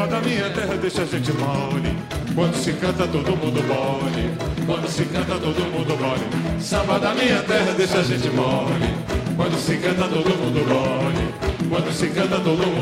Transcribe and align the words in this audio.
Minha 0.00 0.48
terra 0.50 0.76
deixa 0.76 1.02
a 1.02 1.04
gente 1.04 1.30
mole. 1.34 1.96
Quando 2.34 2.56
se 2.56 2.72
canta 2.72 3.06
todo 3.06 3.36
mundo 3.36 3.62
mole. 3.64 4.30
Quando 4.64 4.88
se 4.88 5.04
canta 5.04 5.34
todo 5.34 5.60
mundo 5.70 5.96
mole. 5.98 6.60
Samba 6.62 6.98
da 6.98 7.14
minha 7.14 7.42
terra 7.42 7.72
deixa 7.76 7.98
a 7.98 8.02
gente 8.02 8.30
mole. 8.30 8.94
Quando 9.36 9.58
se 9.58 9.76
canta 9.76 10.08
todo 10.08 10.30
mundo 10.30 10.66
mole. 10.66 11.34
Quando 11.68 11.92
se 11.92 12.06
canta 12.08 12.36
todo 12.36 12.66
mundo. 12.66 12.80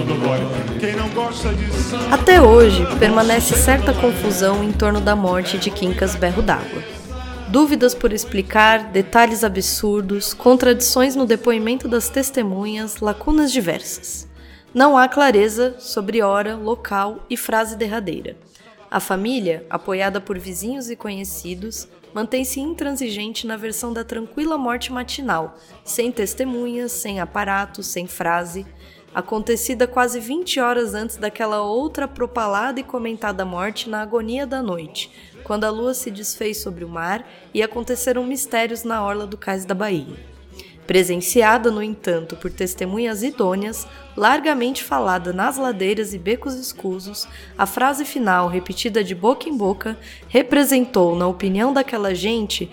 Quem 0.78 0.94
não 0.94 1.08
gosta 1.08 1.52
de 1.52 1.72
samba. 1.72 2.14
Até 2.14 2.40
hoje, 2.40 2.86
permanece 3.00 3.56
certa 3.56 3.92
confusão 3.92 4.62
em 4.62 4.70
torno 4.70 5.00
da 5.00 5.16
morte 5.16 5.58
de 5.58 5.70
Quincas 5.72 6.14
Berro 6.14 6.40
d'Água. 6.40 6.82
Dúvidas 7.48 7.94
por 7.94 8.12
explicar, 8.12 8.84
detalhes 8.92 9.42
absurdos, 9.42 10.32
contradições 10.34 11.16
no 11.16 11.26
depoimento 11.26 11.88
das 11.88 12.08
testemunhas, 12.08 13.00
lacunas 13.00 13.50
diversas. 13.50 14.27
Não 14.78 14.96
há 14.96 15.08
clareza 15.08 15.74
sobre 15.80 16.22
hora, 16.22 16.54
local 16.54 17.26
e 17.28 17.36
frase 17.36 17.74
derradeira. 17.74 18.36
A 18.88 19.00
família, 19.00 19.66
apoiada 19.68 20.20
por 20.20 20.38
vizinhos 20.38 20.88
e 20.88 20.94
conhecidos, 20.94 21.88
mantém-se 22.14 22.60
intransigente 22.60 23.44
na 23.44 23.56
versão 23.56 23.92
da 23.92 24.04
tranquila 24.04 24.56
morte 24.56 24.92
matinal, 24.92 25.56
sem 25.84 26.12
testemunhas, 26.12 26.92
sem 26.92 27.18
aparato, 27.18 27.82
sem 27.82 28.06
frase, 28.06 28.64
acontecida 29.12 29.84
quase 29.88 30.20
20 30.20 30.60
horas 30.60 30.94
antes 30.94 31.16
daquela 31.16 31.60
outra 31.60 32.06
propalada 32.06 32.78
e 32.78 32.84
comentada 32.84 33.44
morte 33.44 33.90
na 33.90 34.00
agonia 34.00 34.46
da 34.46 34.62
noite, 34.62 35.10
quando 35.42 35.64
a 35.64 35.70
lua 35.70 35.92
se 35.92 36.08
desfez 36.08 36.58
sobre 36.58 36.84
o 36.84 36.88
mar 36.88 37.28
e 37.52 37.64
aconteceram 37.64 38.22
mistérios 38.22 38.84
na 38.84 39.04
orla 39.04 39.26
do 39.26 39.36
cais 39.36 39.64
da 39.64 39.74
Bahia. 39.74 40.37
Presenciada, 40.88 41.70
no 41.70 41.82
entanto, 41.82 42.34
por 42.34 42.50
testemunhas 42.50 43.22
idôneas, 43.22 43.86
largamente 44.16 44.82
falada 44.82 45.34
nas 45.34 45.58
ladeiras 45.58 46.14
e 46.14 46.18
becos 46.18 46.54
escusos, 46.54 47.28
a 47.58 47.66
frase 47.66 48.06
final, 48.06 48.48
repetida 48.48 49.04
de 49.04 49.14
boca 49.14 49.50
em 49.50 49.54
boca, 49.54 49.98
representou, 50.28 51.14
na 51.14 51.26
opinião 51.26 51.74
daquela 51.74 52.14
gente, 52.14 52.70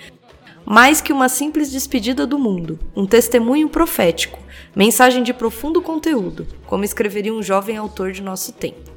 mais 0.63 1.01
que 1.01 1.11
uma 1.11 1.27
simples 1.27 1.69
despedida 1.69 2.25
do 2.25 2.39
mundo, 2.39 2.79
um 2.95 3.05
testemunho 3.05 3.67
profético, 3.67 4.39
mensagem 4.73 5.21
de 5.21 5.33
profundo 5.33 5.81
conteúdo, 5.81 6.47
como 6.65 6.85
escreveria 6.85 7.33
um 7.33 7.43
jovem 7.43 7.75
autor 7.75 8.13
de 8.13 8.21
nosso 8.21 8.53
tempo. 8.53 8.91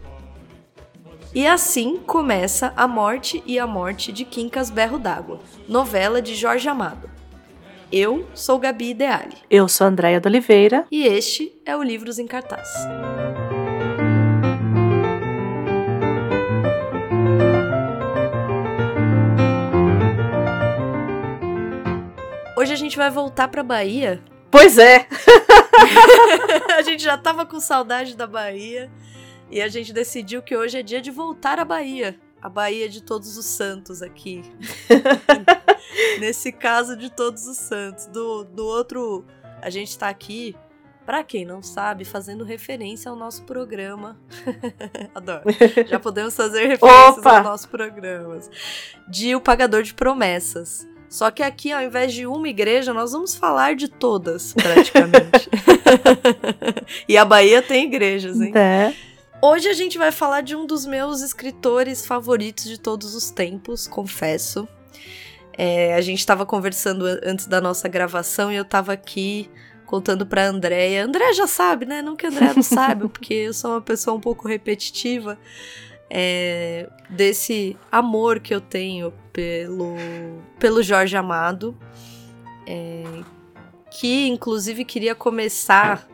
E 1.35 1.45
assim 1.45 1.97
começa 2.07 2.73
A 2.77 2.87
Morte 2.87 3.43
e 3.45 3.59
a 3.59 3.67
Morte 3.67 4.13
de 4.13 4.25
Quincas 4.25 4.71
Berro 4.71 4.97
d'Água, 4.97 5.41
novela 5.69 6.23
de 6.23 6.37
Jorge 6.37 6.69
Amado. 6.69 7.18
Eu 7.91 8.29
sou 8.35 8.59
Gabi 8.59 8.91
Ideale. 8.91 9.35
Eu 9.51 9.67
sou 9.67 9.87
Andréia 9.87 10.21
de 10.21 10.29
Oliveira. 10.29 10.87
E 10.91 11.07
este 11.07 11.59
é 11.65 11.75
o 11.75 11.83
Livros 11.83 12.19
em 12.19 12.27
Cartaz. 12.27 12.69
Hoje 22.55 22.75
a 22.75 22.77
gente 22.77 22.95
vai 22.95 23.09
voltar 23.11 23.49
para 23.49 23.63
Bahia. 23.63 24.23
Pois 24.51 24.77
é. 24.77 25.07
a 26.77 26.83
gente 26.83 27.03
já 27.03 27.17
tava 27.17 27.47
com 27.47 27.59
saudade 27.59 28.15
da 28.15 28.27
Bahia 28.27 28.91
e 29.51 29.63
a 29.63 29.69
gente 29.69 29.95
decidiu 29.95 30.43
que 30.43 30.55
hoje 30.55 30.79
é 30.79 30.83
dia 30.83 31.01
de 31.01 31.11
voltar 31.11 31.59
à 31.59 31.65
Bahia 31.65 32.21
a 32.41 32.49
Bahia 32.49 32.89
de 32.89 33.03
Todos 33.03 33.37
os 33.37 33.47
Santos 33.47 34.03
aqui. 34.03 34.43
Nesse 36.21 36.53
caso 36.53 36.97
de 36.97 37.11
Todos 37.11 37.47
os 37.47 37.57
Santos. 37.57 38.07
Do, 38.07 38.45
do 38.45 38.65
outro, 38.67 39.25
a 39.61 39.71
gente 39.71 39.89
está 39.91 40.09
aqui, 40.09 40.57
para 41.05 41.25
quem 41.25 41.45
não 41.45 41.63
sabe, 41.63 42.05
fazendo 42.05 42.45
referência 42.45 43.11
ao 43.11 43.17
nosso 43.17 43.45
programa. 43.45 44.19
Adoro. 45.15 45.45
Já 45.87 45.99
podemos 46.01 46.37
fazer 46.37 46.67
referências 46.67 47.19
Opa! 47.19 47.37
aos 47.39 47.45
nossos 47.45 47.67
programas. 47.67 48.51
De 49.09 49.35
O 49.35 49.41
Pagador 49.41 49.83
de 49.83 49.95
Promessas. 49.95 50.87
Só 51.09 51.31
que 51.31 51.43
aqui, 51.43 51.73
ao 51.73 51.83
invés 51.83 52.13
de 52.13 52.27
uma 52.27 52.49
igreja, 52.49 52.93
nós 52.93 53.13
vamos 53.13 53.35
falar 53.35 53.75
de 53.75 53.89
todas, 53.89 54.53
praticamente. 54.53 55.49
e 57.09 57.17
a 57.17 57.25
Bahia 57.25 57.63
tem 57.63 57.87
igrejas, 57.87 58.39
hein? 58.39 58.53
É. 58.55 58.93
Hoje 59.41 59.69
a 59.69 59.73
gente 59.73 59.97
vai 59.97 60.11
falar 60.11 60.41
de 60.41 60.57
um 60.57 60.67
dos 60.67 60.85
meus 60.85 61.21
escritores 61.21 62.05
favoritos 62.05 62.65
de 62.65 62.77
todos 62.77 63.15
os 63.15 63.31
tempos, 63.31 63.87
confesso. 63.87 64.67
É, 65.57 65.95
a 65.95 66.01
gente 66.01 66.19
estava 66.19 66.45
conversando 66.45 67.05
antes 67.23 67.47
da 67.47 67.61
nossa 67.61 67.89
gravação 67.89 68.51
e 68.51 68.57
eu 68.57 68.63
estava 68.63 68.93
aqui 68.93 69.49
contando 69.87 70.27
para 70.27 70.45
Andréia. 70.45 71.05
André 71.05 71.33
já 71.35 71.47
sabe, 71.47 71.87
né? 71.87 72.03
Não 72.03 72.17
que 72.17 72.27
a 72.27 72.31
Andréia 72.31 72.53
não 72.55 72.63
saiba, 72.63 73.07
porque 73.11 73.33
eu 73.33 73.55
sou 73.55 73.73
uma 73.73 73.81
pessoa 73.81 74.17
um 74.17 74.21
pouco 74.21 74.49
repetitiva. 74.49 75.39
É, 76.11 76.89
desse 77.09 77.77
amor 77.93 78.41
que 78.41 78.53
eu 78.53 78.61
tenho 78.61 79.13
pelo, 79.33 79.95
pelo 80.59 80.83
Jorge 80.83 81.17
Amado. 81.17 81.79
É, 82.67 83.05
que 83.91 84.27
inclusive 84.27 84.85
queria 84.85 85.15
começar 85.15 86.09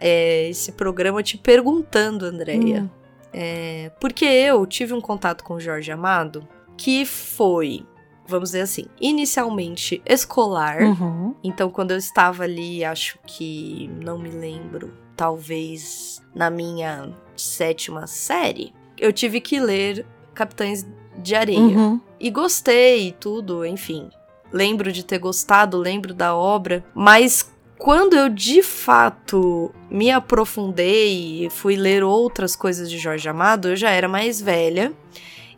é, 0.00 0.48
esse 0.48 0.72
programa 0.72 1.22
te 1.22 1.36
perguntando, 1.36 2.24
Andréia. 2.24 2.82
Hum. 2.82 2.88
É, 3.32 3.92
porque 4.00 4.24
eu 4.24 4.66
tive 4.66 4.92
um 4.92 5.00
contato 5.00 5.44
com 5.44 5.54
o 5.54 5.60
Jorge 5.60 5.92
Amado 5.92 6.48
que 6.76 7.04
foi, 7.04 7.86
vamos 8.26 8.50
dizer 8.50 8.62
assim, 8.62 8.86
inicialmente 9.00 10.02
escolar. 10.06 10.80
Uhum. 10.80 11.34
Então, 11.44 11.70
quando 11.70 11.90
eu 11.90 11.98
estava 11.98 12.44
ali, 12.44 12.84
acho 12.84 13.18
que 13.26 13.90
não 14.02 14.18
me 14.18 14.30
lembro, 14.30 14.92
talvez 15.14 16.22
na 16.34 16.48
minha 16.48 17.12
sétima 17.36 18.06
série, 18.06 18.72
eu 18.98 19.12
tive 19.12 19.40
que 19.40 19.60
ler 19.60 20.06
Capitães 20.34 20.86
de 21.18 21.34
Areia. 21.34 21.60
Uhum. 21.60 22.00
E 22.18 22.30
gostei 22.30 23.08
e 23.08 23.12
tudo, 23.12 23.64
enfim. 23.64 24.08
Lembro 24.52 24.90
de 24.90 25.04
ter 25.04 25.18
gostado, 25.18 25.76
lembro 25.76 26.14
da 26.14 26.34
obra, 26.34 26.84
mas 26.94 27.49
quando 27.80 28.14
eu 28.14 28.28
de 28.28 28.62
fato 28.62 29.72
me 29.90 30.10
aprofundei 30.10 31.46
e 31.46 31.50
fui 31.50 31.76
ler 31.76 32.04
outras 32.04 32.54
coisas 32.54 32.90
de 32.90 32.98
Jorge 32.98 33.26
Amado, 33.26 33.68
eu 33.68 33.76
já 33.76 33.88
era 33.88 34.06
mais 34.06 34.38
velha. 34.38 34.92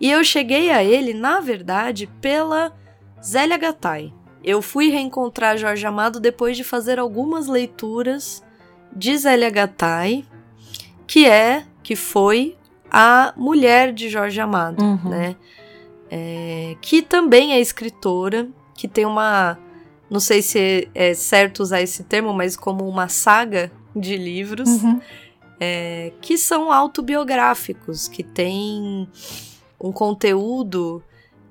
E 0.01 0.09
eu 0.09 0.23
cheguei 0.23 0.71
a 0.71 0.85
ele, 0.85 1.13
na 1.13 1.41
verdade, 1.41 2.09
pela 2.21 2.73
Zélia 3.21 3.59
Gattai. 3.59 4.13
Eu 4.43 4.63
fui 4.63 4.89
reencontrar 4.89 5.59
Jorge 5.59 5.85
Amado 5.85 6.21
depois 6.21 6.57
de 6.57 6.63
fazer 6.63 6.97
algumas 7.01 7.49
leituras 7.49 8.43
de 8.95 9.17
Zélia 9.19 9.51
Gattai, 9.51 10.25
que 11.09 11.27
é, 11.27 11.65
que 11.83 11.97
foi 11.97 12.57
a 12.89 13.33
mulher 13.37 13.93
de 13.93 14.09
Jorge 14.09 14.41
Amado, 14.41 14.81
uhum. 14.81 15.09
né? 15.09 15.35
É, 16.09 16.77
que 16.81 17.03
também 17.03 17.53
é 17.53 17.61
escritora, 17.61 18.49
que 18.77 18.87
tem 18.87 19.05
uma 19.05 19.59
não 20.13 20.21
sei 20.21 20.43
se 20.43 20.91
é 20.95 21.15
certo 21.15 21.61
usar 21.61 21.81
esse 21.81 22.05
termo, 22.05 22.35
mas 22.35 22.55
como 22.55 22.87
uma 22.87 23.09
saga 23.09 23.73
de 23.97 24.15
livros 24.15 24.69
uhum. 24.69 25.01
é, 25.59 26.13
que 26.21 26.37
são 26.37 26.71
autobiográficos, 26.71 28.09
que 28.09 28.23
tem 28.23 29.09
um 29.81 29.91
conteúdo 29.91 31.03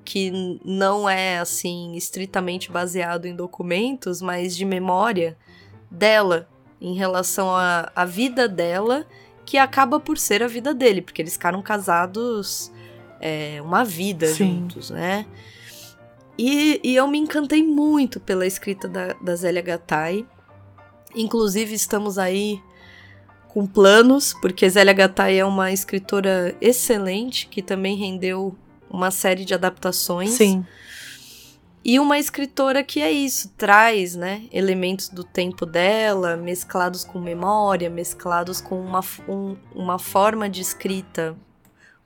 que 0.04 0.60
não 0.64 1.08
é 1.08 1.38
assim 1.38 1.96
estritamente 1.96 2.70
baseado 2.70 3.26
em 3.26 3.34
documentos, 3.34 4.22
mas 4.22 4.56
de 4.56 4.64
memória 4.64 5.36
dela 5.90 6.48
em 6.80 6.94
relação 6.94 7.48
à 7.52 8.04
vida 8.04 8.46
dela, 8.46 9.04
que 9.44 9.58
acaba 9.58 9.98
por 9.98 10.16
ser 10.16 10.40
a 10.40 10.46
vida 10.46 10.72
dele, 10.72 11.02
porque 11.02 11.20
eles 11.20 11.32
ficaram 11.32 11.60
casados 11.60 12.70
é, 13.20 13.60
uma 13.60 13.84
vida 13.84 14.28
Sim. 14.28 14.60
juntos, 14.60 14.90
né? 14.90 15.26
E, 16.44 16.80
e 16.82 16.96
eu 16.96 17.06
me 17.06 17.18
encantei 17.18 17.62
muito 17.62 18.18
pela 18.18 18.44
escrita 18.44 18.88
da, 18.88 19.12
da 19.12 19.36
Zélia 19.36 19.62
Gattai. 19.62 20.26
Inclusive, 21.14 21.72
estamos 21.72 22.18
aí 22.18 22.60
com 23.46 23.64
planos, 23.64 24.34
porque 24.42 24.68
Zélia 24.68 24.92
Gattai 24.92 25.38
é 25.38 25.44
uma 25.44 25.70
escritora 25.70 26.56
excelente, 26.60 27.46
que 27.46 27.62
também 27.62 27.96
rendeu 27.96 28.58
uma 28.90 29.12
série 29.12 29.44
de 29.44 29.54
adaptações. 29.54 30.30
Sim. 30.30 30.66
E 31.84 32.00
uma 32.00 32.18
escritora 32.18 32.82
que 32.82 33.00
é 33.00 33.12
isso, 33.12 33.52
traz, 33.56 34.16
né, 34.16 34.42
elementos 34.50 35.08
do 35.08 35.22
tempo 35.22 35.64
dela, 35.64 36.36
mesclados 36.36 37.04
com 37.04 37.20
memória, 37.20 37.88
mesclados 37.88 38.60
com 38.60 38.80
uma, 38.80 39.00
um, 39.28 39.56
uma 39.72 39.96
forma 39.96 40.50
de 40.50 40.60
escrita 40.60 41.36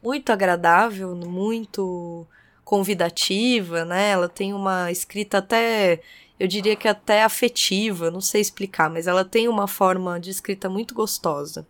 muito 0.03 0.31
agradável, 0.31 1.17
muito 1.17 2.27
convidativa, 2.67 3.85
né? 3.85 4.11
Ela 4.11 4.29
tem 4.29 4.53
uma 4.53 4.91
escrita 4.91 5.39
até, 5.39 6.01
eu 6.39 6.49
diria 6.49 6.75
que 6.75 6.89
até 6.89 7.23
afetiva, 7.23 8.11
não 8.11 8.21
sei 8.21 8.41
explicar, 8.41 8.91
mas 8.91 9.07
ela 9.07 9.25
tem 9.25 9.47
uma 9.47 9.69
forma 9.69 10.19
de 10.19 10.31
escrita 10.31 10.69
muito 10.69 10.93
gostosa. 10.93 11.65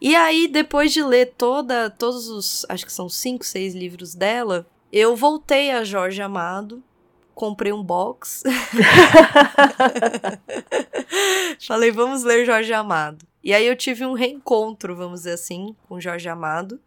E 0.00 0.16
aí, 0.16 0.48
depois 0.48 0.92
de 0.92 1.04
ler 1.04 1.34
toda, 1.38 1.88
todos 1.88 2.28
os, 2.28 2.66
acho 2.68 2.84
que 2.84 2.92
são 2.92 3.08
cinco, 3.08 3.44
seis 3.44 3.76
livros 3.76 4.12
dela, 4.12 4.66
eu 4.92 5.14
voltei 5.14 5.70
a 5.70 5.84
Jorge 5.84 6.20
Amado, 6.20 6.82
comprei 7.32 7.72
um 7.72 7.82
box. 7.82 8.42
Falei, 11.64 11.92
vamos 11.92 12.24
ler 12.24 12.44
Jorge 12.44 12.72
Amado. 12.72 13.24
E 13.44 13.54
aí 13.54 13.68
eu 13.68 13.76
tive 13.76 14.04
um 14.04 14.14
reencontro, 14.14 14.96
vamos 14.96 15.20
dizer 15.20 15.34
assim, 15.34 15.76
com 15.88 16.00
Jorge 16.00 16.28
Amado. 16.28 16.80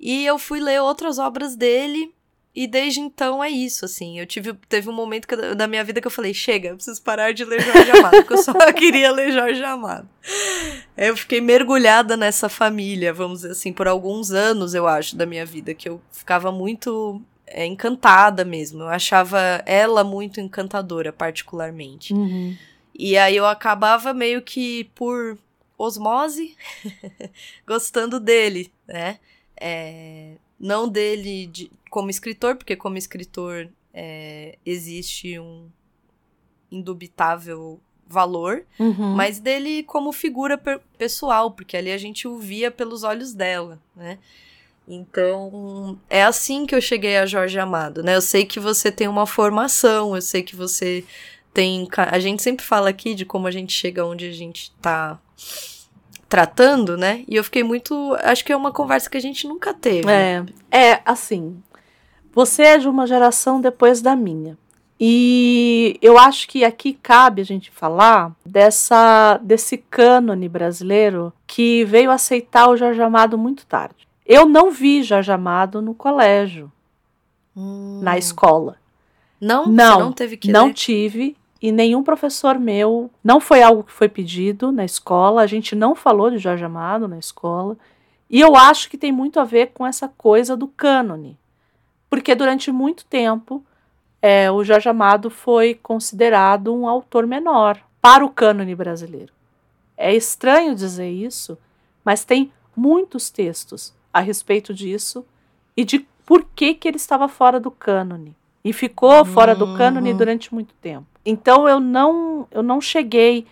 E 0.00 0.24
eu 0.24 0.38
fui 0.38 0.60
ler 0.60 0.80
outras 0.80 1.18
obras 1.18 1.54
dele 1.54 2.14
e 2.60 2.66
desde 2.66 2.98
então 2.98 3.42
é 3.42 3.48
isso, 3.48 3.84
assim. 3.84 4.18
Eu 4.18 4.26
tive 4.26 4.52
teve 4.68 4.90
um 4.90 4.92
momento 4.92 5.28
da 5.56 5.68
minha 5.68 5.84
vida 5.84 6.00
que 6.00 6.08
eu 6.08 6.10
falei, 6.10 6.34
chega, 6.34 6.70
eu 6.70 6.74
preciso 6.74 7.00
parar 7.02 7.32
de 7.32 7.44
ler 7.44 7.60
Jorge 7.60 7.90
Amado, 7.92 8.16
porque 8.16 8.32
eu 8.32 8.42
só 8.42 8.52
queria 8.74 9.12
ler 9.12 9.30
Jorge 9.30 9.62
Amado. 9.62 10.08
Eu 10.96 11.16
fiquei 11.16 11.40
mergulhada 11.40 12.16
nessa 12.16 12.48
família, 12.48 13.12
vamos 13.12 13.42
dizer 13.42 13.52
assim, 13.52 13.72
por 13.72 13.86
alguns 13.86 14.32
anos, 14.32 14.74
eu 14.74 14.88
acho, 14.88 15.14
da 15.14 15.24
minha 15.24 15.46
vida, 15.46 15.72
que 15.72 15.88
eu 15.88 16.00
ficava 16.10 16.50
muito 16.50 17.22
é, 17.46 17.64
encantada 17.64 18.44
mesmo. 18.44 18.82
Eu 18.82 18.88
achava 18.88 19.38
ela 19.64 20.02
muito 20.02 20.40
encantadora, 20.40 21.12
particularmente. 21.12 22.12
Uhum. 22.12 22.56
E 22.92 23.16
aí 23.16 23.36
eu 23.36 23.46
acabava 23.46 24.12
meio 24.12 24.42
que 24.42 24.90
por 24.96 25.38
osmose 25.78 26.56
gostando 27.64 28.18
dele, 28.18 28.72
né? 28.88 29.20
É, 29.60 30.32
não 30.58 30.88
dele 30.88 31.46
de, 31.46 31.70
como 31.88 32.10
escritor, 32.10 32.56
porque 32.56 32.76
como 32.76 32.96
escritor 32.98 33.68
é, 33.92 34.58
existe 34.64 35.38
um 35.38 35.68
indubitável 36.70 37.80
valor, 38.06 38.64
Uhum. 38.78 39.14
mas 39.14 39.38
dele 39.38 39.82
como 39.82 40.12
figura 40.12 40.60
pessoal, 40.96 41.50
porque 41.50 41.76
ali 41.76 41.92
a 41.92 41.98
gente 41.98 42.26
o 42.26 42.38
via 42.38 42.70
pelos 42.70 43.02
olhos 43.02 43.34
dela, 43.34 43.78
né? 43.94 44.18
Então, 44.86 45.98
é 46.08 46.22
assim 46.22 46.64
que 46.64 46.74
eu 46.74 46.80
cheguei 46.80 47.18
a 47.18 47.26
Jorge 47.26 47.58
Amado, 47.58 48.02
né? 48.02 48.16
Eu 48.16 48.22
sei 48.22 48.46
que 48.46 48.58
você 48.58 48.90
tem 48.90 49.06
uma 49.06 49.26
formação, 49.26 50.14
eu 50.16 50.22
sei 50.22 50.42
que 50.42 50.56
você 50.56 51.04
tem. 51.52 51.86
A 51.94 52.18
gente 52.18 52.42
sempre 52.42 52.64
fala 52.64 52.88
aqui 52.88 53.14
de 53.14 53.26
como 53.26 53.46
a 53.46 53.50
gente 53.50 53.72
chega 53.74 54.06
onde 54.06 54.26
a 54.26 54.32
gente 54.32 54.72
tá 54.80 55.20
tratando, 56.26 56.96
né? 56.96 57.22
E 57.28 57.36
eu 57.36 57.44
fiquei 57.44 57.62
muito. 57.62 58.16
Acho 58.22 58.42
que 58.42 58.52
é 58.52 58.56
uma 58.56 58.72
conversa 58.72 59.10
que 59.10 59.16
a 59.18 59.20
gente 59.20 59.46
nunca 59.46 59.74
teve. 59.74 60.08
É, 60.10 60.44
é 60.70 61.02
assim. 61.04 61.62
Você 62.38 62.62
é 62.62 62.78
de 62.78 62.88
uma 62.88 63.04
geração 63.04 63.60
depois 63.60 64.00
da 64.00 64.14
minha. 64.14 64.56
E 65.00 65.98
eu 66.00 66.16
acho 66.16 66.46
que 66.46 66.62
aqui 66.62 66.92
cabe 66.92 67.42
a 67.42 67.44
gente 67.44 67.68
falar 67.68 68.30
dessa 68.46 69.40
desse 69.42 69.76
cânone 69.76 70.48
brasileiro 70.48 71.32
que 71.48 71.84
veio 71.84 72.12
aceitar 72.12 72.68
o 72.68 72.76
Jorge 72.76 73.02
Amado 73.02 73.36
muito 73.36 73.66
tarde. 73.66 74.06
Eu 74.24 74.46
não 74.46 74.70
vi 74.70 75.02
Jorge 75.02 75.32
Amado 75.32 75.82
no 75.82 75.92
colégio, 75.92 76.70
Hum. 77.56 77.98
na 78.04 78.16
escola. 78.16 78.76
Não? 79.40 79.66
Não, 79.66 79.98
não 79.98 80.12
teve 80.12 80.36
que 80.36 80.52
não 80.52 80.66
ler? 80.66 80.74
tive 80.74 81.36
e 81.60 81.72
nenhum 81.72 82.04
professor 82.04 82.56
meu, 82.56 83.10
não 83.24 83.40
foi 83.40 83.64
algo 83.64 83.82
que 83.82 83.90
foi 83.90 84.08
pedido 84.08 84.70
na 84.70 84.84
escola, 84.84 85.42
a 85.42 85.46
gente 85.48 85.74
não 85.74 85.92
falou 85.96 86.30
de 86.30 86.38
Jorge 86.38 86.64
Amado 86.64 87.08
na 87.08 87.18
escola. 87.18 87.76
E 88.30 88.38
eu 88.38 88.54
acho 88.54 88.88
que 88.88 88.96
tem 88.96 89.10
muito 89.10 89.40
a 89.40 89.44
ver 89.44 89.72
com 89.74 89.84
essa 89.84 90.06
coisa 90.06 90.56
do 90.56 90.68
cânone. 90.68 91.36
Porque 92.10 92.34
durante 92.34 92.70
muito 92.72 93.04
tempo 93.04 93.64
é, 94.20 94.50
o 94.50 94.64
Jorge 94.64 94.88
Amado 94.88 95.30
foi 95.30 95.74
considerado 95.74 96.74
um 96.74 96.88
autor 96.88 97.26
menor 97.26 97.78
para 98.00 98.24
o 98.24 98.30
cânone 98.30 98.74
brasileiro. 98.74 99.32
É 99.96 100.14
estranho 100.14 100.74
dizer 100.74 101.10
isso, 101.10 101.58
mas 102.04 102.24
tem 102.24 102.52
muitos 102.76 103.30
textos 103.30 103.92
a 104.12 104.20
respeito 104.20 104.72
disso 104.72 105.24
e 105.76 105.84
de 105.84 106.06
por 106.24 106.44
que, 106.54 106.74
que 106.74 106.86
ele 106.88 106.96
estava 106.96 107.28
fora 107.28 107.58
do 107.58 107.70
cânone. 107.70 108.34
E 108.64 108.72
ficou 108.72 109.24
fora 109.24 109.54
do 109.54 109.76
cânone 109.76 110.10
Uhum. 110.12 110.16
durante 110.16 110.52
muito 110.54 110.74
tempo. 110.80 111.06
Então 111.24 111.68
eu 111.68 111.78
não, 111.80 112.46
eu 112.50 112.62
não 112.62 112.80
cheguei 112.80 113.46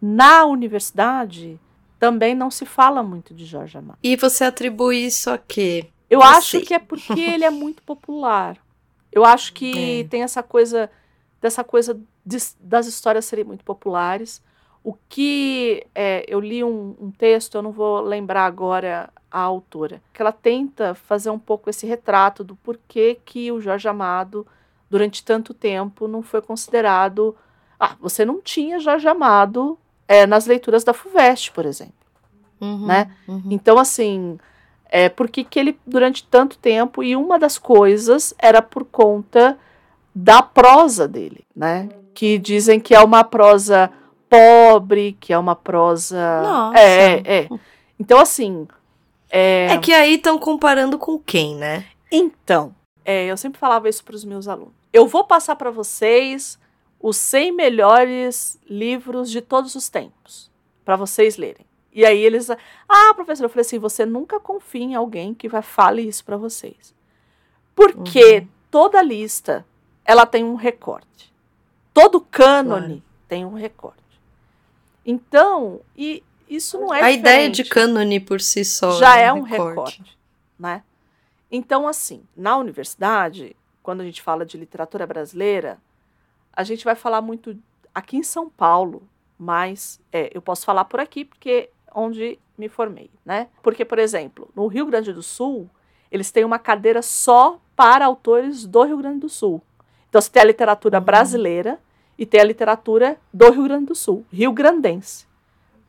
na 0.00 0.44
universidade, 0.44 1.58
também 1.98 2.34
não 2.34 2.50
se 2.50 2.64
fala 2.64 3.02
muito 3.02 3.34
de 3.34 3.44
Jorge 3.44 3.76
Amado. 3.78 3.98
E 4.02 4.14
você 4.16 4.44
atribui 4.44 5.04
isso 5.04 5.30
a 5.30 5.38
quê? 5.38 5.88
Eu 6.10 6.20
Eu 6.20 6.22
acho 6.22 6.52
sei. 6.52 6.60
que 6.62 6.74
é 6.74 6.78
porque 6.78 7.18
ele 7.20 7.44
é 7.44 7.50
muito 7.50 7.82
popular. 7.84 8.56
Eu 9.12 9.24
acho 9.24 9.52
que 9.52 10.00
É. 10.00 10.04
tem 10.04 10.22
essa 10.22 10.42
coisa 10.42 10.90
dessa 11.40 11.62
coisa 11.62 11.98
de- 12.26 12.38
das 12.60 12.86
histórias 12.86 13.24
serem 13.24 13.44
muito 13.44 13.64
populares. 13.64 14.42
O 14.82 14.94
que 15.08 15.86
é, 15.94 16.24
eu 16.28 16.40
li 16.40 16.64
um, 16.64 16.96
um 17.00 17.10
texto, 17.10 17.54
eu 17.56 17.62
não 17.62 17.70
vou 17.72 18.00
lembrar 18.00 18.44
agora 18.46 19.08
a 19.30 19.40
autora, 19.40 20.00
que 20.12 20.20
ela 20.22 20.32
tenta 20.32 20.94
fazer 20.94 21.30
um 21.30 21.38
pouco 21.38 21.68
esse 21.70 21.86
retrato 21.86 22.42
do 22.42 22.56
porquê 22.56 23.18
que 23.24 23.52
o 23.52 23.60
Jorge 23.60 23.86
Amado, 23.88 24.46
durante 24.90 25.22
tanto 25.24 25.52
tempo, 25.54 26.08
não 26.08 26.22
foi 26.22 26.40
considerado. 26.40 27.36
Ah, 27.78 27.94
você 28.00 28.24
não 28.24 28.40
tinha 28.40 28.78
Jorge 28.80 29.06
Amado 29.06 29.78
é, 30.08 30.26
nas 30.26 30.46
leituras 30.46 30.82
da 30.84 30.94
FUVEST, 30.94 31.52
por 31.52 31.66
exemplo. 31.66 31.92
Uhum, 32.60 32.86
Né? 32.86 33.14
uhum. 33.28 33.42
Então, 33.50 33.78
assim, 33.78 34.38
é, 34.88 35.08
por 35.08 35.28
que, 35.28 35.46
ele, 35.58 35.78
durante 35.86 36.24
tanto 36.24 36.56
tempo, 36.58 37.02
e 37.02 37.14
uma 37.14 37.38
das 37.38 37.58
coisas 37.58 38.34
era 38.38 38.62
por 38.62 38.84
conta 38.84 39.58
da 40.14 40.42
prosa 40.42 41.06
dele, 41.06 41.44
né? 41.54 41.88
Que 42.14 42.38
dizem 42.38 42.80
que 42.80 42.94
é 42.94 43.00
uma 43.00 43.22
prosa 43.22 43.90
pobre, 44.28 45.16
que 45.20 45.32
é 45.32 45.38
uma 45.38 45.54
prosa. 45.54 46.42
Nossa. 46.42 46.78
É, 46.78 47.14
é, 47.14 47.22
é. 47.42 47.48
Então, 47.98 48.18
assim. 48.18 48.66
É, 49.30 49.66
É 49.70 49.78
que 49.78 49.92
aí 49.92 50.14
estão 50.14 50.38
comparando 50.38 50.98
com 50.98 51.18
quem, 51.18 51.54
né? 51.54 51.84
Então, 52.10 52.74
é, 53.04 53.26
eu 53.26 53.36
sempre 53.36 53.60
falava 53.60 53.88
isso 53.88 54.02
para 54.02 54.16
os 54.16 54.24
meus 54.24 54.48
alunos. 54.48 54.72
Eu 54.92 55.06
vou 55.06 55.24
passar 55.24 55.54
para 55.56 55.70
vocês 55.70 56.58
os 57.00 57.16
100 57.16 57.52
melhores 57.52 58.58
livros 58.68 59.30
de 59.30 59.40
todos 59.40 59.74
os 59.74 59.88
tempos, 59.88 60.50
para 60.84 60.96
vocês 60.96 61.36
lerem. 61.36 61.67
E 61.98 62.06
aí 62.06 62.24
eles, 62.24 62.48
ah, 62.48 63.12
professor, 63.16 63.42
eu 63.42 63.48
falei 63.48 63.62
assim, 63.62 63.76
você 63.76 64.06
nunca 64.06 64.38
confia 64.38 64.84
em 64.84 64.94
alguém 64.94 65.34
que 65.34 65.48
vai 65.48 65.62
fale 65.62 66.00
isso 66.00 66.24
para 66.24 66.36
vocês. 66.36 66.94
Porque 67.74 68.46
toda 68.70 69.02
lista, 69.02 69.66
ela 70.04 70.24
tem 70.24 70.44
um 70.44 70.54
recorte. 70.54 71.34
Todo 71.92 72.20
cânone 72.20 72.86
Claro. 72.86 73.02
tem 73.26 73.44
um 73.44 73.54
recorte. 73.54 73.98
Então, 75.04 75.80
e 75.96 76.22
isso 76.48 76.78
não 76.78 76.94
é 76.94 77.02
a 77.02 77.10
ideia 77.10 77.50
de 77.50 77.64
diferente 77.64 77.68
cânone 77.68 78.20
por 78.20 78.40
si 78.40 78.64
só 78.64 78.92
já 78.92 79.16
né, 79.16 79.24
é 79.24 79.32
um 79.32 79.42
recorte, 79.42 80.16
né? 80.56 80.84
Então, 81.50 81.88
assim, 81.88 82.22
na 82.36 82.56
universidade, 82.56 83.56
quando 83.82 84.02
a 84.02 84.04
gente 84.04 84.22
fala 84.22 84.46
de 84.46 84.56
literatura 84.56 85.04
brasileira, 85.04 85.78
a 86.52 86.62
gente 86.62 86.84
vai 86.84 86.94
falar 86.94 87.20
muito 87.20 87.58
aqui 87.92 88.18
em 88.18 88.22
São 88.22 88.48
Paulo, 88.48 89.02
mas 89.36 90.00
é, 90.12 90.30
eu 90.32 90.40
posso 90.40 90.64
falar 90.64 90.84
por 90.84 91.00
aqui 91.00 91.24
porque 91.24 91.50
é 91.50 91.68
onde 91.94 92.38
me 92.56 92.68
formei, 92.68 93.10
né? 93.24 93.48
Porque, 93.62 93.84
por 93.84 93.98
exemplo, 93.98 94.50
no 94.54 94.66
Rio 94.66 94.86
Grande 94.86 95.12
do 95.12 95.22
Sul, 95.22 95.68
eles 96.10 96.30
têm 96.30 96.44
uma 96.44 96.58
cadeira 96.58 97.02
só 97.02 97.58
para 97.76 98.04
autores 98.06 98.66
do 98.66 98.82
Rio 98.82 98.98
Grande 98.98 99.20
do 99.20 99.28
Sul. 99.28 99.62
Então, 100.08 100.20
você 100.20 100.30
tem 100.30 100.42
a 100.42 100.46
literatura 100.46 100.98
Uhum. 100.98 101.04
brasileira 101.04 101.78
e 102.18 102.26
tem 102.26 102.40
a 102.40 102.44
literatura 102.44 103.16
do 103.32 103.50
Rio 103.50 103.64
Grande 103.64 103.86
do 103.86 103.94
Sul, 103.94 104.24
rio 104.32 104.52
grandense. 104.52 105.26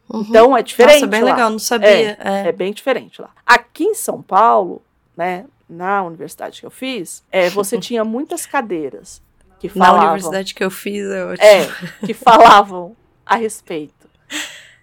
Uhum. 0.09 0.21
Então, 0.21 0.57
é 0.57 0.61
diferente 0.61 0.95
Nossa, 0.95 1.07
bem 1.07 1.21
lá. 1.21 1.31
legal, 1.31 1.49
não 1.49 1.59
sabia. 1.59 2.17
É. 2.19 2.47
É 2.49 2.51
bem 2.51 2.71
diferente 2.73 3.21
lá. 3.21 3.29
Aqui 3.45 3.85
em 3.85 3.95
São 3.95 4.21
Paulo, 4.21 4.81
né, 5.15 5.45
na 5.67 6.03
universidade 6.03 6.59
que 6.59 6.65
eu 6.65 6.71
fiz, 6.71 7.23
é, 7.31 7.49
você 7.49 7.77
tinha 7.81 8.03
muitas 8.03 8.45
cadeiras 8.45 9.21
que 9.59 9.67
Na 9.67 9.85
falavam, 9.85 10.05
universidade 10.07 10.53
que 10.53 10.63
eu 10.63 10.69
fiz, 10.71 11.05
é 11.09 11.25
ótimo. 11.25 11.45
é, 11.47 12.05
que 12.05 12.13
falavam 12.13 12.95
a 13.25 13.35
respeito 13.35 13.98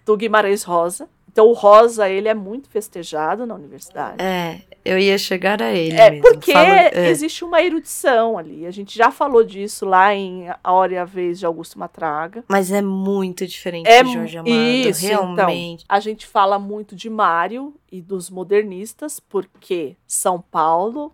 do 0.07 0.15
Guimarães 0.17 0.63
Rosa. 0.63 1.09
Então 1.29 1.49
o 1.49 1.53
Rosa, 1.53 2.09
ele 2.09 2.27
é 2.27 2.33
muito 2.33 2.67
festejado 2.67 3.45
na 3.45 3.53
universidade. 3.53 4.23
É, 4.23 4.61
eu 4.83 4.97
ia 4.97 5.17
chegar 5.19 5.61
a 5.61 5.71
ele 5.71 5.95
É, 5.95 6.09
mesmo. 6.09 6.23
porque 6.23 6.51
é. 6.51 7.09
existe 7.09 7.43
uma 7.43 7.61
erudição 7.61 8.39
ali. 8.39 8.65
A 8.65 8.71
gente 8.71 8.97
já 8.97 9.11
falou 9.11 9.43
disso 9.43 9.85
lá 9.85 10.15
em 10.15 10.47
A 10.63 10.71
Hora 10.73 10.93
e 10.93 10.97
a 10.97 11.05
Vez 11.05 11.37
de 11.37 11.45
Augusto 11.45 11.77
Matraga. 11.77 12.43
Mas 12.47 12.71
é 12.71 12.81
muito 12.81 13.45
diferente 13.45 13.87
É 13.87 14.01
de 14.01 14.13
Jorge 14.13 14.37
Amado, 14.37 14.51
isso, 14.51 15.05
realmente. 15.05 15.83
Então, 15.83 15.95
a 15.95 15.99
gente 15.99 16.25
fala 16.25 16.57
muito 16.57 16.95
de 16.95 17.07
Mário 17.07 17.75
e 17.91 18.01
dos 18.01 18.31
modernistas, 18.31 19.19
porque 19.19 19.95
São 20.07 20.41
Paulo, 20.41 21.13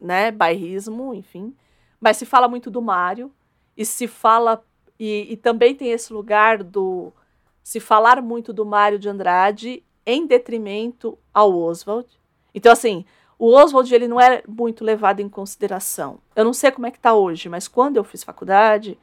né, 0.00 0.32
bairrismo, 0.32 1.14
enfim. 1.14 1.54
Mas 2.00 2.16
se 2.16 2.24
fala 2.26 2.48
muito 2.48 2.70
do 2.70 2.82
Mário 2.82 3.30
e 3.76 3.84
se 3.84 4.08
fala 4.08 4.64
e, 4.98 5.28
e 5.30 5.36
também 5.36 5.74
tem 5.76 5.92
esse 5.92 6.12
lugar 6.12 6.62
do 6.64 7.12
se 7.70 7.78
falar 7.78 8.20
muito 8.20 8.52
do 8.52 8.66
Mário 8.66 8.98
de 8.98 9.08
Andrade 9.08 9.80
em 10.04 10.26
detrimento 10.26 11.16
ao 11.32 11.56
Oswald. 11.56 12.08
Então 12.52 12.72
assim, 12.72 13.04
o 13.38 13.54
Oswald 13.54 13.94
ele 13.94 14.08
não 14.08 14.20
é 14.20 14.42
muito 14.48 14.84
levado 14.84 15.20
em 15.20 15.28
consideração. 15.28 16.18
Eu 16.34 16.44
não 16.44 16.52
sei 16.52 16.72
como 16.72 16.88
é 16.88 16.90
que 16.90 16.98
tá 16.98 17.14
hoje, 17.14 17.48
mas 17.48 17.68
quando 17.68 17.96
eu 17.96 18.02
fiz 18.02 18.24
faculdade, 18.24 18.98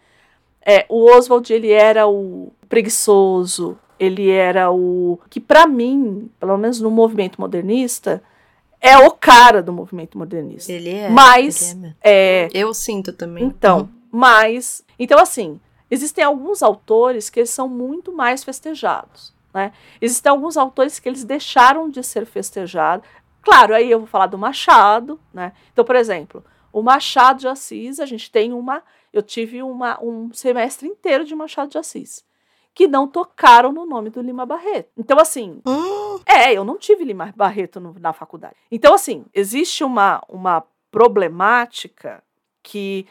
é, 0.61 0.85
o 0.89 1.09
Oswald 1.09 1.53
ele 1.53 1.71
era 1.71 2.09
o 2.09 2.51
preguiçoso, 2.67 3.79
ele 3.97 4.29
era 4.29 4.69
o 4.69 5.17
que 5.29 5.39
para 5.39 5.65
mim, 5.65 6.29
pelo 6.37 6.57
menos 6.57 6.81
no 6.81 6.91
movimento 6.91 7.39
modernista, 7.39 8.21
é 8.81 8.97
o 8.97 9.11
cara 9.11 9.63
do 9.63 9.71
movimento 9.71 10.17
modernista. 10.17 10.73
Ele 10.73 10.89
é. 10.89 11.07
Mas- 11.09 11.71
ele 11.71 11.95
é. 12.03 12.47
É, 12.47 12.49
Eu 12.53 12.73
sinto 12.73 13.13
também. 13.13 13.45
então, 13.45 13.87
mas, 14.11 14.83
então 14.99 15.17
assim, 15.19 15.57
existem 15.89 16.23
alguns 16.23 16.61
autores 16.61 17.29
que 17.29 17.39
eles 17.39 17.49
são 17.49 17.67
muito 17.67 18.13
mais 18.13 18.43
festejados, 18.43 19.33
Né? 19.53 19.71
Existem 20.01 20.29
alguns 20.29 20.57
autores 20.57 20.99
que 20.99 21.07
eles 21.09 21.23
deixaram 21.23 21.89
de 21.89 22.03
ser 22.03 22.25
festejados. 22.25 23.07
Claro, 23.41 23.73
aí 23.73 23.89
eu 23.89 23.99
vou 23.99 24.07
falar 24.07 24.27
do 24.27 24.37
Machado, 24.37 25.19
né? 25.33 25.53
Então, 25.71 25.85
por 25.85 25.95
exemplo, 25.95 26.43
o 26.71 26.81
Machado 26.81 27.39
de 27.39 27.47
Assis, 27.47 27.99
a 27.99 28.05
gente 28.05 28.29
tem 28.29 28.53
uma. 28.53 28.83
Eu 29.11 29.23
tive 29.23 29.63
uma, 29.63 29.97
um 30.03 30.31
semestre 30.33 30.87
inteiro 30.87 31.23
de 31.23 31.33
Machado 31.33 31.71
de 31.71 31.77
Assis 31.77 32.27
que 32.77 32.87
não 32.87 33.07
tocaram 33.07 33.71
no 33.71 33.87
nome 33.87 34.11
do 34.11 34.21
Lima 34.21 34.45
Barreto. 34.45 34.91
Então, 34.95 35.17
assim. 35.17 35.59
Hum. 35.65 36.19
É, 36.27 36.53
eu 36.53 36.63
não 36.63 36.77
tive 36.77 37.03
Lima 37.03 37.33
Barreto 37.35 37.79
no, 37.79 37.95
na 37.99 38.13
faculdade. 38.13 38.55
Então, 38.69 38.93
assim, 38.93 39.25
existe 39.33 39.83
uma, 39.83 40.21
uma 40.29 40.63
problemática 40.91 42.23
que 42.61 43.07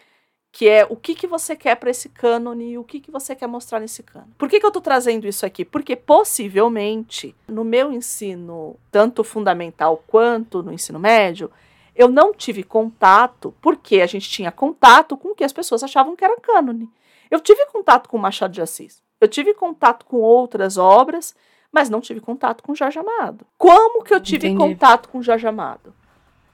que 0.56 0.66
é 0.66 0.86
o 0.88 0.96
que, 0.96 1.14
que 1.14 1.26
você 1.26 1.54
quer 1.54 1.74
para 1.74 1.90
esse 1.90 2.08
cânone 2.08 2.70
e 2.70 2.78
o 2.78 2.82
que, 2.82 2.98
que 2.98 3.10
você 3.10 3.36
quer 3.36 3.46
mostrar 3.46 3.78
nesse 3.78 4.02
cânone. 4.02 4.32
Por 4.38 4.48
que, 4.48 4.58
que 4.58 4.64
eu 4.64 4.70
estou 4.70 4.80
trazendo 4.80 5.28
isso 5.28 5.44
aqui? 5.44 5.66
Porque 5.66 5.94
possivelmente 5.94 7.36
no 7.46 7.62
meu 7.62 7.92
ensino, 7.92 8.74
tanto 8.90 9.22
fundamental 9.22 10.02
quanto 10.06 10.62
no 10.62 10.72
ensino 10.72 10.98
médio, 10.98 11.50
eu 11.94 12.08
não 12.08 12.32
tive 12.32 12.62
contato, 12.62 13.54
porque 13.60 14.00
a 14.00 14.06
gente 14.06 14.30
tinha 14.30 14.50
contato 14.50 15.14
com 15.14 15.32
o 15.32 15.34
que 15.34 15.44
as 15.44 15.52
pessoas 15.52 15.82
achavam 15.82 16.16
que 16.16 16.24
era 16.24 16.40
cânone. 16.40 16.88
Eu 17.30 17.38
tive 17.38 17.66
contato 17.66 18.08
com 18.08 18.16
Machado 18.16 18.54
de 18.54 18.62
Assis, 18.62 19.02
eu 19.20 19.28
tive 19.28 19.52
contato 19.52 20.06
com 20.06 20.16
outras 20.22 20.78
obras, 20.78 21.36
mas 21.70 21.90
não 21.90 22.00
tive 22.00 22.20
contato 22.20 22.62
com 22.62 22.74
Jorge 22.74 22.98
Amado. 22.98 23.46
Como 23.58 24.02
que 24.02 24.14
eu 24.14 24.22
tive 24.22 24.48
Entendi. 24.48 24.70
contato 24.70 25.10
com 25.10 25.20
Jorge 25.20 25.46
Amado? 25.46 25.92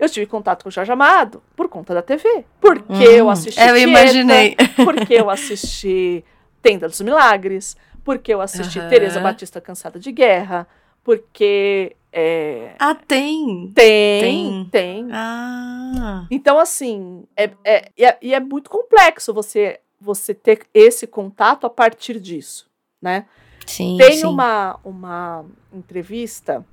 Eu 0.03 0.09
tive 0.11 0.27
contato 0.27 0.65
com 0.65 0.69
o 0.69 0.73
Jorge 0.73 0.91
Amado 0.91 1.41
por 1.55 1.69
conta 1.69 1.95
da 1.95 2.03
TV. 2.03 2.45
Porque 2.61 2.93
Hum, 2.93 3.01
eu 3.03 3.31
assisti. 3.31 3.61
eu 3.61 3.67
Tieta, 3.75 3.79
imaginei. 3.89 4.57
Porque 4.85 5.15
eu 5.15 5.31
assisti 5.31 6.25
Tenda 6.61 6.89
dos 6.89 7.01
Milagres. 7.01 7.77
Porque 8.05 8.35
eu 8.35 8.41
assisti 8.41 8.81
Aham. 8.81 8.89
Tereza 8.89 9.21
Batista 9.21 9.61
Cansada 9.61 10.01
de 10.01 10.11
Guerra. 10.11 10.67
Porque. 11.05 11.95
é, 12.13 12.75
Ah, 12.81 12.97
tem. 12.97 13.71
tem, 13.75 14.21
Tem. 14.21 14.69
tem. 14.73 15.09
Ah. 15.13 16.27
Então, 16.31 16.59
assim, 16.59 17.25
é, 17.37 17.51
é, 17.65 17.89
e 17.97 18.05
é, 18.05 18.19
e 18.21 18.35
é 18.35 18.41
muito 18.41 18.69
complexo 18.69 19.33
você, 19.33 19.79
você 20.01 20.35
ter 20.35 20.67
esse 20.75 21.07
contato 21.07 21.65
a 21.65 21.71
partir 21.71 22.19
disso, 22.19 22.69
né? 23.01 23.27
Sim. 23.67 23.97
Tem 24.01 24.19
sim. 24.19 24.27
uma, 24.27 24.81
uma 24.85 25.45
entrevista 25.73 26.65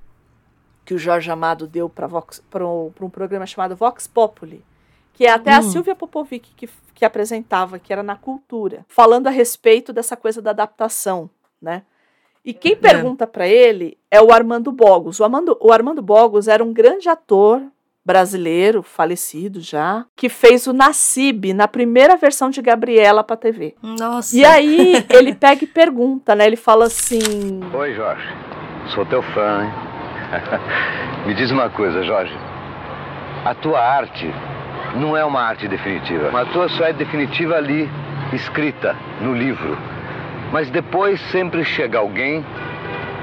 que 0.90 0.96
o 0.96 0.98
Jorge 0.98 1.30
Amado 1.30 1.68
deu 1.68 1.88
para 1.88 2.08
um 2.68 3.10
programa 3.12 3.46
chamado 3.46 3.76
Vox 3.76 4.08
Populi, 4.08 4.66
que 5.14 5.24
é 5.24 5.32
até 5.32 5.54
a 5.54 5.60
Hum. 5.60 5.62
Silvia 5.62 5.94
Popovic 5.94 6.50
que, 6.56 6.68
que 6.96 7.06
apresentava, 7.06 7.78
que 7.78 7.94
era 7.94 8.02
na 8.02 8.16
cultura, 8.16 8.84
falando 8.88 9.28
a 9.28 9.30
respeito 9.30 9.94
dessa 9.94 10.18
coisa 10.18 10.42
da 10.42 10.50
adaptação, 10.50 11.30
né? 11.62 11.84
E 12.44 12.56
quem 12.56 12.76
pergunta 12.76 13.28
para 13.28 13.48
ele 13.48 14.00
é 14.10 14.20
o 14.20 14.32
Armando 14.34 14.72
Bogos. 14.72 15.20
O 15.20 15.24
Armando, 15.24 15.56
o 15.62 15.72
Armando 15.72 16.02
Bogos 16.02 16.48
era 16.48 16.64
um 16.64 16.74
grande 16.74 17.08
ator 17.08 17.62
brasileiro, 18.04 18.82
falecido 18.82 19.62
já, 19.62 20.08
que 20.16 20.28
fez 20.28 20.66
o 20.66 20.74
Nassib 20.74 21.54
na 21.54 21.68
primeira 21.68 22.18
versão 22.18 22.50
de 22.50 22.64
Gabriela 22.64 23.24
para 23.24 23.38
TV. 23.38 23.76
Nossa. 23.84 24.36
E 24.36 24.44
aí 24.44 25.06
ele 25.12 25.36
pega 25.36 25.64
e 25.64 25.68
pergunta, 25.68 26.34
né? 26.34 26.48
Ele 26.48 26.56
fala 26.56 26.86
assim: 26.86 27.60
Oi, 27.76 27.94
Jorge. 27.94 28.26
Sou 28.96 29.06
teu 29.06 29.22
fã, 29.22 29.66
hein? 29.66 29.89
Me 31.26 31.34
diz 31.34 31.52
uma 31.52 31.70
coisa, 31.70 32.04
Jorge. 32.04 32.36
A 33.46 33.54
tua 33.54 33.80
arte 33.80 34.34
não 34.96 35.16
é 35.16 35.24
uma 35.24 35.42
arte 35.42 35.68
definitiva. 35.68 36.40
A 36.40 36.46
tua 36.46 36.70
só 36.70 36.86
é 36.86 36.94
definitiva 36.94 37.56
ali, 37.56 37.90
escrita 38.34 38.96
no 39.22 39.34
livro. 39.34 39.78
Mas 40.52 40.70
depois 40.70 41.20
sempre 41.32 41.64
chega 41.64 42.00
alguém 42.00 42.44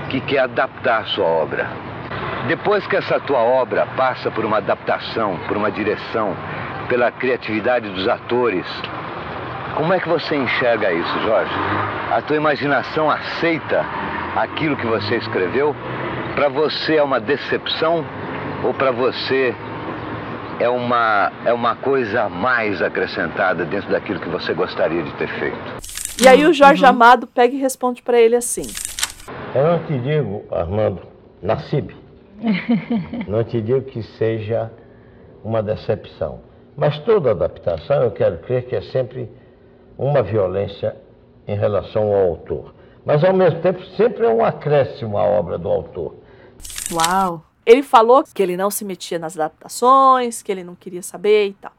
que 0.09 0.21
quer 0.21 0.41
adaptar 0.41 1.01
a 1.01 1.05
sua 1.07 1.27
obra. 1.27 1.67
Depois 2.47 2.87
que 2.87 2.97
essa 2.97 3.19
tua 3.19 3.41
obra 3.41 3.87
passa 3.97 4.31
por 4.31 4.45
uma 4.45 4.59
adaptação, 4.59 5.37
por 5.49 5.57
uma 5.57 5.71
direção, 5.71 6.37
pela 6.89 7.11
criatividade 7.11 7.89
dos 7.89 8.07
atores, 8.07 8.65
como 9.75 9.93
é 9.93 9.99
que 9.99 10.09
você 10.09 10.37
enxerga 10.37 10.93
isso, 10.93 11.21
Jorge? 11.23 11.53
A 12.13 12.23
tua 12.23 12.37
imaginação 12.37 13.11
aceita 13.11 13.85
aquilo 14.37 14.77
que 14.77 14.87
você 14.87 15.17
escreveu? 15.17 15.75
Para 16.37 16.51
você 16.51 16.97
é 16.97 17.03
uma 17.03 17.19
decepção 17.19 18.05
ou 18.63 18.75
para 18.75 18.91
você 18.91 19.55
é 20.61 20.69
uma, 20.69 21.33
é 21.47 21.53
uma 21.55 21.75
coisa 21.77 22.25
a 22.25 22.29
mais 22.29 22.83
acrescentada 22.83 23.65
dentro 23.65 23.91
daquilo 23.91 24.21
que 24.21 24.29
você 24.29 24.53
gostaria 24.53 25.03
de 25.03 25.15
ter 25.15 25.29
feito? 25.29 25.57
E 26.23 26.29
aí 26.29 26.45
o 26.45 26.53
Jorge 26.53 26.85
Amado 26.85 27.27
pega 27.27 27.55
e 27.55 27.59
responde 27.59 28.03
para 28.03 28.21
ele 28.21 28.37
assim: 28.37 28.65
Eu 29.55 29.67
não 29.67 29.79
te 29.87 29.99
digo, 29.99 30.45
Armando, 30.51 31.01
Nassib, 31.41 31.97
não 33.27 33.43
te 33.43 33.63
digo 33.63 33.81
que 33.87 34.03
seja 34.03 34.71
uma 35.43 35.63
decepção. 35.63 36.41
Mas 36.77 36.99
toda 36.99 37.31
adaptação, 37.31 38.03
eu 38.03 38.11
quero 38.11 38.37
crer 38.41 38.67
que 38.67 38.77
é 38.77 38.83
sempre 38.83 39.27
uma 39.97 40.23
violência 40.23 40.95
em 41.49 41.57
relação 41.57 42.03
ao 42.15 42.29
autor. 42.29 42.75
Mas, 43.07 43.25
ao 43.25 43.33
mesmo 43.33 43.63
tempo, 43.63 43.83
sempre 43.97 44.27
é 44.27 44.29
um 44.29 44.45
acréscimo 44.45 45.17
à 45.17 45.23
obra 45.23 45.57
do 45.57 45.71
autor. 45.71 46.26
Uau. 46.93 47.45
Ele 47.65 47.83
falou 47.83 48.23
que 48.33 48.43
ele 48.43 48.57
não 48.57 48.71
se 48.71 48.85
metia 48.85 49.19
nas 49.19 49.37
adaptações, 49.37 50.41
que 50.43 50.53
ele 50.53 50.63
não 50.63 50.75
queria 50.75 51.03
saber 51.03 51.49
e 51.49 51.53
tal. 51.55 51.73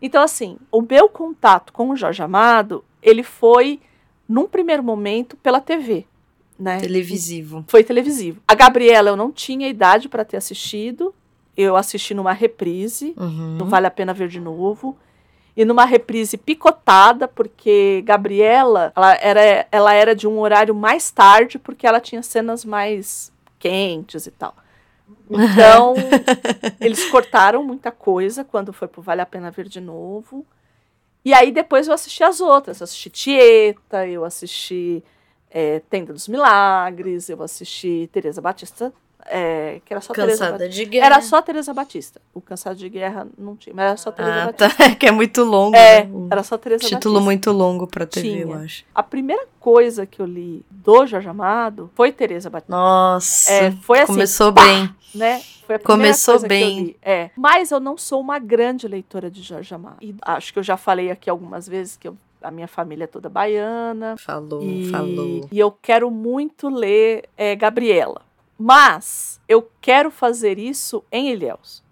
Então, 0.00 0.22
assim, 0.22 0.58
o 0.70 0.82
meu 0.82 1.08
contato 1.08 1.72
com 1.72 1.88
o 1.90 1.96
Jorge 1.96 2.22
Amado, 2.22 2.84
ele 3.02 3.22
foi, 3.22 3.80
num 4.28 4.46
primeiro 4.46 4.82
momento, 4.82 5.36
pela 5.36 5.60
TV, 5.60 6.06
né? 6.58 6.78
Televisivo. 6.80 7.64
Foi 7.66 7.82
televisivo. 7.82 8.40
A 8.46 8.54
Gabriela 8.54 9.08
eu 9.08 9.16
não 9.16 9.30
tinha 9.32 9.68
idade 9.68 10.08
para 10.08 10.24
ter 10.24 10.36
assistido. 10.36 11.14
Eu 11.56 11.76
assisti 11.76 12.14
numa 12.14 12.32
reprise, 12.32 13.14
Uhum. 13.16 13.56
não 13.58 13.66
vale 13.66 13.86
a 13.86 13.90
pena 13.90 14.12
ver 14.12 14.28
de 14.28 14.40
novo. 14.40 14.96
E 15.56 15.64
numa 15.64 15.84
reprise 15.84 16.36
picotada, 16.36 17.26
porque 17.28 18.02
Gabriela, 18.06 18.92
ela 18.96 19.14
era, 19.14 19.66
ela 19.70 19.92
era 19.94 20.14
de 20.16 20.26
um 20.26 20.38
horário 20.40 20.74
mais 20.74 21.10
tarde, 21.10 21.58
porque 21.58 21.86
ela 21.86 22.00
tinha 22.00 22.22
cenas 22.22 22.64
mais 22.64 23.31
quentes 23.62 24.26
e 24.26 24.30
tal. 24.32 24.56
Então, 25.30 25.94
eles 26.80 27.08
cortaram 27.10 27.62
muita 27.62 27.92
coisa 27.92 28.44
quando 28.44 28.72
foi 28.72 28.88
pro 28.88 29.00
Vale 29.00 29.20
a 29.20 29.26
Pena 29.26 29.50
Ver 29.50 29.68
de 29.68 29.80
novo. 29.80 30.44
E 31.24 31.32
aí 31.32 31.52
depois 31.52 31.86
eu 31.86 31.94
assisti 31.94 32.24
as 32.24 32.40
outras. 32.40 32.80
Eu 32.80 32.84
assisti 32.84 33.08
Tieta, 33.08 34.06
eu 34.08 34.24
assisti 34.24 35.04
é, 35.48 35.78
Tenda 35.78 36.12
dos 36.12 36.26
Milagres, 36.26 37.28
eu 37.28 37.40
assisti 37.42 38.08
Tereza 38.12 38.40
Batista, 38.40 38.92
é, 39.26 39.80
que 39.84 39.92
era 39.92 40.00
só 40.00 40.12
Cansada 40.12 40.52
Batista. 40.52 40.68
de 40.68 40.84
guerra. 40.84 41.06
Era 41.06 41.20
só 41.22 41.40
Tereza 41.42 41.72
Batista. 41.74 42.20
O 42.34 42.40
Cansado 42.40 42.76
de 42.76 42.88
Guerra 42.88 43.26
não 43.38 43.56
tinha, 43.56 43.74
mas 43.74 43.84
era 43.86 43.96
só 43.96 44.10
Tereza 44.12 44.34
Ah, 44.42 44.46
Batista. 44.46 44.74
tá. 44.88 44.94
que 44.96 45.06
é 45.06 45.10
muito 45.10 45.42
longo. 45.44 45.76
É, 45.76 46.04
né? 46.04 46.28
Era 46.30 46.42
só 46.42 46.56
Tereza 46.58 46.84
Título 46.84 47.14
Batista. 47.14 47.24
muito 47.24 47.52
longo 47.52 47.86
pra 47.86 48.06
TV, 48.06 48.28
Tinha. 48.28 48.42
eu 48.42 48.52
acho. 48.54 48.84
A 48.94 49.02
primeira 49.02 49.46
coisa 49.60 50.04
que 50.06 50.20
eu 50.20 50.26
li 50.26 50.64
do 50.70 51.06
Jorge 51.06 51.28
Amado 51.28 51.90
foi 51.94 52.10
Tereza 52.12 52.50
Batista. 52.50 52.72
Nossa. 52.76 53.52
É, 53.52 53.70
foi 53.70 54.00
assim, 54.00 54.12
Começou 54.12 54.52
pá! 54.52 54.64
bem. 54.64 54.94
né? 55.14 55.40
Foi 55.66 55.76
a 55.76 55.78
primeira 55.78 55.82
Começou 55.86 56.34
coisa 56.34 56.48
que 56.48 56.54
eu 56.54 56.58
bem. 56.58 56.80
li. 56.84 56.96
É. 57.02 57.30
Mas 57.36 57.70
eu 57.70 57.78
não 57.78 57.96
sou 57.96 58.20
uma 58.20 58.38
grande 58.38 58.88
leitora 58.88 59.30
de 59.30 59.42
Jorge 59.42 59.74
Amado. 59.74 59.96
E 60.00 60.14
acho 60.22 60.52
que 60.52 60.58
eu 60.58 60.62
já 60.62 60.76
falei 60.76 61.10
aqui 61.10 61.30
algumas 61.30 61.68
vezes 61.68 61.96
que 61.96 62.08
eu- 62.08 62.16
a 62.42 62.50
minha 62.50 62.66
família 62.66 63.04
é 63.04 63.06
toda 63.06 63.28
baiana. 63.28 64.16
Falou, 64.18 64.62
E, 64.64 64.90
falou. 64.90 65.48
e 65.52 65.58
eu 65.58 65.70
quero 65.70 66.10
muito 66.10 66.68
ler 66.68 67.28
é, 67.36 67.54
Gabriela. 67.54 68.20
Mas 68.64 69.40
eu 69.48 69.68
quero 69.80 70.08
fazer 70.08 70.56
isso 70.56 71.02
em 71.10 71.30
Ilhéus. 71.32 71.82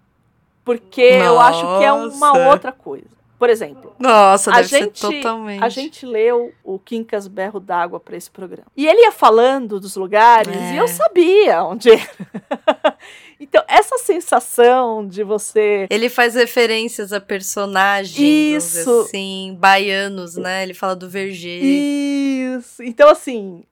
Porque 0.63 1.01
eu 1.01 1.37
acho 1.37 1.59
que 1.79 1.83
é 1.83 1.91
uma 1.91 2.07
Nossa. 2.33 2.49
outra 2.49 2.71
coisa. 2.71 3.21
Por 3.37 3.49
exemplo, 3.49 3.93
Nossa, 3.97 4.51
a 4.51 4.57
deve 4.57 4.67
gente, 4.67 4.99
ser 4.99 5.15
totalmente. 5.15 5.63
a 5.63 5.67
gente 5.67 6.05
leu 6.05 6.53
o 6.63 6.77
Quincas 6.77 7.27
Berro 7.27 7.59
d'Água 7.59 7.99
para 7.99 8.15
esse 8.15 8.29
programa. 8.29 8.67
E 8.77 8.87
ele 8.87 9.01
ia 9.01 9.11
falando 9.11 9.79
dos 9.79 9.95
lugares 9.95 10.55
É. 10.55 10.75
e 10.75 10.77
eu 10.77 10.87
sabia 10.87 11.63
onde 11.63 11.89
era. 11.89 12.07
então, 13.39 13.63
essa 13.67 13.97
sensação 13.97 15.05
de 15.05 15.23
você. 15.23 15.87
Ele 15.89 16.07
faz 16.07 16.35
referências 16.35 17.11
a 17.11 17.19
personagens, 17.19 18.75
Isso. 18.75 19.01
assim, 19.01 19.57
baianos, 19.59 20.35
né? 20.37 20.61
Ele 20.63 20.75
fala 20.75 20.95
do 20.95 21.09
Verger. 21.09 21.63
Isso. 21.63 22.83
Então, 22.83 23.09
assim, 23.09 23.63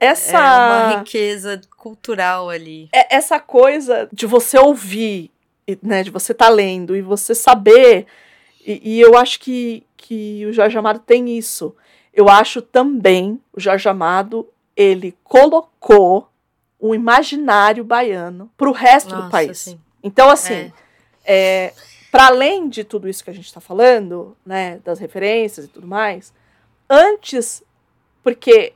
essa. 0.00 0.38
É 0.38 0.40
uma 0.40 0.98
riqueza 0.98 1.60
cultural 1.76 2.48
ali. 2.50 2.88
é- 2.92 3.16
essa 3.16 3.38
coisa 3.40 4.08
de 4.12 4.26
você 4.26 4.58
ouvir, 4.58 5.30
né, 5.82 6.02
de 6.02 6.10
você 6.10 6.32
estar 6.32 6.48
lendo 6.48 6.96
e 6.96 7.02
você 7.02 7.34
saber, 7.34 8.06
e, 8.64 8.96
e 8.96 9.00
eu 9.00 9.16
acho 9.16 9.40
que, 9.40 9.84
que 9.96 10.44
o 10.46 10.52
Jorge 10.52 10.76
Amado 10.78 11.00
tem 11.00 11.36
isso. 11.36 11.74
Eu 12.12 12.28
acho 12.28 12.60
também, 12.62 13.40
o 13.52 13.60
Jorge 13.60 13.88
Amado, 13.88 14.48
ele 14.76 15.16
colocou 15.24 16.28
o 16.80 16.94
imaginário 16.94 17.82
baiano 17.84 18.50
para 18.56 18.68
o 18.68 18.72
resto 18.72 19.10
do 19.10 19.16
Nossa, 19.22 19.30
país. 19.30 19.58
sim. 19.58 19.80
Então, 20.02 20.30
assim, 20.30 20.72
é, 21.24 21.72
para 22.10 22.26
além 22.26 22.68
de 22.68 22.84
tudo 22.84 23.08
isso 23.08 23.22
que 23.22 23.30
a 23.30 23.34
gente 23.34 23.46
está 23.46 23.60
falando, 23.60 24.36
né, 24.46 24.80
das 24.84 24.98
referências 24.98 25.66
e 25.66 25.68
tudo 25.68 25.86
mais, 25.86 26.32
antes, 26.88 27.62
porque 28.22 28.72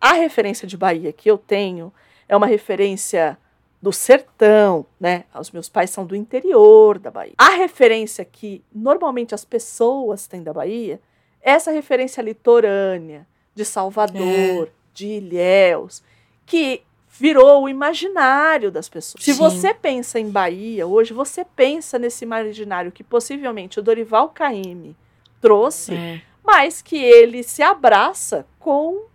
a 0.00 0.12
referência 0.12 0.66
de 0.66 0.76
Bahia 0.76 1.12
que 1.12 1.30
eu 1.30 1.38
tenho 1.38 1.92
é 2.28 2.36
uma 2.36 2.46
referência 2.46 3.38
do 3.80 3.92
sertão, 3.92 4.84
né? 4.98 5.24
Os 5.34 5.50
meus 5.50 5.68
pais 5.68 5.90
são 5.90 6.04
do 6.04 6.16
interior 6.16 6.98
da 6.98 7.10
Bahia. 7.10 7.34
A 7.38 7.50
referência 7.50 8.24
que 8.24 8.62
normalmente 8.72 9.34
as 9.34 9.44
pessoas 9.44 10.26
têm 10.26 10.42
da 10.42 10.52
Bahia 10.52 11.00
é 11.40 11.52
essa 11.52 11.70
referência 11.70 12.20
litorânea 12.20 13.26
de 13.54 13.64
Salvador, 13.64 14.66
é. 14.66 14.68
de 14.92 15.06
Ilhéus, 15.06 16.02
que 16.44 16.82
virou 17.08 17.64
o 17.64 17.68
imaginário 17.68 18.70
das 18.70 18.88
pessoas. 18.88 19.24
Sim. 19.24 19.32
Se 19.32 19.38
você 19.38 19.72
pensa 19.72 20.20
em 20.20 20.28
Bahia 20.28 20.86
hoje, 20.86 21.12
você 21.12 21.44
pensa 21.44 21.98
nesse 21.98 22.24
imaginário 22.24 22.92
que 22.92 23.02
possivelmente 23.02 23.78
o 23.78 23.82
Dorival 23.82 24.28
Caymmi 24.28 24.96
trouxe, 25.40 25.94
é. 25.94 26.20
mas 26.44 26.82
que 26.82 26.96
ele 26.96 27.42
se 27.42 27.62
abraça 27.62 28.46
com 28.58 29.06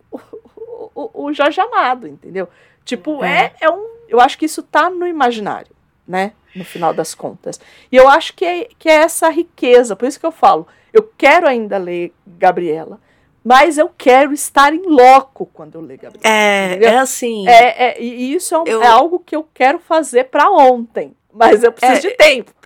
o, 0.95 1.25
o, 1.25 1.33
Jorge 1.33 1.59
Amado, 1.59 2.07
entendeu? 2.07 2.47
Tipo, 2.85 3.23
é. 3.23 3.45
é, 3.45 3.53
é 3.61 3.69
um. 3.69 3.93
Eu 4.07 4.19
acho 4.19 4.37
que 4.37 4.45
isso 4.45 4.61
tá 4.61 4.89
no 4.89 5.07
imaginário, 5.07 5.71
né? 6.07 6.33
No 6.55 6.63
final 6.63 6.93
das 6.93 7.15
contas. 7.15 7.59
E 7.91 7.95
eu 7.95 8.07
acho 8.07 8.33
que 8.33 8.45
é, 8.45 8.67
que 8.77 8.87
é 8.87 8.95
essa 8.95 9.29
riqueza, 9.29 9.95
por 9.95 10.07
isso 10.07 10.19
que 10.19 10.25
eu 10.25 10.31
falo, 10.31 10.67
eu 10.91 11.11
quero 11.17 11.47
ainda 11.47 11.77
ler 11.77 12.13
Gabriela 12.25 12.99
mas 13.43 13.77
eu 13.77 13.89
quero 13.89 14.31
estar 14.31 14.73
em 14.73 14.83
loco 14.83 15.45
quando 15.47 15.75
eu 15.75 15.81
ler 15.81 15.97
Gabriela. 15.97 16.25
É, 16.25 16.67
entendeu? 16.67 16.89
é 16.89 16.97
assim. 16.97 17.47
É, 17.47 17.89
é, 17.89 18.01
e 18.01 18.33
isso 18.33 18.55
é, 18.55 18.59
um, 18.59 18.63
eu... 18.65 18.81
é 18.81 18.87
algo 18.87 19.19
que 19.19 19.35
eu 19.35 19.45
quero 19.53 19.79
fazer 19.79 20.25
para 20.25 20.49
ontem. 20.49 21.13
Mas 21.33 21.63
eu 21.63 21.71
preciso 21.71 22.07
é, 22.07 22.11
de 22.11 22.17
tempo. 22.17 22.53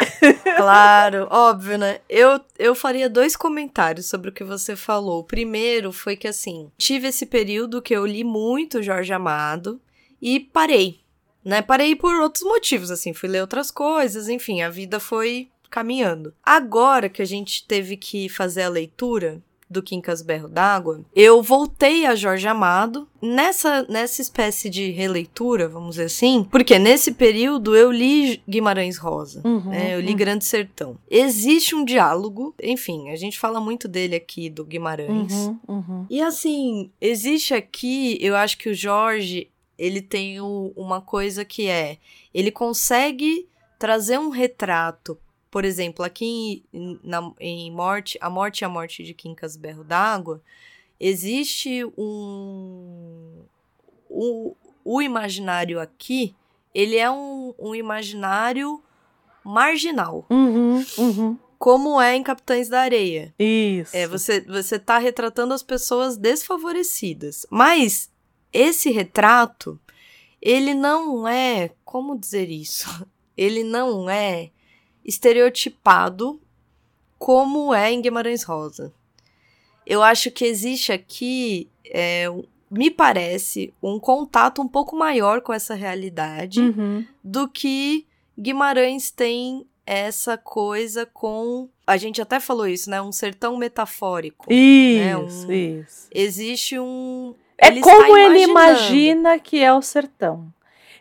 Claro, 0.57 1.27
óbvio, 1.29 1.77
né? 1.77 1.99
Eu, 2.09 2.41
eu 2.57 2.73
faria 2.75 3.09
dois 3.09 3.35
comentários 3.35 4.07
sobre 4.07 4.29
o 4.29 4.33
que 4.33 4.43
você 4.43 4.75
falou. 4.75 5.19
O 5.19 5.23
primeiro 5.23 5.91
foi 5.91 6.17
que, 6.17 6.27
assim, 6.27 6.71
tive 6.77 7.07
esse 7.07 7.25
período 7.25 7.81
que 7.81 7.95
eu 7.95 8.05
li 8.05 8.23
muito 8.23 8.81
Jorge 8.83 9.13
Amado 9.13 9.79
e 10.21 10.39
parei, 10.39 10.99
né? 11.45 11.61
Parei 11.61 11.95
por 11.95 12.15
outros 12.15 12.43
motivos, 12.43 12.91
assim, 12.91 13.13
fui 13.13 13.29
ler 13.29 13.41
outras 13.41 13.71
coisas, 13.71 14.27
enfim, 14.27 14.61
a 14.61 14.69
vida 14.69 14.99
foi 14.99 15.49
caminhando. 15.69 16.33
Agora 16.43 17.07
que 17.07 17.21
a 17.21 17.25
gente 17.25 17.65
teve 17.65 17.95
que 17.95 18.27
fazer 18.27 18.63
a 18.63 18.69
leitura, 18.69 19.41
do 19.69 19.83
Quincas 19.83 20.21
Berro 20.21 20.47
d'Água, 20.47 21.01
eu 21.15 21.41
voltei 21.41 22.05
a 22.05 22.15
Jorge 22.15 22.47
Amado 22.47 23.07
nessa, 23.21 23.83
nessa 23.83 24.21
espécie 24.21 24.69
de 24.69 24.91
releitura, 24.91 25.67
vamos 25.67 25.91
dizer 25.91 26.05
assim, 26.05 26.47
porque 26.49 26.79
nesse 26.79 27.11
período 27.11 27.75
eu 27.75 27.91
li 27.91 28.41
Guimarães 28.47 28.97
Rosa, 28.97 29.41
uhum, 29.43 29.69
né, 29.69 29.93
eu 29.93 29.99
li 29.99 30.11
uhum. 30.11 30.17
Grande 30.17 30.45
Sertão. 30.45 30.97
Existe 31.09 31.75
um 31.75 31.83
diálogo, 31.83 32.55
enfim, 32.61 33.09
a 33.09 33.15
gente 33.15 33.37
fala 33.37 33.59
muito 33.59 33.87
dele 33.87 34.15
aqui, 34.15 34.49
do 34.49 34.63
Guimarães. 34.63 35.33
Uhum, 35.33 35.59
uhum. 35.67 36.05
e 36.09 36.21
assim, 36.21 36.89
existe 37.01 37.53
aqui, 37.53 38.17
eu 38.21 38.35
acho 38.35 38.57
que 38.57 38.69
o 38.69 38.75
Jorge, 38.75 39.49
ele 39.77 40.01
tem 40.01 40.39
o, 40.39 40.71
uma 40.75 41.01
coisa 41.01 41.43
que 41.43 41.67
é, 41.67 41.97
ele 42.33 42.51
consegue 42.51 43.47
trazer 43.77 44.17
um 44.17 44.29
retrato 44.29 45.17
por 45.57 45.65
exemplo, 45.65 46.05
aqui 46.05 46.63
em, 46.71 46.99
na, 47.03 47.31
em 47.39 47.71
Morte, 47.71 48.15
A 48.21 48.29
Morte 48.29 48.61
e 48.61 48.65
a 48.65 48.69
Morte 48.69 49.03
de 49.03 49.11
Quincas 49.11 49.57
Berro 49.57 49.83
d'Água, 49.83 50.39
existe 50.99 51.83
um. 51.97 53.41
O, 54.07 54.55
o 54.85 55.01
imaginário 55.01 55.79
aqui, 55.79 56.35
ele 56.75 56.95
é 56.95 57.09
um, 57.09 57.55
um 57.57 57.73
imaginário 57.73 58.79
marginal. 59.43 60.27
Uhum, 60.29 60.85
uhum. 60.95 61.39
Como 61.57 61.99
é 61.99 62.15
em 62.15 62.21
Capitães 62.21 62.69
da 62.69 62.81
Areia. 62.81 63.33
Isso. 63.39 63.97
É, 63.97 64.05
você, 64.05 64.41
você 64.41 64.77
tá 64.77 64.99
retratando 64.99 65.55
as 65.55 65.63
pessoas 65.63 66.17
desfavorecidas. 66.17 67.47
Mas 67.49 68.11
esse 68.53 68.91
retrato, 68.91 69.79
ele 70.39 70.75
não 70.75 71.27
é. 71.27 71.71
Como 71.83 72.15
dizer 72.15 72.47
isso? 72.47 72.87
Ele 73.35 73.63
não 73.63 74.07
é 74.07 74.51
estereotipado 75.07 76.39
como 77.17 77.73
é 77.73 77.91
em 77.91 78.01
Guimarães 78.01 78.43
Rosa. 78.43 78.93
Eu 79.85 80.03
acho 80.03 80.29
que 80.29 80.45
existe 80.45 80.91
aqui, 80.91 81.69
é, 81.85 82.25
me 82.69 82.91
parece, 82.91 83.73
um 83.81 83.97
contato 83.97 84.61
um 84.61 84.67
pouco 84.67 84.95
maior 84.95 85.41
com 85.41 85.53
essa 85.53 85.73
realidade 85.73 86.59
uhum. 86.59 87.05
do 87.23 87.47
que 87.47 88.05
Guimarães 88.37 89.09
tem 89.09 89.65
essa 89.85 90.37
coisa 90.37 91.05
com. 91.05 91.69
A 91.87 91.95
gente 91.95 92.21
até 92.21 92.41
falou 92.41 92.67
isso, 92.67 92.89
né? 92.89 93.01
Um 93.01 93.13
sertão 93.13 93.55
metafórico. 93.55 94.51
Isso, 94.51 95.05
né? 95.05 95.17
um, 95.17 95.51
isso. 95.81 96.07
Existe 96.13 96.77
um. 96.77 97.33
É 97.57 97.67
ele 97.69 97.79
como 97.79 98.17
ele 98.17 98.41
imagina 98.43 99.39
que 99.39 99.63
é 99.63 99.73
o 99.73 99.81
sertão. 99.81 100.53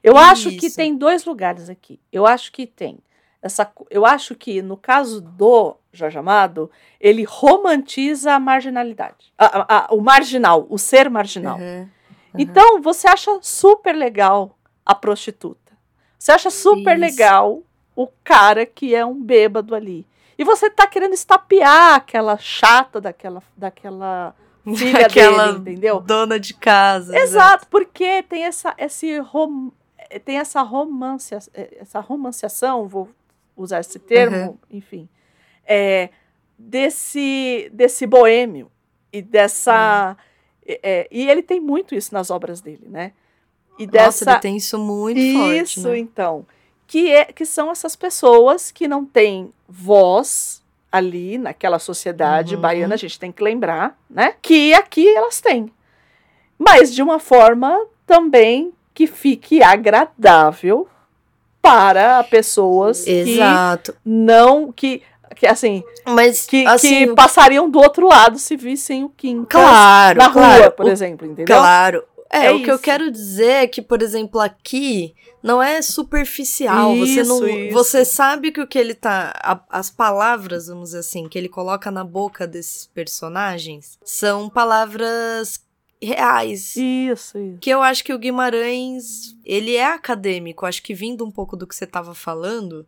Eu 0.02 0.12
isso. 0.12 0.22
acho 0.22 0.50
que 0.52 0.70
tem 0.70 0.96
dois 0.96 1.24
lugares 1.24 1.68
aqui. 1.68 1.98
Eu 2.12 2.24
acho 2.24 2.52
que 2.52 2.64
tem 2.64 2.98
essa, 3.42 3.70
eu 3.90 4.04
acho 4.04 4.34
que 4.34 4.60
no 4.60 4.76
caso 4.76 5.20
do 5.20 5.76
Jorge 5.92 6.18
Amado, 6.18 6.70
ele 7.00 7.24
romantiza 7.24 8.34
a 8.34 8.40
marginalidade. 8.40 9.32
A, 9.38 9.46
a, 9.46 9.76
a, 9.76 9.94
o 9.94 10.00
marginal, 10.00 10.66
o 10.68 10.78
ser 10.78 11.08
marginal. 11.08 11.58
Uhum, 11.58 11.80
uhum. 11.80 11.88
Então, 12.36 12.80
você 12.82 13.08
acha 13.08 13.38
super 13.42 13.94
legal 13.94 14.56
a 14.84 14.94
prostituta. 14.94 15.72
Você 16.18 16.32
acha 16.32 16.50
super 16.50 16.92
Isso. 16.92 17.00
legal 17.00 17.62
o 17.94 18.08
cara 18.22 18.66
que 18.66 18.94
é 18.94 19.04
um 19.04 19.20
bêbado 19.20 19.74
ali. 19.74 20.06
E 20.38 20.44
você 20.44 20.68
tá 20.68 20.86
querendo 20.86 21.14
estapear 21.14 21.94
aquela 21.94 22.36
chata 22.36 23.00
daquela, 23.00 23.42
daquela 23.56 24.34
filha 24.76 25.06
aquela 25.06 25.52
dele, 25.52 25.58
entendeu? 25.58 26.00
Dona 26.00 26.38
de 26.38 26.52
casa. 26.52 27.16
Exato, 27.16 27.66
porque 27.68 28.22
tem 28.24 28.44
essa, 28.44 28.74
esse 28.76 29.18
rom, 29.18 29.70
tem 30.24 30.38
essa 30.38 30.60
romance, 30.62 31.34
essa 31.54 32.00
romanciação, 32.00 32.86
vou 32.86 33.08
usar 33.56 33.80
esse 33.80 33.98
termo, 33.98 34.50
uhum. 34.50 34.58
enfim, 34.70 35.08
é, 35.66 36.10
desse, 36.58 37.70
desse 37.72 38.06
boêmio 38.06 38.70
e 39.12 39.22
dessa. 39.22 40.16
Uhum. 40.68 40.76
É, 40.82 41.08
e 41.10 41.28
ele 41.28 41.42
tem 41.42 41.60
muito 41.60 41.94
isso 41.94 42.12
nas 42.12 42.30
obras 42.30 42.60
dele, 42.60 42.88
né? 42.88 43.12
E 43.78 43.86
dessa, 43.86 44.24
Nossa, 44.24 44.30
ele 44.32 44.40
tem 44.40 44.56
isso 44.56 44.78
muito 44.78 45.18
isso, 45.18 45.38
forte. 45.38 45.62
Isso, 45.62 45.88
né? 45.88 45.98
então. 45.98 46.46
Que, 46.86 47.10
é, 47.10 47.24
que 47.26 47.44
são 47.44 47.70
essas 47.70 47.96
pessoas 47.96 48.70
que 48.70 48.86
não 48.86 49.04
têm 49.04 49.52
voz 49.68 50.62
ali 50.90 51.36
naquela 51.36 51.78
sociedade 51.78 52.54
uhum. 52.54 52.60
baiana, 52.60 52.94
a 52.94 52.98
gente 52.98 53.18
tem 53.18 53.32
que 53.32 53.42
lembrar, 53.42 53.98
né? 54.08 54.34
Que 54.40 54.72
aqui 54.72 55.08
elas 55.08 55.40
têm. 55.40 55.70
Mas 56.58 56.94
de 56.94 57.02
uma 57.02 57.18
forma 57.18 57.86
também 58.06 58.72
que 58.94 59.06
fique 59.06 59.62
agradável 59.62 60.88
para 61.66 62.22
pessoas 62.24 63.06
Exato. 63.06 63.92
que 63.92 63.98
não 64.04 64.70
que 64.70 65.02
que 65.34 65.46
assim, 65.46 65.82
mas 66.06 66.46
que, 66.46 66.64
assim, 66.66 67.08
que 67.08 67.14
passariam 67.14 67.68
do 67.68 67.78
outro 67.78 68.08
lado 68.08 68.38
se 68.38 68.56
vissem 68.56 69.04
o 69.04 69.10
Kim 69.10 69.44
claro, 69.44 70.18
na 70.18 70.30
claro, 70.30 70.62
rua, 70.62 70.70
por 70.70 70.86
o, 70.86 70.88
exemplo, 70.88 71.26
entendeu? 71.26 71.56
Claro. 71.58 72.02
É, 72.30 72.46
é 72.46 72.52
o 72.52 72.56
isso. 72.56 72.64
que 72.64 72.70
eu 72.70 72.78
quero 72.78 73.10
dizer 73.10 73.64
é 73.64 73.66
que, 73.66 73.82
por 73.82 74.00
exemplo, 74.00 74.40
aqui 74.40 75.14
não 75.42 75.62
é 75.62 75.80
superficial. 75.82 76.94
Isso, 76.94 77.14
você 77.14 77.22
não, 77.22 77.48
isso. 77.48 77.74
você 77.74 78.04
sabe 78.04 78.50
que 78.50 78.60
o 78.60 78.66
que 78.66 78.78
ele 78.78 78.94
tá, 78.94 79.32
a, 79.36 79.60
as 79.70 79.90
palavras, 79.90 80.66
vamos 80.68 80.86
dizer 80.90 81.00
assim, 81.00 81.28
que 81.28 81.38
ele 81.38 81.48
coloca 81.48 81.90
na 81.90 82.02
boca 82.02 82.46
desses 82.46 82.86
personagens 82.86 83.98
são 84.04 84.48
palavras 84.48 85.60
reais. 86.02 86.76
Isso, 86.76 87.38
isso. 87.38 87.58
Que 87.60 87.70
eu 87.70 87.82
acho 87.82 88.04
que 88.04 88.12
o 88.12 88.18
Guimarães, 88.18 89.36
ele 89.44 89.74
é 89.74 89.86
acadêmico. 89.86 90.66
Acho 90.66 90.82
que 90.82 90.94
vindo 90.94 91.24
um 91.24 91.30
pouco 91.30 91.56
do 91.56 91.66
que 91.66 91.74
você 91.74 91.84
estava 91.84 92.14
falando, 92.14 92.86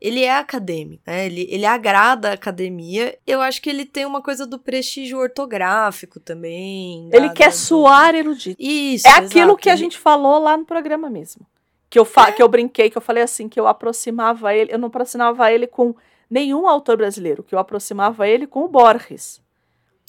ele 0.00 0.22
é 0.22 0.36
acadêmico, 0.36 1.02
né? 1.06 1.26
Ele, 1.26 1.46
ele 1.50 1.66
agrada 1.66 2.30
a 2.30 2.34
academia. 2.34 3.18
Eu 3.26 3.40
acho 3.40 3.60
que 3.60 3.68
ele 3.68 3.84
tem 3.84 4.06
uma 4.06 4.22
coisa 4.22 4.46
do 4.46 4.58
prestígio 4.58 5.18
ortográfico 5.18 6.20
também. 6.20 7.08
Ele 7.12 7.30
quer 7.30 7.52
suar 7.52 8.14
erudito. 8.14 8.60
Isso. 8.60 9.06
É 9.06 9.12
aquilo 9.12 9.56
que 9.56 9.68
a 9.68 9.76
gente 9.76 9.98
falou 9.98 10.38
lá 10.38 10.56
no 10.56 10.64
programa 10.64 11.10
mesmo. 11.10 11.46
Que 11.90 11.98
eu, 11.98 12.04
fa 12.04 12.28
é. 12.28 12.32
que 12.32 12.42
eu 12.42 12.48
brinquei, 12.48 12.90
que 12.90 12.98
eu 12.98 13.02
falei 13.02 13.22
assim, 13.22 13.48
que 13.48 13.58
eu 13.58 13.66
aproximava 13.66 14.54
ele, 14.54 14.72
eu 14.72 14.78
não 14.78 14.88
aproximava 14.88 15.50
ele 15.50 15.66
com 15.66 15.94
nenhum 16.28 16.68
autor 16.68 16.98
brasileiro, 16.98 17.42
que 17.42 17.54
eu 17.54 17.58
aproximava 17.58 18.28
ele 18.28 18.46
com 18.46 18.60
o 18.60 18.68
Borges. 18.68 19.40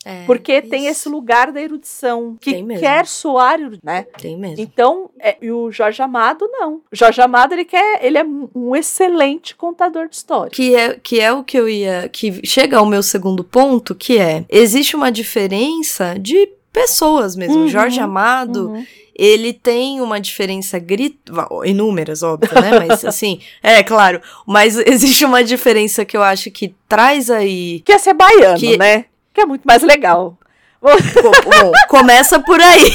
É, 0.05 0.23
porque 0.25 0.59
isso. 0.59 0.69
tem 0.69 0.87
esse 0.87 1.09
lugar 1.09 1.51
da 1.51 1.61
erudição 1.61 2.37
que 2.39 2.63
quer 2.77 3.05
soar, 3.05 3.59
né? 3.83 4.03
Tem 4.17 4.37
mesmo. 4.37 4.61
Então, 4.61 5.09
é, 5.19 5.37
e 5.41 5.51
o 5.51 5.71
Jorge 5.71 6.01
Amado 6.01 6.47
não. 6.51 6.81
O 6.91 6.95
Jorge 6.95 7.21
Amado 7.21 7.53
ele 7.53 7.65
quer, 7.65 8.03
ele 8.03 8.17
é 8.17 8.25
um 8.55 8.75
excelente 8.75 9.55
contador 9.55 10.07
de 10.07 10.15
história. 10.15 10.51
Que 10.51 10.75
é 10.75 10.99
que 11.01 11.19
é 11.19 11.33
o 11.33 11.43
que 11.43 11.57
eu 11.57 11.67
ia 11.67 12.07
que 12.09 12.45
chega 12.45 12.77
ao 12.77 12.85
meu 12.85 13.03
segundo 13.03 13.43
ponto, 13.43 13.93
que 13.93 14.17
é 14.17 14.45
existe 14.47 14.95
uma 14.95 15.11
diferença 15.11 16.17
de 16.17 16.49
pessoas 16.71 17.35
mesmo. 17.35 17.61
Uhum, 17.61 17.67
Jorge 17.67 17.99
Amado 17.99 18.69
uhum 18.69 18.85
ele 19.19 19.51
tem 19.51 19.99
uma 19.99 20.17
diferença 20.17 20.79
grito 20.79 21.33
inúmeras, 21.65 22.23
óbvio, 22.23 22.49
né? 22.61 22.87
Mas 22.87 23.03
assim, 23.03 23.41
é 23.61 23.83
claro, 23.83 24.21
mas 24.47 24.77
existe 24.87 25.25
uma 25.25 25.43
diferença 25.43 26.05
que 26.05 26.15
eu 26.15 26.23
acho 26.23 26.49
que 26.49 26.73
traz 26.87 27.29
aí 27.29 27.81
que 27.81 27.91
é 27.91 27.97
ser 27.97 28.13
baiano, 28.13 28.57
que, 28.57 28.77
né? 28.77 29.05
Que 29.39 29.43
é 29.43 29.45
muito 29.45 29.63
mais 29.63 29.81
legal. 29.81 30.37
Bom, 30.81 31.71
começa 31.87 32.39
por 32.41 32.59
aí. 32.59 32.91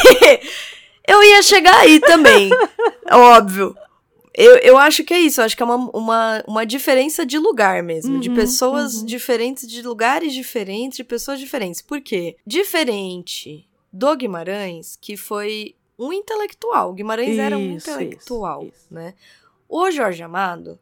Eu 1.06 1.22
ia 1.22 1.42
chegar 1.42 1.76
aí 1.80 2.00
também, 2.00 2.50
óbvio. 3.10 3.74
Eu, 4.34 4.56
eu 4.56 4.78
acho 4.78 5.04
que 5.04 5.14
é 5.14 5.18
isso, 5.20 5.40
eu 5.40 5.44
acho 5.44 5.56
que 5.56 5.62
é 5.62 5.66
uma, 5.66 5.76
uma, 5.76 6.44
uma 6.46 6.66
diferença 6.66 7.24
de 7.24 7.38
lugar 7.38 7.82
mesmo, 7.82 8.18
de 8.18 8.30
Uhum, 8.30 8.34
pessoas 8.34 8.96
uhum. 8.96 9.06
diferentes, 9.06 9.68
de 9.68 9.80
lugares 9.82 10.32
diferentes, 10.32 10.96
de 10.96 11.04
pessoas 11.04 11.38
diferentes. 11.38 11.80
Por 11.80 12.00
quê? 12.00 12.36
Diferente 12.46 13.68
do 13.92 14.16
Guimarães, 14.16 14.98
que 15.00 15.16
foi 15.16 15.76
um 15.98 16.12
intelectual. 16.12 16.90
O 16.90 16.94
Guimarães 16.94 17.38
era 17.38 17.56
um 17.56 17.76
Isso, 17.76 17.90
intelectual, 17.90 18.62
isso, 18.64 18.72
isso. 18.76 18.86
né? 18.94 19.14
O 19.68 19.90
Jorge 19.90 20.22
Amado, 20.22 20.80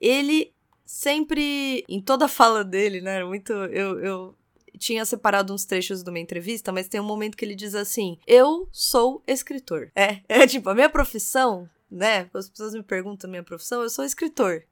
ele 0.00 0.52
sempre, 0.84 1.84
em 1.88 2.00
toda 2.00 2.24
a 2.24 2.28
fala 2.28 2.64
dele, 2.64 3.00
né, 3.00 3.16
era 3.16 3.26
muito, 3.26 3.52
eu, 3.52 4.00
eu 4.00 4.34
tinha 4.78 5.04
separado 5.04 5.52
uns 5.52 5.64
trechos 5.64 6.02
de 6.02 6.08
uma 6.10 6.18
entrevista, 6.18 6.72
mas 6.72 6.88
tem 6.88 7.00
um 7.00 7.04
momento 7.04 7.36
que 7.36 7.44
ele 7.44 7.54
diz 7.54 7.74
assim, 7.74 8.18
eu 8.26 8.68
sou 8.72 9.22
escritor. 9.26 9.90
É, 9.94 10.20
é 10.28 10.46
tipo, 10.46 10.70
a 10.70 10.74
minha 10.74 10.88
profissão, 10.88 11.68
né, 11.90 12.24
quando 12.24 12.42
as 12.44 12.48
pessoas 12.48 12.74
me 12.74 12.82
perguntam 12.82 13.28
a 13.28 13.30
minha 13.30 13.42
profissão, 13.42 13.82
eu 13.82 13.90
sou 13.90 14.04
escritor. 14.04 14.62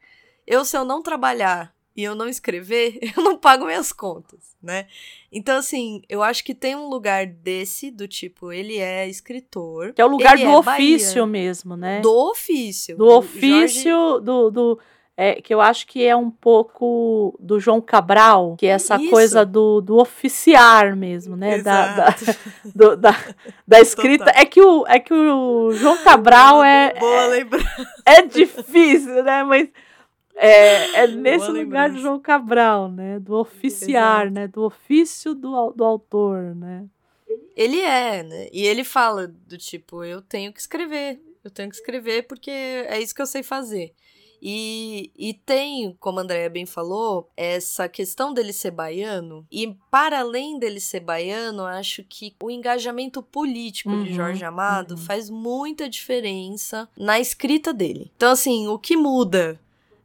Eu, 0.47 0.65
se 0.65 0.77
eu 0.77 0.85
não 0.85 1.03
trabalhar 1.03 1.75
e 1.97 2.05
eu 2.05 2.15
não 2.15 2.29
escrever, 2.29 2.99
eu 3.17 3.23
não 3.23 3.37
pago 3.39 3.65
minhas 3.67 3.93
contas, 3.93 4.55
né? 4.63 4.87
Então, 5.33 5.59
assim, 5.59 6.03
eu 6.09 6.23
acho 6.23 6.45
que 6.45 6.55
tem 6.55 6.77
um 6.77 6.89
lugar 6.89 7.27
desse, 7.27 7.91
do 7.91 8.07
tipo, 8.07 8.53
ele 8.53 8.77
é 8.79 9.09
escritor. 9.09 9.93
Que 9.93 10.01
é 10.03 10.05
o 10.05 10.09
lugar 10.09 10.37
do 10.37 10.43
é 10.45 10.57
ofício 10.57 11.27
mesmo, 11.27 11.77
né? 11.77 12.01
Do 12.01 12.13
ofício. 12.31 12.97
do 12.97 13.05
O 13.07 13.23
Jorge- 13.23 13.29
ofício 13.29 14.21
do, 14.21 14.51
do 14.51 14.79
é, 15.17 15.41
que 15.41 15.55
eu 15.55 15.61
acho 15.63 15.87
que 15.87 16.05
é 16.05 16.15
um 16.15 16.31
pouco 16.31 17.35
do 17.41 17.59
João 17.59 17.81
Cabral, 17.81 18.55
que 18.59 18.67
é 18.67 18.71
essa 18.71 18.97
Isso. 18.97 19.09
coisa 19.11 19.47
do, 19.47 19.81
do 19.81 19.97
oficiar 19.97 20.95
mesmo, 20.95 21.37
né? 21.37 21.63
Da, 21.63 21.95
da, 21.97 22.17
do- 22.75 22.97
da, 22.97 23.11
da 23.67 23.81
escrita. 23.81 24.27
Total. 24.27 24.43
É 24.43 24.45
que, 24.45 24.61
o, 24.61 24.87
é 24.87 25.01
que 25.01 25.15
o 25.15 25.73
João 25.73 25.97
Cabral 26.05 26.63
é, 26.63 26.93
Boa 26.99 27.27
lembrança. 27.29 27.87
é 28.05 28.23
difícil, 28.23 29.23
né? 29.25 29.43
Mas 29.43 29.69
é, 30.35 31.05
é 31.05 31.07
nesse 31.07 31.47
Boa 31.47 31.59
lugar 31.61 31.91
do. 31.91 31.99
João 31.99 32.21
Cabral, 32.21 32.91
né? 32.91 33.19
Do 33.19 33.37
oficiar, 33.37 34.23
Exato. 34.27 34.35
né? 34.35 34.49
Do 34.49 34.65
ofício 34.65 35.35
do, 35.35 35.71
do 35.73 35.83
autor, 35.83 36.55
né? 36.55 36.85
Ele 37.57 37.81
é, 37.81 38.23
né? 38.23 38.49
E 38.53 38.67
ele 38.67 38.85
fala 38.85 39.27
do 39.27 39.57
tipo, 39.57 40.05
eu 40.05 40.21
tenho 40.21 40.53
que 40.53 40.61
escrever. 40.61 41.19
Eu 41.43 41.51
tenho 41.51 41.71
que 41.71 41.77
escrever 41.77 42.25
porque 42.27 42.51
é 42.51 43.01
isso 43.01 43.15
que 43.15 43.23
eu 43.23 43.27
sei 43.27 43.43
fazer. 43.43 43.95
E, 44.49 45.11
e 45.19 45.35
tem, 45.35 45.97
como 45.99 46.21
a 46.21 46.23
Andrea 46.23 46.49
bem 46.49 46.65
falou, 46.65 47.29
essa 47.37 47.89
questão 47.89 48.33
dele 48.33 48.53
ser 48.53 48.71
baiano. 48.71 49.45
E 49.51 49.77
para 49.91 50.21
além 50.21 50.57
dele 50.57 50.79
ser 50.79 51.01
baiano, 51.01 51.65
acho 51.65 52.05
que 52.05 52.33
o 52.41 52.49
engajamento 52.49 53.21
político 53.21 53.91
de 53.91 54.11
Uhum, 54.11 54.15
Jorge 54.15 54.45
Amado 54.45 54.93
uhum. 54.93 54.99
faz 54.99 55.29
muita 55.29 55.89
diferença 55.89 56.89
na 56.97 57.19
escrita 57.19 57.75
dele. 57.75 58.13
Então, 58.15 58.31
assim, 58.31 58.69
o 58.69 58.79
que 58.79 58.97
muda 58.97 59.59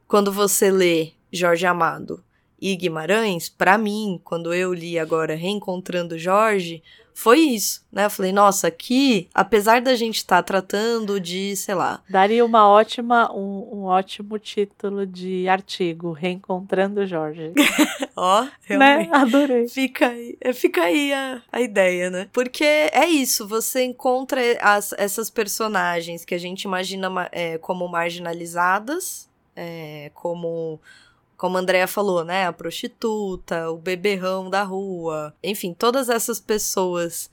quando 0.07 0.31
você 0.31 0.71
lê 0.71 1.11
Jorge 1.31 1.67
Amado 1.67 2.23
e 2.59 2.75
Guimarães, 2.75 3.47
pra 3.47 3.77
mim, 3.77 4.19
quando 4.23 4.55
eu 4.55 4.73
li 4.73 4.97
agora 4.97 5.35
Reencontrando 5.35 6.17
Jorge, 6.17 6.81
foi 7.13 7.39
isso, 7.39 7.85
né? 7.91 8.05
Eu 8.05 8.09
falei, 8.09 8.31
nossa, 8.31 8.67
aqui, 8.67 9.27
apesar 9.33 9.81
da 9.81 9.95
gente 9.95 10.17
estar 10.17 10.41
tratando 10.43 11.19
de, 11.19 11.55
sei 11.55 11.75
lá, 11.75 12.01
Daria 12.09 12.43
uma 12.45 12.67
ótima, 12.67 13.31
um, 13.33 13.69
um 13.71 13.83
ótimo 13.83 14.37
título 14.39 15.05
de 15.05 15.47
artigo, 15.47 16.11
Reencontrando 16.11 17.05
Jorge. 17.05 17.51
ó, 18.15 18.43
né? 18.43 18.51
realmente. 18.63 19.09
Adorei. 19.13 19.67
Fica 19.67 20.07
aí, 20.07 20.37
é, 20.41 20.53
fica 20.53 20.81
aí 20.83 21.13
a, 21.13 21.41
a 21.51 21.61
ideia, 21.61 22.09
né? 22.09 22.27
Porque 22.33 22.63
é 22.63 23.05
isso, 23.07 23.47
você 23.47 23.83
encontra 23.83 24.41
as- 24.61 24.93
essas 24.97 25.29
personagens 25.29 26.23
que 26.25 26.33
a 26.35 26.39
gente 26.39 26.63
imagina 26.63 27.09
ma- 27.09 27.29
é, 27.31 27.57
como 27.57 27.87
marginalizadas, 27.87 29.29
é, 29.55 30.11
como 30.13 30.79
como 31.41 31.57
a 31.57 31.59
Andrea 31.59 31.87
falou, 31.87 32.23
né? 32.23 32.45
A 32.45 32.53
prostituta, 32.53 33.71
o 33.71 33.77
beberrão 33.77 34.47
da 34.47 34.61
rua, 34.61 35.33
enfim, 35.43 35.73
todas 35.73 36.07
essas 36.07 36.39
pessoas 36.39 37.31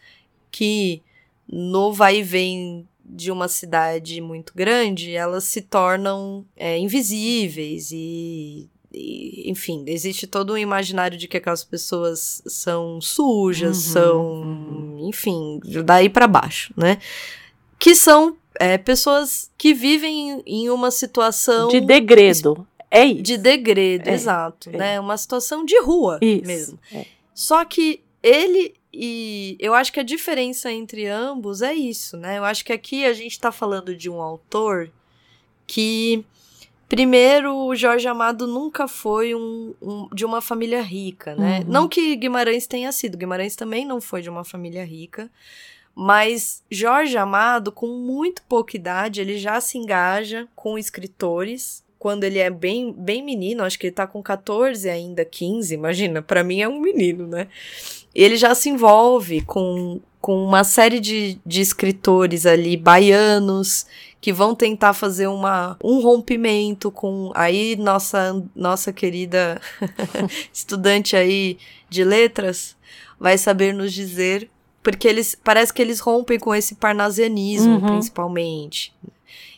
que 0.51 1.03
no 1.47 1.93
vai 1.93 2.21
e 2.21 2.23
vem 2.23 2.89
de 3.05 3.31
uma 3.31 3.49
cidade 3.49 4.19
muito 4.23 4.55
grande, 4.57 5.15
elas 5.15 5.45
se 5.45 5.61
tornam 5.61 6.43
é, 6.57 6.79
invisíveis 6.79 7.91
e, 7.93 8.67
e, 8.91 9.51
enfim, 9.51 9.85
existe 9.87 10.27
todo 10.27 10.55
um 10.55 10.59
imaginário 10.59 11.19
de 11.19 11.29
que 11.29 11.37
aquelas 11.37 11.63
pessoas 11.63 12.41
são 12.47 13.03
sujas, 13.03 13.77
Uhum, 13.77 13.93
são, 13.93 14.97
enfim, 15.07 15.61
daí 15.85 16.09
pra 16.09 16.27
baixo, 16.27 16.73
né? 16.75 16.97
Que 17.79 17.95
são 17.95 18.39
é, 18.59 18.79
pessoas 18.79 19.51
que 19.59 19.75
vivem 19.75 20.31
em- 20.31 20.43
em 20.47 20.71
uma 20.71 20.91
situação 20.91 21.69
De 21.69 21.79
degredo. 21.83 22.67
É 22.91 23.05
isso. 23.05 23.23
de 23.23 23.37
degredo, 23.39 24.09
É, 24.09 24.13
exato, 24.15 24.71
é. 24.71 24.77
né? 24.77 25.01
Uma 25.01 25.17
situação 25.17 25.65
de 25.65 25.79
rua 25.81 26.19
Isso, 26.23 26.47
mesmo. 26.47 26.79
é. 26.93 27.05
Só 27.35 27.65
que 27.65 28.03
ele 28.23 28.75
e 28.93 29.57
eu 29.61 29.75
acho 29.75 29.93
que 29.93 30.01
a 30.01 30.03
diferença 30.03 30.73
entre 30.73 31.07
ambos 31.07 31.61
é 31.63 31.75
isso, 31.75 32.17
né? 32.17 32.39
Eu 32.39 32.45
acho 32.45 32.65
que 32.65 32.73
aqui 32.73 33.05
a 33.05 33.13
gente 33.13 33.39
tá 33.39 33.53
falando 33.53 33.95
de 33.95 34.09
um 34.09 34.21
autor 34.23 34.91
que 35.67 36.25
primeiro 36.89 37.55
o 37.55 37.77
Jorge 37.77 38.09
Amado 38.09 38.47
nunca 38.47 38.89
foi 38.89 39.35
um, 39.35 39.75
um- 39.83 40.09
de 40.15 40.25
uma 40.25 40.41
família 40.41 40.81
rica, 40.81 41.35
né? 41.37 41.61
Uhum. 41.61 41.65
Não 41.73 41.89
que 41.89 42.17
Guimarães 42.17 42.67
tenha 42.67 42.91
sido, 42.93 43.19
Guimarães 43.19 43.55
também 43.55 43.85
não 43.85 44.01
foi 44.01 44.23
de 44.23 44.31
uma 44.31 44.43
família 44.45 44.85
rica. 44.85 45.31
Mas 45.95 46.63
Jorge 46.71 47.17
Amado, 47.19 47.71
com 47.73 47.89
muito 47.89 48.43
pouca 48.49 48.77
idade, 48.77 49.21
ele 49.21 49.37
já 49.37 49.61
se 49.61 49.77
engaja 49.77 50.49
com 50.57 50.79
escritores. 50.79 51.85
Quando 51.99 52.25
ele 52.25 52.39
é 52.39 52.49
bem, 52.49 52.93
bem 52.97 53.23
menino, 53.25 53.65
acho 53.65 53.79
que 53.79 53.87
ele 53.89 53.95
tá 53.95 54.07
com 54.07 54.23
14 54.23 54.89
ainda, 54.89 55.25
15, 55.25 55.75
imagina, 55.75 56.23
pra 56.23 56.45
mim 56.45 56.61
é 56.61 56.69
um 56.69 56.81
menino, 56.81 57.27
né? 57.27 57.49
Ele 58.15 58.37
já 58.37 58.55
se 58.55 58.69
envolve 58.69 59.41
com, 59.43 60.01
com 60.21 60.45
uma 60.45 60.63
série 60.65 61.01
de, 61.01 61.39
de 61.45 61.61
escritores 61.61 62.47
ali, 62.47 62.77
baianos, 62.77 63.87
que 64.21 64.33
vão 64.33 64.55
tentar 64.55 64.93
fazer 64.95 65.27
uma, 65.29 65.77
um 65.83 66.01
rompimento 66.01 66.91
com. 66.91 67.31
Aí, 67.35 67.77
nossa, 67.77 68.45
nossa 68.55 68.93
querida 68.93 69.61
estudante 70.53 71.17
aí 71.17 71.59
de 71.89 72.05
letras 72.05 72.77
vai 73.19 73.37
saber 73.39 73.73
nos 73.75 73.93
dizer 73.93 74.49
porque 74.83 75.07
eles 75.09 75.35
parece 75.35 75.73
que 75.73 75.83
eles 75.83 76.01
rompem 76.01 76.39
com 76.39 76.55
esse 76.55 76.75
parnasianismo, 76.77 77.75
Uhum. 77.75 77.87
principalmente. 77.87 78.93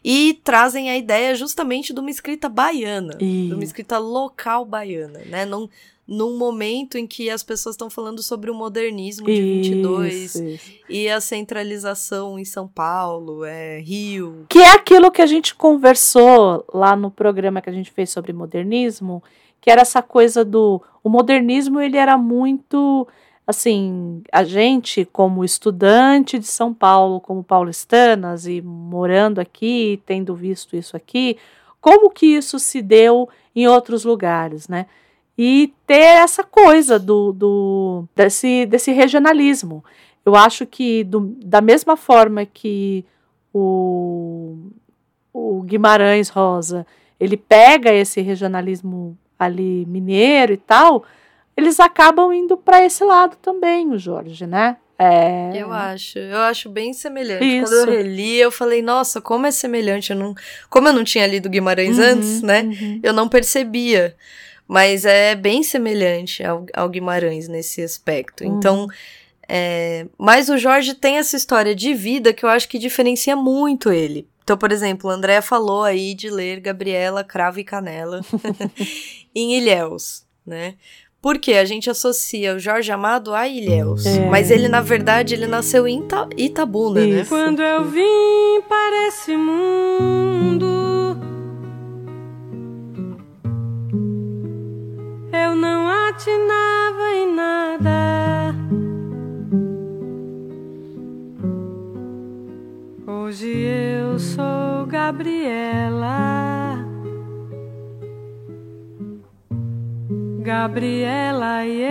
E 0.05 0.41
trazem 0.43 0.91
a 0.91 0.97
ideia 0.97 1.35
justamente 1.35 1.93
de 1.93 2.01
uma 2.01 2.11
escrita 2.11 2.49
baiana, 2.49 3.15
de 3.19 3.53
uma 3.53 3.65
escrita 3.65 3.99
local 3.99 4.65
baiana, 4.65 5.21
né? 5.27 5.45
Num, 5.45 5.69
num 6.11 6.37
momento 6.37 6.99
em 6.99 7.07
que 7.07 7.31
as 7.31 7.43
pessoas 7.43 7.75
estão 7.75 7.89
falando 7.89 8.21
sobre 8.23 8.51
o 8.51 8.55
modernismo 8.55 9.27
de 9.27 9.41
22 9.41 10.15
Isso, 10.15 10.43
isso. 10.43 10.73
e 10.89 11.09
a 11.09 11.21
centralização 11.21 12.37
em 12.37 12.45
São 12.45 12.67
Paulo, 12.67 13.45
é, 13.45 13.79
Rio. 13.79 14.47
Que 14.49 14.59
é 14.59 14.73
aquilo 14.73 15.13
que 15.13 15.23
a 15.23 15.27
gente 15.27 15.55
conversou 15.55 16.65
lá 16.75 16.97
no 16.97 17.11
programa 17.11 17.61
que 17.61 17.71
a 17.71 17.73
gente 17.73 17.93
fez 17.93 18.11
sobre 18.11 18.33
modernismo, 18.33 19.23
que 19.61 19.71
era 19.71 19.83
essa 19.83 20.03
coisa 20.03 20.45
do 20.45 20.83
o 21.03 21.09
modernismo 21.09 21.81
ele 21.81 21.97
era 21.97 22.19
muito 22.19 23.07
assim, 23.51 24.23
a 24.33 24.43
gente 24.45 25.05
como 25.05 25.45
estudante 25.45 26.39
de 26.39 26.47
São 26.47 26.73
Paulo, 26.73 27.21
como 27.21 27.45
paulistanas 27.45 28.47
e 28.47 28.61
morando 28.63 29.39
aqui, 29.41 30.03
tendo 30.07 30.35
visto 30.35 30.75
isso 30.77 30.97
aqui, 30.97 31.37
como 31.81 32.11
que 32.11 32.27
isso 32.27 32.59
se 32.59 32.81
deu 32.83 33.29
em 33.55 33.67
outros 33.69 34.05
lugares, 34.05 34.69
né? 34.69 34.87
E 35.37 35.73
ter 35.87 35.95
essa 36.23 36.43
coisa 36.45 36.99
do, 36.99 37.33
do 37.33 38.05
desse, 38.17 38.67
desse 38.67 38.93
regionalismo. 38.93 39.83
Eu 40.25 40.37
acho 40.37 40.67
que 40.67 41.03
do- 41.05 41.35
da 41.45 41.61
mesma 41.61 41.97
forma 41.97 42.45
que 42.45 43.05
o, 43.55 44.57
o 45.33 45.63
Guimarães 45.63 46.29
Rosa 46.29 46.87
ele 47.19 47.37
pega 47.37 47.93
esse 47.93 48.21
regionalismo 48.21 49.17
ali 49.39 49.87
mineiro 49.87 50.53
e 50.53 50.57
tal, 50.59 51.05
eles 51.61 51.79
acabam 51.81 52.33
indo 52.33 52.57
para 52.57 52.85
esse 52.85 53.05
lado 53.05 53.37
também, 53.41 53.89
o 53.91 53.99
Jorge, 53.99 54.47
né? 54.47 54.77
É, 54.99 55.53
Eu 55.55 55.73
acho, 55.73 56.19
eu 56.19 56.39
acho 56.41 56.69
bem 56.69 56.93
semelhante. 56.93 57.43
Isso. 57.45 57.73
Quando 57.73 57.89
eu 57.89 57.97
reli, 57.97 58.37
eu 58.37 58.51
falei, 58.51 58.83
nossa, 58.83 59.19
como 59.19 59.47
é 59.47 59.51
semelhante. 59.51 60.11
Eu 60.13 60.17
não, 60.19 60.35
como 60.69 60.89
eu 60.89 60.93
não 60.93 61.03
tinha 61.05 61.27
lido 61.27 61.49
Guimarães 61.49 61.97
Uhum, 61.97 62.05
antes, 62.05 62.43
né? 62.43 62.63
uhum. 62.65 63.01
Eu 63.03 63.13
não 63.15 63.27
percebia. 63.27 64.15
Mas 64.69 65.05
é 65.07 65.35
bem 65.35 65.63
semelhante 65.63 66.45
ao, 66.45 66.67
ao 66.75 66.89
Guimarães 66.89 67.49
nesse 67.49 67.83
aspecto. 67.83 68.45
Uhum. 68.45 68.59
Então, 68.59 68.89
é, 69.49 70.07
mas 70.19 70.51
o 70.51 70.59
Jorge 70.59 70.93
tem 70.95 71.17
essa 71.17 71.35
história 71.35 71.75
de 71.75 71.95
vida 71.95 72.33
que 72.35 72.45
eu 72.45 72.49
acho 72.51 72.69
que 72.69 72.79
diferencia 72.79 73.35
muito 73.35 73.91
ele. 73.91 74.29
Então, 74.45 74.59
por 74.59 74.71
exemplo, 74.71 75.09
a 75.09 75.15
Andrea 75.15 75.41
falou 75.41 75.83
aí 75.83 76.13
de 76.15 76.29
ler 76.29 76.61
Gabriela 76.61 77.25
Cravo 77.25 77.59
e 77.59 77.65
Canela 77.65 78.21
em 79.35 79.57
Ilhéus, 79.57 80.25
né? 80.47 80.75
Porque 81.23 81.53
a 81.53 81.65
gente 81.67 81.91
associa 81.91 82.55
o 82.55 82.59
Jorge 82.59 82.91
Amado 82.91 83.35
a 83.35 83.47
Ilhéus. 83.47 84.07
É. 84.07 84.29
Mas 84.31 84.51
ele, 84.51 84.69
na 84.69 84.81
verdade, 84.81 85.35
ele 85.35 85.47
nasceu 85.47 85.87
em 85.87 86.01
Ita 86.01 86.29
Itabuna, 86.37 87.01
né? 87.01 87.21
Isso. 87.21 87.29
Quando 87.29 87.61
eu 87.61 87.85
vim 87.85 88.63
para 88.67 89.09
esse 89.09 89.37
mundo, 89.37 90.67
eu 95.31 95.55
não 95.57 95.89
atinava 96.09 97.11
em 97.15 97.35
nada. 97.35 98.55
Hoje 103.07 103.47
eu 103.47 104.19
sou 104.19 104.87
Gabriela. 104.87 106.50
Gabriela, 110.51 111.65
e 111.65 111.89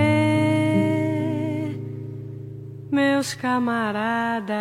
meus 2.92 3.34
camaradas. 3.34 4.58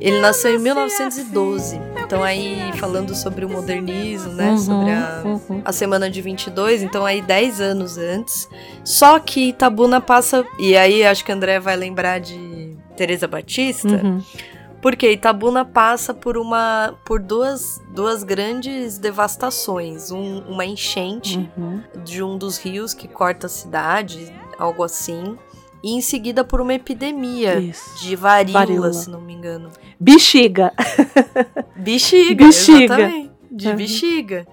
Ele 0.00 0.20
nasceu 0.20 0.54
em 0.54 0.58
1912. 0.60 1.80
Então 2.04 2.22
aí, 2.22 2.70
falando 2.76 3.12
sobre 3.16 3.44
o 3.44 3.48
modernismo, 3.48 4.34
né? 4.34 4.50
Uhum, 4.50 4.58
sobre 4.58 4.92
a, 4.92 5.22
uhum. 5.24 5.62
a 5.64 5.72
semana 5.72 6.08
de 6.08 6.22
22. 6.22 6.84
Então 6.84 7.04
aí, 7.04 7.20
10 7.20 7.60
anos 7.60 7.98
antes. 7.98 8.48
Só 8.84 9.18
que 9.18 9.48
Itabuna 9.48 10.00
passa... 10.00 10.46
E 10.60 10.76
aí, 10.76 11.04
acho 11.04 11.24
que 11.24 11.32
André 11.32 11.58
vai 11.58 11.74
lembrar 11.74 12.20
de 12.20 12.76
Teresa 12.96 13.26
Batista. 13.26 13.88
Uhum. 13.88 14.22
Porque 14.84 15.10
Itabuna 15.10 15.64
passa 15.64 16.12
por 16.12 16.36
uma 16.36 16.94
por 17.06 17.18
duas, 17.18 17.80
duas 17.88 18.22
grandes 18.22 18.98
devastações. 18.98 20.10
Um- 20.10 20.40
uma 20.46 20.66
enchente 20.66 21.38
Uhum. 21.56 21.80
de 22.04 22.22
um 22.22 22.36
dos 22.36 22.58
rios 22.58 22.92
que 22.92 23.08
corta 23.08 23.46
a 23.46 23.48
cidade, 23.48 24.30
algo 24.58 24.84
assim. 24.84 25.38
E 25.82 25.92
em 25.94 26.02
seguida 26.02 26.44
por 26.44 26.60
uma 26.60 26.74
epidemia 26.74 27.58
Isso. 27.58 27.98
de 28.04 28.14
varíola, 28.14 28.58
Varíola. 28.66 28.92
se 28.92 29.08
não 29.08 29.22
me 29.22 29.32
engano. 29.32 29.70
Bexiga. 29.98 30.70
Bexiga, 31.76 32.44
Bexiga. 32.44 32.84
exatamente. 32.84 33.30
De 33.50 33.68
Uhum. 33.68 33.76
bexiga. 33.76 34.46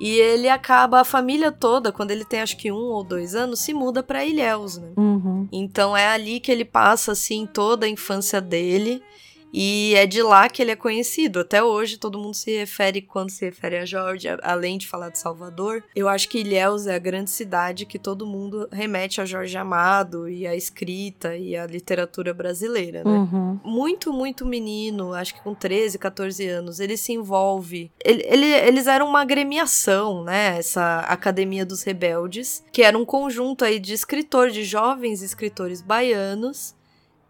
E 0.00 0.10
ele 0.20 0.48
acaba, 0.50 1.00
a 1.00 1.04
família 1.04 1.50
toda, 1.50 1.90
quando 1.90 2.10
ele 2.10 2.24
tem 2.26 2.40
acho 2.42 2.56
que 2.58 2.70
um 2.70 2.76
ou 2.92 3.02
dois 3.02 3.34
anos, 3.34 3.60
se 3.60 3.72
muda 3.72 4.02
pra 4.02 4.22
Ilhéus, 4.24 4.76
né? 4.76 4.88
Uhum. 4.96 5.48
Então 5.50 5.96
é 5.96 6.08
ali 6.08 6.40
que 6.40 6.52
ele 6.52 6.64
passa, 6.64 7.12
assim, 7.12 7.46
toda 7.46 7.86
a 7.86 7.88
infância 7.88 8.38
dele. 8.40 9.02
E 9.52 9.94
é 9.96 10.06
de 10.06 10.22
lá 10.22 10.48
que 10.48 10.60
ele 10.62 10.70
é 10.70 10.76
conhecido. 10.76 11.40
Até 11.40 11.62
hoje, 11.62 11.96
todo 11.98 12.18
mundo 12.18 12.34
se 12.34 12.56
refere, 12.56 13.00
quando 13.02 13.30
se 13.30 13.44
refere 13.44 13.78
a 13.78 13.84
Jorge, 13.84 14.28
além 14.42 14.76
de 14.78 14.86
falar 14.86 15.08
de 15.10 15.18
Salvador. 15.18 15.82
Eu 15.94 16.08
acho 16.08 16.28
que 16.28 16.38
Ilhéus 16.40 16.86
é 16.86 16.94
a 16.94 16.98
grande 16.98 17.30
cidade 17.30 17.86
que 17.86 17.98
todo 17.98 18.26
mundo 18.26 18.68
remete 18.70 19.20
a 19.20 19.24
Jorge 19.24 19.56
Amado 19.56 20.28
e 20.28 20.46
a 20.46 20.54
escrita 20.54 21.36
e 21.36 21.56
a 21.56 21.66
literatura 21.66 22.32
brasileira, 22.34 23.02
né? 23.04 23.10
Uhum. 23.10 23.58
muito, 23.64 24.12
muito 24.12 24.44
menino, 24.46 25.12
acho 25.14 25.34
que 25.34 25.40
com 25.40 25.54
13, 25.54 25.98
14 25.98 26.46
anos, 26.46 26.80
ele 26.80 26.96
se 26.96 27.12
envolve. 27.12 27.90
Ele, 28.04 28.22
ele- 28.26 28.46
eles 28.52 28.86
eram 28.86 29.08
uma 29.08 29.20
agremiação, 29.22 30.24
né? 30.24 30.58
Essa 30.58 31.00
Academia 31.00 31.64
dos 31.64 31.82
Rebeldes, 31.82 32.62
que 32.72 32.82
era 32.82 32.96
um 32.96 33.04
conjunto 33.04 33.64
aí 33.64 33.78
de 33.78 33.92
escritores, 33.92 34.54
de 34.54 34.64
jovens 34.64 35.22
escritores 35.22 35.80
baianos, 35.82 36.74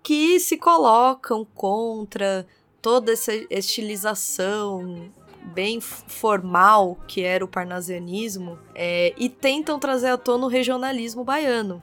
que 0.02 0.38
se 0.40 0.56
colocam 0.56 1.46
contra 1.54 2.46
toda 2.80 3.12
essa 3.12 3.32
estilização 3.50 5.11
bem 5.54 5.80
formal 5.80 6.98
que 7.06 7.22
era 7.22 7.44
o 7.44 7.48
parnasianismo 7.48 8.58
é, 8.74 9.14
e 9.16 9.28
tentam 9.28 9.78
trazer 9.78 10.08
à 10.08 10.18
tona 10.18 10.44
o 10.46 10.48
regionalismo 10.48 11.24
baiano. 11.24 11.82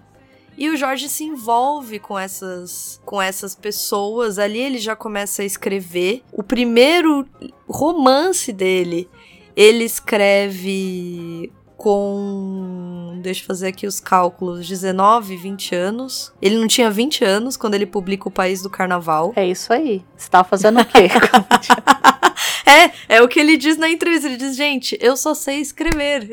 E 0.58 0.70
o 0.70 0.78
Jorge 0.78 1.10
se 1.10 1.24
envolve 1.26 2.00
com 2.00 2.18
essas, 2.18 3.02
com 3.06 3.22
essas 3.22 3.54
pessoas. 3.54 4.40
Ali 4.40 4.60
ele 4.60 4.78
já 4.78 4.96
começa 4.96 5.42
a 5.42 5.46
escrever. 5.46 6.24
O 6.32 6.42
primeiro 6.42 7.28
romance 7.68 8.54
dele, 8.54 9.10
ele 9.56 9.84
escreve 9.84 11.52
com. 11.76 12.85
Deixa 13.22 13.42
eu 13.42 13.48
fazer 13.48 13.68
aqui 13.68 13.88
os 13.88 14.00
cálculos: 14.00 14.68
19, 14.68 15.36
20 15.38 15.76
anos. 15.76 16.34
Ele 16.42 16.58
não 16.58 16.68
tinha 16.68 16.90
20 16.90 17.24
anos 17.24 17.58
quando 17.58 17.76
ele 17.76 17.86
publica 17.86 18.28
O 18.28 18.32
País 18.32 18.62
do 18.62 18.70
Carnaval. 18.70 19.34
É 19.36 19.48
isso 19.48 19.72
aí. 19.72 20.04
Você 20.16 20.30
tava 20.30 20.48
fazendo 20.48 20.80
o 20.80 20.86
quê? 20.86 21.10
É, 22.66 23.18
é 23.18 23.22
o 23.22 23.28
que 23.28 23.40
ele 23.40 23.58
diz 23.58 23.78
na 23.78 23.90
entrevista. 23.90 24.28
Ele 24.28 24.38
diz, 24.38 24.56
gente, 24.56 24.98
eu 25.00 25.16
só 25.16 25.34
sei 25.34 25.60
escrever. 25.60 26.28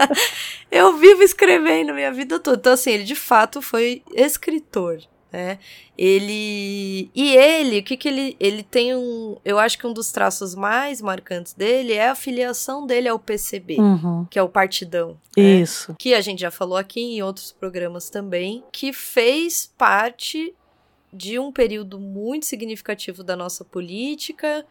eu 0.72 0.96
vivo 0.96 1.22
escrevendo 1.22 1.92
minha 1.92 2.10
vida 2.10 2.40
toda. 2.40 2.56
Então, 2.56 2.72
assim, 2.72 2.92
ele 2.92 3.04
de 3.04 3.14
fato 3.14 3.60
foi 3.60 4.02
escritor, 4.14 4.98
né? 5.32 5.58
Ele. 5.96 7.10
E 7.14 7.36
ele, 7.36 7.78
o 7.80 7.82
que 7.82 7.96
que 7.96 8.08
ele. 8.08 8.36
Ele 8.40 8.62
tem 8.62 8.94
um. 8.94 9.36
Eu 9.44 9.58
acho 9.58 9.78
que 9.78 9.86
um 9.86 9.92
dos 9.92 10.10
traços 10.10 10.54
mais 10.54 11.00
marcantes 11.00 11.52
dele 11.52 11.92
é 11.92 12.08
a 12.08 12.14
filiação 12.14 12.86
dele 12.86 13.08
ao 13.08 13.18
PCB, 13.18 13.76
Uhum. 13.78 14.26
que 14.30 14.38
é 14.38 14.42
o 14.42 14.48
Partidão. 14.48 15.16
né? 15.36 15.42
Isso. 15.60 15.94
que 15.98 16.14
a 16.14 16.20
gente 16.20 16.40
já 16.40 16.50
falou 16.50 16.76
aqui 16.76 17.00
em 17.00 17.22
outros 17.22 17.52
programas 17.52 18.10
também, 18.10 18.62
que 18.72 18.92
fez 18.92 19.72
parte 19.78 20.54
de 21.12 21.38
um 21.38 21.50
período 21.52 21.98
muito 21.98 22.44
significativo 22.46 23.22
da 23.22 23.34
nossa 23.36 23.64
política 23.64 24.64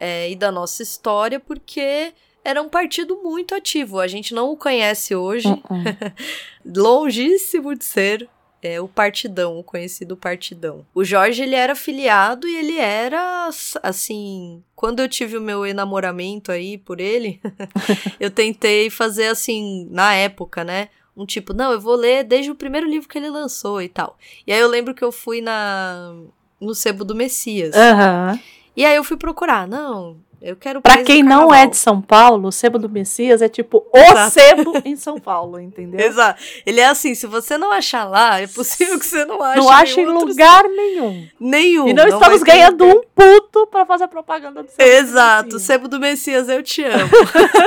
é, 0.00 0.30
e 0.30 0.36
da 0.36 0.50
nossa 0.50 0.82
história, 0.82 1.38
porque 1.38 2.12
era 2.44 2.60
um 2.62 2.68
partido 2.68 3.20
muito 3.22 3.54
ativo. 3.54 4.00
A 4.00 4.06
gente 4.08 4.34
não 4.34 4.50
o 4.50 4.56
conhece 4.56 5.14
hoje, 5.14 5.48
Uhum. 5.48 5.84
longíssimo 6.64 7.74
de 7.74 7.84
ser. 7.84 8.28
É 8.62 8.80
o 8.80 8.86
Partidão, 8.86 9.58
o 9.58 9.64
conhecido 9.64 10.16
Partidão. 10.16 10.86
O 10.94 11.04
Jorge, 11.04 11.42
ele 11.42 11.56
era 11.56 11.74
filiado 11.74 12.46
e 12.46 12.56
ele 12.56 12.78
era, 12.78 13.50
assim... 13.82 14.62
Quando 14.76 15.00
eu 15.00 15.08
tive 15.08 15.36
o 15.36 15.40
meu 15.40 15.66
enamoramento 15.66 16.52
aí 16.52 16.78
por 16.78 17.00
ele, 17.00 17.40
eu 18.20 18.30
tentei 18.30 18.88
fazer, 18.88 19.26
assim, 19.26 19.88
na 19.90 20.14
época, 20.14 20.62
né? 20.62 20.88
Um 21.16 21.26
tipo, 21.26 21.52
não, 21.52 21.72
eu 21.72 21.80
vou 21.80 21.94
ler 21.94 22.24
desde 22.24 22.50
o 22.50 22.54
primeiro 22.54 22.88
livro 22.88 23.08
que 23.08 23.18
ele 23.18 23.28
lançou 23.28 23.82
e 23.82 23.88
tal. 23.88 24.16
E 24.46 24.52
aí 24.52 24.58
eu 24.60 24.68
lembro 24.68 24.94
que 24.94 25.04
eu 25.04 25.12
fui 25.12 25.40
na 25.40 26.14
no 26.60 26.74
Sebo 26.74 27.04
do 27.04 27.14
Messias. 27.14 27.74
Aham. 27.74 28.38
E 28.76 28.86
aí 28.86 28.96
eu 28.96 29.04
fui 29.04 29.16
procurar, 29.16 29.66
não, 29.66 30.16
eu 30.42 30.56
quero 30.56 30.80
do 30.80 31.04
quem 31.04 31.22
não 31.22 31.52
é 31.54 31.66
de 31.66 31.76
São 31.76 32.00
Paulo, 32.00 32.48
o 32.48 32.52
sebo 32.52 32.78
do 32.78 32.88
Messias 32.88 33.40
é 33.42 33.48
tipo 33.48 33.86
o 33.92 33.98
Exato. 33.98 34.30
sebo 34.30 34.82
em 34.84 34.96
São 34.96 35.18
Paulo, 35.18 35.58
entendeu? 35.60 36.00
Exato. 36.04 36.42
Ele 36.66 36.80
é 36.80 36.86
assim, 36.86 37.14
se 37.14 37.26
você 37.26 37.56
não 37.56 37.70
achar 37.72 38.04
lá, 38.04 38.40
é 38.40 38.46
possível 38.46 38.98
que 38.98 39.06
você 39.06 39.24
não 39.24 39.42
ache 39.42 39.58
Não 39.58 39.68
acha 39.70 40.00
em 40.00 40.06
lugar 40.06 40.64
nenhum. 40.64 41.26
nenhum. 41.38 41.88
E 41.88 41.92
não, 41.94 42.04
vai 42.04 42.12
estamos 42.12 42.42
ganhando 42.42 42.84
um 42.84 43.02
puto 43.14 43.66
pra 43.68 43.86
fazer 43.86 44.08
propaganda 44.08 44.62
do 44.62 44.68
sebo 44.70 44.82
do 44.82 44.90
Exato, 44.96 45.44
Messias. 45.44 45.62
Sebo 45.62 45.88
do 45.88 46.00
Messias, 46.00 46.48
eu 46.48 46.62
te 46.62 46.82
amo. 46.84 47.10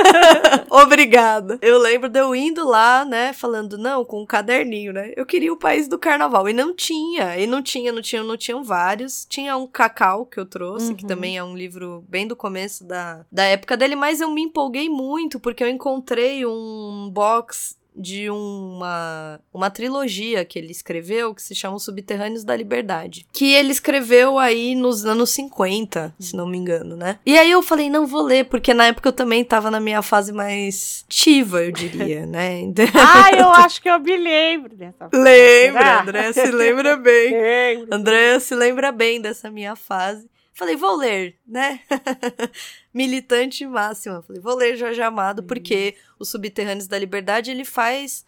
Obrigada. 0.70 1.58
Eu 1.62 1.78
lembro 1.78 2.08
de 2.08 2.18
eu 2.20 2.34
indo 2.34 2.66
lá, 2.66 3.04
né, 3.04 3.32
falando, 3.32 3.78
não, 3.78 4.04
com 4.04 4.22
um 4.22 4.26
caderninho, 4.26 4.92
né? 4.92 5.12
Eu 5.16 5.24
queria 5.24 5.52
o 5.52 5.56
país 5.56 5.88
do 5.88 5.98
carnaval. 5.98 6.48
E 6.48 6.52
não 6.52 6.74
tinha, 6.74 7.38
e 7.38 7.46
não 7.46 7.62
tinha, 7.62 7.92
não 7.92 8.02
tinha, 8.02 8.22
não 8.22 8.36
tinham 8.36 8.62
vários. 8.62 9.24
Tinha 9.28 9.56
um 9.56 9.66
Cacau 9.66 10.26
que 10.26 10.38
eu 10.38 10.46
trouxe, 10.46 10.94
que 10.94 11.02
Uhum. 11.04 11.08
também 11.08 11.36
é 11.38 11.44
um 11.44 11.56
livro 11.56 12.04
bem 12.08 12.26
do 12.26 12.34
começo 12.36 12.65
da, 12.84 13.24
da 13.30 13.44
época 13.44 13.76
dele, 13.76 13.96
mas 13.96 14.20
eu 14.20 14.30
me 14.30 14.42
empolguei 14.42 14.88
muito, 14.88 15.40
porque 15.40 15.62
eu 15.62 15.68
encontrei 15.68 16.44
um 16.44 17.10
box 17.12 17.76
de 17.96 18.28
uma, 18.28 19.40
uma 19.52 19.70
trilogia 19.70 20.44
que 20.44 20.58
ele 20.58 20.70
escreveu, 20.70 21.34
que 21.34 21.42
se 21.42 21.54
chama 21.54 21.76
Os 21.76 21.84
Subterrâneos 21.84 22.44
da 22.44 22.54
Liberdade. 22.54 23.26
Que 23.32 23.54
ele 23.54 23.72
escreveu 23.72 24.38
aí 24.38 24.74
nos 24.74 25.06
anos 25.06 25.30
50, 25.30 26.14
se 26.20 26.36
não 26.36 26.46
me 26.46 26.58
engano, 26.58 26.94
né? 26.94 27.18
E 27.24 27.38
aí 27.38 27.50
eu 27.50 27.62
falei, 27.62 27.88
não 27.88 28.06
vou 28.06 28.22
ler, 28.22 28.44
porque 28.44 28.74
na 28.74 28.86
época 28.86 29.08
eu 29.08 29.12
também 29.12 29.42
tava 29.42 29.70
na 29.70 29.80
minha 29.80 30.02
fase 30.02 30.32
mais 30.32 31.04
ativa, 31.08 31.64
eu 31.64 31.72
diria, 31.72 32.26
né? 32.26 32.60
Ah, 32.94 33.30
eu 33.34 33.48
acho 33.50 33.80
que 33.80 33.88
eu 33.88 33.98
me 33.98 34.16
lembro 34.16 34.76
dessa 34.76 35.08
Lembra, 35.12 35.80
Será? 35.80 36.02
André 36.02 36.32
se 36.32 36.50
lembra 36.50 36.96
bem. 36.96 37.32
Lembro. 37.46 37.94
André 37.94 38.40
se 38.40 38.54
lembra 38.54 38.92
bem 38.92 39.20
dessa 39.20 39.50
minha 39.50 39.74
fase. 39.74 40.28
Falei, 40.56 40.74
vou 40.74 40.96
ler, 40.96 41.36
né? 41.46 41.80
Militante 42.92 43.66
máxima. 43.66 44.22
Falei, 44.22 44.40
vou 44.40 44.54
ler 44.56 44.76
Jorge 44.76 45.02
Amado, 45.02 45.42
porque 45.42 45.94
Os 46.18 46.30
Subterrâneos 46.30 46.86
da 46.86 46.98
Liberdade, 46.98 47.50
ele 47.50 47.64
faz 47.64 48.24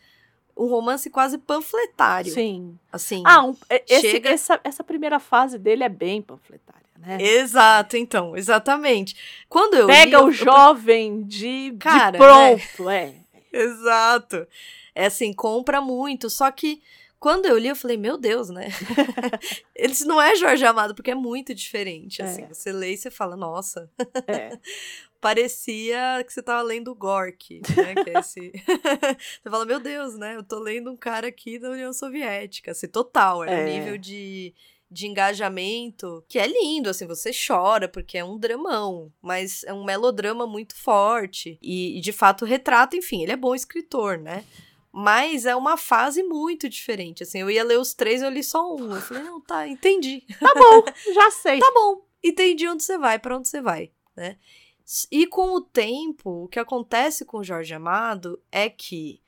um 0.56 0.66
romance 0.66 1.08
quase 1.08 1.38
panfletário. 1.38 2.32
Sim. 2.32 2.78
Assim. 2.92 3.22
Ah, 3.24 3.44
um- 3.44 3.56
esse- 3.88 4.10
Chega- 4.10 4.30
essa, 4.30 4.60
essa 4.64 4.84
primeira 4.84 5.18
fase 5.18 5.58
dele 5.58 5.84
é 5.84 5.88
bem 5.88 6.20
panfletária, 6.20 6.84
né? 6.98 7.16
Exato, 7.20 7.96
então, 7.96 8.36
exatamente. 8.36 9.16
Quando 9.48 9.74
eu 9.74 9.86
li, 9.86 9.92
Pega 9.94 10.16
eu- 10.18 10.24
o 10.24 10.28
eu 10.28 10.32
jovem 10.32 11.22
de, 11.22 11.70
de 11.70 11.76
Cara, 11.78 12.18
pronto, 12.18 12.90
é. 12.90 13.14
Exato. 13.52 14.46
É 14.94 15.06
assim, 15.06 15.32
compra 15.32 15.80
muito. 15.80 16.28
Só 16.28 16.50
que 16.50 16.82
quando 17.20 17.46
eu 17.46 17.58
li, 17.58 17.68
eu 17.68 17.76
falei, 17.76 17.96
meu 17.96 18.16
Deus, 18.16 18.48
né? 18.48 18.68
Eles 19.74 20.00
não 20.04 20.20
é 20.20 20.36
Jorge 20.36 20.64
Amado, 20.64 20.94
porque 20.94 21.10
é 21.10 21.14
muito 21.14 21.54
diferente. 21.54 22.22
Assim, 22.22 22.42
É. 22.42 22.48
você 22.54 22.72
lê 22.72 22.92
e 22.92 22.96
você 22.96 23.10
fala, 23.10 23.36
nossa. 23.36 23.90
é. 24.26 24.56
parecia 25.20 26.22
que 26.24 26.32
você 26.32 26.42
tava 26.42 26.62
lendo 26.62 26.94
Gork, 26.94 27.60
né? 27.76 27.94
Que 28.04 28.10
é 28.10 28.18
esse... 28.20 28.52
você 29.42 29.50
fala, 29.50 29.66
meu 29.66 29.80
Deus, 29.80 30.16
né? 30.16 30.36
Eu 30.36 30.42
tô 30.44 30.58
lendo 30.60 30.90
um 30.92 30.96
cara 30.96 31.26
aqui 31.26 31.58
da 31.58 31.70
União 31.70 31.92
Soviética. 31.92 32.70
Assim, 32.70 32.86
total, 32.86 33.42
era 33.42 33.52
É. 33.52 33.64
um 33.64 33.68
nível 33.80 33.98
de, 33.98 34.54
de 34.90 35.06
engajamento 35.08 36.24
que 36.28 36.38
é 36.38 36.46
lindo, 36.46 36.88
assim, 36.88 37.06
você 37.06 37.30
chora, 37.32 37.88
porque 37.88 38.16
é 38.16 38.24
um 38.24 38.38
dramão, 38.38 39.12
mas 39.20 39.64
é 39.64 39.72
um 39.72 39.84
melodrama 39.84 40.46
muito 40.46 40.76
forte. 40.76 41.58
E, 41.60 41.98
e, 41.98 42.00
de 42.00 42.12
fato 42.12 42.44
retrata, 42.44 42.96
enfim, 42.96 43.22
ele 43.22 43.32
é 43.32 43.36
bom 43.36 43.54
escritor, 43.56 44.18
né? 44.18 44.44
Mas 44.92 45.44
é 45.46 45.54
uma 45.54 45.76
fase 45.76 46.22
muito 46.22 46.68
diferente. 46.68 47.22
Assim, 47.22 47.40
eu 47.40 47.50
ia 47.50 47.62
ler 47.62 47.78
os 47.78 47.94
três, 47.94 48.22
eu 48.22 48.30
li 48.30 48.42
só 48.42 48.74
um. 48.74 48.94
Eu 48.94 49.00
falei, 49.00 49.22
não, 49.22 49.40
tá, 49.40 49.68
entendi. 49.68 50.24
Tá 50.40 50.52
bom, 50.54 50.84
já 51.14 51.30
sei. 51.42 51.58
Tá 51.58 51.70
bom, 51.74 52.02
entendi 52.22 52.66
onde 52.66 52.82
você 52.82 52.96
vai, 52.98 53.18
para 53.18 53.36
onde 53.36 53.48
você 53.48 53.60
vai, 53.60 53.90
né? 54.16 54.36
E 55.12 55.26
com 55.26 55.54
o 55.54 55.60
tempo, 55.60 56.44
o 56.44 56.48
que 56.48 56.58
acontece 56.58 57.24
com 57.24 57.38
o 57.38 57.44
Jorge 57.44 57.74
Amado 57.74 58.40
é 58.50 58.70
que, 58.70 59.20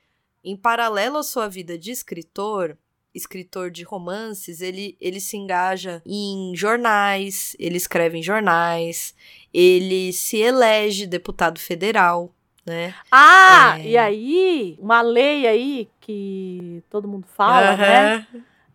em 0.43 0.57
paralelo 0.57 1.17
à 1.17 1.23
sua 1.23 1.47
vida 1.47 1.77
de 1.77 1.91
escritor, 1.91 2.75
escritor 3.13 3.69
de 3.69 3.83
romances, 3.83 4.61
ele, 4.61 4.97
ele 4.99 5.19
se 5.19 5.37
engaja 5.37 6.01
em 6.05 6.53
jornais, 6.55 7.55
ele 7.59 7.77
escreve 7.77 8.17
em 8.17 8.23
jornais, 8.23 9.13
ele 9.53 10.11
se 10.13 10.37
elege 10.37 11.05
deputado 11.05 11.59
federal, 11.59 12.33
né? 12.65 12.93
Ah, 13.11 13.75
É. 13.79 13.83
e 13.87 13.97
aí, 13.97 14.77
uma 14.79 15.01
lei 15.01 15.47
aí 15.47 15.89
que 15.99 16.83
todo 16.89 17.07
mundo 17.07 17.25
fala, 17.27 17.75
né? 17.77 18.27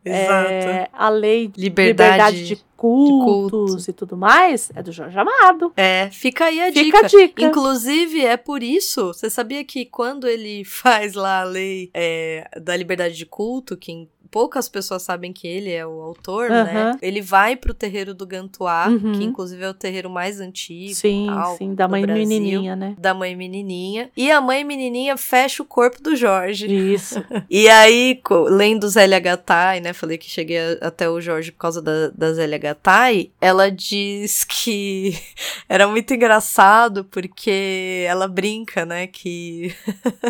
Exato. 0.05 0.49
É, 0.51 0.89
a 0.93 1.09
lei 1.09 1.49
de 1.49 1.61
Liberdade 1.61 2.37
liberdade, 2.37 2.47
de, 2.47 2.66
cultos 2.77 3.89
e 3.89 3.93
tudo 3.93 4.17
mais 4.17 4.71
é 4.75 4.83
do 4.83 4.93
Jorge 4.93 5.19
Amado. 5.19 5.73
É, 5.77 6.09
fica 6.13 6.45
aí 6.47 6.61
a 6.61 6.73
Fica 6.73 6.83
dica. 6.83 6.99
a 6.99 7.09
dica. 7.09 7.43
Inclusive, 7.45 8.25
é 8.25 8.37
por 8.37 8.63
isso, 8.63 9.09
você 9.09 9.29
sabia 9.31 9.65
que 9.65 9.85
quando 9.85 10.27
ele 10.29 10.65
faz 10.67 11.15
lá 11.15 11.41
a 11.41 11.45
lei 11.45 11.91
é, 11.95 12.49
da 12.61 12.77
liberdade 12.77 13.17
de 13.17 13.27
culto, 13.27 13.77
que 13.77 13.93
em- 13.93 14.09
poucas 14.29 14.69
pessoas 14.69 15.03
sabem 15.03 15.33
que 15.33 15.47
ele 15.49 15.71
é 15.73 15.87
o 15.87 16.01
autor, 16.03 16.51
né? 16.51 16.61
Aham. 16.91 16.99
Ele 17.01 17.23
vai 17.23 17.57
pro 17.57 17.73
terreiro 17.73 18.13
do 18.13 18.27
Gantuá, 18.27 18.89
Uhum. 18.91 19.13
que 19.13 19.25
inclusive 19.25 19.63
é 19.63 19.71
o 19.71 19.73
terreiro 19.73 20.11
mais 20.11 20.41
antigo. 20.41 20.93
Sim, 20.95 21.27
tal, 21.29 21.57
sim, 21.57 21.75
da 21.75 21.89
mãe 21.89 22.03
Brasil, 22.03 22.27
menininha, 22.27 22.77
né? 22.77 22.95
Da 22.99 23.15
mãe 23.15 23.35
menininha. 23.35 24.11
E 24.15 24.31
a 24.31 24.41
mãe 24.41 24.63
menininha 24.63 25.17
fecha 25.17 25.63
o 25.63 25.67
corpo 25.67 26.03
do 26.03 26.15
Jorge. 26.17 26.67
Isso. 26.67 27.25
E 27.49 27.67
aí, 27.69 28.21
lendo 28.51 28.87
Zélia 28.89 29.21
Gattai, 29.21 29.81
né? 29.81 29.93
Falei 29.95 30.19
que 30.19 30.29
cheguei 30.29 30.59
até 30.83 31.09
o 31.09 31.19
Jorge 31.21 31.53
por 31.53 31.59
causa 31.59 31.81
da, 31.81 32.09
da 32.11 32.33
Zélia 32.35 32.59
Gattai. 32.69 33.31
Ela 33.41 33.71
diz 33.71 34.45
que 34.45 35.19
era 35.69 35.87
muito 35.87 36.13
engraçado 36.15 37.05
porque 37.05 38.05
ela 38.09 38.27
brinca, 38.29 38.85
né? 38.85 39.07
Que, 39.07 39.75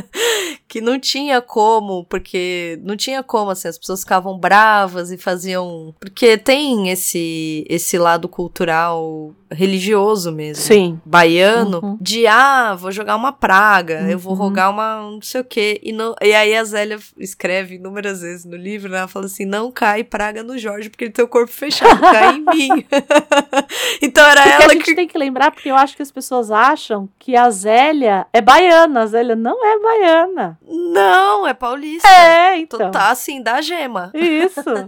que 0.68 0.80
não 0.80 0.98
tinha 0.98 1.40
como, 1.40 2.04
porque 2.04 2.78
não 2.82 2.96
tinha 2.96 3.22
como, 3.22 3.50
assim, 3.50 3.68
as 3.68 3.78
pessoas 3.78 4.00
ficavam 4.00 4.38
bravas 4.38 5.10
e 5.10 5.16
faziam. 5.18 5.94
Porque 6.00 6.36
tem 6.36 6.90
esse, 6.90 7.64
esse 7.68 7.98
lado 7.98 8.28
cultural 8.28 9.34
religioso 9.48 10.32
mesmo 10.32 10.64
Sim. 10.64 11.00
baiano 11.04 11.80
Uhum. 11.80 11.98
de 12.00 12.26
ah, 12.26 12.74
vou 12.74 12.90
jogar 12.90 13.14
uma 13.14 13.32
praga, 13.32 14.04
eu 14.10 14.18
vou 14.18 14.32
Uhum. 14.32 14.38
rogar 14.38 14.70
uma 14.70 14.96
não 15.02 15.22
sei 15.22 15.40
o 15.40 15.44
quê. 15.44 15.80
E, 15.84 15.92
não, 15.92 16.14
e 16.20 16.34
aí 16.34 16.54
a 16.56 16.64
Zélia 16.64 16.98
escreve 17.16 17.76
inúmeras 17.76 18.20
vezes 18.22 18.44
no 18.44 18.56
livro, 18.56 18.90
né? 18.90 18.98
Ela 18.98 19.08
fala 19.08 19.26
assim: 19.26 19.44
não 19.44 19.70
cai 19.70 20.02
praga 20.02 20.42
no 20.42 20.58
Jorge, 20.58 20.90
porque 20.90 21.04
ele 21.04 21.12
tem 21.12 21.24
o 21.24 21.28
corpo 21.28 21.52
fechado, 21.52 22.00
cai 22.00 22.25
em 22.34 22.40
mim. 22.40 22.86
então 24.02 24.24
era 24.24 24.42
Porque 24.42 24.54
a 24.54 24.64
ela 24.64 24.72
gente 24.72 24.84
que. 24.84 24.94
tem 24.94 25.08
que 25.08 25.18
lembrar, 25.18 25.50
porque 25.50 25.70
eu 25.70 25.76
acho 25.76 25.96
que 25.96 26.02
as 26.02 26.10
pessoas 26.10 26.50
acham 26.50 27.08
que 27.18 27.36
a 27.36 27.48
Zélia 27.50 28.26
é 28.32 28.40
baiana. 28.40 29.02
A 29.02 29.06
Zélia 29.06 29.36
não 29.36 29.64
é 29.64 29.78
baiana. 29.78 30.58
Não, 30.66 31.46
é 31.46 31.54
paulista. 31.54 32.08
É, 32.08 32.58
então. 32.58 32.90
Tá 32.90 33.10
assim, 33.10 33.42
da 33.42 33.60
gema. 33.60 34.10
Isso. 34.14 34.60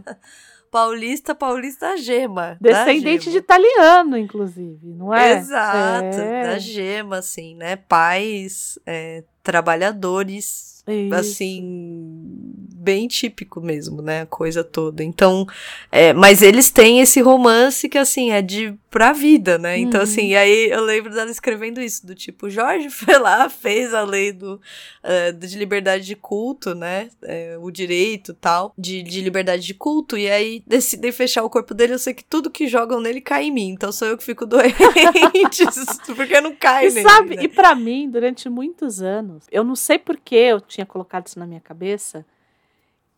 Paulista, 0.70 1.34
paulista 1.34 1.96
gema. 1.96 2.58
Descendente 2.60 3.24
de 3.24 3.30
gema. 3.30 3.38
italiano, 3.38 4.18
inclusive, 4.18 4.78
não 4.92 5.14
é? 5.14 5.32
Exato, 5.38 6.18
É. 6.20 6.42
da 6.42 6.58
gema, 6.58 7.16
assim, 7.20 7.54
né? 7.54 7.76
Pais 7.76 8.78
é, 8.84 9.24
trabalhadores 9.42 10.84
Isso. 10.86 11.14
assim, 11.14 12.67
bem 12.88 13.06
típico 13.06 13.60
mesmo, 13.60 14.00
né? 14.00 14.22
A 14.22 14.26
coisa 14.26 14.64
toda. 14.64 15.04
Então, 15.04 15.46
é, 15.92 16.14
mas 16.14 16.40
eles 16.40 16.70
têm 16.70 17.00
esse 17.00 17.20
romance 17.20 17.86
que, 17.86 17.98
assim, 17.98 18.30
é 18.30 18.40
de 18.40 18.74
pra 18.90 19.12
vida, 19.12 19.58
né? 19.58 19.78
Então, 19.78 20.00
Uhum. 20.00 20.04
assim, 20.04 20.28
e 20.28 20.36
aí 20.36 20.70
eu 20.70 20.82
lembro 20.82 21.12
dela 21.12 21.30
escrevendo 21.30 21.78
isso, 21.82 22.06
do 22.06 22.14
tipo, 22.14 22.48
Jorge 22.48 22.88
foi 22.90 23.18
lá, 23.18 23.50
fez 23.50 23.92
a 23.92 24.02
lei 24.04 24.32
do, 24.32 24.58
eh, 25.02 25.32
de 25.32 25.58
liberdade 25.58 26.06
de 26.06 26.16
culto, 26.16 26.74
né? 26.74 27.10
Eh, 27.22 27.58
o 27.60 27.70
direito 27.70 28.32
tal, 28.32 28.72
de, 28.78 29.02
de 29.02 29.20
liberdade 29.20 29.62
de 29.66 29.74
culto, 29.74 30.16
e 30.16 30.30
aí 30.30 30.62
decidem 30.66 31.12
fechar 31.12 31.44
o 31.44 31.50
corpo 31.50 31.74
dele, 31.74 31.92
eu 31.92 31.98
sei 31.98 32.14
que 32.14 32.24
tudo 32.24 32.50
que 32.50 32.66
jogam 32.66 33.00
nele 33.02 33.20
cai 33.20 33.44
em 33.44 33.50
mim, 33.52 33.68
então 33.68 33.92
sou 33.92 34.08
eu 34.08 34.16
que 34.16 34.24
fico 34.24 34.46
doente, 34.48 34.72
porque 36.16 36.40
não 36.40 36.54
cai 36.56 36.86
E 36.86 36.90
nele, 36.90 37.06
sabe, 37.06 37.36
né? 37.36 37.42
e 37.44 37.48
pra 37.48 37.74
mim, 37.74 38.08
durante 38.10 38.48
muitos 38.48 39.02
anos, 39.02 39.44
eu 39.52 39.62
não 39.62 39.76
sei 39.76 39.98
por 39.98 40.16
que 40.16 40.34
eu 40.34 40.60
tinha 40.62 40.86
colocado 40.86 41.26
isso 41.26 41.38
na 41.38 41.46
minha 41.46 41.60
cabeça, 41.60 42.24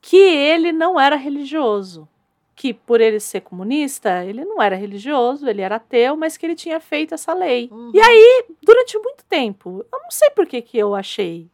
que 0.00 0.16
ele 0.16 0.72
não 0.72 0.98
era 0.98 1.16
religioso. 1.16 2.08
Que 2.54 2.74
por 2.74 3.00
ele 3.00 3.18
ser 3.20 3.40
comunista, 3.40 4.22
ele 4.24 4.44
não 4.44 4.60
era 4.60 4.76
religioso, 4.76 5.48
ele 5.48 5.62
era 5.62 5.76
ateu, 5.76 6.14
mas 6.14 6.36
que 6.36 6.44
ele 6.44 6.54
tinha 6.54 6.78
feito 6.78 7.14
essa 7.14 7.32
lei. 7.32 7.70
Uhum. 7.72 7.90
E 7.94 7.98
aí, 8.00 8.44
durante 8.62 8.98
muito 8.98 9.24
tempo, 9.26 9.84
eu 9.90 9.98
não 10.02 10.10
sei 10.10 10.28
por 10.30 10.46
que, 10.46 10.60
que 10.60 10.76
eu 10.76 10.94
achei. 10.94 11.48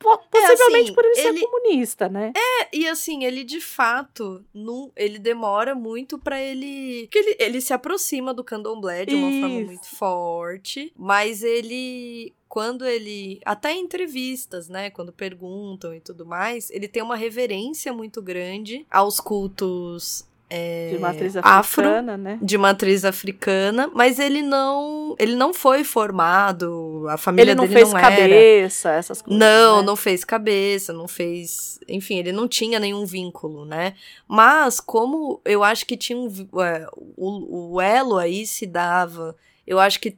Po- 0.00 0.18
Possivelmente 0.30 0.84
assim, 0.86 0.94
por 0.94 1.04
ele, 1.04 1.18
ele- 1.20 1.38
ser 1.40 1.46
comunista, 1.46 2.08
né? 2.08 2.32
E 2.72 2.86
assim, 2.88 3.24
ele 3.24 3.42
de 3.44 3.60
fato, 3.60 4.44
não, 4.54 4.92
ele 4.96 5.18
demora 5.18 5.74
muito 5.74 6.18
pra 6.18 6.40
ele. 6.40 7.02
Porque 7.06 7.18
ele, 7.18 7.36
ele 7.38 7.60
se 7.60 7.72
aproxima 7.72 8.32
do 8.34 8.44
candomblé 8.44 9.04
de 9.06 9.14
uma 9.16 9.30
forma 9.30 9.48
Isso. 9.60 9.66
muito 9.66 9.86
forte, 9.96 10.92
mas 10.96 11.42
ele. 11.42 12.32
Quando 12.48 12.84
ele. 12.86 13.40
Até 13.44 13.72
em 13.72 13.82
entrevistas, 13.82 14.68
né? 14.68 14.90
Quando 14.90 15.12
perguntam 15.12 15.94
e 15.94 16.00
tudo 16.00 16.24
mais, 16.24 16.70
ele 16.70 16.88
tem 16.88 17.02
uma 17.02 17.16
reverência 17.16 17.92
muito 17.92 18.22
grande 18.22 18.86
aos 18.90 19.20
cultos. 19.20 20.26
é, 20.50 20.90
De 20.94 20.98
matriz 20.98 21.36
afro, 21.36 21.50
africana, 21.84 22.16
né? 22.16 22.38
de 22.40 22.56
matriz 22.56 23.04
africana, 23.04 23.90
mas 23.92 24.18
ele 24.18 24.40
não, 24.40 25.14
ele 25.18 25.36
não 25.36 25.52
foi 25.52 25.84
formado, 25.84 27.04
a 27.10 27.18
família 27.18 27.50
Ele 27.50 27.54
não 27.54 27.64
dele 27.66 27.74
fez 27.74 27.92
não 27.92 27.98
era. 27.98 28.08
cabeça, 28.10 28.90
essas 28.92 29.20
coisas. 29.22 29.38
Não, 29.38 29.80
né? 29.80 29.86
não 29.86 29.94
fez 29.96 30.24
cabeça, 30.24 30.92
não 30.92 31.06
fez. 31.06 31.78
Enfim, 31.86 32.16
ele 32.18 32.32
não 32.32 32.48
tinha 32.48 32.80
nenhum 32.80 33.04
vínculo, 33.04 33.64
né? 33.66 33.94
Mas, 34.26 34.80
como 34.80 35.40
eu 35.44 35.62
acho 35.62 35.84
que 35.84 35.96
tinha 35.98 36.18
um. 36.18 36.28
é, 36.62 36.86
o, 36.94 37.74
o 37.74 37.80
elo 37.80 38.16
aí 38.16 38.46
se 38.46 38.64
dava. 38.66 39.36
Eu 39.66 39.78
acho 39.78 40.00
que 40.00 40.16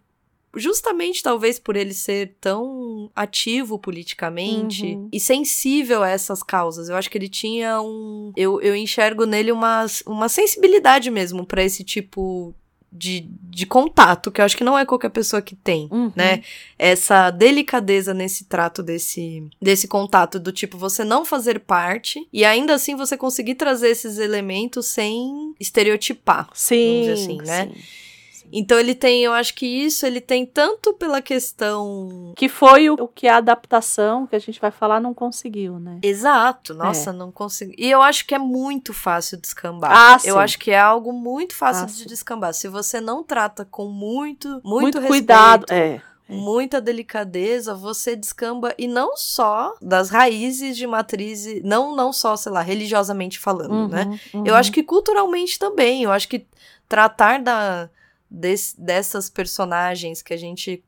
justamente 0.57 1.23
talvez 1.23 1.59
por 1.59 1.77
ele 1.77 1.95
ser 1.95 2.35
tão 2.41 3.11
ativo 3.15 3.79
politicamente 3.79 4.85
Uhum. 4.87 5.09
e 5.13 5.21
sensível 5.21 6.03
a 6.03 6.09
essas 6.09 6.43
causas. 6.43 6.89
Eu 6.89 6.97
acho 6.97 7.09
que 7.11 7.17
ele 7.19 7.29
tinha 7.29 7.81
um. 7.81 8.33
Eu, 8.37 8.61
eu 8.61 8.75
enxergo 8.75 9.25
nele 9.27 9.53
uma, 9.53 9.87
uma 10.07 10.29
sensibilidade 10.29 11.11
mesmo 11.11 11.45
para 11.47 11.63
esse 11.63 11.85
tipo. 11.85 12.55
De, 12.93 13.25
de 13.43 13.67
contato, 13.67 14.33
que 14.33 14.41
eu 14.41 14.45
acho 14.45 14.57
que 14.57 14.65
não 14.65 14.77
é 14.77 14.85
qualquer 14.85 15.11
pessoa 15.11 15.41
que 15.41 15.55
tem 15.55 15.87
Uhum. 15.93 16.11
né? 16.17 16.43
Essa 16.77 17.31
delicadeza 17.31 18.13
nesse 18.13 18.47
trato 18.47 18.83
desse, 18.83 19.45
desse 19.63 19.87
contato, 19.87 20.41
do 20.41 20.51
tipo 20.51 20.77
você 20.77 21.05
não 21.05 21.25
fazer 21.25 21.61
parte 21.61 22.27
e 22.33 22.45
ainda 22.45 22.75
assim 22.75 22.97
você 22.97 23.17
conseguir 23.17 23.55
trazer 23.55 23.91
esses 23.91 24.19
elementos 24.19 24.87
sem 24.87 25.55
estereotipar. 25.61 26.49
Sim, 26.53 27.03
dizer 27.03 27.13
assim, 27.13 27.37
né? 27.37 27.67
sim. 27.73 27.81
Então 28.53 28.79
ele 28.79 28.95
tem, 28.95 29.23
eu 29.25 29.33
acho 29.33 29.55
que 29.55 29.67
isso 29.67 30.05
ele 30.07 30.21
tem 30.21 30.45
tanto 30.47 30.93
pela 30.95 31.21
questão. 31.23 32.33
Que 32.37 32.49
foi 32.49 32.91
o, 32.91 32.95
o 32.95 33.09
que 33.09 33.27
a 33.29 33.37
adaptação 33.37 34.27
que 34.27 34.35
a 34.37 34.39
gente 34.39 34.61
vai 34.61 34.71
falar 34.71 35.01
não 35.01 35.15
conseguiu, 35.15 35.79
né? 35.79 35.99
Exato, 36.03 36.75
nossa, 36.75 37.13
não 37.13 37.31
consigo. 37.31 37.73
E 37.77 37.91
eu 37.91 38.01
acho 38.03 38.27
que 38.27 38.35
é 38.35 38.39
muito 38.39 38.93
fácil 38.93 39.39
descambar. 39.39 39.91
Ah, 39.93 40.19
eu 40.25 40.35
sim. 40.35 40.41
acho 40.41 40.59
que 40.59 40.71
é 40.71 40.79
algo 40.79 41.13
muito 41.13 41.55
fácil 41.55 41.87
de 41.87 41.93
Fácil. 41.93 42.09
descambar. 42.09 42.53
Se 42.55 42.69
você 42.69 43.01
não 43.01 43.23
trata 43.23 43.65
com 43.65 43.87
muito, 43.87 44.49
muito, 44.65 44.65
Muito, 44.65 44.99
respeito, 44.99 45.09
cuidado. 45.09 45.67
É. 45.73 46.01
muita 46.29 46.81
delicadeza, 46.81 47.75
você 47.75 48.15
descamba 48.15 48.73
e 48.79 48.87
não 48.87 49.17
só 49.17 49.75
das 49.83 50.11
raízes 50.11 50.77
de 50.77 50.87
matriz, 50.87 51.45
não 51.65 51.95
não 51.97 52.13
só, 52.13 52.37
sei 52.37 52.53
lá, 52.53 52.61
religiosamente 52.63 53.39
falando, 53.39 53.89
né? 53.89 54.19
Uhum, 54.33 54.45
Eu 54.47 54.55
acho 54.55 54.71
que 54.73 54.83
culturalmente 54.83 55.59
também, 55.59 56.03
eu 56.05 56.13
acho 56.13 56.29
que 56.29 56.47
tratar 56.89 57.41
da 57.41 57.89
des- 58.31 58.75
dessas 58.79 59.29
personagens 59.29 60.23
que 60.23 60.33
a 60.33 60.37
gente 60.37 60.83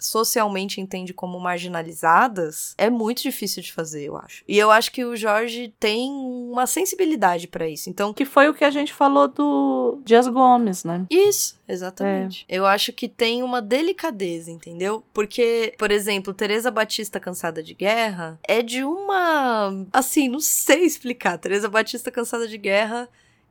socialmente 0.00 0.80
entende 0.80 1.12
como 1.12 1.40
marginalizadas, 1.40 2.72
é 2.78 2.88
muito 2.88 3.20
difícil 3.20 3.62
de 3.62 3.72
fazer, 3.72 4.04
eu 4.04 4.16
acho. 4.16 4.44
E 4.46 4.56
eu 4.56 4.70
acho 4.70 4.92
que 4.92 5.04
o 5.04 5.16
Jorge 5.16 5.74
tem 5.80 6.08
uma 6.12 6.68
sensibilidade 6.68 7.48
para 7.48 7.68
isso. 7.68 7.90
Então, 7.90 8.14
Que 8.14 8.24
foi 8.24 8.48
o 8.48 8.54
que 8.54 8.64
a 8.64 8.70
gente 8.70 8.92
falou 8.92 9.26
do 9.28 10.00
Dias 10.04 10.28
Gomes, 10.28 10.84
né? 10.84 11.04
Isso, 11.10 11.58
exatamente. 11.68 12.44
Eu 12.48 12.64
acho 12.64 12.92
que 12.92 13.08
tem 13.08 13.42
uma 13.42 13.60
delicadeza, 13.60 14.50
entendeu? 14.52 15.02
Porque, 15.12 15.74
por 15.78 15.90
exemplo, 15.90 16.32
Teresa 16.32 16.70
Batista 16.70 17.18
Cansada 17.18 17.60
de 17.62 17.74
Guerra 17.74 18.38
é 18.46 18.62
de 18.62 18.84
uma. 18.84 19.84
Assim, 19.92 20.28
não 20.28 20.40
sei 20.40 20.84
explicar. 20.84 21.38
Teresa 21.38 21.68
Batista 21.68 22.10
Cansada 22.10 22.46
de 22.46 22.56
Guerra 22.58 23.08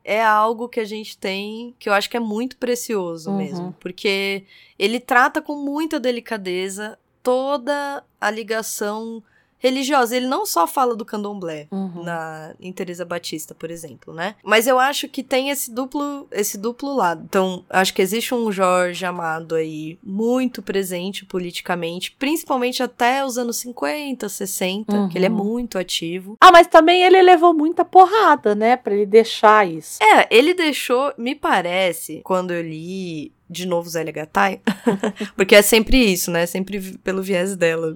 é 0.07 0.23
algo 0.23 0.69
que 0.69 0.79
a 0.79 0.85
gente 0.85 1.17
tem 1.17 1.75
que 1.77 1.89
eu 1.89 1.93
acho 1.93 2.09
que 2.09 2.15
é 2.15 2.19
muito 2.19 2.55
precioso 2.57 3.29
Uhum. 3.29 3.37
mesmo. 3.37 3.75
Porque 3.79 4.45
ele 4.79 4.99
trata 5.01 5.41
com 5.41 5.55
muita 5.57 5.99
delicadeza 5.99 6.97
toda 7.21 8.01
a 8.19 8.31
ligação 8.31 9.21
religiosa. 9.59 10.15
Ele 10.15 10.27
não 10.27 10.45
só 10.45 10.67
fala 10.67 10.95
do 10.95 11.05
candomblé 11.05 11.67
Uhum. 11.71 12.03
na 12.03 12.53
em 12.59 12.71
Teresa 12.71 13.03
Batista, 13.05 13.53
por 13.55 13.69
exemplo, 13.71 14.13
né? 14.13 14.35
Mas 14.43 14.67
eu 14.67 14.77
acho 14.79 15.07
que 15.07 15.23
tem 15.23 15.49
esse 15.49 15.71
duplo 15.73 16.27
esse 16.31 16.57
duplo 16.57 16.95
lado. 16.95 17.23
Então, 17.25 17.63
acho 17.69 17.93
que 17.93 18.01
existe 18.01 18.33
um 18.33 18.51
Jorge 18.51 19.05
Amado 19.05 19.55
aí 19.55 19.97
muito 20.03 20.61
presente 20.61 21.25
politicamente, 21.25 22.11
principalmente 22.17 22.81
até 22.83 23.25
os 23.25 23.37
anos 23.37 23.57
50, 23.57 24.27
60, 24.29 25.07
que 25.09 25.17
ele 25.17 25.25
é 25.25 25.29
Uhum. 25.29 25.35
muito 25.43 25.77
ativo. 25.77 26.37
Ah, 26.41 26.51
mas 26.51 26.67
também 26.67 27.03
ele 27.03 27.21
levou 27.21 27.53
muita 27.53 27.83
porrada, 27.85 28.53
né? 28.55 28.75
Pra 28.77 28.93
ele 28.93 29.05
deixar 29.05 29.67
isso. 29.67 29.99
É, 30.03 30.27
ele 30.29 30.53
deixou, 30.53 31.13
me 31.17 31.33
parece, 31.35 32.21
quando 32.23 32.51
eu 32.51 32.61
li 32.61 33.31
de 33.49 33.65
novo 33.65 33.89
Zélia 33.89 34.11
Gattai, 34.11 34.59
porque 35.35 35.55
é 35.55 35.61
sempre 35.61 35.97
isso, 36.11 36.29
né? 36.29 36.45
Sempre 36.45 36.97
pelo 37.03 37.21
viés 37.23 37.55
dela, 37.55 37.95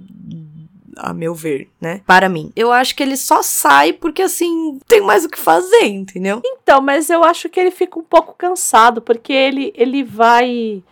a 0.97 1.13
meu 1.13 1.33
ver, 1.33 1.69
né? 1.79 2.01
Para 2.05 2.29
mim. 2.29 2.51
Eu 2.55 2.71
acho 2.71 2.95
que 2.95 3.03
ele 3.03 3.17
só 3.17 3.41
sai 3.41 3.93
porque, 3.93 4.21
assim, 4.21 4.79
tem 4.87 5.01
mais 5.01 5.25
o 5.25 5.29
que 5.29 5.39
fazer, 5.39 5.85
entendeu? 5.85 6.41
Então, 6.45 6.81
mas 6.81 7.09
eu 7.09 7.23
acho 7.23 7.49
que 7.49 7.59
ele 7.59 7.71
fica 7.71 7.99
um 7.99 8.03
pouco 8.03 8.35
cansado, 8.37 9.01
porque 9.01 9.33
ele, 9.33 9.73
ele 9.75 10.03
vai. 10.03 10.83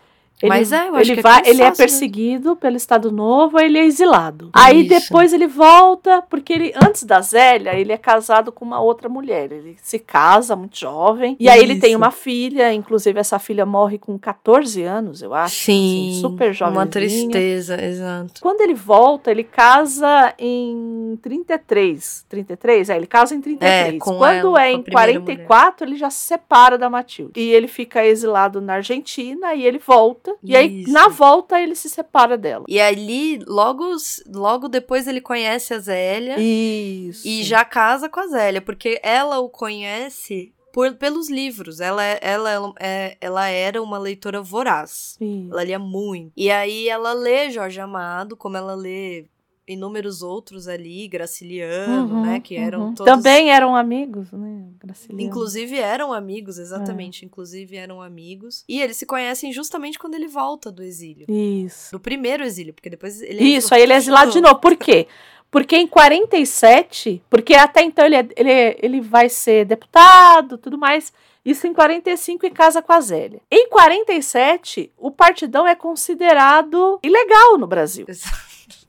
Ele, 0.42 0.50
Mas 0.50 0.72
é, 0.72 0.88
eu 0.88 0.96
acho 0.96 1.12
ele 1.12 1.14
que 1.16 1.20
é 1.20 1.24
vai, 1.24 1.42
ele 1.46 1.62
é 1.62 1.66
né? 1.66 1.76
perseguido 1.76 2.56
pelo 2.56 2.78
Estado 2.78 3.12
Novo, 3.12 3.60
ele 3.60 3.78
é 3.78 3.86
exilado. 3.86 4.50
Aí 4.54 4.82
Isso. 4.86 4.90
depois 5.02 5.34
ele 5.34 5.48
volta, 5.48 6.22
porque 6.30 6.54
ele 6.54 6.74
antes 6.82 7.04
da 7.04 7.20
Zélia, 7.22 7.76
ele 7.76 7.92
é 7.92 7.98
casado 7.98 8.52
com 8.52 8.64
uma 8.64 8.80
outra 8.80 9.10
mulher. 9.10 9.52
Ele 9.52 9.76
se 9.82 10.00
casa 10.00 10.56
muito 10.56 10.78
jovem. 10.80 11.36
E 11.40 11.50
aí 11.50 11.62
ele 11.62 11.78
tem 11.80 11.90
Isso. 11.92 11.98
uma 11.98 12.12
filha, 12.12 12.74
inclusive 12.74 13.20
essa 13.20 13.38
filha 13.38 13.66
morre 13.66 13.98
com 13.98 14.18
14 14.18 14.82
anos, 14.84 15.22
eu 15.22 15.34
acho. 15.34 15.56
Sim, 15.56 16.10
assim, 16.12 16.22
super 16.22 16.54
jovem. 16.54 16.74
Uma 16.78 16.88
tristeza, 16.88 17.82
exato. 17.84 18.40
Quando 18.42 18.62
ele 18.62 18.74
volta, 18.74 19.32
ele 19.32 19.44
casa 19.44 20.34
em 20.40 21.18
33. 21.22 22.26
33? 22.30 22.90
É, 22.90 22.96
ele 22.96 23.08
casa 23.08 23.36
em 23.36 23.42
33. 23.42 23.96
É, 23.96 23.98
com 23.98 24.18
Quando 24.18 24.56
a- 24.56 24.64
é 24.66 24.72
em 24.72 24.82
primeira 24.82 25.14
44, 25.20 25.86
ele 25.86 25.96
já 25.98 26.10
se 26.10 26.26
separa 26.26 26.78
da 26.78 26.90
Matilde. 26.90 27.34
E 27.40 27.52
ele 27.52 27.68
fica 27.68 28.06
exilado 28.06 28.62
na 28.62 28.76
Argentina 28.76 29.54
e 29.54 29.66
ele 29.66 29.80
volta. 29.80 30.29
E 30.44 30.56
aí, 30.56 30.82
Isso. 30.82 30.92
na 30.92 31.08
volta, 31.08 31.60
ele 31.62 31.76
se 31.76 31.90
separa 31.90 32.38
dela. 32.38 32.66
E 32.68 32.80
ali, 32.80 33.40
logo, 33.48 33.86
logo 34.28 34.68
depois 34.68 35.08
ele 35.08 35.22
conhece 35.22 35.74
a 35.74 35.80
Zélia 35.80 36.36
Isso. 36.40 37.28
e 37.28 37.44
já 37.44 37.64
casa 37.66 38.10
com 38.10 38.20
a 38.20 38.28
Zélia, 38.28 38.62
porque 38.62 39.00
ela 39.04 39.40
o 39.40 39.50
conhece 39.50 40.54
por, 40.72 40.94
pelos 40.96 41.30
livros. 41.30 41.80
Ela, 41.80 42.04
é- 42.06 42.20
ela, 42.22 42.50
ela, 42.52 42.74
é- 42.80 43.18
ela 43.20 43.48
era 43.48 43.82
uma 43.82 43.98
leitora 43.98 44.42
voraz. 44.42 45.18
Isso. 45.20 45.48
Ela 45.52 45.64
lia 45.64 45.80
muito. 45.80 46.32
E 46.38 46.52
aí 46.52 46.88
ela 46.88 47.14
lê 47.14 47.50
Jorge 47.50 47.80
Amado, 47.80 48.38
como 48.38 48.56
ela 48.58 48.76
lê 48.76 49.26
inúmeros 49.70 50.22
outros 50.22 50.67
ali, 50.67 51.07
Graciliano, 51.07 52.15
Uhum, 52.15 52.22
né? 52.26 52.39
Que 52.39 52.55
eram 52.57 52.88
uhum. 52.88 52.93
todos. 52.95 53.13
Também 53.13 53.51
eram 53.51 53.76
amigos, 53.76 54.32
né? 54.32 54.65
Graciliano. 54.84 55.22
Inclusive 55.22 55.78
eram 55.78 56.11
amigos, 56.11 56.57
exatamente. 56.57 57.24
Inclusive 57.26 57.78
eram 57.78 58.01
amigos. 58.01 58.63
E 58.67 58.82
eles 58.82 58.97
se 58.97 59.05
conhecem 59.05 59.53
justamente 59.53 59.97
quando 59.99 60.15
ele 60.15 60.28
volta 60.28 60.72
do 60.72 60.84
exílio. 60.84 61.26
Isso. 61.30 61.91
Do 61.91 61.99
primeiro 61.99 62.43
exílio, 62.43 62.74
porque 62.74 62.89
depois 62.89 63.22
ele. 63.22 63.39
é 63.39 63.43
Isso, 63.43 63.74
aí 63.74 63.84
ele 63.84 63.93
é 63.93 63.97
exilado 63.97 64.32
de 64.32 64.41
novo. 64.41 64.55
Por 64.59 64.76
quê? 64.76 65.07
Porque 65.51 65.76
em 65.76 65.88
47, 65.88 67.24
porque 67.30 67.55
até 67.55 67.82
então 67.84 68.05
ele, 68.05 68.15
é- 68.15 68.28
ele, 68.36 68.51
é- 68.51 68.78
ele 68.82 69.01
vai 69.01 69.30
ser 69.30 69.65
deputado, 69.65 70.57
tudo 70.57 70.78
mais. 70.78 71.11
Isso 71.43 71.65
em 71.65 71.74
45 71.74 72.45
e 72.45 72.49
casa 72.51 72.82
com 72.82 72.91
a 72.91 72.99
Zélia. 73.01 73.41
Em 73.49 73.67
47, 73.70 74.91
o 74.97 75.09
partidão 75.09 75.65
é 75.67 75.74
considerado 75.74 76.99
ilegal 77.01 77.57
no 77.57 77.65
Brasil. 77.65 78.05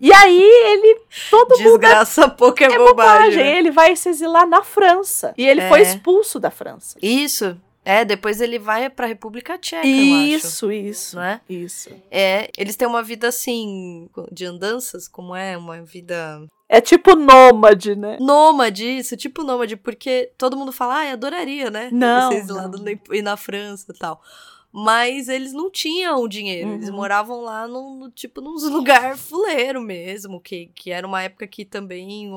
E 0.00 0.12
aí 0.12 0.40
ele, 0.42 1.00
todo 1.30 1.50
mundo 1.58 1.78
Desgraça 1.78 2.28
pouco 2.28 2.62
é, 2.62 2.66
é 2.66 2.76
bobagem. 2.78 3.36
né? 3.42 3.58
Ele 3.58 3.70
vai 3.70 3.94
se 3.96 4.08
exilar 4.08 4.46
na 4.46 4.62
França. 4.62 5.34
E 5.36 5.46
ele 5.46 5.60
É. 5.60 5.68
foi 5.68 5.82
expulso 5.82 6.38
da 6.40 6.50
França. 6.50 6.98
Isso. 7.02 7.56
É, 7.82 8.04
depois 8.04 8.42
ele 8.42 8.58
vai 8.58 8.90
pra 8.90 9.06
República 9.06 9.56
Tcheca, 9.56 9.86
eu 9.86 10.14
acho. 10.14 10.26
Isso, 10.46 10.70
isso. 10.72 11.16
Não 11.16 11.22
é? 11.22 11.40
Isso. 11.48 11.88
É, 12.10 12.50
eles 12.58 12.76
têm 12.76 12.86
uma 12.86 13.02
vida 13.02 13.28
assim, 13.28 14.08
de 14.30 14.44
andanças, 14.44 15.08
como 15.08 15.34
é? 15.34 15.56
Uma 15.56 15.80
vida 15.82 16.42
É 16.68 16.78
tipo 16.80 17.16
nômade, 17.16 17.96
né? 17.96 18.18
nômade, 18.20 18.84
isso, 18.86 19.16
tipo 19.16 19.42
nômade, 19.42 19.76
porque 19.78 20.30
todo 20.36 20.58
mundo 20.58 20.72
fala, 20.72 20.98
ah, 20.98 21.06
eu 21.06 21.12
adoraria, 21.14 21.70
né? 21.70 21.88
Não, 21.90 22.30
Vocês 22.30 22.48
lá 22.48 22.68
não. 22.68 22.84
e 23.12 23.22
na 23.22 23.36
França 23.36 23.86
e 23.90 23.98
tal. 23.98 24.20
Mas 24.72 25.28
eles 25.28 25.52
não 25.52 25.68
tinham 25.68 26.28
dinheiro, 26.28 26.74
eles 26.74 26.88
Uhum. 26.90 26.94
moravam 26.96 27.40
lá 27.40 27.66
no, 27.66 27.96
no- 27.96 28.10
tipo 28.10 28.40
nos 28.40 28.62
lugar 28.70 29.16
fuleiro 29.16 29.80
mesmo, 29.80 30.40
que, 30.40 30.70
que 30.74 30.90
era 30.92 31.04
uma 31.06 31.22
época 31.22 31.44
que 31.46 31.64
também 31.64 32.30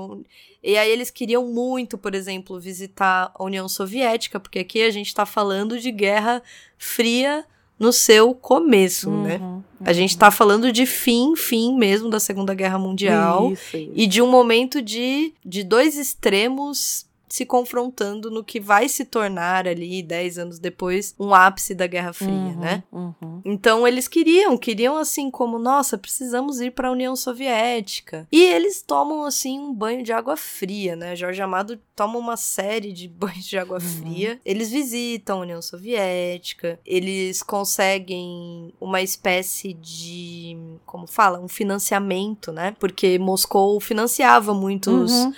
e 0.63 0.75
aí 0.77 0.89
eles 0.89 1.11
queriam 1.11 1.45
muito, 1.45 1.97
por 1.97 2.15
exemplo, 2.15 2.59
visitar 2.59 3.31
a 3.35 3.43
União 3.43 3.67
Soviética, 3.69 4.39
porque 4.39 4.59
aqui 4.59 4.81
a 4.81 4.89
gente 4.89 5.13
tá 5.13 5.25
falando 5.25 5.79
de 5.79 5.91
Guerra 5.91 6.41
Fria 6.77 7.45
no 7.77 7.91
seu 7.91 8.33
começo, 8.33 9.11
né? 9.11 9.37
Uhum, 9.37 9.61
A 9.83 9.91
gente 9.91 10.17
tá 10.17 10.31
falando 10.31 10.71
de 10.71 10.85
fim, 10.85 11.35
fim 11.35 11.75
mesmo 11.77 12.09
da 12.09 12.19
Segunda 12.19 12.53
Guerra 12.53 12.79
Mundial 12.79 13.51
Isso, 13.51 13.75
isso. 13.77 13.91
e 13.93 14.07
de 14.07 14.21
um 14.21 14.29
momento 14.31 14.81
de, 14.81 15.33
de 15.45 15.63
dois 15.63 15.97
extremos 15.97 17.05
se 17.33 17.47
confrontando 17.47 18.29
no 18.29 18.43
que 18.43 18.59
vai 18.59 18.87
se 18.87 19.03
tornar 19.05 19.67
ali, 19.67 20.03
dez 20.03 20.37
anos 20.37 20.59
depois, 20.59 21.15
um 21.19 21.33
ápice 21.33 21.73
da 21.73 21.87
Guerra 21.87 22.13
Fria, 22.13 22.29
Uhum, 22.29 22.59
né? 22.59 22.83
uhum. 22.91 23.41
Então 23.43 23.87
eles 23.87 24.07
queriam, 24.07 24.55
queriam 24.55 24.95
assim 24.97 25.31
como, 25.31 25.57
nossa, 25.57 25.97
precisamos 25.97 26.61
ir 26.61 26.69
para 26.73 26.89
a 26.89 26.91
União 26.91 27.15
Soviética. 27.15 28.27
E 28.31 28.39
eles 28.39 28.83
tomam 28.83 29.23
assim 29.23 29.57
um 29.59 29.73
banho 29.73 30.03
de 30.03 30.13
água 30.13 30.37
fria, 30.37 30.95
né? 30.95 31.15
Jorge 31.15 31.41
Amado 31.41 31.79
toma 31.95 32.19
uma 32.19 32.37
série 32.37 32.93
de 32.93 33.07
banhos 33.09 33.45
de 33.45 33.57
água 33.57 33.79
fria. 33.79 34.39
Eles 34.45 34.69
visitam 34.69 35.39
a 35.39 35.41
União 35.41 35.61
Soviética, 35.61 36.79
eles 36.85 37.41
conseguem 37.41 38.71
uma 38.79 39.01
espécie 39.01 39.73
de, 39.73 40.55
como 40.85 41.07
fala, 41.07 41.39
um 41.39 41.47
financiamento, 41.47 42.51
né? 42.51 42.75
Porque 42.79 43.17
Moscou 43.17 43.79
financiava 43.79 44.53
muitos 44.53 45.11
Uhum. 45.11 45.33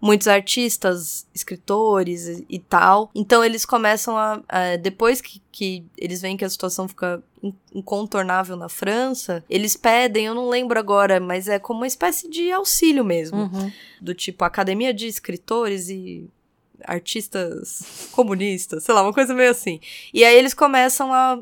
Muitos 0.00 0.26
artistas, 0.28 1.26
escritores 1.34 2.42
e, 2.48 2.58
tal. 2.58 3.10
Então 3.14 3.44
eles 3.44 3.64
começam 3.64 4.16
a. 4.16 4.40
a- 4.48 4.76
depois 4.76 5.20
que, 5.20 5.42
que 5.52 5.84
eles 5.98 6.20
veem 6.22 6.36
que 6.36 6.44
a 6.44 6.48
situação 6.48 6.88
fica 6.88 7.22
in- 7.42 7.54
incontornável 7.74 8.56
na 8.56 8.68
França, 8.68 9.44
eles 9.48 9.76
pedem, 9.76 10.26
eu 10.26 10.34
não 10.34 10.48
lembro 10.48 10.78
agora, 10.78 11.20
mas 11.20 11.48
é 11.48 11.58
como 11.58 11.80
uma 11.80 11.86
espécie 11.86 12.28
de 12.30 12.50
auxílio 12.50 13.04
mesmo. 13.04 13.42
Uhum. 13.42 13.72
Do 14.00 14.14
tipo 14.14 14.44
Academia 14.44 14.94
de 14.94 15.06
Escritores 15.06 15.88
e 15.88 16.28
artistas 16.84 18.08
comunistas, 18.12 18.84
sei 18.84 18.94
lá, 18.94 19.02
uma 19.02 19.12
coisa 19.12 19.34
meio 19.34 19.50
assim. 19.50 19.80
E 20.14 20.24
aí 20.24 20.36
eles 20.36 20.54
começam 20.54 21.12
a 21.12 21.38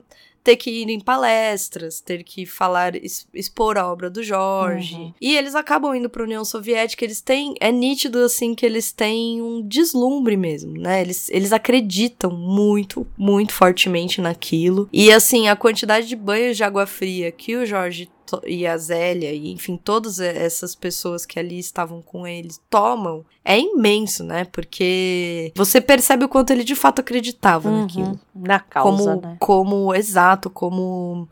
ter 0.48 0.56
que 0.56 0.70
ir 0.70 0.88
em 0.88 0.98
palestras, 0.98 2.00
ter 2.00 2.24
que 2.24 2.46
falar, 2.46 2.94
expor 3.34 3.76
a 3.76 3.86
obra 3.86 4.08
do 4.08 4.22
Jorge. 4.22 4.94
Uhum. 4.94 5.12
E 5.20 5.36
eles 5.36 5.54
acabam 5.54 5.94
indo 5.94 6.08
para 6.08 6.22
a 6.22 6.24
União 6.24 6.42
Soviética, 6.42 7.04
eles 7.04 7.20
têm, 7.20 7.54
é 7.60 7.70
nítido 7.70 8.18
assim 8.20 8.54
que 8.54 8.64
eles 8.64 8.90
têm 8.90 9.42
um 9.42 9.60
deslumbre 9.60 10.38
mesmo, 10.38 10.72
né? 10.72 11.02
Eles, 11.02 11.28
eles 11.28 11.52
acreditam 11.52 12.30
muito, 12.30 13.06
muito 13.14 13.52
fortemente 13.52 14.22
naquilo. 14.22 14.88
E 14.90 15.12
assim, 15.12 15.48
a 15.48 15.56
quantidade 15.56 16.08
de 16.08 16.16
banhos 16.16 16.56
de 16.56 16.64
água 16.64 16.86
fria 16.86 17.30
que 17.30 17.54
o 17.54 17.66
Jorge 17.66 18.08
e 18.46 18.66
a 18.66 18.76
Zélia, 18.76 19.32
e 19.32 19.50
enfim, 19.50 19.76
todas 19.76 20.18
essas 20.18 20.74
pessoas 20.74 21.24
que 21.24 21.38
ali 21.38 21.58
estavam 21.58 22.02
com 22.02 22.26
eles 22.26 22.60
tomam, 22.68 23.24
é 23.44 23.58
imenso, 23.58 24.24
né? 24.24 24.44
Porque 24.44 25.52
você 25.54 25.80
percebe 25.80 26.24
o 26.24 26.28
quanto 26.28 26.50
ele 26.50 26.64
de 26.64 26.74
fato 26.74 27.00
acreditava 27.00 27.70
naquilo 27.70 28.08
Uhum. 28.08 28.18
Na 28.34 28.60
causa, 28.60 29.04
como, 29.04 29.20
né? 29.20 29.36
como 29.40 29.94
exato, 29.94 30.48
como 30.48 31.28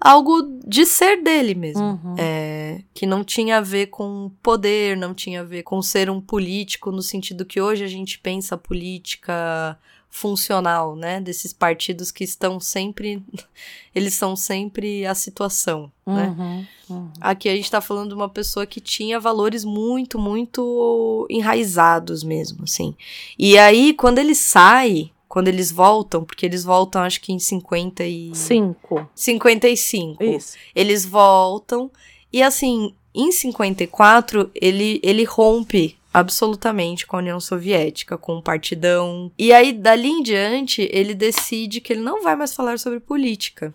algo 0.00 0.42
de 0.66 0.86
ser 0.86 1.22
dele 1.22 1.54
mesmo. 1.54 1.82
Uhum. 1.82 2.14
É, 2.18 2.82
que 2.94 3.06
não 3.06 3.24
tinha 3.24 3.58
a 3.58 3.60
ver 3.60 3.86
com 3.86 4.30
poder, 4.42 4.96
não 4.96 5.14
tinha 5.14 5.40
a 5.40 5.44
ver 5.44 5.62
com 5.62 5.80
ser 5.82 6.10
um 6.10 6.20
político 6.20 6.90
no 6.90 7.02
sentido 7.02 7.44
que 7.44 7.60
hoje 7.60 7.84
a 7.84 7.88
gente 7.88 8.18
pensa 8.18 8.56
política 8.56 9.78
funcional, 10.10 10.96
né? 10.96 11.20
Desses 11.20 11.52
partidos 11.52 12.10
que 12.10 12.24
estão 12.24 12.58
sempre. 12.58 13.22
Eles 13.94 14.14
são 14.14 14.36
sempre 14.36 15.04
a 15.06 15.14
situação, 15.14 15.90
né? 16.06 16.34
Uhum, 16.38 16.66
uhum. 16.90 17.10
Aqui 17.20 17.48
a 17.48 17.56
gente 17.56 17.70
tá 17.70 17.80
falando 17.80 18.10
de 18.10 18.14
uma 18.14 18.28
pessoa 18.28 18.66
que 18.66 18.80
tinha 18.80 19.18
valores 19.18 19.64
muito, 19.64 20.18
muito 20.18 21.26
enraizados 21.28 22.22
mesmo, 22.22 22.64
assim. 22.64 22.94
E 23.38 23.58
aí, 23.58 23.92
quando 23.92 24.18
ele 24.18 24.34
sai, 24.34 25.10
quando 25.28 25.48
eles 25.48 25.70
voltam, 25.70 26.24
porque 26.24 26.46
eles 26.46 26.64
voltam 26.64 27.02
acho 27.02 27.20
que 27.20 27.32
em 27.32 27.38
50 27.38 28.04
e... 28.04 28.34
Cinco. 28.34 29.08
55. 29.14 30.24
Isso. 30.24 30.56
Eles 30.74 31.04
voltam 31.04 31.90
e 32.32 32.42
assim, 32.42 32.94
em 33.14 33.32
54 33.32 34.50
ele 34.54 35.00
ele 35.02 35.24
rompe 35.24 35.97
absolutamente 36.12 37.06
com 37.06 37.16
a 37.16 37.18
União 37.20 37.40
Soviética, 37.40 38.16
com 38.16 38.36
o 38.36 38.42
partidão. 38.42 39.30
E 39.38 39.52
aí 39.52 39.72
dali 39.72 40.08
em 40.08 40.22
diante 40.22 40.88
ele 40.92 41.14
decide 41.14 41.80
que 41.80 41.92
ele 41.92 42.00
não 42.00 42.22
vai 42.22 42.34
mais 42.36 42.54
falar 42.54 42.78
sobre 42.78 43.00
política. 43.00 43.72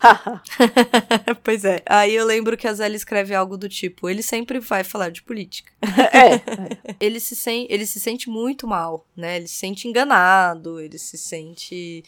pois 1.42 1.64
é. 1.64 1.82
Aí 1.86 2.14
eu 2.14 2.26
lembro 2.26 2.56
que 2.56 2.66
a 2.66 2.74
Zélia 2.74 2.96
escreve 2.96 3.34
algo 3.34 3.56
do 3.56 3.68
tipo: 3.68 4.08
ele 4.08 4.22
sempre 4.22 4.58
vai 4.58 4.84
falar 4.84 5.10
de 5.10 5.22
política. 5.22 5.72
é. 5.82 6.34
Ele 7.00 7.20
se, 7.20 7.34
sen 7.36 7.66
ele 7.68 7.86
se 7.86 8.00
sente 8.00 8.30
muito 8.30 8.66
mal, 8.66 9.06
né? 9.16 9.36
Ele 9.36 9.48
se 9.48 9.56
sente 9.56 9.88
enganado, 9.88 10.80
ele 10.80 10.98
se 10.98 11.18
sente. 11.18 12.02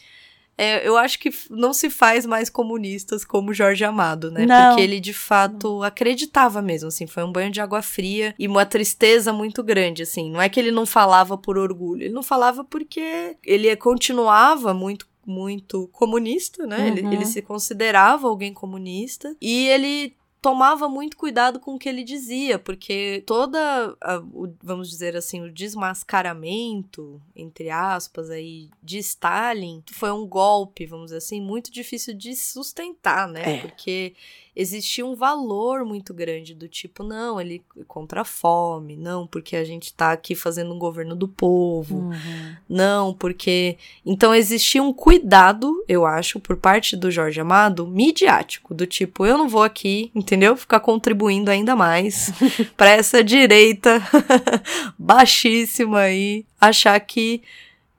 É, 0.57 0.87
eu 0.87 0.97
acho 0.97 1.19
que 1.19 1.29
não 1.51 1.71
se 1.71 1.89
faz 1.89 2.25
mais 2.25 2.49
comunistas 2.49 3.23
como 3.23 3.53
Jorge 3.53 3.83
Amado, 3.85 4.31
né? 4.31 4.45
Não. 4.45 4.69
Porque 4.69 4.81
ele 4.81 4.99
de 4.99 5.13
fato 5.13 5.83
acreditava 5.83 6.61
mesmo, 6.61 6.87
assim, 6.87 7.05
foi 7.05 7.23
um 7.23 7.31
banho 7.31 7.51
de 7.51 7.61
água 7.61 7.81
fria 7.81 8.33
e 8.39 8.47
uma 8.47 8.65
tristeza 8.65 9.31
muito 9.31 9.61
grande, 9.63 10.01
assim. 10.03 10.31
Não 10.31 10.41
é 10.41 10.49
que 10.49 10.59
ele 10.59 10.71
não 10.71 10.85
falava 10.85 11.37
por 11.37 11.57
orgulho, 11.57 12.01
ele 12.03 12.13
não 12.13 12.23
falava 12.23 12.63
porque 12.63 13.35
ele 13.45 13.75
continuava 13.75 14.73
muito 14.73 15.07
muito 15.29 15.89
comunista, 15.91 16.65
né? 16.65 16.87
Ele, 16.87 17.01
Uhum. 17.01 17.11
ele 17.11 17.25
se 17.25 17.41
considerava 17.41 18.29
alguém 18.29 18.53
comunista 18.53 19.35
e 19.41 19.67
ele 19.67 20.15
tomava 20.41 20.87
muito 20.87 21.17
cuidado 21.17 21.59
com 21.59 21.75
o 21.75 21.79
que 21.79 21.89
ele 21.89 22.03
dizia, 22.03 22.57
porque 22.59 23.23
toda, 23.25 23.59
a- 24.01 24.19
o- 24.19 24.53
vamos 24.61 24.89
dizer 24.89 25.15
assim, 25.15 25.41
o 25.41 25.51
desmascaramento, 25.51 27.21
entre 27.35 27.69
aspas, 27.69 28.29
aí, 28.29 28.69
de 28.81 28.97
Stalin 28.99 29.83
foi 29.91 30.11
um 30.11 30.25
golpe, 30.27 30.85
vamos 30.85 31.05
dizer 31.07 31.17
assim, 31.17 31.41
muito 31.41 31.71
difícil 31.71 32.13
de 32.13 32.35
sustentar, 32.35 33.27
né? 33.27 33.57
É. 33.57 33.61
Porque 33.61 34.13
existia 34.59 35.05
um 35.05 35.15
valor 35.15 35.85
muito 35.85 36.13
grande 36.15 36.55
do 36.55 36.67
tipo, 36.67 37.03
não, 37.03 37.39
ele 37.39 37.61
é 37.79 37.83
contra 37.87 38.21
a 38.21 38.25
fome, 38.25 38.97
não, 38.97 39.27
porque 39.27 39.55
a 39.55 39.63
gente 39.63 39.93
tá 39.93 40.11
aqui 40.11 40.33
fazendo 40.33 40.73
um 40.73 40.79
governo 40.79 41.15
do 41.15 41.27
povo, 41.27 41.97
Uhum. 41.97 42.55
não, 42.67 43.13
porque. 43.13 43.77
Então 44.03 44.33
existia 44.33 44.81
um 44.81 44.91
cuidado, 44.91 45.85
eu 45.87 46.05
acho, 46.07 46.39
por 46.39 46.57
parte 46.57 46.95
do 46.95 47.11
Jorge 47.11 47.39
Amado, 47.39 47.85
midiático, 47.85 48.73
do 48.73 48.87
tipo, 48.87 49.25
eu 49.27 49.37
não 49.37 49.47
vou 49.47 49.61
aqui, 49.61 50.11
entendeu? 50.15 50.57
Ficar 50.57 50.79
contribuindo 50.79 51.51
ainda 51.51 51.75
mais 51.75 52.31
pra 52.75 52.89
essa 52.89 53.23
direita 53.23 54.01
baixíssima 54.97 55.99
aí 55.99 56.45
achar 56.59 56.99
que 56.99 57.41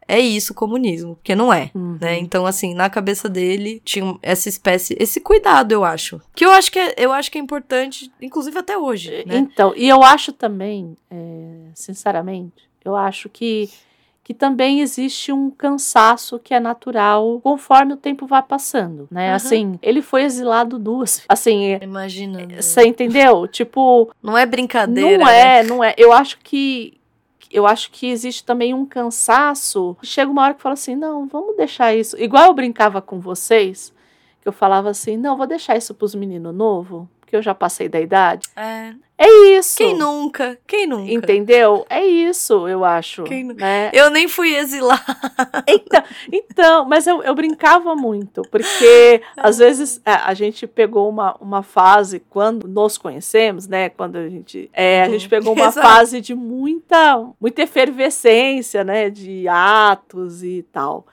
é 0.08 0.18
isso 0.18 0.52
o 0.52 0.56
comunismo, 0.56 1.16
porque 1.16 1.34
não 1.34 1.52
é. 1.52 1.70
Uhum. 1.74 1.98
Né? 2.00 2.18
Então, 2.18 2.46
assim, 2.46 2.72
na 2.74 2.88
cabeça 2.88 3.28
dele 3.28 3.80
tinha 3.84 4.18
essa 4.22 4.48
espécie, 4.48 4.96
esse 4.98 5.20
cuidado, 5.20 5.72
eu 5.72 5.84
acho. 5.84 6.18
Que 6.34 6.46
eu 6.46 6.50
acho 6.50 6.72
que 6.72 6.78
é, 6.78 6.94
eu 6.96 7.12
acho 7.12 7.30
que 7.30 7.36
é 7.36 7.40
importante, 7.40 8.10
inclusive 8.20 8.58
até 8.58 8.76
hoje. 8.78 9.22
Né? 9.26 9.36
Então, 9.36 9.74
e 9.76 9.86
eu 9.86 10.02
acho 10.02 10.32
também, 10.32 10.96
é, 11.10 11.68
sinceramente, 11.74 12.68
eu 12.82 12.96
acho 12.96 13.28
que, 13.28 13.68
que 14.24 14.32
também 14.32 14.80
existe 14.80 15.30
um 15.30 15.50
cansaço 15.50 16.38
que 16.38 16.54
é 16.54 16.60
natural 16.60 17.38
conforme 17.42 17.92
o 17.92 17.96
tempo 17.96 18.26
vai 18.26 18.42
passando, 18.42 19.06
né? 19.10 19.28
Uhum. 19.30 19.36
Assim, 19.36 19.78
ele 19.82 20.00
foi 20.00 20.22
exilado 20.22 20.78
duas, 20.78 21.22
assim, 21.28 21.78
Imagina. 21.82 22.46
né? 22.46 22.62
você 22.62 22.86
entendeu? 22.86 23.46
Tipo, 23.46 24.10
Não 24.22 24.38
é 24.38 24.46
brincadeira. 24.46 25.18
não 25.18 25.26
né? 25.26 25.58
é, 25.58 25.62
não 25.62 25.84
é. 25.84 25.94
Eu 25.98 26.12
acho 26.14 26.38
que 26.42 26.97
eu 27.50 27.66
acho 27.66 27.90
que 27.90 28.08
existe 28.08 28.44
também 28.44 28.74
um 28.74 28.84
cansaço. 28.84 29.96
Chega 30.02 30.30
uma 30.30 30.42
hora 30.42 30.54
que 30.54 30.62
fala 30.62 30.74
assim, 30.74 30.94
não, 30.94 31.26
vamos 31.26 31.56
deixar 31.56 31.94
isso. 31.94 32.16
Igual 32.18 32.46
eu 32.46 32.54
brincava 32.54 33.00
com 33.00 33.20
vocês, 33.20 33.92
que 34.40 34.48
eu 34.48 34.52
falava 34.52 34.90
assim, 34.90 35.16
não, 35.16 35.36
vou 35.36 35.46
deixar 35.46 35.76
isso 35.76 35.94
pros 35.94 36.14
meninos 36.14 36.54
novo, 36.54 37.08
porque 37.20 37.36
eu 37.36 37.42
já 37.42 37.54
passei 37.54 37.88
da 37.88 38.00
idade. 38.00 38.48
É. 38.56 38.94
É 39.20 39.28
isso. 39.58 39.76
Quem 39.78 39.96
nunca? 39.98 40.56
Quem 40.64 40.86
nunca? 40.86 41.10
Entendeu? 41.12 41.84
É 41.90 42.06
isso, 42.06 42.68
eu 42.68 42.84
acho. 42.84 43.24
Quem 43.24 43.42
nu- 43.42 43.54
né? 43.54 43.90
Eu 43.92 44.10
nem 44.10 44.28
fui 44.28 44.54
exilar. 44.54 45.04
Então, 45.66 46.02
então, 46.32 46.84
mas 46.88 47.06
eu, 47.06 47.22
eu 47.22 47.34
brincava 47.34 47.94
muito, 47.96 48.42
porque 48.50 49.20
às 49.36 49.58
vezes 49.58 50.00
é, 50.04 50.12
a 50.12 50.32
gente 50.34 50.66
pegou 50.66 51.08
uma, 51.08 51.34
uma 51.40 51.62
fase, 51.62 52.20
quando 52.30 52.66
nos 52.68 52.96
conhecemos, 52.96 53.66
né? 53.66 53.88
Quando 53.88 54.16
a 54.16 54.28
gente. 54.28 54.70
é, 54.72 55.02
a 55.02 55.06
Uhum. 55.06 55.12
gente 55.12 55.28
pegou 55.28 55.52
uma 55.54 55.66
Exato. 55.66 55.86
fase 55.86 56.20
de 56.20 56.34
muita, 56.34 57.22
muita 57.40 57.62
efervescência, 57.62 58.84
né? 58.84 59.10
De 59.10 59.46
atos 59.48 60.42
e 60.42 60.64
tal. 60.72 61.06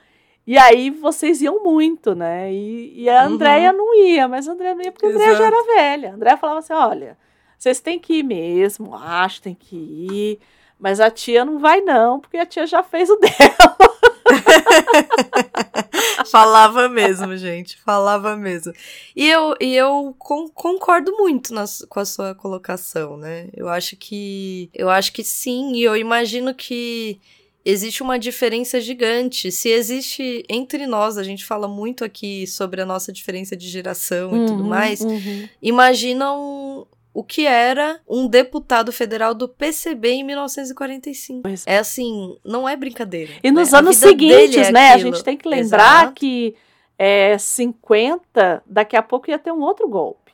E 0.47 0.57
aí 0.57 0.89
vocês 0.91 1.41
iam 1.41 1.63
muito, 1.63 2.13
né? 2.13 2.51
E, 2.53 3.03
e 3.03 3.09
a 3.09 3.21
Uhum. 3.25 3.33
Andréia 3.33 3.73
não 3.73 3.95
ia, 3.95 4.27
mas 4.27 4.47
a 4.47 4.51
Andréia 4.51 4.75
não 4.75 4.83
ia 4.83 4.91
porque 4.91 5.07
a 5.07 5.09
Andréia 5.09 5.35
já 5.35 5.45
era 5.45 5.63
velha. 5.63 6.11
A 6.11 6.13
Andréia 6.13 6.37
falava 6.37 6.59
assim: 6.59 6.73
olha, 6.73 7.17
vocês 7.57 7.79
têm 7.79 7.99
que 7.99 8.15
ir 8.19 8.23
mesmo, 8.23 8.95
acho, 8.95 9.41
tem 9.41 9.55
que 9.55 9.75
ir. 9.75 10.39
Mas 10.79 10.99
a 10.99 11.09
tia 11.09 11.45
não 11.45 11.57
vai, 11.59 11.81
não, 11.81 12.19
porque 12.19 12.37
a 12.37 12.45
tia 12.45 12.67
já 12.67 12.83
fez 12.83 13.09
o 13.09 13.15
dela. 13.17 13.77
Falava 16.29 16.89
mesmo, 16.89 17.35
gente. 17.37 17.77
Falava 17.77 18.35
mesmo. 18.35 18.73
E 19.15 19.27
eu, 19.29 19.55
e 19.59 19.75
eu 19.75 20.15
con- 20.17 20.49
concordo 20.49 21.11
muito 21.17 21.53
nas- 21.53 21.85
com 21.89 21.99
a 21.99 22.05
sua 22.05 22.35
colocação, 22.35 23.17
né? 23.17 23.47
Eu 23.55 23.69
acho 23.69 23.95
que. 23.95 24.69
Eu 24.73 24.89
acho 24.89 25.11
que 25.13 25.23
sim, 25.23 25.73
e 25.75 25.83
eu 25.83 25.95
imagino 25.95 26.53
que 26.53 27.19
existe 27.63 28.03
uma 28.03 28.19
diferença 28.19 28.79
gigante. 28.81 29.51
Se 29.51 29.69
existe 29.69 30.43
entre 30.49 30.85
nós, 30.85 31.17
a 31.17 31.23
gente 31.23 31.45
fala 31.45 31.67
muito 31.67 32.03
aqui 32.03 32.45
sobre 32.47 32.81
a 32.81 32.85
nossa 32.85 33.11
diferença 33.11 33.55
de 33.55 33.67
geração 33.67 34.35
e 34.35 34.45
tudo 34.45 34.63
Uhum, 34.63 34.69
mais. 34.69 35.01
uhum. 35.01 35.47
Imaginam 35.61 36.87
o 37.15 37.23
que 37.23 37.47
era 37.47 38.01
um 38.05 38.27
deputado 38.27 38.91
federal 38.91 39.33
do 39.33 39.47
PCB 39.47 40.09
em 40.09 40.23
1945. 40.25 41.43
Pois 41.43 41.63
É 41.65 41.77
assim, 41.77 42.37
não 42.43 42.67
é 42.67 42.75
brincadeira. 42.75 43.31
E 43.41 43.49
nos 43.49 43.71
né? 43.71 43.77
A 43.77 43.79
anos 43.79 43.95
seguintes, 43.95 44.67
é 44.67 44.71
né? 44.73 44.89
A 44.89 44.95
aquilo. 44.95 45.13
gente 45.15 45.23
tem 45.23 45.37
que 45.37 45.47
lembrar 45.47 46.01
Exato. 46.03 46.13
que 46.13 46.55
é, 46.99 47.37
50, 47.37 48.63
daqui 48.65 48.97
a 48.97 49.01
pouco 49.01 49.31
ia 49.31 49.39
ter 49.39 49.53
um 49.53 49.61
outro 49.61 49.87
golpe. 49.87 50.33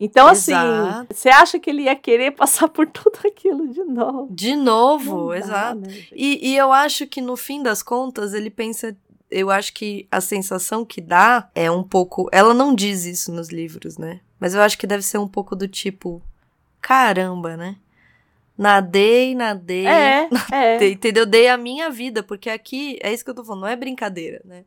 Então, 0.00 0.26
assim, 0.26 0.50
Exato. 0.50 1.14
você 1.14 1.28
acha 1.28 1.60
que 1.60 1.70
ele 1.70 1.82
ia 1.84 1.94
querer 1.94 2.32
passar 2.32 2.66
por 2.74 2.88
tudo 2.88 3.20
aquilo 3.24 3.68
de 3.68 3.84
novo? 3.84 4.26
De 4.28 4.56
novo, 4.56 5.28
dá, 5.28 5.38
exato. 5.38 5.80
né? 5.80 5.94
E, 6.12 6.50
e 6.50 6.56
eu 6.56 6.72
acho 6.72 7.06
que 7.06 7.20
no 7.20 7.36
fim 7.36 7.62
das 7.62 7.84
contas 7.84 8.34
ele 8.34 8.50
pensa. 8.50 8.96
Eu 9.30 9.48
acho 9.48 9.72
que 9.72 10.06
a 10.10 10.20
sensação 10.20 10.84
que 10.84 11.00
dá 11.00 11.48
é 11.54 11.70
um 11.70 11.84
pouco. 11.84 12.28
Ela 12.32 12.52
não 12.52 12.74
diz 12.74 13.04
isso 13.04 13.32
nos 13.32 13.48
livros, 13.48 13.96
né? 13.96 14.20
Mas 14.38 14.54
eu 14.54 14.60
acho 14.62 14.76
que 14.78 14.86
deve 14.86 15.02
ser 15.02 15.18
um 15.18 15.28
pouco 15.28 15.54
do 15.56 15.66
tipo: 15.68 16.22
caramba, 16.80 17.56
né? 17.56 17.76
Nadei, 18.56 19.34
nadei. 19.34 19.86
É, 19.86 20.28
é. 20.52 20.78
Dei- 20.78 20.92
Entendeu? 20.92 21.26
Dei 21.26 21.48
a 21.48 21.56
minha 21.56 21.90
vida, 21.90 22.22
porque 22.22 22.48
aqui 22.48 22.98
é 23.02 23.12
isso 23.12 23.24
que 23.24 23.30
eu 23.30 23.34
tô 23.34 23.44
falando, 23.44 23.62
não 23.62 23.68
é 23.68 23.76
brincadeira, 23.76 24.40
né? 24.44 24.64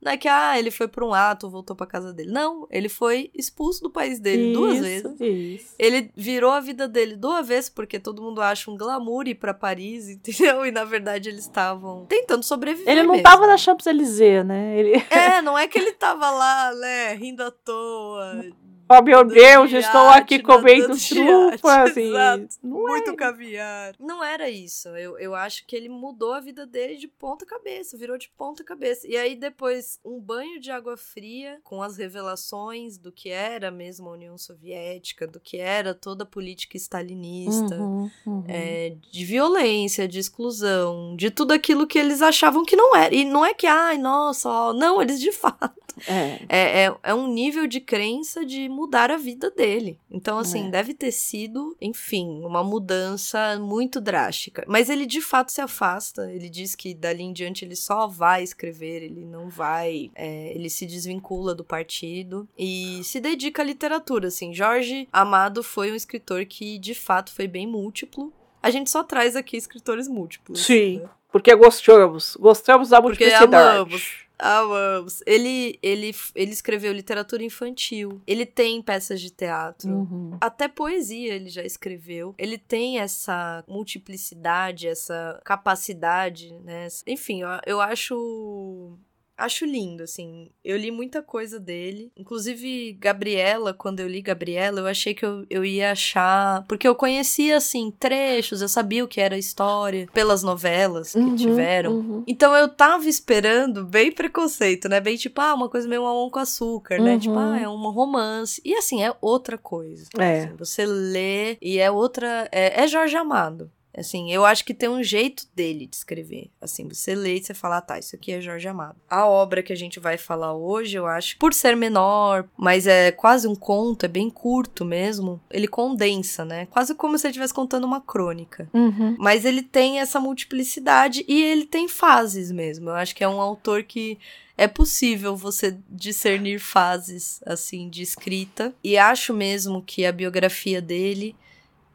Não 0.00 0.12
é 0.12 0.16
que, 0.16 0.28
ah, 0.28 0.56
ele 0.58 0.70
foi 0.70 0.86
pra 0.86 1.04
um 1.04 1.12
ato, 1.12 1.48
voltou 1.50 1.74
pra 1.74 1.86
casa 1.86 2.12
dele. 2.12 2.30
Não, 2.30 2.68
ele 2.70 2.88
foi 2.88 3.30
expulso 3.34 3.82
do 3.82 3.90
país 3.90 4.20
dele 4.20 4.52
duas 4.52 4.74
Isso, 4.74 4.82
vezes. 4.84 5.20
Isso. 5.60 5.74
Ele 5.78 6.10
virou 6.14 6.52
a 6.52 6.60
vida 6.60 6.86
dele 6.86 7.16
do 7.16 7.30
avesso, 7.32 7.72
porque 7.72 7.98
todo 7.98 8.22
mundo 8.22 8.40
acha 8.42 8.70
um 8.70 8.76
glamour 8.76 9.26
ir 9.26 9.34
pra 9.34 9.52
Paris, 9.54 10.06
entendeu? 10.10 10.64
E 10.66 10.70
na 10.70 10.84
verdade 10.84 11.30
eles 11.30 11.40
estavam 11.40 12.04
tentando 12.06 12.42
sobreviver. 12.44 12.88
Ele 12.88 13.02
não 13.02 13.12
mesmo. 13.14 13.22
tava 13.24 13.46
na 13.46 13.56
Champs-Élysées, 13.56 14.46
né? 14.46 14.78
Ele, 14.78 15.02
É, 15.10 15.42
não 15.42 15.58
é 15.58 15.66
que 15.66 15.78
ele 15.78 15.92
tava 15.92 16.30
lá, 16.30 16.72
né, 16.74 17.14
rindo 17.14 17.42
à 17.42 17.50
toa. 17.50 18.44
Oh 18.88 19.02
meu 19.02 19.24
Deus, 19.24 19.70
de 19.70 19.76
estou 19.76 20.08
aqui 20.08 20.38
comendo 20.38 20.96
de 20.96 21.18
iate, 21.18 21.58
trufas. 21.58 21.96
e- 21.96 22.00
exato. 22.00 22.48
Não 22.62 22.88
é 22.88 22.90
Muito 22.92 23.16
caviar. 23.16 23.94
Não 23.98 24.22
era 24.22 24.48
isso. 24.48 24.88
Eu, 24.90 25.18
eu 25.18 25.34
acho 25.34 25.66
que 25.66 25.74
ele 25.74 25.88
mudou 25.88 26.32
a 26.32 26.40
vida 26.40 26.66
dele 26.66 26.96
de 26.96 27.08
ponta 27.08 27.44
cabeça, 27.44 27.96
virou 27.96 28.16
de 28.18 28.28
ponta 28.36 28.62
cabeça. 28.64 29.06
E 29.06 29.16
aí 29.16 29.34
depois, 29.36 29.98
um 30.04 30.20
banho 30.20 30.60
de 30.60 30.70
água 30.70 30.96
fria 30.96 31.58
com 31.64 31.82
as 31.82 31.96
revelações 31.96 32.98
do 32.98 33.12
que 33.12 33.30
era 33.30 33.70
mesmo 33.70 34.08
a 34.08 34.12
União 34.12 34.36
Soviética, 34.38 35.26
do 35.26 35.40
que 35.40 35.58
era 35.58 35.94
toda 35.94 36.24
a 36.24 36.26
política 36.26 36.76
stalinista. 36.76 37.76
Uhum, 37.76 38.10
uhum. 38.26 38.44
é, 38.48 38.96
de 39.10 39.24
violência, 39.24 40.06
de 40.08 40.18
exclusão, 40.18 41.16
de 41.16 41.30
tudo 41.30 41.52
aquilo 41.52 41.86
que 41.86 41.98
eles 41.98 42.22
achavam 42.22 42.64
que 42.64 42.76
não 42.76 42.94
era. 42.94 43.14
E 43.14 43.24
não 43.24 43.44
é 43.44 43.54
que, 43.54 43.66
ai, 43.66 43.98
nossa, 43.98 44.48
ó, 44.48 44.72
não, 44.72 45.00
eles 45.00 45.20
de 45.20 45.32
fato. 45.32 45.86
É. 46.06 46.44
É, 46.48 46.84
é, 46.84 46.96
é 47.02 47.14
um 47.14 47.26
nível 47.26 47.66
de 47.66 47.80
crença 47.80 48.44
de 48.44 48.68
mudar 48.76 49.10
a 49.10 49.16
vida 49.16 49.50
dele. 49.50 49.98
Então, 50.10 50.38
assim, 50.38 50.68
É. 50.68 50.70
deve 50.70 50.92
ter 50.94 51.10
sido, 51.10 51.74
enfim, 51.80 52.42
uma 52.44 52.62
mudança 52.62 53.58
muito 53.58 54.00
drástica. 54.00 54.64
Mas 54.68 54.90
ele 54.90 55.06
de 55.06 55.20
fato 55.20 55.50
se 55.50 55.60
afasta. 55.60 56.30
Ele 56.30 56.48
diz 56.48 56.74
que 56.74 56.94
dali 56.94 57.22
em 57.22 57.32
diante 57.32 57.64
ele 57.64 57.74
só 57.74 58.06
vai 58.06 58.42
escrever, 58.42 59.02
ele 59.02 59.24
não 59.24 59.48
vai. 59.48 60.10
é, 60.14 60.52
ele 60.54 60.68
se 60.70 60.84
desvincula 60.86 61.54
do 61.54 61.64
partido 61.64 62.48
e 62.58 63.00
se 63.02 63.20
dedica 63.20 63.62
à 63.62 63.64
literatura. 63.64 64.28
Assim, 64.28 64.52
Jorge 64.52 65.08
Amado 65.12 65.62
foi 65.62 65.90
um 65.90 65.94
escritor 65.94 66.44
que 66.44 66.78
de 66.78 66.94
fato 66.94 67.32
foi 67.32 67.48
bem 67.48 67.66
múltiplo. 67.66 68.32
A 68.62 68.70
gente 68.70 68.90
só 68.90 69.02
traz 69.02 69.36
aqui 69.36 69.56
escritores 69.56 70.08
múltiplos. 70.08 70.64
Sim, 70.66 70.98
né? 70.98 71.08
porque 71.30 71.54
gostamos. 71.54 72.36
Gostamos 72.38 72.88
da 72.90 73.00
Porque 73.00 73.24
multiplicidade. 73.24 73.76
amamos. 73.78 74.25
Amamos. 74.38 75.22
Ele, 75.26 75.78
ele, 75.82 76.14
ele 76.34 76.52
escreveu 76.52 76.92
literatura 76.92 77.42
infantil. 77.42 78.20
Ele 78.26 78.44
tem 78.44 78.82
peças 78.82 79.20
de 79.20 79.30
teatro. 79.30 79.90
Uhum. 79.90 80.36
Até 80.40 80.68
poesia 80.68 81.34
ele 81.34 81.48
já 81.48 81.62
escreveu. 81.62 82.34
Ele 82.38 82.58
tem 82.58 82.98
essa 82.98 83.64
multiplicidade, 83.66 84.88
essa 84.88 85.40
capacidade, 85.44 86.52
né? 86.64 86.88
Enfim, 87.06 87.42
eu, 87.42 87.48
eu 87.66 87.80
acho. 87.80 88.98
Acho 89.36 89.66
lindo, 89.66 90.02
assim. 90.02 90.48
Eu 90.64 90.76
li 90.76 90.90
muita 90.90 91.22
coisa 91.22 91.60
dele. 91.60 92.10
Inclusive, 92.16 92.92
Gabriela, 92.98 93.74
quando 93.74 94.00
eu 94.00 94.08
li 94.08 94.22
Gabriela, 94.22 94.80
eu 94.80 94.86
achei 94.86 95.12
que 95.14 95.24
eu, 95.26 95.44
eu 95.50 95.64
ia 95.64 95.92
achar. 95.92 96.64
Porque 96.66 96.88
eu 96.88 96.94
conhecia, 96.94 97.56
assim, 97.58 97.90
trechos, 97.90 98.62
eu 98.62 98.68
sabia 98.68 99.04
o 99.04 99.08
que 99.08 99.20
era 99.20 99.34
a 99.34 99.38
história 99.38 100.08
pelas 100.12 100.42
novelas 100.42 101.12
que 101.12 101.18
Uhum, 101.18 101.36
tiveram. 101.36 101.92
uhum. 101.92 102.24
Então 102.26 102.54
eu 102.56 102.68
tava 102.68 103.08
esperando 103.08 103.84
bem 103.84 104.10
preconceito, 104.10 104.88
né? 104.88 105.00
Bem 105.00 105.16
tipo, 105.16 105.40
ah, 105.40 105.54
uma 105.54 105.68
coisa 105.68 105.86
meio 105.88 106.02
mamão 106.02 106.30
com 106.30 106.38
açúcar, 106.38 106.98
né? 107.00 107.12
Uhum. 107.14 107.18
Tipo, 107.18 107.38
ah, 107.38 107.60
é 107.60 107.68
um 107.68 107.90
romance. 107.90 108.60
E 108.64 108.74
assim, 108.74 109.02
é 109.04 109.14
outra 109.20 109.58
coisa. 109.58 110.06
É. 110.18 110.44
Assim, 110.44 110.56
você 110.56 110.86
lê 110.86 111.58
e 111.60 111.78
é 111.78 111.90
outra. 111.90 112.48
É, 112.50 112.82
é 112.82 112.86
Jorge 112.88 113.16
Amado. 113.16 113.70
Assim, 113.96 114.30
eu 114.30 114.44
acho 114.44 114.64
que 114.64 114.74
tem 114.74 114.88
um 114.88 115.02
jeito 115.02 115.46
dele 115.54 115.86
de 115.86 115.96
escrever. 115.96 116.50
Assim, 116.60 116.86
você 116.86 117.14
lê 117.14 117.36
e 117.36 117.42
você 117.42 117.54
fala, 117.54 117.78
ah, 117.78 117.80
tá, 117.80 117.98
isso 117.98 118.14
aqui 118.14 118.32
é 118.32 118.40
Jorge 118.40 118.68
Amado. 118.68 118.96
A 119.08 119.26
obra 119.26 119.62
que 119.62 119.72
a 119.72 119.76
gente 119.76 119.98
vai 119.98 120.18
falar 120.18 120.54
hoje, 120.54 120.96
eu 120.96 121.06
acho, 121.06 121.38
por 121.38 121.54
ser 121.54 121.76
menor, 121.76 122.48
mas 122.56 122.86
é 122.86 123.10
quase 123.10 123.48
um 123.48 123.54
conto, 123.54 124.04
é 124.04 124.08
bem 124.08 124.28
curto 124.28 124.84
mesmo, 124.84 125.40
ele 125.50 125.66
condensa, 125.66 126.44
né? 126.44 126.66
Quase 126.66 126.94
como 126.94 127.16
se 127.16 127.26
ele 127.26 127.30
estivesse 127.30 127.54
contando 127.54 127.84
uma 127.84 128.00
crônica. 128.00 128.68
Uhum. 128.74 129.16
Mas 129.18 129.44
ele 129.44 129.62
tem 129.62 130.00
essa 130.00 130.20
multiplicidade 130.20 131.24
e 131.26 131.42
ele 131.42 131.64
tem 131.64 131.88
fases 131.88 132.52
mesmo. 132.52 132.90
Eu 132.90 132.94
acho 132.94 133.14
que 133.14 133.24
é 133.24 133.28
um 133.28 133.40
autor 133.40 133.82
que 133.82 134.18
é 134.56 134.66
possível 134.66 135.36
você 135.36 135.76
discernir 135.88 136.58
fases 136.58 137.40
assim 137.44 137.88
de 137.88 138.02
escrita. 138.02 138.74
E 138.82 138.96
acho 138.96 139.34
mesmo 139.34 139.82
que 139.82 140.04
a 140.06 140.12
biografia 140.12 140.80
dele 140.80 141.36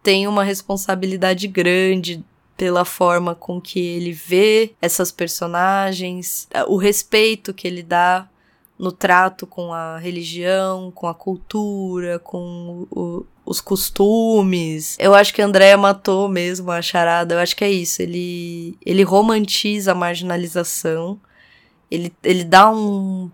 tem 0.04 0.28
uma 0.28 0.44
responsabilidade 0.44 1.48
grande 1.48 2.24
pela 2.58 2.86
forma 2.86 3.34
com 3.36 3.60
que 3.60 3.80
ele 3.80 4.12
vê 4.12 4.74
essas 4.82 5.12
personagens, 5.12 6.48
o 6.68 6.78
respeito 6.78 7.54
que 7.54 7.68
ele 7.68 7.82
dá 7.84 8.28
no 8.78 8.92
trato 8.92 9.46
com 9.46 9.72
a 9.74 9.98
religião, 9.98 10.92
com 10.92 11.08
a 11.08 11.14
cultura, 11.14 12.18
com 12.20 12.88
o- 12.92 13.26
os 13.46 13.62
costumes. 13.62 14.96
Eu 15.00 15.14
acho 15.14 15.34
que 15.34 15.42
Andréa 15.42 15.78
matou 15.78 16.28
mesmo 16.28 16.72
a 16.72 16.82
charada. 16.82 17.36
Eu 17.36 17.40
acho 17.40 17.56
que 17.56 17.64
é 17.64 17.72
isso. 17.72 18.02
Ele, 18.02 18.76
ele 18.86 19.04
romantiza 19.04 19.92
a 19.92 19.96
marginalização. 19.96 21.20
Ele, 21.90 22.12
ele 22.24 22.44
dá 22.44 22.72
um, 22.72 23.30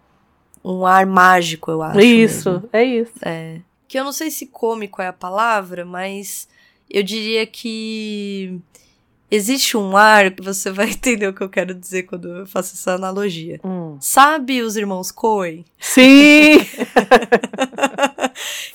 um 0.64 0.86
ar 0.86 1.06
mágico, 1.06 1.72
eu 1.72 1.82
acho. 1.82 2.00
Isso, 2.00 2.52
mesmo. 2.52 2.70
é 2.74 2.84
isso. 2.84 3.14
É. 3.22 3.62
Que 3.88 3.98
eu 4.00 4.04
não 4.04 4.12
sei 4.12 4.30
se 4.30 4.48
cômico 4.48 5.02
é 5.02 5.08
a 5.08 5.14
palavra, 5.14 5.86
mas 5.86 6.48
eu 6.90 7.04
diria 7.04 7.46
que 7.46 8.60
existe 9.30 9.76
um 9.76 9.96
ar 9.96 10.32
que 10.32 10.42
você 10.42 10.72
vai 10.72 10.90
entender 10.92 11.28
o 11.28 11.34
que 11.34 11.42
eu 11.42 11.50
quero 11.50 11.74
dizer 11.74 12.04
quando 12.04 12.30
eu 12.30 12.46
faço 12.46 12.76
essa 12.76 12.94
analogia. 12.94 13.60
Hum. 13.64 13.98
Sabe 14.00 14.62
os 14.62 14.76
irmãos 14.76 15.12
Coen? 15.12 15.66
Sim! 15.80 16.58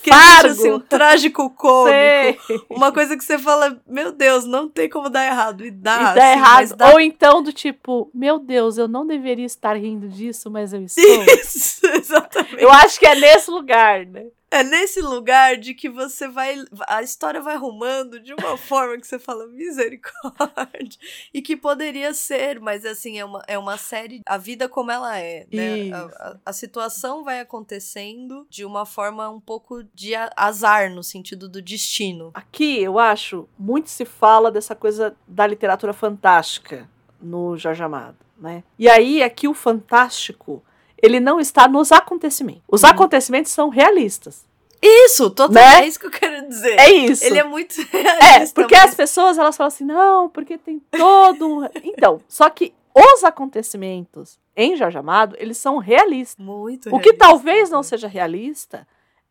Que 0.02 0.10
Fargo! 0.10 0.48
existe 0.48 0.66
assim, 0.66 0.72
um 0.72 0.80
trágico 0.80 1.50
cômico. 1.50 1.94
Sei. 1.94 2.60
Uma 2.68 2.90
coisa 2.90 3.16
que 3.16 3.24
você 3.24 3.38
fala, 3.38 3.80
meu 3.86 4.10
Deus, 4.10 4.44
não 4.44 4.68
tem 4.68 4.88
como 4.88 5.08
dar 5.08 5.24
errado. 5.24 5.64
E 5.64 5.70
dá. 5.70 5.94
e 5.94 5.98
dá 5.98 6.10
assim, 6.10 6.38
errado. 6.38 6.76
dá 6.76 6.90
Ou 6.90 7.00
então 7.00 7.42
do 7.42 7.52
tipo, 7.52 8.10
meu 8.12 8.40
Deus, 8.40 8.78
eu 8.78 8.88
não 8.88 9.06
deveria 9.06 9.46
estar 9.46 9.76
rindo 9.76 10.08
disso, 10.08 10.50
mas 10.50 10.72
eu 10.72 10.82
estou. 10.82 11.04
Isso, 11.38 11.86
exatamente. 11.86 12.60
eu 12.60 12.70
acho 12.72 12.98
que 12.98 13.06
é 13.06 13.14
nesse 13.14 13.50
lugar, 13.50 14.04
né? 14.06 14.26
É 14.52 14.62
nesse 14.62 15.00
lugar 15.00 15.56
de 15.56 15.72
que 15.72 15.88
você 15.88 16.28
vai. 16.28 16.62
A 16.86 17.02
história 17.02 17.40
vai 17.40 17.54
arrumando 17.54 18.20
de 18.20 18.34
uma 18.34 18.56
forma 18.68 18.98
que 18.98 19.06
você 19.06 19.18
fala 19.18 19.46
misericórdia. 19.46 20.98
E 21.32 21.40
que 21.40 21.56
poderia 21.56 22.12
ser, 22.12 22.60
mas 22.60 22.84
assim, 22.84 23.18
é 23.18 23.24
uma, 23.24 23.42
é 23.48 23.58
uma 23.58 23.78
série. 23.78 24.20
A 24.26 24.36
vida 24.36 24.68
como 24.68 24.90
ela 24.90 25.18
é, 25.18 25.46
né? 25.50 25.90
A, 25.92 25.98
a- 26.04 26.36
a 26.46 26.52
situação 26.52 27.24
vai 27.24 27.40
acontecendo 27.40 28.46
de 28.50 28.64
uma 28.64 28.84
forma 28.84 29.28
um 29.30 29.40
pouco 29.40 29.82
de 29.94 30.12
azar, 30.36 30.90
no 30.92 31.02
sentido 31.02 31.48
do 31.48 31.62
destino. 31.62 32.30
Aqui, 32.34 32.78
eu 32.82 32.98
acho, 32.98 33.48
muito 33.58 33.88
se 33.88 34.04
fala 34.04 34.50
dessa 34.50 34.74
coisa 34.74 35.16
da 35.26 35.46
literatura 35.46 35.92
fantástica 35.94 36.90
no 37.20 37.56
Jorge 37.56 37.82
Amado, 37.82 38.18
né? 38.36 38.62
E 38.78 38.88
aí, 38.88 39.22
aqui 39.22 39.48
o 39.48 39.54
fantástico, 39.54 40.62
ele 41.02 41.18
não 41.20 41.38
está 41.40 41.66
nos 41.68 41.90
acontecimentos. 41.92 42.62
Os 42.68 42.84
acontecimentos 42.84 43.50
são 43.52 43.68
realistas. 43.68 44.46
Isso, 44.80 45.30
total, 45.30 45.62
Né? 45.62 45.82
é 45.82 45.86
isso 45.86 45.98
que 46.00 46.06
eu 46.06 46.10
quero 46.10 46.48
dizer. 46.48 46.78
É 46.78 46.90
isso. 46.90 47.24
Ele 47.24 47.38
é 47.38 47.44
muito 47.44 47.74
É, 47.92 48.00
realista. 48.02 48.54
porque 48.60 48.74
mas- 48.76 48.90
as 48.90 48.94
pessoas 48.94 49.38
elas 49.38 49.56
falam 49.56 49.68
assim, 49.68 49.84
não, 49.84 50.28
porque 50.28 50.56
tem 50.58 50.80
todo 50.90 51.46
um... 51.60 51.68
Então, 51.84 52.20
só 52.28 52.48
que 52.50 52.72
os 52.94 53.22
acontecimentos 53.24 54.38
em 54.56 54.76
Jorge 54.76 54.98
Amado, 54.98 55.36
eles 55.38 55.56
são 55.56 55.78
realistas. 55.78 56.44
Muito 56.44 56.94
O 56.94 56.98
que 57.00 57.12
talvez 57.14 57.70
não 57.70 57.78
né? 57.78 57.82
seja 57.84 58.06
realista 58.08 58.86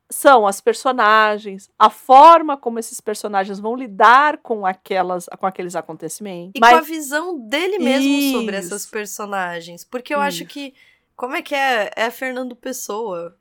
são 0.10 0.46
as 0.48 0.60
personagens, 0.60 1.70
a 1.80 1.90
forma 1.90 2.58
como 2.58 2.80
esses 2.80 3.00
personagens 3.00 3.60
vão 3.60 3.76
lidar 3.76 4.38
com 4.40 4.66
aquelas, 4.66 5.26
com 5.40 5.46
aqueles 5.46 5.74
acontecimentos. 5.76 6.52
E 6.56 6.60
com 6.60 6.66
a 6.66 6.72
Mas 6.74 6.88
visão 6.88 7.38
dele 7.40 7.78
mesmo 7.80 8.40
sobre 8.40 8.58
Isso. 8.58 8.68
essas 8.68 8.86
personagens. 8.86 9.84
Porque 9.86 10.14
eu 10.14 10.20
acho 10.20 10.44
Isso. 10.44 10.48
que. 10.52 10.74
Como 11.22 11.36
é 11.36 11.44
que 11.44 11.54
é? 11.54 11.92
É 11.96 12.10
Fernando 12.10 12.56
Pessoa. 12.56 13.38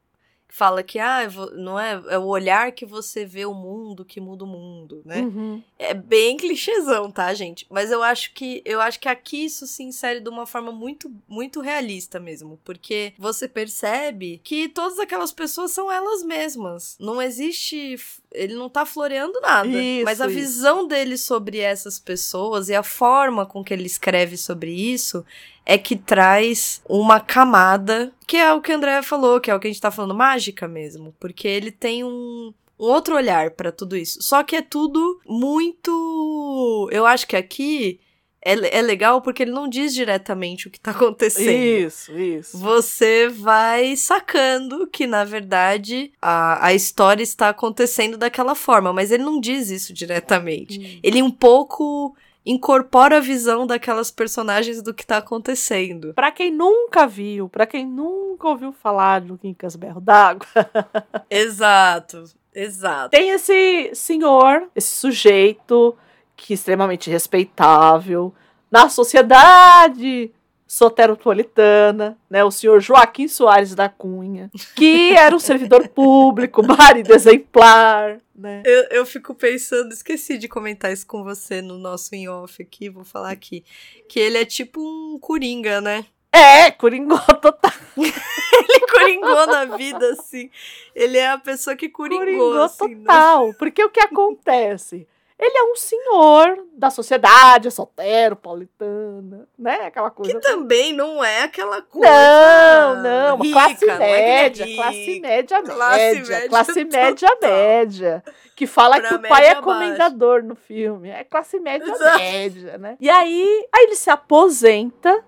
Que 0.47 0.55
fala 0.55 0.83
que, 0.83 0.99
ah, 0.99 1.21
não 1.55 1.79
é, 1.79 1.93
é 2.09 2.19
o 2.19 2.27
olhar 2.27 2.73
que 2.73 2.85
você 2.85 3.25
vê 3.25 3.47
o 3.47 3.55
mundo 3.55 4.05
que 4.05 4.21
muda 4.21 4.45
o 4.45 4.49
mundo, 4.49 5.01
né? 5.05 5.21
Uhum. 5.21 5.63
É 5.79 5.95
bem 5.95 6.37
clichêzão, 6.37 7.11
tá, 7.11 7.33
gente? 7.33 7.67
Mas 7.71 7.91
eu 7.91 8.03
acho 8.03 8.35
que 8.35 8.61
eu 8.67 8.81
acho 8.81 8.99
que 9.01 9.09
aqui 9.09 9.45
isso 9.45 9.67
se 9.67 9.83
insere 9.85 10.21
de 10.21 10.29
uma 10.29 10.45
forma 10.45 10.73
muito 10.73 11.11
muito 11.29 11.61
realista 11.61 12.19
mesmo, 12.21 12.61
porque 12.65 13.15
você 13.17 13.49
percebe 13.49 14.41
que 14.45 14.69
todas 14.69 14.99
aquelas 14.99 15.33
pessoas 15.33 15.71
são 15.71 15.91
elas 15.91 16.23
mesmas. 16.23 16.99
Não 17.01 17.23
existe, 17.23 17.95
ele 18.33 18.55
não 18.55 18.69
tá 18.69 18.85
floreando 18.85 19.41
nada, 19.41 19.69
Isso, 19.69 20.05
mas 20.05 20.21
a 20.21 20.27
isso. 20.27 20.35
visão 20.35 20.87
dele 20.87 21.17
sobre 21.17 21.61
essas 21.61 21.99
pessoas 21.99 22.69
e 22.69 22.75
a 22.75 22.83
forma 22.83 23.47
com 23.47 23.65
que 23.65 23.73
ele 23.73 23.87
escreve 23.87 24.37
sobre 24.37 24.73
isso 24.73 25.25
é 25.71 25.79
que 25.79 25.95
traz 25.95 26.83
uma 26.85 27.21
camada, 27.21 28.13
que 28.27 28.37
é 28.37 28.53
o 28.53 28.61
que 28.61 28.73
a 28.73 28.75
Andrea 28.75 29.05
falou, 29.05 29.41
que 29.41 29.49
é 29.49 29.55
o 29.55 29.61
que 29.61 29.69
a 29.69 29.71
gente 29.71 29.81
tá 29.81 29.89
falando, 29.89 30.17
mágica 30.17 30.67
mesmo. 30.67 31.15
Porque 31.21 31.47
ele 31.47 31.71
tem 31.71 32.03
um, 32.03 32.53
um 32.77 32.85
outro 32.87 33.15
olhar 33.15 33.53
pra 33.53 33.71
tudo 33.71 33.97
isso. 33.97 34.21
Só 34.21 34.43
que 34.43 34.57
é 34.57 34.63
tudo 34.63 35.21
muito. 35.25 36.89
Eu 36.91 37.07
acho 37.07 37.25
que 37.25 37.37
aqui 37.37 38.01
é, 38.45 38.79
é 38.79 38.83
legal 38.83 39.23
porque 39.23 39.45
ele 39.45 39.53
não 39.53 39.69
diz 39.69 39.95
diretamente 39.95 40.67
o 40.67 40.73
que 40.73 40.81
tá 40.81 40.91
acontecendo. 40.91 41.87
Isso, 41.87 42.19
isso. 42.19 42.59
Você 42.59 43.29
vai 43.29 43.95
sacando 43.95 44.89
que, 44.89 45.07
na 45.07 45.23
verdade, 45.23 46.11
a, 46.21 46.67
a 46.67 46.75
história 46.75 47.23
está 47.23 47.51
acontecendo 47.51 48.19
daquela 48.19 48.57
forma, 48.57 48.93
mas 48.93 49.13
ele 49.13 49.23
não 49.23 49.39
diz 49.39 49.71
isso 49.71 49.93
diretamente. 49.93 50.99
Ele 51.01 51.23
um 51.23 51.31
pouco 51.31 52.17
incorpora 52.45 53.19
a 53.19 53.21
visão 53.21 53.67
daquelas 53.67 54.11
personagens 54.11 54.83
do 54.83 54.95
que 54.95 55.07
tá 55.07 55.19
acontecendo. 55.19 56.15
Pra 56.15 56.31
quem 56.31 56.51
nunca 56.51 57.07
viu, 57.07 57.49
pra 57.49 57.67
quem 57.67 57.87
nunca 57.87 58.49
ouviu 58.49 58.73
falar 58.73 59.21
do 59.21 59.37
Quincas 59.37 59.77
Berro 59.77 60.01
d'Água, 60.01 60.47
Exato, 61.29 62.25
exato. 62.55 63.11
tem 63.11 63.31
esse 63.31 63.91
senhor, 63.95 64.69
esse 64.75 64.95
sujeito 64.97 65.97
que 66.37 66.53
é 66.53 66.55
extremamente 66.55 67.11
respeitável 67.11 68.33
na 68.71 68.89
sociedade 68.89 70.33
soteropolitana, 70.71 72.17
né, 72.31 72.45
o 72.45 72.51
senhor 72.53 72.81
Joaquim 72.81 73.27
Soares 73.27 73.75
da 73.75 73.89
Cunha, 73.89 74.49
que 74.77 75.11
era 75.17 75.35
um 75.35 75.41
servidor 75.41 75.89
público, 75.89 76.63
marido 76.65 77.13
exemplar, 77.13 78.19
né? 78.33 78.63
Eu, 78.65 78.85
eu 78.91 79.05
fico 79.05 79.35
pensando, 79.35 79.93
esqueci 79.93 80.39
de 80.39 80.47
comentar 80.47 80.93
isso 80.93 81.05
com 81.09 81.25
você 81.25 81.61
no 81.61 81.77
nosso 81.77 82.15
in-off 82.15 82.63
aqui, 82.63 82.89
vou 82.89 83.03
falar 83.03 83.33
aqui, 83.33 83.65
que 84.09 84.21
ele 84.21 84.39
é 84.39 84.45
tipo 84.45 84.81
um 84.81 85.19
coringa, 85.19 85.81
né? 85.81 86.07
É, 86.33 86.71
coringou 86.71 87.19
total. 87.19 87.73
ele 87.99 88.87
coringou 88.93 89.47
na 89.49 89.65
vida, 89.77 90.13
assim. 90.13 90.49
Ele 90.95 91.19
é 91.19 91.31
a 91.31 91.39
pessoa 91.39 91.75
que 91.75 91.89
coringou, 91.89 92.21
Coringou 92.21 92.63
assim, 92.63 92.95
né? 92.95 93.05
total. 93.07 93.53
Porque 93.55 93.83
o 93.83 93.91
que 93.91 93.99
acontece? 93.99 95.09
Ele 95.43 95.57
é 95.57 95.63
um 95.65 95.75
senhor 95.75 96.67
da 96.75 96.91
sociedade, 96.91 97.71
solteiro, 97.71 98.37
paulitana, 98.37 99.49
né? 99.59 99.87
Aquela 99.87 100.11
coisa. 100.11 100.33
Que 100.35 100.39
também 100.41 100.93
não 100.93 101.25
é 101.25 101.45
aquela 101.45 101.81
coisa. 101.81 102.11
Não, 102.13 103.03
não, 103.03 103.35
uma 103.37 103.45
rica, 103.45 103.59
classe 103.59 103.89
é 103.89 103.93
é 103.95 103.99
média, 103.99 104.67
rico. 104.67 104.83
classe 104.83 105.21
média, 105.21 105.63
Classe 105.63 105.99
média, 106.05 106.21
média 106.35 106.49
classe 106.51 106.85
total. 106.85 107.01
média, 107.03 107.29
média. 107.41 108.25
Que 108.55 108.67
fala 108.67 109.01
Pra 109.01 109.09
que 109.09 109.15
o 109.15 109.23
pai 109.23 109.47
é 109.47 109.55
comendador 109.55 110.43
no 110.43 110.55
filme. 110.55 111.09
É 111.09 111.25
classe 111.25 111.59
média, 111.59 111.91
Exato. 111.91 112.19
média, 112.19 112.77
né? 112.77 112.97
E 113.01 113.09
aí, 113.09 113.67
aí 113.73 113.85
ele 113.85 113.97
se 113.97 114.11
aposenta 114.11 115.25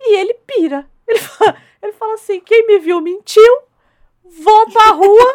e 0.00 0.16
ele 0.18 0.34
pira. 0.44 0.84
Ele 1.06 1.18
fala, 1.22 1.56
ele 1.80 1.92
fala 1.92 2.14
assim: 2.14 2.40
quem 2.40 2.66
me 2.66 2.80
viu 2.80 3.00
mentiu, 3.00 3.58
vou 4.40 4.70
pra 4.70 4.90
rua. 4.90 5.34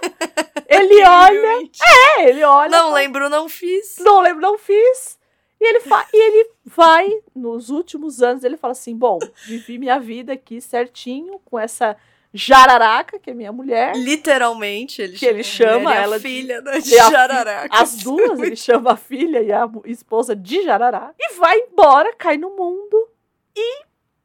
ele 0.68 1.04
olha, 1.06 1.70
é, 2.18 2.30
ele 2.30 2.44
olha. 2.44 2.70
Não 2.70 2.78
fala, 2.86 2.94
lembro, 2.96 3.30
não 3.30 3.48
fiz. 3.50 3.96
não 4.00 4.20
lembro, 4.22 4.42
não 4.42 4.58
fiz. 4.58 5.18
E 5.60 5.68
ele, 5.68 5.80
fa 5.80 6.06
e 6.14 6.18
ele 6.18 6.50
vai, 6.66 7.10
nos 7.36 7.70
últimos 7.70 8.22
anos, 8.22 8.44
ele 8.44 8.58
fala 8.58 8.74
assim: 8.74 8.96
bom, 8.96 9.18
vivi 9.46 9.78
minha 9.80 10.00
vida 10.00 10.34
aqui 10.34 10.62
certinho 10.62 11.40
com 11.46 11.58
essa 11.58 11.98
jararaca, 12.32 13.18
que 13.18 13.32
é 13.32 13.34
minha 13.34 13.52
mulher. 13.52 13.96
Literalmente, 13.96 15.02
ele 15.02 15.18
Que 15.18 15.26
ele 15.26 15.40
a 15.40 15.44
chama 15.44 15.80
mulher 15.80 15.96
e 15.96 15.98
a 15.98 16.02
ela 16.04 16.18
de- 16.20 16.24
filha 16.28 16.62
da 16.62 16.78
de 16.78 16.94
a 17.00 17.10
Jararaca. 17.10 17.76
As 17.76 17.98
duas, 18.04 18.40
ele 18.40 18.56
chama 18.56 18.92
a 18.94 18.98
filha 18.98 19.42
e 19.42 19.52
a 19.52 19.68
esposa 19.86 20.36
de 20.36 20.62
jarará. 20.64 21.12
E 21.18 21.34
vai 21.36 21.58
embora, 21.60 22.14
cai 22.16 22.38
no 22.38 22.52
mundo 22.56 23.10
e 23.56 23.82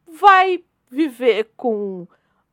vai 0.07 0.63
viver 0.91 1.51
com 1.57 2.07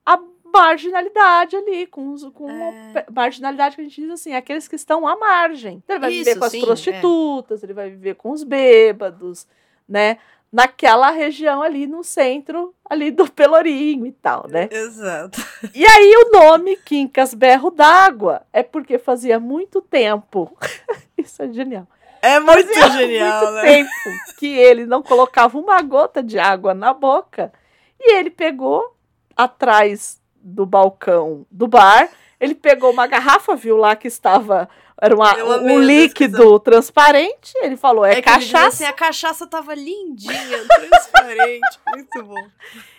a 0.05 0.17
marginalidade 0.51 1.55
ali, 1.55 1.85
com, 1.87 2.13
os, 2.13 2.23
com 2.29 2.49
É. 2.49 3.05
marginalidade 3.11 3.75
que 3.75 3.81
a 3.81 3.83
gente 3.83 4.01
diz 4.01 4.11
assim, 4.11 4.33
aqueles 4.33 4.67
que 4.67 4.75
estão 4.75 5.07
à 5.07 5.15
margem. 5.17 5.81
Então, 5.83 5.95
ele 5.95 6.01
vai 6.01 6.11
viver 6.11 6.31
Isso, 6.31 6.39
com 6.39 6.45
as 6.45 6.51
sim, 6.51 6.61
é. 6.61 6.65
prostitutas, 6.65 7.63
ele 7.63 7.73
vai 7.73 7.89
viver 7.89 8.15
com 8.15 8.31
os 8.31 8.43
bêbados, 8.43 9.47
né? 9.87 10.17
Naquela 10.51 11.11
região 11.11 11.61
ali 11.61 11.85
no 11.85 12.03
centro, 12.03 12.73
ali 12.89 13.11
do 13.11 13.31
Pelourinho 13.31 14.05
e 14.07 14.11
tal, 14.11 14.47
né? 14.47 14.67
Exato. 14.71 15.39
E 15.75 15.85
aí 15.85 16.13
o 16.25 16.31
nome 16.31 16.75
Quincas 16.77 17.35
Berro 17.35 17.69
d'Água 17.69 18.41
é 18.51 18.63
porque 18.63 18.97
fazia 18.97 19.39
muito 19.39 19.79
tempo. 19.79 20.57
Isso 21.17 21.43
é 21.43 21.51
genial. 21.51 21.87
É 22.21 22.39
muito 22.39 22.73
Fazia 22.73 22.89
genial, 22.97 23.41
muito 23.43 23.53
né? 23.53 23.61
tempo 23.61 23.89
que 24.37 24.47
ele 24.47 24.85
não 24.85 25.01
colocava 25.01 25.57
uma 25.57 25.81
gota 25.81 26.21
de 26.21 26.37
água 26.37 26.73
na 26.73 26.93
boca. 26.93 27.53
E 27.99 28.15
ele 28.15 28.29
pegou 28.29 28.95
atrás 29.37 30.18
do 30.41 30.65
balcão 30.65 31.45
do 31.49 31.67
bar, 31.67 32.09
ele 32.39 32.55
pegou 32.55 32.91
uma 32.91 33.07
garrafa, 33.07 33.55
viu 33.55 33.77
lá 33.77 33.95
que 33.95 34.07
estava 34.07 34.69
era 35.01 35.15
uma, 35.15 35.33
um 35.61 35.79
líquido 35.79 36.59
transparente, 36.59 37.53
ele 37.61 37.77
falou, 37.77 38.03
é, 38.03 38.15
diz 38.15 38.25
cachaça. 38.25 38.67
assim, 38.67 38.83
a 38.83 38.91
cachaça 38.91 39.47
tava 39.47 39.73
lindinha, 39.73 40.33
transparente. 40.67 41.79
muito 41.87 42.23
bom. 42.23 42.47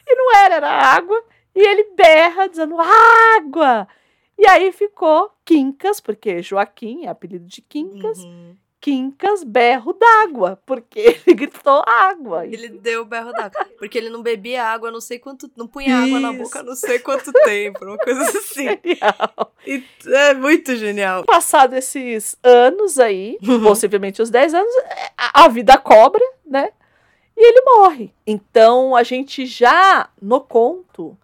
E 0.07 0.14
não 0.14 0.34
era, 0.38 0.55
era 0.57 0.70
água. 0.70 1.22
E 1.55 1.61
ele 1.61 1.93
berra 1.95 2.49
dizendo 2.49 2.76
água. 2.80 3.86
E 4.38 4.49
aí 4.49 4.72
ficou 4.72 5.30
Quincas, 5.45 6.01
porque 6.01 6.41
Joaquim 6.41 7.05
é 7.05 7.09
apelido 7.11 7.45
de 7.45 7.61
Quincas. 7.61 8.18
Uhum. 8.24 8.57
Quincas 8.81 9.45
berro 9.45 9.93
d'água, 9.93 10.59
porque 10.64 10.99
ele 11.26 11.35
gritou 11.35 11.83
água. 11.87 12.47
Ele 12.47 12.68
deu 12.68 13.05
berro 13.05 13.31
d'água. 13.33 13.66
Porque 13.78 13.99
ele 13.99 14.09
não 14.09 14.22
bebia 14.22 14.64
água, 14.64 14.91
não 14.91 15.01
sei 15.01 15.18
quanto. 15.18 15.51
Não 15.55 15.66
punha 15.66 15.97
água 15.97 16.18
na 16.18 16.33
Isso. 16.33 16.43
boca, 16.45 16.62
não 16.62 16.74
sei 16.74 16.99
quanto 16.99 17.31
tempo. 17.33 17.85
Uma 17.85 17.99
coisa 17.99 18.22
assim. 18.39 18.64
Genial. 18.64 19.53
E 19.66 19.85
é 20.07 20.35
muito 20.35 20.74
genial. 20.76 21.24
Passado 21.24 21.74
esses 21.74 22.37
anos 22.43 22.99
aí, 22.99 23.37
Uhum. 23.47 23.62
possivelmente 23.62 24.22
os 24.22 24.31
10 24.31 24.55
anos, 24.55 24.74
é, 24.76 25.11
a 25.16 25.45
a 25.45 25.49
vida 25.49 25.76
cobra, 25.78 26.24
né? 26.47 26.70
E 27.37 27.47
ele 27.49 27.62
morre. 27.64 28.12
Então 28.26 28.95
a 28.97 29.03
gente 29.03 29.45
já, 29.47 30.09
no 30.20 30.41
conto, 30.41 31.16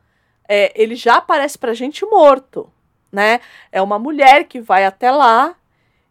é, 0.49 0.73
ele 0.75 0.95
já 0.95 1.17
aparece 1.17 1.59
pra 1.59 1.75
gente 1.75 2.05
morto, 2.07 2.71
né? 3.13 3.41
É 3.73 3.81
uma 3.83 3.99
mulher 3.99 4.45
que 4.45 4.61
vai 4.61 4.85
até 4.85 5.11
lá 5.11 5.55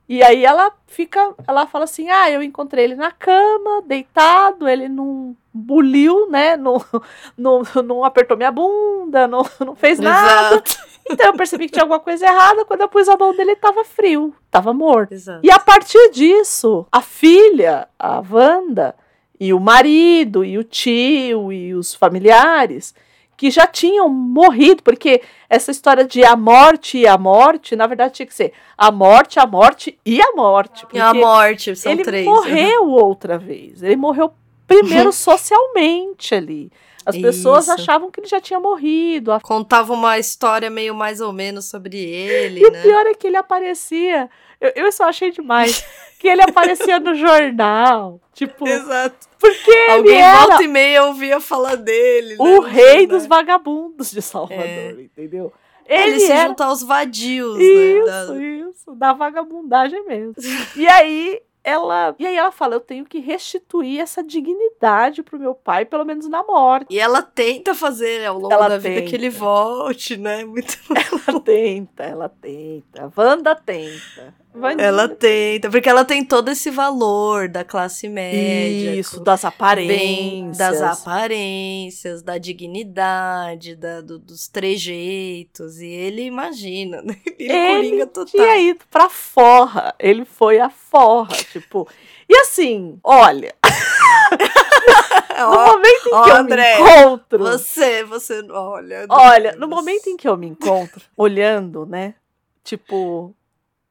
e 0.08 0.24
aí 0.24 0.46
ela 0.46 0.72
fica, 0.88 1.34
ela 1.48 1.66
fala 1.66 1.86
assim: 1.86 2.10
"Ah, 2.10 2.30
eu 2.30 2.44
encontrei 2.44 2.86
ele 2.86 2.96
na 2.96 3.12
cama, 3.12 3.82
deitado, 3.86 4.68
ele 4.68 4.88
não 4.88 5.36
buliu, 5.54 6.30
né? 6.30 6.58
Não, 6.58 6.84
não, 7.38 7.62
não 7.84 8.04
apertou 8.04 8.36
minha 8.36 8.52
bunda, 8.52 9.28
não, 9.28 9.44
não 9.66 9.76
fez 9.76 10.00
nada. 10.00 10.56
Exato. 10.56 10.96
Então 11.10 11.28
eu 11.28 11.34
percebi 11.34 11.68
que 11.68 11.74
tinha 11.74 11.84
alguma 11.84 12.00
coisa 12.00 12.26
errada. 12.26 12.66
Quando 12.66 12.82
eu 12.82 12.90
pus 12.90 13.08
a 13.08 13.16
mão 13.16 13.32
dele, 13.36 13.52
ele 13.52 13.60
tava 13.60 13.86
frio, 13.86 14.36
tava 14.52 14.74
morto. 14.74 15.14
Exato. 15.14 15.40
E 15.44 15.52
a 15.52 15.60
partir 15.60 16.12
disso, 16.12 16.86
a 16.92 17.02
filha, 17.02 17.88
a 17.98 18.22
Wanda, 18.28 18.96
e 19.40 19.54
o 19.54 19.60
marido, 19.60 20.44
e 20.44 20.58
o 20.58 20.64
tio, 20.64 21.52
e 21.52 21.74
os 21.74 21.94
familiares, 21.94 22.94
que 23.38 23.52
já 23.52 23.68
tinham 23.68 24.08
morrido, 24.10 24.82
porque 24.84 25.22
essa 25.50 25.72
história 25.72 26.06
de 26.06 26.24
a 26.24 26.36
morte 26.36 26.98
e 27.00 27.08
a 27.08 27.18
morte, 27.18 27.76
na 27.76 27.88
verdade 27.88 28.14
tinha 28.14 28.26
que 28.26 28.34
ser 28.34 28.54
a 28.78 28.92
morte, 28.92 29.40
a 29.40 29.46
morte 29.46 29.98
e 30.06 30.22
a 30.22 30.32
morte. 30.34 30.86
E 30.94 31.00
a 31.00 31.14
morte, 31.14 31.76
são 31.76 31.92
ele 31.92 32.04
três. 32.04 32.26
morreu 32.26 32.90
outra 32.90 33.38
vez. 33.38 33.84
Ele 33.84 33.96
morreu 33.96 34.32
primeiro 34.68 35.12
socialmente 35.14 36.34
ali. 36.34 36.72
As 37.06 37.16
pessoas 37.16 37.66
Isso. 37.66 37.74
achavam 37.74 38.10
que 38.10 38.20
ele 38.20 38.28
já 38.28 38.42
tinha 38.42 38.60
morrido. 38.60 39.32
Contava 39.44 39.94
uma 39.94 40.18
história 40.18 40.72
meio 40.72 40.96
mais 40.96 41.22
ou 41.22 41.32
menos 41.32 41.66
sobre 41.66 42.00
ele, 42.00 42.62
E 42.62 42.66
o 42.66 42.72
né? 42.72 42.82
pior 42.82 43.06
é 43.06 43.14
que 43.14 43.28
ele 43.28 43.38
aparecia. 43.38 44.28
Eu, 44.76 44.86
eu 44.86 44.92
só 44.92 45.06
achei 45.06 45.32
demais. 45.32 45.86
que 46.20 46.28
ele 46.28 46.42
aparecia 46.42 47.00
no 47.00 47.14
jornal. 47.16 48.20
Tipo, 48.34 48.68
Exato. 48.68 49.28
porque 49.40 49.70
ele 49.72 49.92
Alguém 49.92 50.22
era 50.22 50.38
volta 50.48 50.64
e 50.64 50.68
meia 50.68 51.04
ouvia 51.06 51.40
falar 51.40 51.76
dele. 51.76 52.30
né, 52.30 52.36
o 52.40 52.56
no 52.56 52.60
rei 52.62 52.86
jornal. 53.02 53.08
dos 53.08 53.26
vagabundos 53.28 54.12
de 54.12 54.22
Salvador, 54.22 54.64
É. 54.66 54.92
entendeu? 55.02 55.54
Ele, 55.88 56.04
Ele 56.12 56.20
se 56.20 56.32
era. 56.32 56.48
junta 56.48 56.66
aos 56.66 56.82
vadios, 56.82 57.58
né? 57.58 57.64
Isso, 57.64 58.06
da- 58.06 58.36
isso, 58.42 58.96
da 58.96 59.14
vagabundagem 59.14 60.04
mesmo. 60.08 60.34
e 60.76 60.88
aí 60.88 61.40
ela, 61.64 62.16
e 62.20 62.26
aí 62.28 62.36
ela 62.36 62.52
fala, 62.52 62.76
eu 62.76 62.80
tenho 62.80 63.06
que 63.06 63.20
restituir 63.20 64.00
essa 64.00 64.24
dignidade 64.24 65.22
pro 65.24 65.38
meu 65.40 65.54
pai, 65.56 65.84
pelo 65.86 66.06
menos 66.06 66.28
na 66.28 66.44
morte. 66.44 66.88
E 66.94 67.00
ela 67.00 67.22
tenta 67.22 67.74
fazer 67.76 68.20
né, 68.22 68.28
ao 68.28 68.38
longo 68.40 68.54
Ela 68.54 68.68
da 68.70 68.78
vida 68.78 68.96
tenta. 68.96 69.10
que 69.10 69.16
ele 69.16 69.30
volte, 69.30 70.18
né? 70.18 70.44
Muito 70.46 70.78
Ela 71.30 71.40
tenta, 71.40 72.04
ela 72.04 72.30
tenta. 72.30 73.12
Wanda 73.16 73.56
tenta. 73.56 74.34
Vandinha. 74.56 74.88
Ela 74.88 75.10
tenta, 75.10 75.70
porque 75.70 75.90
ela 75.90 76.06
tem 76.06 76.24
todo 76.24 76.50
esse 76.50 76.70
valor 76.72 77.48
da 77.50 77.64
classe 77.64 78.08
média. 78.08 78.96
Isso, 78.96 79.20
das 79.20 79.42
bem 79.42 79.50
aparências. 79.50 80.58
das 80.58 80.82
aparências, 80.82 82.22
da 82.22 82.38
dignidade, 82.38 83.76
da, 83.76 84.02
do- 84.02 84.18
dos 84.20 84.48
trejeitos. 84.48 85.80
E 85.80 85.88
ele 85.88 86.24
imagina, 86.24 87.02
né? 87.02 87.16
Ele, 87.38 87.52
Ele 87.52 87.76
coringa 87.76 88.08
total. 88.08 88.26
tinha 88.32 88.58
ido 88.58 88.80
pra 88.90 89.10
forra. 89.10 89.94
Ele 90.00 90.26
foi 90.26 90.60
a 90.60 90.70
forra, 90.70 91.36
tipo. 91.52 91.88
E 92.28 92.36
assim, 92.38 92.98
olha, 93.04 93.54
no 95.38 95.66
momento 95.66 96.08
em 96.10 96.14
ó, 96.14 96.24
que 96.24 96.30
eu 96.30 96.36
André, 96.36 96.76
me 96.78 96.82
encontro. 96.90 97.40
Você, 97.40 98.04
você, 98.04 98.42
olha. 98.50 99.06
Olha, 99.10 99.56
no 99.58 99.68
momento 99.68 100.08
em 100.08 100.18
que 100.18 100.28
eu 100.28 100.36
me 100.38 100.48
encontro, 100.48 101.02
olhando, 101.16 101.86
né? 101.86 102.16
Tipo, 102.64 103.36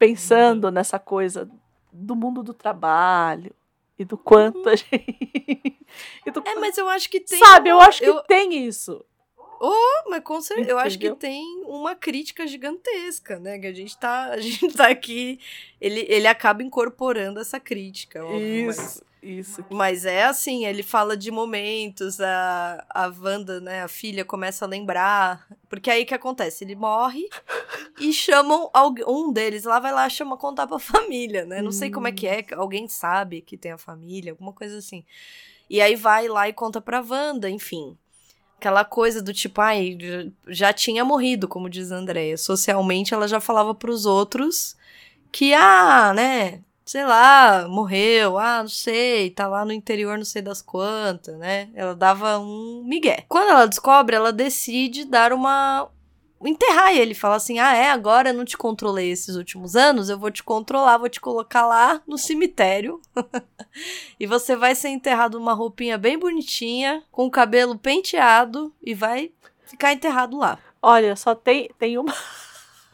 pensando 0.07 0.71
nessa 0.71 0.99
coisa 0.99 1.49
do 1.91 2.15
mundo 2.15 2.43
do 2.43 2.53
trabalho 2.53 3.53
e 3.97 4.03
do 4.05 4.17
quanto 4.17 4.67
a 4.69 4.75
gente. 4.75 5.77
e 6.25 6.31
do 6.31 6.43
É, 6.45 6.55
mas 6.55 6.77
eu 6.77 6.87
acho 6.89 7.09
que 7.09 7.19
tem. 7.19 7.39
Sabe, 7.39 7.69
eu 7.69 7.79
acho 7.79 7.99
que 7.99 8.09
eu- 8.09 8.21
tem 8.23 8.65
isso. 8.65 9.03
Oh, 9.61 10.09
mas 10.09 10.21
com 10.21 10.41
certeza. 10.41 10.69
Eu 10.69 10.77
acho 10.77 10.99
que 10.99 11.07
Entendeu? 11.07 11.15
tem 11.15 11.63
uma 11.65 11.95
crítica 11.95 12.45
gigantesca, 12.45 13.39
né? 13.39 13.57
Que 13.57 13.67
a 13.67 13.73
gente 13.73 13.97
tá, 13.97 14.25
a 14.33 14.39
gente 14.41 14.67
tá 14.73 14.87
aqui. 14.89 15.39
Ele, 15.79 16.05
ele 16.09 16.27
acaba 16.27 16.61
incorporando 16.61 17.39
essa 17.39 17.59
crítica. 17.59 18.23
óbvio, 18.25 18.65
mas- 18.67 19.01
Isso. 19.25 19.65
Mas 19.71 20.05
é 20.05 20.23
assim, 20.23 20.65
ele 20.67 20.83
fala 20.83 21.17
de 21.17 21.31
momentos, 21.31 22.21
a, 22.21 22.85
a 22.87 23.07
Wanda, 23.07 23.59
né, 23.59 23.81
a 23.81 23.87
filha, 23.87 24.23
começa 24.23 24.65
a 24.65 24.67
lembrar. 24.67 25.47
Porque 25.67 25.89
aí 25.89 26.03
o 26.03 26.05
que 26.05 26.13
acontece? 26.13 26.63
Ele 26.63 26.75
morre 26.75 27.27
e 27.99 28.13
chamam 28.13 28.69
um 29.07 29.33
deles 29.33 29.63
lá, 29.63 29.79
vai 29.79 29.91
lá, 29.91 30.07
chama 30.07 30.37
contar 30.37 30.67
pra 30.67 30.77
família, 30.77 31.43
né? 31.43 31.59
Não 31.59 31.71
sei 31.71 31.89
como 31.89 32.07
é 32.07 32.11
que 32.11 32.27
é, 32.27 32.45
alguém 32.55 32.87
sabe 32.87 33.41
que 33.41 33.57
tem 33.57 33.71
a 33.71 33.79
família, 33.79 34.33
alguma 34.33 34.53
coisa 34.53 34.77
assim. 34.77 35.03
E 35.67 35.81
aí 35.81 35.95
vai 35.95 36.27
lá 36.27 36.47
e 36.47 36.53
conta 36.53 36.79
pra 36.79 37.01
Wanda, 37.01 37.49
enfim. 37.49 37.97
Aquela 38.57 38.85
coisa 38.85 39.23
do 39.23 39.33
tipo, 39.33 39.59
ai, 39.59 39.97
já 40.47 40.71
tinha 40.71 41.03
morrido, 41.03 41.47
como 41.47 41.67
diz 41.67 41.91
a 41.91 41.95
Andrea. 41.95 42.37
Socialmente 42.37 43.11
ela 43.11 43.27
já 43.27 43.39
falava 43.39 43.73
pros 43.73 44.05
outros 44.05 44.77
que, 45.31 45.51
ah, 45.51 46.13
né, 46.13 46.61
sei 46.85 47.03
lá, 47.03 47.67
morreu, 47.67 48.37
ah, 48.37 48.61
não 48.61 48.69
sei, 48.69 49.31
tá 49.31 49.47
lá 49.47 49.65
no 49.65 49.73
interior, 49.73 50.17
não 50.17 50.25
sei 50.25 50.41
das 50.41 50.61
quantas, 50.61 51.35
né? 51.37 51.69
Ela 51.73 51.95
dava 51.95 52.37
um 52.39 52.83
migué. 52.85 53.25
Quando 53.27 53.49
ela 53.49 53.65
descobre, 53.65 54.15
ela 54.15 54.31
decide 54.31 55.03
dar 55.03 55.33
uma 55.33 55.89
enterrar 56.43 56.93
ele, 56.95 57.13
falar 57.15 57.35
assim: 57.35 57.59
"Ah, 57.59 57.75
é, 57.75 57.89
agora 57.89 58.29
eu 58.29 58.33
não 58.33 58.45
te 58.45 58.57
controlei 58.57 59.09
esses 59.09 59.35
últimos 59.35 59.75
anos, 59.75 60.09
eu 60.09 60.19
vou 60.19 60.29
te 60.29 60.43
controlar, 60.43 60.97
vou 60.99 61.09
te 61.09 61.19
colocar 61.19 61.65
lá 61.65 62.01
no 62.07 62.17
cemitério. 62.17 63.01
e 64.19 64.27
você 64.27 64.55
vai 64.55 64.75
ser 64.75 64.89
enterrado 64.89 65.39
numa 65.39 65.53
roupinha 65.53 65.97
bem 65.97 66.19
bonitinha, 66.19 67.03
com 67.11 67.25
o 67.25 67.31
cabelo 67.31 67.77
penteado 67.77 68.71
e 68.81 68.93
vai 68.93 69.31
ficar 69.65 69.93
enterrado 69.93 70.37
lá". 70.37 70.59
Olha, 70.81 71.15
só 71.15 71.33
tem 71.33 71.69
tem 71.79 71.97
uma 71.97 72.13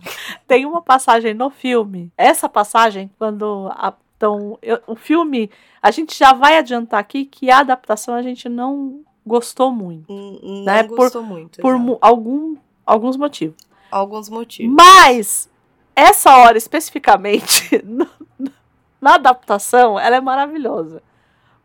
tem 0.48 0.66
uma 0.66 0.82
passagem 0.82 1.34
no 1.34 1.50
filme. 1.50 2.12
Essa 2.18 2.48
passagem 2.50 3.10
quando 3.18 3.68
a, 3.72 3.94
então, 4.18 4.58
eu, 4.62 4.80
o 4.86 4.96
filme, 4.96 5.50
a 5.82 5.90
gente 5.92 6.18
já 6.18 6.32
vai 6.34 6.58
adiantar 6.58 7.00
aqui 7.00 7.26
que 7.26 7.50
a 7.50 7.60
adaptação 7.60 8.14
a 8.14 8.22
gente 8.22 8.48
não 8.48 9.02
gostou 9.26 9.72
muito. 9.72 10.12
N- 10.12 10.40
Não 10.44 10.64
Né, 10.66 10.84
gostou 10.84 11.24
muito. 11.24 11.60
Por 11.62 11.74
exato. 11.76 11.84
mu- 11.84 11.98
algum, 12.02 12.56
alguns 12.86 13.18
motivos. 13.18 13.56
alguns 13.90 14.30
motivos. 14.30 14.76
Mas, 14.76 15.50
essa 15.96 16.36
hora 16.38 16.58
especificamente, 16.58 17.84
na 19.02 19.16
adaptação, 19.16 20.00
ela 20.00 20.16
é 20.18 20.22
maravilhosa. 20.22 21.02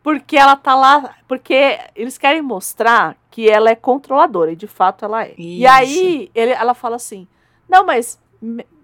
Porque 0.01 0.37
ela 0.37 0.55
tá 0.55 0.73
lá. 0.73 1.15
Porque 1.27 1.77
eles 1.95 2.17
querem 2.17 2.41
mostrar 2.41 3.15
que 3.29 3.49
ela 3.49 3.69
é 3.69 3.75
controladora, 3.75 4.51
e 4.51 4.55
de 4.55 4.65
fato 4.67 5.03
ela 5.05 5.25
é. 5.25 5.33
E 5.37 5.63
Isso. 5.63 5.71
aí 5.73 6.31
ele, 6.33 6.51
ela 6.51 6.73
fala 6.73 6.95
assim: 6.95 7.27
não, 7.67 7.85
mas 7.85 8.17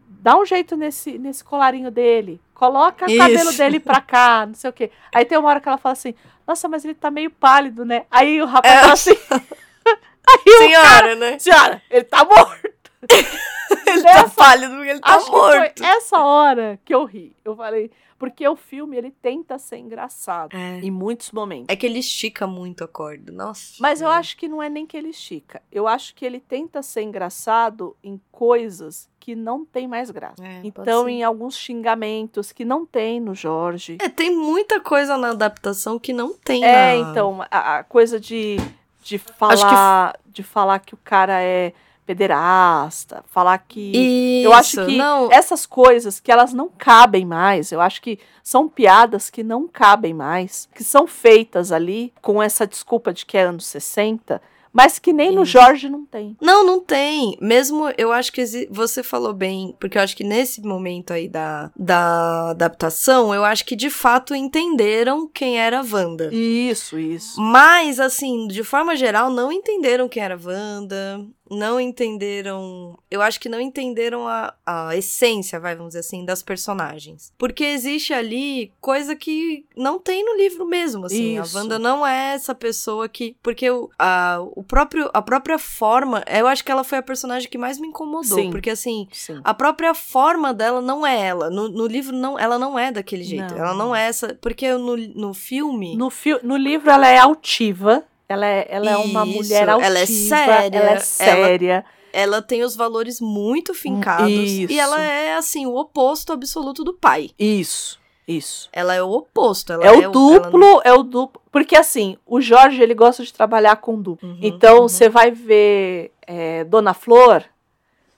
dá 0.08 0.38
um 0.38 0.46
jeito 0.46 0.76
nesse, 0.78 1.18
nesse 1.18 1.44
colarinho 1.44 1.92
dele. 1.92 2.40
Coloca 2.54 3.06
o 3.06 3.18
cabelo 3.18 3.52
dele 3.54 3.80
pra 3.80 4.00
cá, 4.00 4.46
não 4.46 4.54
sei 4.54 4.70
o 4.70 4.74
quê. 4.74 4.90
Aí 5.14 5.26
tem 5.26 5.38
uma 5.38 5.50
hora 5.50 5.60
que 5.60 5.68
ela 5.68 5.78
fala 5.78 5.94
assim: 5.94 6.16
nossa, 6.48 6.68
mas 6.70 6.86
ele 6.86 6.94
tá 6.94 7.12
meio 7.12 7.30
pálido, 7.30 7.84
né? 7.84 8.06
Aí 8.10 8.42
o 8.42 8.46
rapaz 8.46 8.74
É. 8.74 8.80
fala 8.82 8.94
assim. 8.94 9.18
aí 9.32 10.40
o 10.48 10.72
cara, 10.82 11.08
Senhora, 11.08 11.16
né? 11.16 11.40
senhora, 11.40 11.82
ele 11.90 12.04
tá 12.06 12.24
morto. 12.24 12.72
Tá 14.08 14.30
pálido 14.30 14.76
porque 14.76 14.90
ele 14.90 15.00
tá 15.00 15.16
Acho 15.16 15.32
morto. 15.32 15.74
que 15.74 15.80
foi 15.84 15.88
essa 15.92 16.20
hora 16.20 16.80
que 16.84 16.94
eu 16.94 17.06
ri. 17.06 17.36
Eu 17.44 17.56
falei, 17.56 17.92
porque 18.20 18.48
o 18.48 18.56
filme 18.56 18.96
ele 18.98 19.12
tenta 19.12 19.58
ser 19.60 19.78
engraçado 19.78 20.56
É. 20.56 20.80
em 20.80 20.92
muitos 20.92 21.32
momentos. 21.32 21.66
É 21.70 21.76
que 21.76 21.86
ele 21.86 22.00
estica 22.00 22.46
muito 22.48 22.84
a 22.84 22.88
corda, 22.88 23.32
nossa. 23.32 23.74
Mas 23.80 24.02
eu 24.02 24.10
acho 24.10 24.38
que 24.38 24.48
não 24.48 24.62
é 24.64 24.70
nem 24.70 24.86
que 24.86 24.96
ele 24.96 25.10
estica. 25.10 25.62
Eu 25.72 25.88
acho 25.88 26.16
que 26.16 26.26
ele 26.26 26.40
tenta 26.40 26.82
ser 26.82 27.02
engraçado 27.02 27.96
em 28.04 28.20
coisas 28.32 29.10
que 29.20 29.36
não 29.36 29.64
tem 29.66 29.88
mais 29.88 30.12
graça. 30.12 30.46
É, 30.46 30.60
então, 30.66 31.08
em 31.08 31.24
alguns 31.24 31.56
xingamentos 31.58 32.52
que 32.52 32.66
não 32.66 32.86
tem 32.86 33.20
no 33.22 33.34
Jorge. 33.34 33.98
É, 34.02 34.10
tem 34.10 34.36
muita 34.36 34.80
coisa 34.82 35.18
na 35.18 35.30
adaptação 35.30 35.98
que 35.98 36.12
não 36.12 36.34
tem 36.34 36.64
É, 36.66 36.96
na... 37.02 37.10
então, 37.10 37.42
a, 37.50 37.78
a 37.80 37.84
coisa 37.84 38.20
de, 38.20 38.58
de 39.02 39.18
falar 39.18 40.14
de 40.26 40.44
falar 40.44 40.80
que 40.80 40.94
o 40.94 40.98
cara 41.04 41.42
é 41.42 41.74
pederasta, 42.06 43.24
falar 43.28 43.58
que 43.60 43.92
Isso, 43.92 44.48
Eu 44.48 44.54
acho 44.54 44.86
que 44.86 44.98
não, 44.98 45.32
essas 45.32 45.66
coisas 45.66 46.20
que 46.20 46.32
elas 46.32 46.54
não 46.54 46.70
cabem 46.70 47.26
mais, 47.26 47.72
eu 47.72 47.82
acho 47.82 48.02
que 48.02 48.20
são 48.44 48.68
piadas 48.68 49.30
que 49.30 49.44
não 49.44 49.68
cabem 49.68 50.14
mais, 50.14 50.68
que 50.74 50.84
são 50.84 51.08
feitas 51.08 51.72
ali 51.72 52.14
com 52.22 52.42
essa 52.42 52.68
desculpa 52.68 53.14
de 53.14 53.26
que 53.26 53.38
é 53.38 53.44
anos 53.44 53.66
60, 53.66 54.42
mas 54.74 54.98
que 54.98 55.14
nem 55.14 55.32
no 55.32 55.44
Isso. 55.44 55.52
Jorge 55.52 55.88
não 55.88 56.04
tem. 56.04 56.36
Não, 56.42 56.66
não 56.66 56.80
tem. 56.80 57.38
Mesmo, 57.40 57.94
eu 57.96 58.12
acho 58.12 58.34
que 58.34 58.44
você 58.72 59.04
falou 59.04 59.32
bem, 59.32 59.76
porque 59.80 60.00
eu 60.00 60.02
acho 60.02 60.18
que 60.18 60.24
nesse 60.24 60.62
momento 60.62 61.14
aí 61.14 61.30
da, 61.30 61.72
da 61.78 62.50
adaptação, 62.50 63.34
eu 63.36 63.46
acho 63.46 63.64
que 63.64 63.76
de 63.76 63.92
fato 63.92 64.34
entenderam 64.34 65.30
quem 65.32 65.60
era 65.60 65.80
a 65.80 65.84
Wanda. 65.84 66.34
Isso, 66.34 66.98
isso. 66.98 67.40
Mas, 67.40 68.00
assim, 68.00 68.48
de 68.48 68.64
forma 68.64 68.96
geral, 68.96 69.30
não 69.30 69.52
entenderam 69.52 70.10
quem 70.10 70.24
era 70.24 70.34
a 70.34 70.40
Wanda, 70.44 71.24
não 71.54 71.80
entenderam. 71.80 72.98
Eu 73.10 73.22
acho 73.22 73.40
que 73.40 73.50
não 73.50 73.60
entenderam 73.60 74.28
a, 74.28 74.54
a 74.66 74.96
essência, 74.96 75.60
vai, 75.60 75.76
vamos 75.76 75.92
dizer 75.92 76.00
assim, 76.00 76.26
das 76.26 76.42
personagens. 76.42 77.32
Porque 77.38 77.64
existe 77.64 78.14
ali 78.14 78.72
coisa 78.82 79.16
que 79.16 79.66
não 79.76 80.00
tem 80.00 80.26
no 80.26 80.36
livro 80.36 80.66
mesmo, 80.66 81.06
assim. 81.06 81.40
Isso. 81.40 81.58
A 81.58 81.62
Wanda 81.62 81.80
não 81.80 82.06
é 82.06 82.34
essa 82.34 82.54
pessoa 82.54 83.08
que. 83.08 83.36
Porque 83.42 83.70
o, 83.70 83.90
a, 83.98 84.40
o 84.56 84.64
próprio, 84.64 85.10
a 85.14 85.22
própria 85.22 85.58
forma. 85.58 86.24
Eu 86.28 86.48
acho 86.48 86.64
que 86.64 86.72
ela 86.72 86.84
foi 86.84 86.98
a 86.98 87.04
personagem 87.04 87.50
que 87.50 87.58
mais 87.58 87.80
me 87.80 87.88
incomodou. 87.88 88.38
Sim. 88.38 88.52
Porque, 88.52 88.70
assim, 88.70 89.08
Sim. 89.12 89.40
a 89.44 89.54
própria 89.54 89.94
forma 89.94 90.54
dela 90.54 90.82
não 90.82 91.06
é 91.06 91.20
ela. 91.20 91.50
No, 91.50 91.70
no 91.70 91.86
livro, 91.88 92.16
não, 92.16 92.38
ela 92.38 92.58
não 92.58 92.78
é 92.78 92.92
daquele 92.92 93.24
jeito. 93.24 93.54
Não. 93.54 93.62
Ela 93.62 93.74
não 93.74 93.96
é 93.96 94.08
essa. 94.08 94.38
Porque 94.42 94.72
no, 94.74 94.98
no 94.98 95.34
filme. 95.34 95.96
No, 95.96 96.10
fi 96.10 96.40
no 96.44 96.58
livro 96.58 96.90
ela 96.90 97.08
é 97.08 97.18
altiva, 97.18 98.04
ela 98.28 98.46
é, 98.46 98.66
ela 98.70 98.90
é 98.92 98.98
uma 98.98 99.26
Isso, 99.26 99.34
mulher 99.38 99.70
altiva, 99.70 99.88
ela 99.88 100.00
é 100.00 100.06
séria, 100.06 100.78
ela 100.80 100.88
é 100.90 100.92
ela- 100.92 101.00
séria. 101.00 101.86
ela 102.12 102.42
tem 102.42 102.64
os 102.64 102.76
valores 102.76 103.20
muito 103.20 103.74
fincados 103.74 104.30
Isso. 104.32 104.72
e 104.72 104.80
ela 104.80 105.02
é 105.02 105.36
assim 105.36 105.66
o 105.66 105.76
oposto 105.76 106.32
absoluto 106.34 106.84
do 106.84 106.94
pai. 106.94 107.32
Isso, 107.38 108.00
isso. 108.28 108.70
Ela 108.72 108.96
é 108.96 109.04
o 109.04 109.12
oposto, 109.12 109.74
ela 109.74 109.86
É 109.86 109.92
o 109.92 110.02
ela 110.02 110.12
duplo, 110.12 110.82
é 110.84 110.94
o 110.94 111.04
duplo. 111.04 111.42
Porque 111.52 111.76
assim, 111.76 112.18
o 112.26 112.40
Jorge 112.42 112.82
ele 112.82 112.94
gosta 112.96 113.24
de 113.24 113.34
trabalhar 113.34 113.76
com 113.78 114.02
duplo. 114.02 114.28
Uhum, 114.28 114.40
então 114.42 114.82
uhum. 114.84 114.88
você 114.88 115.10
vai 115.10 115.30
ver 115.32 116.12
é, 116.26 116.64
Dona 116.64 116.94
Flor, 116.94 117.44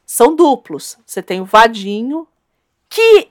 são 0.06 0.36
duplos. 0.36 0.97
Você 1.06 1.22
tem 1.24 1.41
o 1.41 1.45
Vadinho, 1.45 2.28
que 2.88 3.28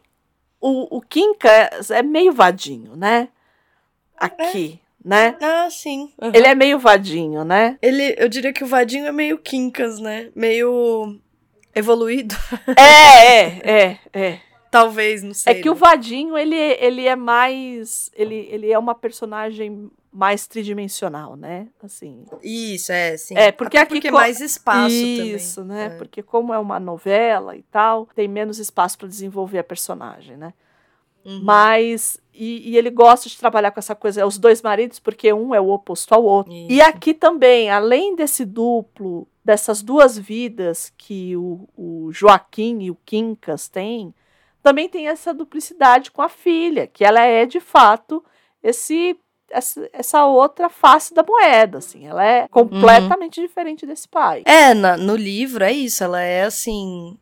o, 0.61 0.97
o 0.97 1.01
Quincas 1.01 1.91
é 1.91 2.03
meio 2.03 2.33
vadinho, 2.33 2.97
né? 2.97 3.29
Aqui, 4.17 4.81
né? 5.05 5.37
Ah, 5.41 5.69
sim. 5.71 6.11
uhum. 6.21 6.33
Ele 6.35 6.47
é 6.47 6.55
meio 6.55 6.79
vadinho, 6.79 7.45
né? 7.45 7.77
Ele, 7.83 8.15
eu 8.19 8.29
diria 8.29 8.53
que 8.53 8.65
o 8.65 8.67
Vadinho 8.67 9.07
é 9.07 9.13
meio 9.13 9.37
quincas, 9.39 10.01
né? 10.01 10.31
Meio 10.35 11.21
evoluído, 11.75 12.35
É, 12.79 13.47
é, 13.49 13.61
é, 13.65 13.99
é. 14.13 14.41
talvez, 14.71 15.23
não 15.23 15.35
sei. 15.35 15.53
É 15.53 15.61
que 15.61 15.69
o 15.69 15.75
né? 15.75 15.81
Vadinho, 15.81 16.39
ele, 16.39 16.57
ele 16.57 17.07
é 17.07 17.17
mais. 17.17 18.11
Ele, 18.15 18.49
ele 18.51 18.71
é 18.73 18.79
uma 18.79 18.95
personagem 18.95 19.91
mais 20.13 20.47
tridimensional, 20.47 21.35
né? 21.37 21.67
Assim. 21.83 22.25
Isso, 22.41 22.93
é, 22.93 23.17
sim. 23.17 23.37
É, 23.37 23.51
porque 23.51 23.77
Até 23.77 23.85
aqui 23.85 23.95
porque 23.97 24.11
co- 24.11 24.17
mais 24.17 24.41
espaço 24.41 24.95
Isso, 24.95 25.63
também. 25.63 25.77
né? 25.77 25.87
É. 25.87 25.89
Porque 25.99 26.23
como 26.23 26.55
é 26.55 26.59
uma 26.59 26.79
novela 26.79 27.57
e 27.57 27.63
tal, 27.65 28.07
tem 28.15 28.29
menos 28.29 28.61
espaço 28.61 28.97
para 28.97 29.09
desenvolver 29.09 29.59
a 29.59 29.65
personagem, 29.65 30.37
né? 30.37 30.55
Uhum. 31.25 31.41
Mas. 31.43 32.19
E, 32.37 32.71
e 32.73 32.77
ele 32.77 32.91
gosta 32.91 33.29
de 33.29 33.39
trabalhar 33.39 33.71
com 33.71 33.79
essa 33.79 33.95
coisa, 33.95 34.21
é 34.21 34.27
os 34.27 34.39
dois 34.39 34.61
maridos, 34.61 34.99
porque 34.99 35.33
um 35.33 35.55
é 35.55 35.61
o 35.61 35.69
oposto 35.71 36.13
ao 36.13 36.25
outro. 36.25 36.53
E 36.53 36.79
Isso. 36.79 36.89
aqui 36.89 37.15
também, 37.15 37.71
além 37.71 38.17
desse 38.17 38.45
duplo, 38.45 39.29
dessas 39.45 39.81
duas 39.83 40.19
vidas 40.19 40.93
que 40.99 41.37
o, 41.37 41.69
o 41.77 42.09
Joaquim 42.13 42.81
e 42.83 42.91
o 42.91 42.99
Quincas 43.07 43.69
têm, 43.69 44.13
também 44.65 44.89
tem 44.89 45.07
essa 45.07 45.33
duplicidade 45.33 46.11
com 46.11 46.23
a 46.23 46.29
filha, 46.29 46.89
que 46.89 47.05
ela 47.05 47.21
é 47.21 47.47
de 47.47 47.61
fato 47.61 48.25
esse 48.61 49.17
essa, 49.51 49.89
essa 49.93 50.27
outra 50.27 50.69
face 50.69 51.15
da 51.15 51.23
moeda, 51.23 51.79
assim, 51.79 52.07
ela 52.07 52.25
é 52.25 52.49
completamente 52.49 53.41
diferente 53.41 53.87
desse 53.87 54.09
pai. 54.09 54.43
É, 54.45 54.75
na- 54.75 54.97
no 54.97 55.15
livro 55.15 55.63
é 55.63 55.73
isso, 55.73 56.03
ela 56.03 56.21
é 56.21 56.43
assim. 56.43 57.17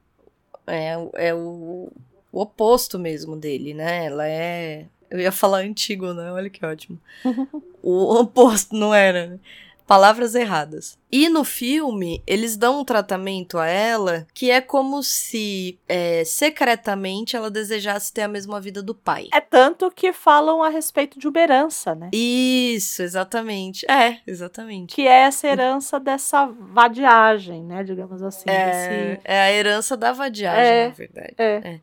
É, 0.66 0.94
é 1.14 1.34
o, 1.34 1.90
o 2.32 2.40
oposto 2.40 2.98
mesmo 2.98 3.36
dele, 3.36 3.74
né? 3.74 4.06
Ela 4.06 4.26
é. 4.26 4.86
Eu 5.10 5.20
ia 5.20 5.30
falar 5.30 5.58
antigo, 5.58 6.12
né? 6.14 6.32
Olha 6.32 6.48
que 6.48 6.64
ótimo. 6.64 6.98
o 7.82 8.14
oposto, 8.20 8.74
não 8.74 8.94
era. 8.94 9.26
né? 9.26 9.38
Palavras 9.86 10.34
erradas. 10.34 10.96
E 11.10 11.28
no 11.28 11.44
filme, 11.44 12.22
eles 12.26 12.56
dão 12.56 12.80
um 12.80 12.84
tratamento 12.84 13.58
a 13.58 13.66
ela 13.66 14.26
que 14.32 14.50
é 14.50 14.60
como 14.60 15.02
se 15.02 15.78
é, 15.86 16.24
secretamente 16.24 17.36
ela 17.36 17.50
desejasse 17.50 18.10
ter 18.10 18.22
a 18.22 18.28
mesma 18.28 18.58
vida 18.60 18.82
do 18.82 18.94
pai. 18.94 19.28
É 19.34 19.40
tanto 19.40 19.90
que 19.90 20.12
falam 20.12 20.62
a 20.62 20.70
respeito 20.70 21.18
de 21.18 21.28
uma 21.28 21.38
herança, 21.38 21.94
né? 21.94 22.08
Isso, 22.12 23.02
exatamente. 23.02 23.84
É, 23.90 24.20
exatamente. 24.26 24.94
Que 24.94 25.02
é 25.06 25.22
essa 25.24 25.46
herança 25.48 26.00
dessa 26.00 26.46
vadiagem, 26.46 27.62
né? 27.64 27.82
Digamos 27.84 28.22
assim. 28.22 28.48
É, 28.48 28.64
desse- 28.66 29.20
é 29.24 29.40
a 29.42 29.52
herança 29.52 29.94
da 29.96 30.12
vadiagem, 30.12 30.64
É, 30.72 30.88
na 30.88 30.94
verdade. 30.94 31.34
é. 31.36 31.80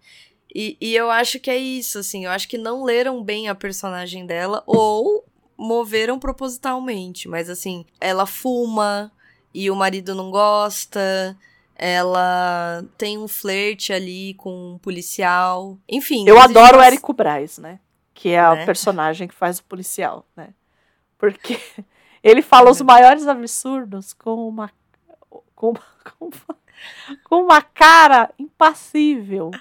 E, 0.54 0.78
e 0.82 0.96
eu 0.96 1.10
acho 1.12 1.40
que 1.40 1.50
é 1.50 1.58
isso, 1.58 2.00
assim. 2.00 2.26
Eu 2.26 2.32
acho 2.32 2.48
que 2.48 2.58
não 2.58 2.84
leram 2.84 3.24
bem 3.24 3.48
a 3.50 3.56
personagem 3.56 4.26
dela 4.26 4.64
ou 4.66 5.24
moveram 5.58 6.18
propositalmente. 6.20 7.28
Mas, 7.28 7.50
assim, 7.50 7.86
ela 8.00 8.26
fuma 8.26 9.12
e 9.54 9.70
o 9.70 9.76
marido 9.76 10.16
não 10.16 10.32
gosta. 10.32 11.38
Ela 11.76 12.84
tem 12.98 13.18
um 13.18 13.28
flerte 13.28 13.94
ali 13.94 14.34
com 14.36 14.74
um 14.74 14.78
policial. 14.78 15.78
Enfim. 15.88 16.26
Eu 16.28 16.40
adoro 16.40 16.78
o 16.80 16.82
Érico 16.82 17.14
Braz, 17.14 17.58
né? 17.58 17.80
Que 18.14 18.30
é 18.30 18.42
Né? 18.42 18.64
o 18.64 18.66
personagem 18.66 19.28
que 19.28 19.34
faz 19.36 19.60
o 19.60 19.64
policial, 19.64 20.26
né? 20.36 20.50
Porque 21.18 21.58
ele 22.24 22.42
fala 22.42 22.70
os 22.70 22.82
maiores 22.82 23.28
absurdos 23.28 24.14
com 24.14 24.48
uma 24.48 24.70
com, 25.56 25.70
uma- 25.72 25.84
com 26.18 26.26
uma- 26.28 26.58
com 27.24 27.36
uma 27.44 27.62
cara 27.62 28.30
impassível. 28.40 29.52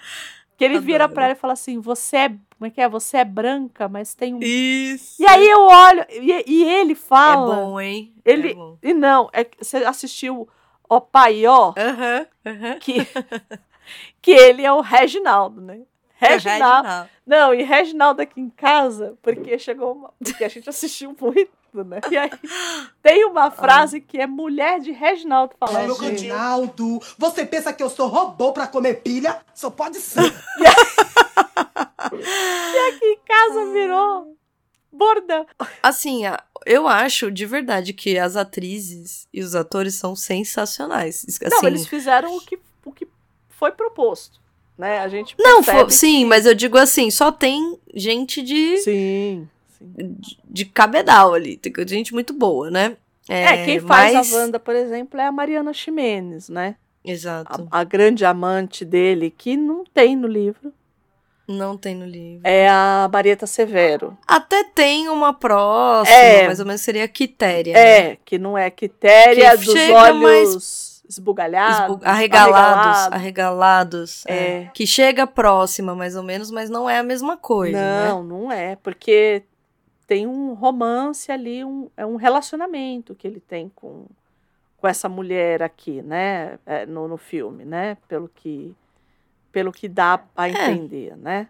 Que 0.58 0.64
ele 0.64 0.78
vira 0.80 1.04
Adoro. 1.04 1.14
pra 1.14 1.24
ela 1.26 1.32
e 1.32 1.36
fala 1.36 1.52
assim: 1.54 1.80
Você 1.80 2.16
é. 2.16 2.28
Como 2.28 2.66
é 2.66 2.70
que 2.70 2.80
é? 2.80 2.88
Você 2.88 3.16
é 3.18 3.24
branca, 3.24 3.88
mas 3.88 4.12
tem 4.14 4.34
um. 4.34 4.40
Isso. 4.42 5.22
E 5.22 5.26
aí 5.26 5.48
eu 5.48 5.60
olho. 5.62 6.04
E, 6.10 6.44
e 6.46 6.64
ele 6.64 6.92
É 6.92 6.96
fala. 6.96 7.54
bom, 7.54 7.80
hein? 7.80 8.12
Ele- 8.24 8.50
É 8.50 8.54
bom. 8.54 8.76
E 8.82 8.92
não, 8.92 9.30
é 9.32 9.46
você 9.58 9.76
assistiu 9.78 10.48
Ó 10.90 10.98
Pai 11.00 11.46
Ó, 11.46 11.72
Aham, 11.78 12.26
aham. 12.44 12.78
que, 12.80 13.06
que 14.20 14.30
ele 14.32 14.64
é 14.64 14.72
o 14.72 14.80
Reginaldo, 14.80 15.60
né? 15.60 15.80
Reginaldo. 16.16 16.88
Reginaldo. 16.88 17.10
Não, 17.24 17.54
e 17.54 17.62
Reginaldo 17.62 18.22
aqui 18.22 18.40
em 18.40 18.50
casa, 18.50 19.16
porque 19.22 19.56
chegou 19.58 19.92
uma. 19.92 20.12
Porque 20.22 20.44
a 20.44 20.48
gente 20.48 20.68
assistiu 20.68 21.14
muito, 21.20 21.50
né? 21.74 22.00
E 22.10 22.16
aí 22.16 22.30
tem 23.02 23.24
uma 23.24 23.50
frase 23.50 24.00
que 24.00 24.18
é 24.18 24.26
mulher 24.26 24.80
de 24.80 24.90
Reginaldo 24.92 25.54
falando. 25.58 25.94
Reginaldo, 25.94 27.00
você 27.18 27.44
pensa 27.46 27.72
que 27.72 27.82
eu 27.82 27.90
sou 27.90 28.08
robô 28.08 28.52
pra 28.52 28.66
comer 28.66 29.02
pilha? 29.02 29.40
Só 29.54 29.70
pode 29.70 29.98
ser. 29.98 30.20
aqui 32.88 33.04
em 33.04 33.18
casa 33.26 33.72
virou 33.72 34.36
bordão. 34.92 35.46
Assim, 35.82 36.22
eu 36.66 36.88
acho 36.88 37.30
de 37.30 37.46
verdade 37.46 37.92
que 37.92 38.18
as 38.18 38.36
atrizes 38.36 39.28
e 39.32 39.42
os 39.42 39.54
atores 39.54 39.94
são 39.94 40.16
sensacionais. 40.16 41.24
Assim, 41.28 41.48
Não, 41.50 41.64
eles 41.68 41.86
fizeram 41.86 42.36
o 42.36 42.40
que, 42.40 42.58
o 42.84 42.92
que 42.92 43.06
foi 43.48 43.70
proposto, 43.72 44.40
né? 44.76 44.98
A 45.00 45.08
gente 45.08 45.34
Não, 45.38 45.62
percebe 45.62 45.90
fo- 45.90 45.96
sim, 45.96 46.24
mas 46.24 46.46
eu 46.46 46.54
digo 46.54 46.76
assim, 46.78 47.10
só 47.10 47.30
tem 47.30 47.78
gente 47.94 48.42
de, 48.42 48.54
que- 48.74 48.78
Sim, 48.78 49.48
sim. 49.80 50.16
de, 50.18 50.38
de 50.44 50.64
cabedal 50.64 51.34
ali. 51.34 51.56
Tem 51.56 51.72
gente 51.86 52.12
muito 52.12 52.32
boa, 52.32 52.70
né? 52.70 52.96
É, 53.28 53.64
quem 53.64 53.78
faz 53.80 54.14
mas- 54.14 54.32
a 54.34 54.36
Wanda, 54.38 54.58
por 54.58 54.74
exemplo, 54.74 55.20
é 55.20 55.26
a 55.26 55.32
Mariana 55.32 55.72
Ximenes, 55.72 56.48
né? 56.48 56.76
Exato. 57.04 57.68
A, 57.70 57.80
a 57.80 57.84
grande 57.84 58.24
amante 58.24 58.84
dele, 58.84 59.30
que 59.30 59.56
não 59.56 59.84
tem 59.84 60.16
no 60.16 60.26
livro, 60.26 60.72
Não 61.46 61.76
tem 61.76 61.94
no 61.94 62.04
livro. 62.06 62.42
é 62.44 62.68
a 62.68 63.08
Marieta 63.12 63.46
Severo. 63.46 64.16
Até 64.26 64.64
tem 64.64 65.08
uma 65.08 65.32
próxima, 65.32 66.16
É. 66.16 66.46
mais 66.46 66.58
ou 66.60 66.66
menos 66.66 66.80
seria 66.82 67.04
a 67.04 67.08
Quitéria. 67.08 67.72
né? 67.74 67.98
É, 68.12 68.18
que 68.24 68.38
não 68.38 68.56
é 68.58 68.68
Quitéria, 68.70 69.50
Que 69.56 69.64
dos 69.64 69.72
chega 69.74 69.94
olhos 69.94 71.02
esbugalhados, 71.08 71.96
Esbu- 71.96 72.04
arregalados, 72.04 73.12
arregalados. 73.12 74.26
é. 74.26 74.34
É. 74.36 74.70
Que 74.74 74.86
chega 74.86 75.26
próxima, 75.26 75.94
mais 75.94 76.16
ou 76.16 76.22
menos, 76.22 76.50
mas 76.50 76.68
não 76.68 76.88
é 76.90 76.98
a 76.98 77.02
mesma 77.02 77.36
coisa, 77.36 77.78
né? 77.78 78.08
Não, 78.08 78.22
não 78.22 78.52
é, 78.52 78.76
porque 78.76 79.42
tem 80.08 80.26
um 80.26 80.54
romance 80.54 81.30
ali, 81.30 81.62
um, 81.62 81.90
é 81.94 82.04
um 82.04 82.16
relacionamento 82.16 83.14
que 83.14 83.28
ele 83.28 83.40
tem 83.40 83.70
com, 83.76 84.06
com 84.78 84.88
essa 84.88 85.06
mulher 85.06 85.62
aqui, 85.62 86.00
né, 86.00 86.58
é, 86.64 86.86
no, 86.86 87.06
no 87.06 87.18
filme, 87.18 87.64
né, 87.66 87.98
pelo 88.08 88.26
que, 88.26 88.74
pelo 89.52 89.70
que 89.70 89.86
dá 89.86 90.24
a 90.34 90.48
entender, 90.48 91.14
né. 91.16 91.46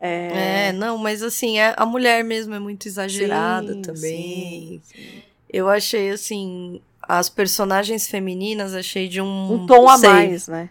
É, 0.00 0.72
não, 0.72 0.98
mas 0.98 1.22
assim, 1.22 1.58
é- 1.58 1.74
a 1.76 1.86
mulher 1.86 2.24
mesmo 2.24 2.54
é 2.54 2.58
muito 2.58 2.88
exagerada 2.88 3.74
sim, 3.74 3.82
também. 3.82 4.00
sim, 4.02 4.80
sim. 4.82 5.22
Eu 5.48 5.68
achei, 5.68 6.10
assim, 6.10 6.80
as 7.02 7.28
personagens 7.28 8.08
femininas, 8.08 8.74
achei 8.74 9.08
de 9.08 9.20
um... 9.20 9.52
Um 9.52 9.66
tom 9.66 9.88
a 9.88 9.96
sei. 9.98 10.10
mais, 10.10 10.48
né. 10.48 10.70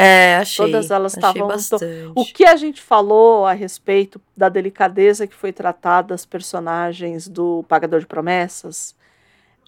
É, 0.00 0.36
achei. 0.36 0.64
Todas 0.66 0.90
elas 0.90 1.14
estavam. 1.14 1.48
O 2.14 2.24
que 2.24 2.44
a 2.44 2.56
gente 2.56 2.80
falou 2.80 3.46
a 3.46 3.52
respeito 3.52 4.20
da 4.36 4.48
delicadeza 4.48 5.26
que 5.26 5.34
foi 5.34 5.52
tratada 5.52 6.14
as 6.14 6.24
personagens 6.24 7.28
do 7.28 7.64
Pagador 7.68 8.00
de 8.00 8.06
Promessas, 8.06 8.94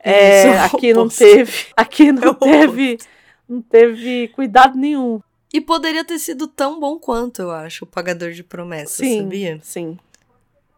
é, 0.02 0.46
é 0.46 0.58
aqui 0.64 0.92
não 0.94 1.08
teve, 1.08 1.66
aqui 1.76 2.12
não 2.12 2.30
É 2.30 2.34
teve, 2.34 2.98
não 3.48 3.60
teve 3.62 4.28
cuidado 4.28 4.76
nenhum. 4.76 5.20
E 5.52 5.60
poderia 5.60 6.04
ter 6.04 6.18
sido 6.18 6.48
tão 6.48 6.80
bom 6.80 6.98
quanto, 6.98 7.42
eu 7.42 7.50
acho, 7.50 7.84
o 7.84 7.86
Pagador 7.86 8.30
de 8.30 8.42
Promessas, 8.42 8.96
Sim, 8.96 9.20
sabia? 9.22 9.60
sim. 9.62 9.98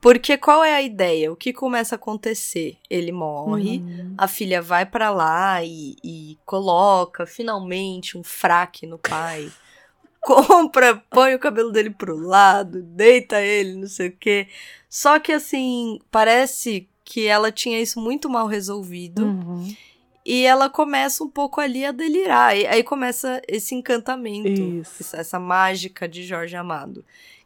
Porque 0.04 0.36
qual 0.36 0.62
é 0.62 0.74
a 0.74 0.82
ideia? 0.82 1.32
O 1.32 1.36
que 1.36 1.50
começa 1.50 1.94
a 1.94 1.96
acontecer? 1.96 2.76
Ele 2.90 3.10
morre, 3.10 3.78
Uhum. 3.78 4.14
a 4.18 4.28
filha 4.28 4.60
vai 4.60 4.84
pra 4.84 5.08
lá 5.08 5.64
e, 5.64 5.96
e 6.04 6.38
coloca 6.44 7.24
finalmente 7.24 8.18
um 8.18 8.22
fraque 8.22 8.86
no 8.86 8.98
pai. 8.98 9.50
Compra, 10.20 11.02
põe 11.08 11.34
o 11.34 11.38
cabelo 11.38 11.72
dele 11.72 11.88
pro 11.88 12.18
lado, 12.18 12.82
deita 12.82 13.40
ele, 13.40 13.76
não 13.76 13.88
sei 13.88 14.08
o 14.08 14.16
quê. 14.20 14.46
Só 14.90 15.18
que 15.18 15.32
assim, 15.32 15.98
parece 16.10 16.86
que 17.02 17.26
ela 17.26 17.50
tinha 17.50 17.80
isso 17.80 17.98
muito 17.98 18.28
mal 18.28 18.46
resolvido. 18.46 19.24
Uhum. 19.24 19.74
E 20.22 20.44
ela 20.44 20.68
começa 20.68 21.24
um 21.24 21.30
pouco 21.30 21.62
ali 21.62 21.82
a 21.82 21.92
delirar. 21.92 22.54
E 22.54 22.66
aí 22.66 22.82
começa 22.84 23.40
esse 23.48 23.74
encantamento, 23.74 24.60
Isso. 24.60 24.96
essa, 25.02 25.16
essa 25.16 25.40
mágica 25.40 26.06
de 26.06 26.22
Jorge 26.24 26.56
Amado. 26.56 27.02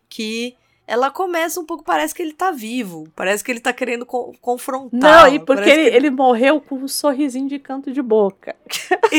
Que 0.08 0.56
ela 0.88 1.10
começa 1.10 1.60
um 1.60 1.64
pouco, 1.66 1.84
parece 1.84 2.14
que 2.14 2.22
ele 2.22 2.32
tá 2.32 2.50
vivo, 2.50 3.06
parece 3.14 3.44
que 3.44 3.50
ele 3.50 3.60
tá 3.60 3.72
querendo 3.74 4.06
co- 4.06 4.34
confrontar. 4.40 4.98
Não, 5.28 5.34
e 5.34 5.38
porque 5.38 5.68
ele, 5.68 5.90
que 5.90 5.96
ele 5.96 6.10
morreu 6.10 6.60
com 6.62 6.76
um 6.76 6.88
sorrisinho 6.88 7.46
de 7.46 7.58
canto 7.58 7.92
de 7.92 8.00
boca. 8.00 8.56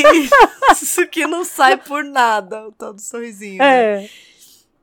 Isso 0.82 1.08
que 1.08 1.26
não 1.28 1.46
sai 1.46 1.78
por 1.78 2.04
nada, 2.04 2.68
o 2.68 2.72
tal 2.72 2.94
do 2.94 3.02
sorrisinho. 3.02 3.60
né? 3.60 4.04
É. 4.04 4.10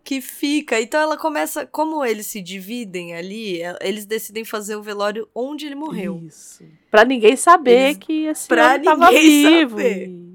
Que 0.05 0.21
fica. 0.21 0.81
Então 0.81 1.01
ela 1.01 1.17
começa, 1.17 1.67
como 1.67 2.05
eles 2.05 2.27
se 2.29 2.41
dividem 2.41 3.15
ali, 3.15 3.61
é- 3.61 3.77
eles 3.81 4.07
decidem 4.07 4.45
fazer 4.45 4.77
o 4.77 4.83
velório 4.83 5.29
onde 5.35 5.67
ele 5.67 5.75
morreu. 5.75 6.23
Isso. 6.25 6.63
Pra 6.91 7.05
ninguém 7.05 7.35
saber 7.35 7.87
Eles- 7.91 7.99
que 7.99 8.25
esse 8.27 8.47
pra 8.47 8.69
homem 8.75 8.83
tava 8.83 9.11
ninguém 9.11 9.29
vivo. 9.59 9.77
saber. 9.77 10.26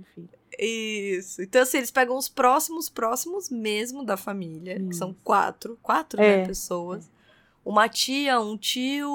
Isso. 0.65 1.41
Então, 1.41 1.61
assim, 1.61 1.77
eles 1.77 1.89
pegam 1.91 2.15
os 2.15 2.29
próximos, 2.29 2.87
próximos 2.89 3.49
mesmo 3.49 4.03
da 4.05 4.15
família, 4.15 4.79
que 4.79 4.93
são 4.95 5.09
Isso. 5.11 5.19
quatro, 5.23 5.77
quatro 5.81 6.21
É. 6.21 6.37
né, 6.37 6.45
pessoas. 6.45 7.09
Uma 7.65 7.89
tia, 7.89 8.39
um 8.39 8.57
tio, 8.57 9.09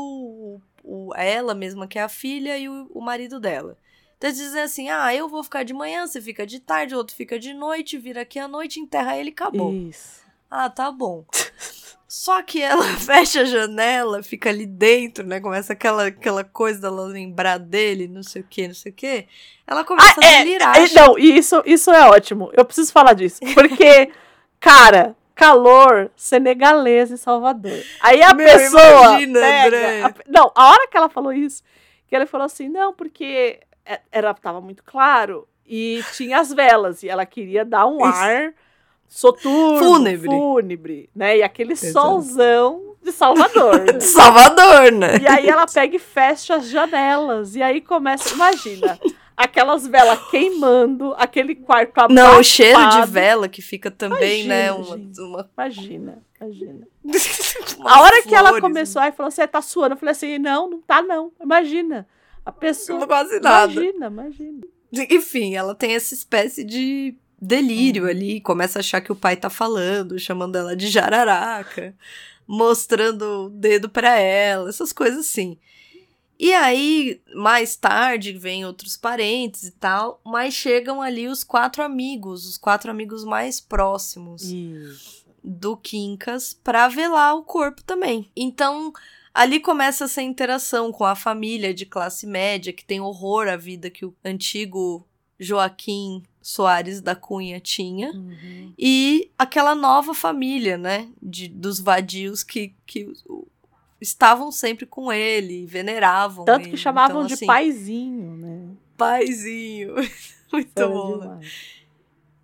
o- 0.82 1.12
ela 1.14 1.54
mesma 1.54 1.86
que 1.86 1.98
é 1.98 2.02
a 2.02 2.08
filha 2.08 2.58
e 2.58 2.68
o, 2.68 2.90
o 2.92 3.00
marido 3.00 3.38
dela. 3.40 3.76
Então 4.18 4.28
eles 4.30 4.38
dizem 4.40 4.62
assim: 4.62 4.88
ah, 4.88 5.14
eu 5.14 5.28
vou 5.28 5.42
ficar 5.44 5.62
de 5.62 5.72
manhã, 5.74 6.06
você 6.06 6.20
fica 6.20 6.46
de 6.46 6.58
tarde, 6.60 6.94
o 6.94 6.98
outro 6.98 7.14
fica 7.14 7.38
de 7.38 7.52
noite, 7.54 7.98
vira 7.98 8.22
aqui 8.22 8.38
à 8.38 8.48
noite, 8.48 8.80
enterra 8.80 9.16
ele 9.16 9.30
e 9.30 9.32
acabou. 9.32 9.72
Isso. 9.72 10.25
Ah, 10.50 10.70
tá 10.70 10.90
bom. 10.90 11.24
Só 12.08 12.40
que 12.42 12.62
ela 12.62 12.84
fecha 12.98 13.40
a 13.42 13.44
janela, 13.44 14.22
fica 14.22 14.48
ali 14.48 14.64
dentro, 14.66 15.26
né? 15.26 15.40
Começa 15.40 15.72
aquela, 15.72 16.06
aquela 16.06 16.44
coisa 16.44 16.80
dela 16.80 17.02
lembrar 17.02 17.58
dele, 17.58 18.08
não 18.08 18.22
sei 18.22 18.42
o 18.42 18.46
que, 18.48 18.68
não 18.68 18.74
sei 18.74 18.92
o 18.92 18.94
que. 18.94 19.26
Ela 19.66 19.84
começa 19.84 20.14
a 20.18 20.38
delirar. 20.38 20.76
É, 20.76 20.88
Não, 20.94 21.18
e 21.18 21.36
isso, 21.38 21.62
isso 21.66 21.90
é 21.90 22.08
ótimo. 22.08 22.50
Eu 22.54 22.64
preciso 22.64 22.92
falar 22.92 23.12
disso. 23.14 23.40
Porque, 23.54 24.10
cara, 24.60 25.16
calor 25.34 26.10
senegalês 26.16 27.10
em 27.10 27.16
Salvador. 27.16 27.82
Aí 28.00 28.22
a 28.22 28.32
Meu, 28.32 28.46
pessoa. 28.46 29.08
imagina, 29.20 29.40
pega 29.40 30.06
a- 30.06 30.14
não, 30.28 30.52
a 30.54 30.70
hora 30.70 30.88
que 30.88 30.96
ela 30.96 31.08
falou 31.08 31.32
isso, 31.32 31.62
que 32.08 32.14
ela 32.14 32.26
falou 32.26 32.44
assim: 32.46 32.68
não, 32.68 32.94
porque 32.94 33.58
é- 33.84 34.00
era, 34.12 34.32
tava 34.32 34.60
muito 34.60 34.84
claro 34.84 35.46
e 35.66 36.02
tinha 36.14 36.38
as 36.38 36.52
velas. 36.52 37.02
E 37.02 37.08
ela 37.08 37.26
queria 37.26 37.64
dar 37.64 37.86
um 37.86 37.96
Isso. 37.96 38.06
ar 38.18 38.54
soturno, 39.08 39.78
Fúnebre. 39.78 40.28
fúnebre, 40.28 41.10
né? 41.14 41.38
E 41.38 41.42
aquele 41.42 41.72
Exato. 41.72 41.92
solzão 41.92 42.94
de 43.02 43.12
Salvador. 43.12 43.84
De 43.98 44.04
Salvador, 44.04 44.90
né? 44.92 45.18
E 45.22 45.26
aí 45.26 45.48
ela 45.48 45.66
pega 45.66 45.96
e 45.96 45.98
fecha 45.98 46.56
as 46.56 46.68
janelas. 46.68 47.54
E 47.54 47.62
aí 47.62 47.80
começa, 47.80 48.34
imagina, 48.34 48.98
aquelas 49.36 49.86
velas 49.86 50.18
queimando, 50.30 51.14
aquele 51.16 51.54
quarto 51.54 51.98
abafado. 51.98 52.14
Não, 52.14 52.40
o 52.40 52.42
cheiro 52.42 52.88
de 52.88 53.06
vela 53.06 53.48
que 53.48 53.62
fica 53.62 53.90
também, 53.90 54.44
Imagina, 54.44 54.54
né? 54.54 54.72
Uma, 54.72 54.96
uma, 54.96 55.50
Imagina, 55.56 56.22
imagina. 56.40 56.88
A 57.84 58.00
hora 58.02 58.22
que 58.22 58.34
ela 58.34 58.48
flores, 58.48 58.62
começou, 58.62 59.02
aí 59.02 59.12
falou: 59.12 59.30
Você 59.30 59.46
tá 59.46 59.62
suando? 59.62 59.94
Eu 59.94 59.98
falei 59.98 60.12
assim: 60.12 60.38
Não, 60.38 60.68
não 60.68 60.80
tá, 60.80 61.00
não. 61.02 61.30
Imagina. 61.40 62.06
A 62.44 62.52
pessoa. 62.52 63.06
Quase 63.06 63.40
nada. 63.40 63.72
Imagina, 63.72 64.06
imagina. 64.06 64.60
Enfim, 65.10 65.54
ela 65.54 65.74
tem 65.74 65.94
essa 65.94 66.14
espécie 66.14 66.64
de 66.64 67.16
delírio 67.46 68.04
Uhum. 68.04 68.08
ali, 68.10 68.40
começa 68.40 68.78
a 68.78 68.80
achar 68.80 69.00
que 69.00 69.12
o 69.12 69.16
pai 69.16 69.36
tá 69.36 69.48
falando, 69.48 70.18
chamando 70.18 70.56
ela 70.56 70.76
de 70.76 70.88
jararaca, 70.88 71.94
mostrando 72.46 73.46
o 73.46 73.48
dedo 73.50 73.88
pra 73.88 74.18
ela, 74.18 74.68
essas 74.68 74.92
coisas 74.92 75.20
assim. 75.20 75.58
E 76.38 76.52
aí, 76.52 77.20
mais 77.34 77.76
tarde, 77.76 78.32
vem 78.32 78.66
outros 78.66 78.94
parentes 78.96 79.62
e 79.62 79.70
tal, 79.70 80.20
mas 80.24 80.52
chegam 80.52 81.00
ali 81.00 81.28
os 81.28 81.42
quatro 81.42 81.82
amigos, 81.82 82.46
os 82.46 82.58
quatro 82.58 82.90
amigos 82.90 83.24
mais 83.24 83.58
próximos 83.58 84.42
Isso. 84.42 85.24
do 85.42 85.76
Quincas 85.78 86.52
pra 86.52 86.88
velar 86.88 87.34
o 87.36 87.42
corpo 87.42 87.82
também. 87.82 88.30
Então, 88.36 88.92
ali 89.32 89.60
começa 89.60 90.04
essa 90.04 90.20
interação 90.20 90.92
com 90.92 91.04
a 91.04 91.14
família 91.14 91.72
de 91.72 91.86
classe 91.86 92.26
média 92.26 92.70
que 92.72 92.84
tem 92.84 93.00
horror 93.00 93.48
à 93.48 93.56
vida 93.56 93.88
que 93.88 94.04
o 94.04 94.14
antigo 94.22 95.06
Joaquim 95.40 96.22
Soares 96.48 97.00
da 97.00 97.16
Cunha 97.16 97.58
tinha 97.58 98.12
Uhum. 98.12 98.72
e 98.78 99.32
aquela 99.36 99.74
nova 99.74 100.14
família, 100.14 100.78
né, 100.78 101.08
de, 101.20 101.48
dos 101.48 101.80
vadios 101.80 102.44
que, 102.44 102.72
que 102.86 103.12
estavam 104.00 104.52
sempre 104.52 104.86
com 104.86 105.12
ele, 105.12 105.66
veneravam 105.66 106.44
Tanto 106.44 106.62
ele. 106.66 106.70
que 106.70 106.76
chamavam 106.76 107.16
Então, 107.16 107.26
de 107.26 107.34
assim, 107.34 107.46
paizinho, 107.46 108.36
né? 108.36 108.68
paizinho. 108.96 109.94
Muito 110.52 110.88
bom, 110.88 111.16
né? 111.16 111.40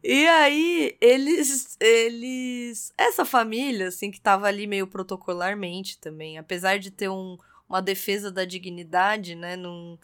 E 0.03 0.27
aí, 0.27 0.97
eles, 1.01 1.77
eles. 1.79 2.93
Essa 2.99 3.25
família, 3.25 3.87
assim, 3.87 4.11
que 4.11 4.21
tava 4.21 4.49
ali 4.49 4.67
meio 4.67 4.89
protocolarmente 4.89 5.97
também, 5.99 6.39
apesar 6.39 6.77
de 6.81 6.91
ter 6.91 7.09
um, 7.09 7.39
uma 7.69 7.81
defesa 7.81 8.33
da 8.33 8.45
dignidade, 8.45 9.37
né? 9.37 9.55
Num, 9.55 9.97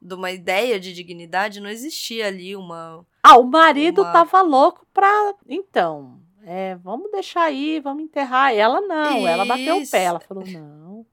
de 0.00 0.14
uma 0.14 0.30
ideia 0.30 0.78
de 0.78 0.92
dignidade, 0.92 1.58
não 1.60 1.70
existia 1.70 2.26
ali 2.26 2.54
uma. 2.54 3.02
Ah, 3.28 3.38
o 3.38 3.44
marido 3.44 4.02
Uma- 4.02 4.12
tava 4.12 4.42
louco 4.42 4.86
pra. 4.94 5.34
Então, 5.48 6.20
é, 6.44 6.76
vamos 6.76 7.10
deixar 7.10 7.42
aí, 7.42 7.80
vamos 7.80 8.04
enterrar. 8.04 8.54
Ela 8.54 8.80
não, 8.80 9.26
ela 9.26 9.44
bateu 9.44 9.76
o 9.78 9.82
Isso. 9.82 9.90
pé. 9.90 10.04
Ela 10.04 10.20
falou: 10.20 10.44
não, 10.46 11.04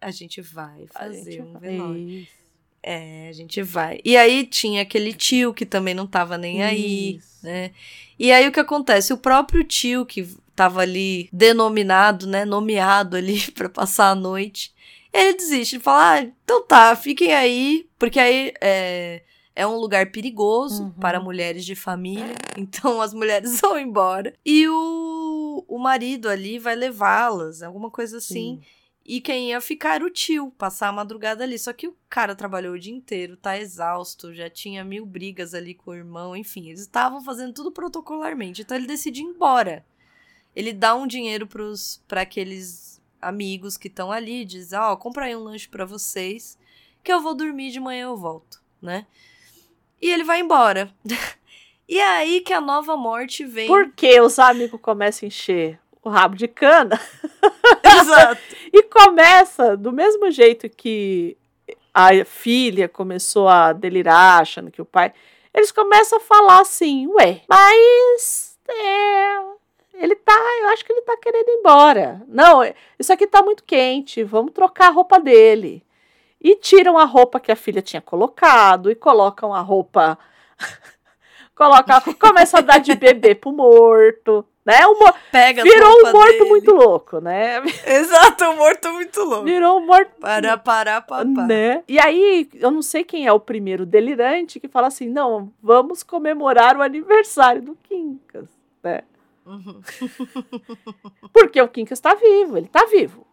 A 0.00 0.10
gente 0.10 0.40
vai 0.40 0.86
fazer 0.86 1.32
gente 1.32 1.42
um 1.42 1.52
vai- 1.52 1.60
velório. 1.60 2.08
Isso. 2.08 2.36
É, 2.82 3.28
a 3.28 3.32
gente 3.32 3.60
vai. 3.62 4.00
E 4.04 4.16
aí 4.16 4.46
tinha 4.46 4.82
aquele 4.82 5.12
tio 5.12 5.52
que 5.52 5.66
também 5.66 5.92
não 5.92 6.06
tava 6.06 6.38
nem 6.38 6.62
aí, 6.62 7.16
Isso. 7.16 7.44
né? 7.44 7.72
E 8.18 8.30
aí 8.30 8.46
o 8.46 8.52
que 8.52 8.60
acontece? 8.60 9.12
O 9.12 9.18
próprio 9.18 9.64
tio 9.64 10.06
que 10.06 10.24
tava 10.54 10.80
ali 10.82 11.28
denominado, 11.32 12.26
né, 12.28 12.44
nomeado 12.44 13.16
ali 13.16 13.40
pra 13.52 13.68
passar 13.68 14.10
a 14.10 14.14
noite, 14.14 14.72
ele 15.12 15.34
desiste, 15.36 15.76
ele 15.76 15.82
fala: 15.82 16.12
"Ah, 16.14 16.20
então 16.22 16.64
tá, 16.66 16.94
fiquem 16.94 17.34
aí, 17.34 17.88
porque 17.98 18.20
aí 18.20 18.52
é 18.60 19.22
é 19.56 19.66
um 19.66 19.76
lugar 19.76 20.12
perigoso 20.12 20.84
Uhum. 20.84 20.90
para 20.92 21.18
mulheres 21.18 21.64
de 21.64 21.74
família, 21.74 22.34
então 22.56 23.00
as 23.00 23.14
mulheres 23.14 23.58
vão 23.60 23.78
embora. 23.78 24.34
E 24.44 24.68
o, 24.68 25.64
o 25.66 25.78
marido 25.78 26.28
ali 26.28 26.58
vai 26.58 26.76
levá-las, 26.76 27.62
alguma 27.62 27.90
coisa 27.90 28.18
assim. 28.18 28.60
E 29.08 29.20
quem 29.20 29.50
ia 29.50 29.60
ficar 29.60 29.94
era 29.94 30.04
o 30.04 30.10
tio, 30.10 30.50
passar 30.58 30.88
a 30.88 30.92
madrugada 30.92 31.44
ali. 31.44 31.58
Só 31.58 31.72
que 31.72 31.86
o 31.86 31.96
cara 32.10 32.34
trabalhou 32.34 32.74
o 32.74 32.78
dia 32.78 32.92
inteiro, 32.92 33.36
tá 33.36 33.56
exausto, 33.56 34.34
já 34.34 34.50
tinha 34.50 34.84
mil 34.84 35.06
brigas 35.06 35.54
ali 35.54 35.74
com 35.74 35.92
o 35.92 35.94
irmão, 35.94 36.36
enfim, 36.36 36.66
eles 36.66 36.80
estavam 36.80 37.20
fazendo 37.22 37.54
tudo 37.54 37.70
protocolarmente. 37.70 38.62
Então 38.62 38.76
ele 38.76 38.86
decide 38.86 39.20
ir 39.20 39.24
embora. 39.24 39.86
Ele 40.54 40.72
dá 40.72 40.94
um 40.96 41.06
dinheiro 41.06 41.46
pros, 41.46 42.02
pra 42.08 42.22
aqueles 42.22 43.00
amigos 43.22 43.76
que 43.76 43.88
estão 43.88 44.10
ali, 44.10 44.44
diz: 44.44 44.72
Ó, 44.72 44.96
compra 44.96 45.26
aí 45.26 45.36
um 45.36 45.44
lanche 45.44 45.68
pra 45.68 45.84
vocês, 45.84 46.58
que 47.02 47.12
eu 47.12 47.22
vou 47.22 47.34
dormir 47.34 47.70
de 47.70 47.78
manhã 47.78 48.06
eu 48.06 48.16
volto, 48.16 48.60
né? 48.82 49.06
E 50.00 50.10
ele 50.10 50.24
vai 50.24 50.40
embora. 50.40 50.90
e 51.88 51.98
é 51.98 52.06
aí 52.06 52.40
que 52.40 52.52
a 52.52 52.60
nova 52.60 52.96
morte 52.96 53.44
vem. 53.44 53.66
Porque 53.66 54.20
os 54.20 54.38
amigos 54.38 54.80
começam 54.80 55.26
a 55.26 55.28
encher 55.28 55.78
o 56.02 56.08
rabo 56.08 56.36
de 56.36 56.46
cana 56.46 57.00
Exato. 58.00 58.40
e 58.72 58.82
começa 58.84 59.76
do 59.76 59.92
mesmo 59.92 60.30
jeito 60.30 60.68
que 60.68 61.36
a 61.92 62.24
filha 62.24 62.88
começou 62.88 63.48
a 63.48 63.72
delirar, 63.72 64.42
achando 64.42 64.70
que 64.70 64.82
o 64.82 64.84
pai. 64.84 65.12
Eles 65.54 65.72
começam 65.72 66.18
a 66.18 66.20
falar 66.20 66.60
assim, 66.60 67.06
ué, 67.08 67.40
mas 67.48 68.58
é, 68.68 69.38
ele 69.94 70.14
tá, 70.14 70.34
eu 70.60 70.68
acho 70.68 70.84
que 70.84 70.92
ele 70.92 71.00
tá 71.02 71.16
querendo 71.16 71.48
ir 71.48 71.58
embora. 71.58 72.22
Não, 72.28 72.60
isso 72.98 73.12
aqui 73.12 73.26
tá 73.26 73.42
muito 73.42 73.64
quente, 73.64 74.22
vamos 74.22 74.52
trocar 74.52 74.88
a 74.88 74.92
roupa 74.92 75.18
dele. 75.18 75.82
E 76.46 76.54
tiram 76.54 76.96
a 76.96 77.02
roupa 77.02 77.40
que 77.40 77.50
a 77.50 77.56
filha 77.56 77.82
tinha 77.82 78.00
colocado 78.00 78.88
e 78.88 78.94
colocam 78.94 79.52
a 79.52 79.58
roupa. 79.58 80.16
coloca, 81.56 82.00
começa 82.14 82.58
a 82.58 82.60
dar 82.60 82.78
de 82.78 82.94
bebê 82.94 83.34
pro 83.34 83.50
morto, 83.50 84.46
né? 84.64 84.86
O 84.86 84.94
Pega 85.32 85.64
virou 85.64 85.90
um 85.90 86.12
morto 86.12 86.38
dele. 86.38 86.48
muito 86.48 86.72
louco, 86.72 87.20
né? 87.20 87.60
Exato, 87.84 88.44
um 88.44 88.58
morto 88.58 88.92
muito 88.92 89.24
louco. 89.24 89.44
Virou 89.44 89.80
um 89.80 89.86
morto 89.86 90.12
Para, 90.20 90.56
para, 90.56 91.00
papá. 91.00 91.24
né? 91.24 91.82
E 91.88 91.98
aí, 91.98 92.48
eu 92.54 92.70
não 92.70 92.80
sei 92.80 93.02
quem 93.02 93.26
é 93.26 93.32
o 93.32 93.40
primeiro 93.40 93.84
delirante 93.84 94.60
que 94.60 94.68
fala 94.68 94.86
assim: 94.86 95.08
não, 95.08 95.52
vamos 95.60 96.04
comemorar 96.04 96.76
o 96.76 96.82
aniversário 96.82 97.60
do 97.60 97.74
Quincas, 97.82 98.48
né? 98.84 99.00
Uhum. 99.44 99.80
Porque 101.34 101.60
o 101.60 101.66
Quincas 101.66 101.98
tá 101.98 102.14
vivo, 102.14 102.56
ele 102.56 102.68
tá 102.68 102.86
vivo. 102.86 103.25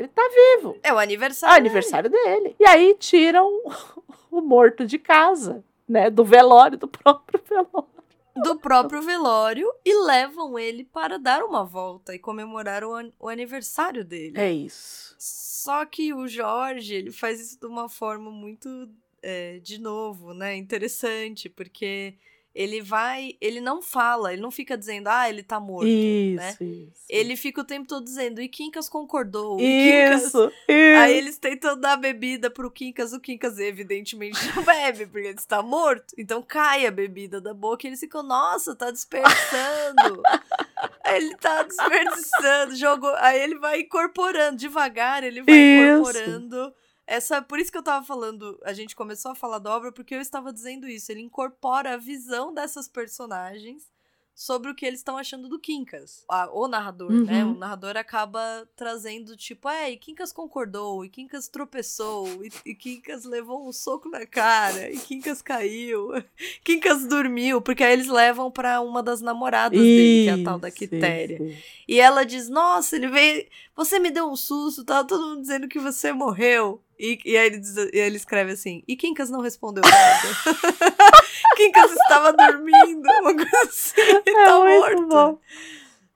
Ele 0.00 0.08
tá 0.08 0.22
vivo. 0.56 0.78
É 0.82 0.92
o 0.92 0.98
É 0.98 1.02
aniversário. 1.02 1.54
o 1.54 1.58
aniversário 1.58 2.10
dele. 2.10 2.56
E 2.58 2.66
aí 2.66 2.94
tiram 2.98 3.48
o 4.30 4.40
morto 4.40 4.84
de 4.86 4.98
casa, 4.98 5.62
né? 5.88 6.08
Do 6.10 6.24
velório, 6.24 6.78
do 6.78 6.88
próprio 6.88 7.40
velório. 7.48 7.88
do 8.36 8.58
próprio 8.58 9.02
velório 9.02 9.70
e 9.84 9.92
levam 10.06 10.58
ele 10.58 10.84
para 10.84 11.18
dar 11.18 11.42
uma 11.42 11.64
volta 11.64 12.14
e 12.14 12.18
comemorar 12.18 12.82
o, 12.84 12.94
an- 12.94 13.12
o 13.18 13.28
aniversário 13.28 14.04
dele. 14.04 14.38
É 14.40 14.50
isso. 14.50 15.14
Só 15.18 15.84
que 15.84 16.14
o 16.14 16.26
Jorge, 16.26 16.94
ele 16.94 17.10
faz 17.10 17.38
isso 17.40 17.60
de 17.60 17.66
uma 17.66 17.88
forma 17.88 18.30
muito, 18.30 18.88
é, 19.22 19.58
de 19.58 19.78
novo, 19.78 20.32
né, 20.32 20.56
interessante, 20.56 21.50
porque 21.50 22.14
ele 22.54 22.80
vai, 22.80 23.36
ele 23.40 23.60
não 23.60 23.80
fala, 23.80 24.32
ele 24.32 24.42
não 24.42 24.50
fica 24.50 24.76
dizendo, 24.76 25.08
ah, 25.08 25.28
ele 25.28 25.42
tá 25.42 25.60
morto, 25.60 25.86
Isso, 25.86 26.36
né? 26.36 26.56
isso. 26.60 26.92
Ele 27.08 27.36
fica 27.36 27.60
o 27.60 27.64
tempo 27.64 27.86
todo 27.86 28.04
dizendo, 28.04 28.40
e 28.40 28.48
Quincas 28.48 28.88
concordou, 28.88 29.58
e 29.60 29.62
Quincas 29.62 30.24
Isso, 30.24 30.52
isso. 30.68 30.98
Aí 30.98 31.16
eles 31.16 31.38
tentam 31.38 31.78
dar 31.78 31.96
bebida 31.96 32.50
pro 32.50 32.70
Quincas, 32.70 33.12
o 33.12 33.20
Quincas 33.20 33.58
evidentemente 33.58 34.38
não 34.54 34.64
bebe, 34.64 35.06
porque 35.06 35.28
ele 35.28 35.38
está 35.38 35.62
morto. 35.62 36.14
Então 36.18 36.42
cai 36.42 36.86
a 36.86 36.90
bebida 36.90 37.40
da 37.40 37.54
boca 37.54 37.86
e 37.86 37.90
eles 37.90 38.00
ficam, 38.00 38.22
nossa, 38.22 38.74
tá 38.74 38.90
desperdiçando. 38.90 40.22
Ele 41.04 41.36
tá 41.36 41.64
desperdiçando, 41.64 42.76
jogou. 42.76 43.12
Aí 43.16 43.40
ele 43.40 43.58
vai 43.58 43.80
incorporando, 43.80 44.56
devagar, 44.56 45.24
ele 45.24 45.42
vai 45.42 45.54
Isso. 45.54 45.98
incorporando. 45.98 46.72
Essa, 47.10 47.42
por 47.42 47.58
isso 47.58 47.72
que 47.72 47.76
eu 47.76 47.82
tava 47.82 48.06
falando, 48.06 48.56
a 48.64 48.72
gente 48.72 48.94
começou 48.94 49.32
a 49.32 49.34
falar 49.34 49.58
da 49.58 49.74
obra 49.74 49.90
porque 49.90 50.14
eu 50.14 50.20
estava 50.20 50.52
dizendo 50.52 50.86
isso. 50.86 51.10
Ele 51.10 51.20
incorpora 51.20 51.94
a 51.94 51.96
visão 51.96 52.54
dessas 52.54 52.86
personagens 52.86 53.90
sobre 54.32 54.70
o 54.70 54.74
que 54.76 54.86
eles 54.86 55.00
estão 55.00 55.18
achando 55.18 55.48
do 55.48 55.58
Quincas. 55.58 56.24
O 56.52 56.68
narrador, 56.68 57.10
né? 57.10 57.44
Uhum. 57.44 57.50
O 57.50 57.58
narrador 57.58 57.96
acaba 57.96 58.40
trazendo, 58.76 59.36
tipo, 59.36 59.68
é, 59.68 59.90
e 59.90 59.96
Quincas 59.96 60.32
concordou, 60.32 61.04
e 61.04 61.08
Quincas 61.08 61.48
tropeçou, 61.48 62.26
e, 62.44 62.52
e 62.64 62.74
Quincas 62.76 63.24
levou 63.24 63.68
um 63.68 63.72
soco 63.72 64.08
na 64.08 64.24
cara, 64.24 64.88
e 64.88 64.96
Quincas 64.96 65.42
caiu, 65.42 66.10
Quincas 66.62 67.08
dormiu, 67.08 67.60
porque 67.60 67.82
aí 67.82 67.92
eles 67.92 68.06
levam 68.06 68.52
pra 68.52 68.80
uma 68.80 69.02
das 69.02 69.20
namoradas 69.20 69.80
dele, 69.80 70.24
que 70.24 70.30
é 70.30 70.42
a 70.42 70.44
tal 70.44 70.60
da 70.60 70.70
Quitéria. 70.70 71.42
isso. 71.42 71.62
E 71.88 71.98
ela 72.00 72.24
diz: 72.24 72.48
Nossa, 72.48 72.94
ele 72.94 73.08
veio. 73.08 73.46
Você 73.74 73.98
me 73.98 74.12
deu 74.12 74.30
um 74.30 74.36
susto, 74.36 74.84
tava 74.84 75.08
todo 75.08 75.26
mundo 75.26 75.40
dizendo 75.40 75.66
que 75.66 75.80
você 75.80 76.12
morreu. 76.12 76.80
E, 77.02 77.18
e 77.24 77.34
aí 77.38 77.46
ele, 77.46 77.58
diz- 77.58 77.76
e 77.78 77.96
ele 77.98 78.16
escreve 78.16 78.52
assim: 78.52 78.82
E 78.86 78.94
Quincas 78.94 79.30
não 79.30 79.40
respondeu 79.40 79.82
nada. 79.82 80.28
Quincas 81.56 81.90
estava 81.92 82.30
dormindo, 82.32 83.08
uma 83.20 83.34
coisa 83.34 83.60
assim. 83.64 84.00
É 84.26 84.44
tá 84.44 84.60
muito 84.60 84.80
morto. 84.80 85.06
bom. 85.08 85.38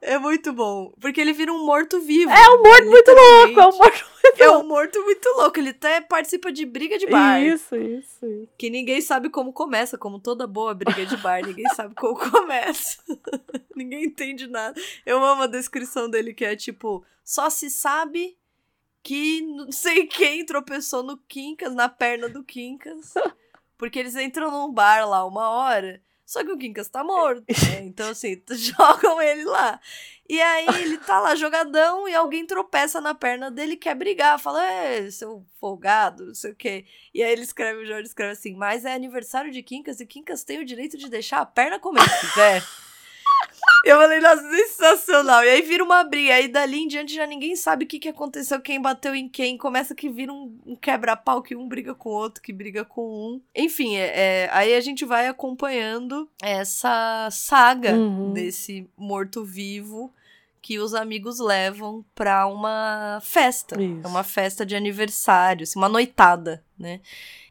É 0.03 0.19
muito 0.19 0.53
bom. 0.53 0.93
Porque 1.01 1.19
ele 1.19 1.33
vira 1.33 1.51
um 1.51 1.65
morto-vivo. 1.65 2.31
É 2.31 2.51
um 2.51 2.63
morto 2.63 2.85
muito 2.91 3.11
louco, 3.11 3.61
é 3.61 3.67
um 3.67 3.77
morto 3.79 4.05
muito 4.23 4.43
É 4.43 4.51
um 4.51 4.67
morto 4.69 5.03
muito 5.03 5.27
louco. 5.31 5.59
Ele 5.59 5.71
até 5.71 6.03
participa 6.03 6.53
de 6.53 6.67
briga 6.67 6.99
de 6.99 7.07
bar. 7.07 7.43
Isso, 7.43 7.75
isso, 7.75 8.27
isso. 8.27 8.49
Que 8.59 8.69
ninguém 8.69 9.01
sabe 9.01 9.31
como 9.31 9.51
começa, 9.55 9.97
como 9.97 10.19
toda 10.21 10.47
boa 10.47 10.75
briga 10.75 11.07
de 11.07 11.17
bar, 11.17 11.41
ninguém 11.47 11.65
sabe 11.75 11.95
como 11.95 12.19
começa. 12.31 12.99
ninguém 13.75 14.05
entende 14.05 14.47
nada. 14.47 14.79
Eu 15.07 15.25
amo 15.25 15.45
a 15.45 15.47
descrição 15.47 16.11
dele, 16.11 16.35
que 16.35 16.45
é 16.45 16.55
tipo, 16.55 17.03
só 17.25 17.49
se 17.49 17.71
sabe 17.71 18.37
que 19.05 19.43
não 19.43 19.71
sei 19.71 20.07
quem 20.09 20.45
tropeçou 20.45 21.05
no 21.05 21.19
Quincas, 21.19 21.73
na 21.75 21.89
perna 21.89 22.29
do 22.29 22.43
Quincas. 22.43 23.15
Porque 23.79 23.99
eles 23.99 24.17
entram 24.17 24.51
num 24.51 24.73
bar 24.73 25.07
lá 25.07 25.27
uma 25.27 25.51
hora, 25.51 26.01
só 26.25 26.43
que 26.43 26.51
o 26.51 26.57
Quincas 26.57 26.89
tá 26.89 27.05
morto, 27.05 27.45
né? 27.49 27.85
Então, 27.85 28.09
assim, 28.11 28.41
jogam 28.51 29.21
ele 29.21 29.45
lá. 29.45 29.79
E 30.27 30.41
aí 30.41 30.67
ele 30.81 30.97
tá 30.97 31.21
lá 31.21 31.35
jogadão 31.35 32.09
e 32.09 32.15
alguém 32.15 32.47
tropeça 32.47 32.99
na 32.99 33.15
perna 33.15 33.51
dele 33.51 33.75
e 33.75 33.77
quer 33.77 33.95
brigar. 33.95 34.39
Fala, 34.39 34.65
é, 34.65 35.11
seu 35.11 35.45
folgado, 35.61 36.27
não 36.27 36.35
sei 36.35 36.53
o 36.53 36.57
quê. 36.57 36.87
E 37.13 37.23
aí 37.23 37.31
ele 37.31 37.43
escreve, 37.43 37.81
o 37.81 37.87
Jorge 37.87 38.09
escreve 38.09 38.33
assim, 38.33 38.57
mas 38.57 38.87
é 38.87 38.95
aniversário 38.95 39.51
de 39.51 39.63
Quincas 39.63 40.01
e 40.01 40.07
Quincas 40.07 40.45
tem 40.45 40.61
o 40.61 40.65
direito 40.65 40.97
de 40.97 41.11
deixar 41.11 41.41
a 41.41 41.47
perna 41.47 41.79
como 41.79 41.99
ele 41.99 42.09
quiser. 42.21 42.63
Eu 43.85 43.99
falei, 43.99 44.19
nossa, 44.19 44.43
sensacional. 44.51 45.45
E 45.45 45.49
aí 45.49 45.63
vira 45.63 45.85
uma 45.85 46.03
briga. 46.05 46.35
Aí 46.35 46.49
dali 46.49 46.79
em 46.79 46.89
diante 46.89 47.15
já 47.15 47.27
ninguém 47.27 47.55
sabe 47.55 47.85
o 47.85 47.89
que, 47.89 47.99
que 47.99 48.09
aconteceu, 48.09 48.61
quem 48.61 48.81
bateu 48.81 49.15
em 49.15 49.29
quem. 49.29 49.59
Começa 49.59 49.95
que 49.95 50.09
vira 50.09 50.33
um, 50.33 50.59
um 50.65 50.75
quebra-pau, 50.75 51.43
que 51.43 51.55
um 51.55 51.69
briga 51.69 51.95
com 51.95 52.09
o 52.09 52.13
outro, 52.13 52.43
que 52.43 52.53
briga 52.53 52.85
com 52.85 53.03
um. 53.03 53.41
Enfim, 53.55 53.97
é, 53.97 54.13
é, 54.45 54.51
aí 54.53 54.75
a 54.75 54.81
gente 54.81 55.05
vai 55.05 55.27
acompanhando 55.29 56.29
essa 56.43 57.29
saga 57.31 57.93
Uhum. 57.95 58.33
desse 58.33 58.89
morto-vivo 58.97 60.13
que 60.63 60.79
os 60.79 60.95
amigos 60.95 61.39
levam 61.39 62.03
pra 62.15 62.47
uma 62.47 63.19
festa. 63.23 63.81
Isso. 63.81 64.01
É 64.03 64.07
uma 64.09 64.23
festa 64.25 64.65
de 64.65 64.75
aniversário, 64.75 65.65
assim, 65.65 65.79
uma 65.79 65.91
noitada, 65.91 66.65
né? 66.79 67.01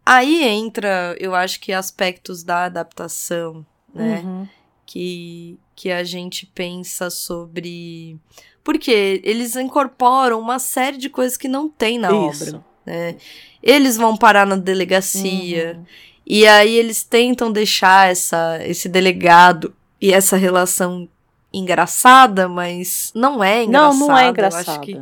Aí 0.03 0.43
entra, 0.43 1.15
eu 1.19 1.35
acho 1.35 1.59
que 1.59 1.71
aspectos 1.71 2.43
da 2.43 2.65
adaptação, 2.65 3.63
né? 3.93 4.21
Uhum. 4.25 4.47
que, 4.85 5.59
que 5.75 5.91
a 5.91 6.03
gente 6.03 6.45
pensa 6.45 7.09
sobre. 7.09 8.17
Porque 8.63 9.21
eles 9.23 9.55
incorporam 9.55 10.39
uma 10.39 10.57
série 10.59 10.97
de 10.97 11.09
coisas 11.09 11.37
que 11.37 11.47
não 11.47 11.67
tem 11.69 11.97
na 11.99 12.09
Isso. 12.29 12.47
obra. 12.49 12.63
Né? 12.85 13.15
Eles 13.61 13.97
vão 13.97 14.15
parar 14.15 14.45
na 14.45 14.55
delegacia, 14.55 15.75
Uhum. 15.77 15.85
e 16.25 16.47
aí 16.47 16.75
eles 16.75 17.03
tentam 17.03 17.51
deixar 17.51 18.09
essa, 18.09 18.59
esse 18.65 18.87
delegado 18.89 19.73
e 20.01 20.13
essa 20.13 20.35
relação 20.37 21.07
engraçada, 21.53 22.47
mas 22.49 23.11
não 23.15 23.43
é 23.43 23.63
engraçada. 23.63 23.93
Não, 23.99 24.07
não 24.07 24.17
é 24.17 24.29
engraçada. 24.29 24.79
que- 24.79 25.01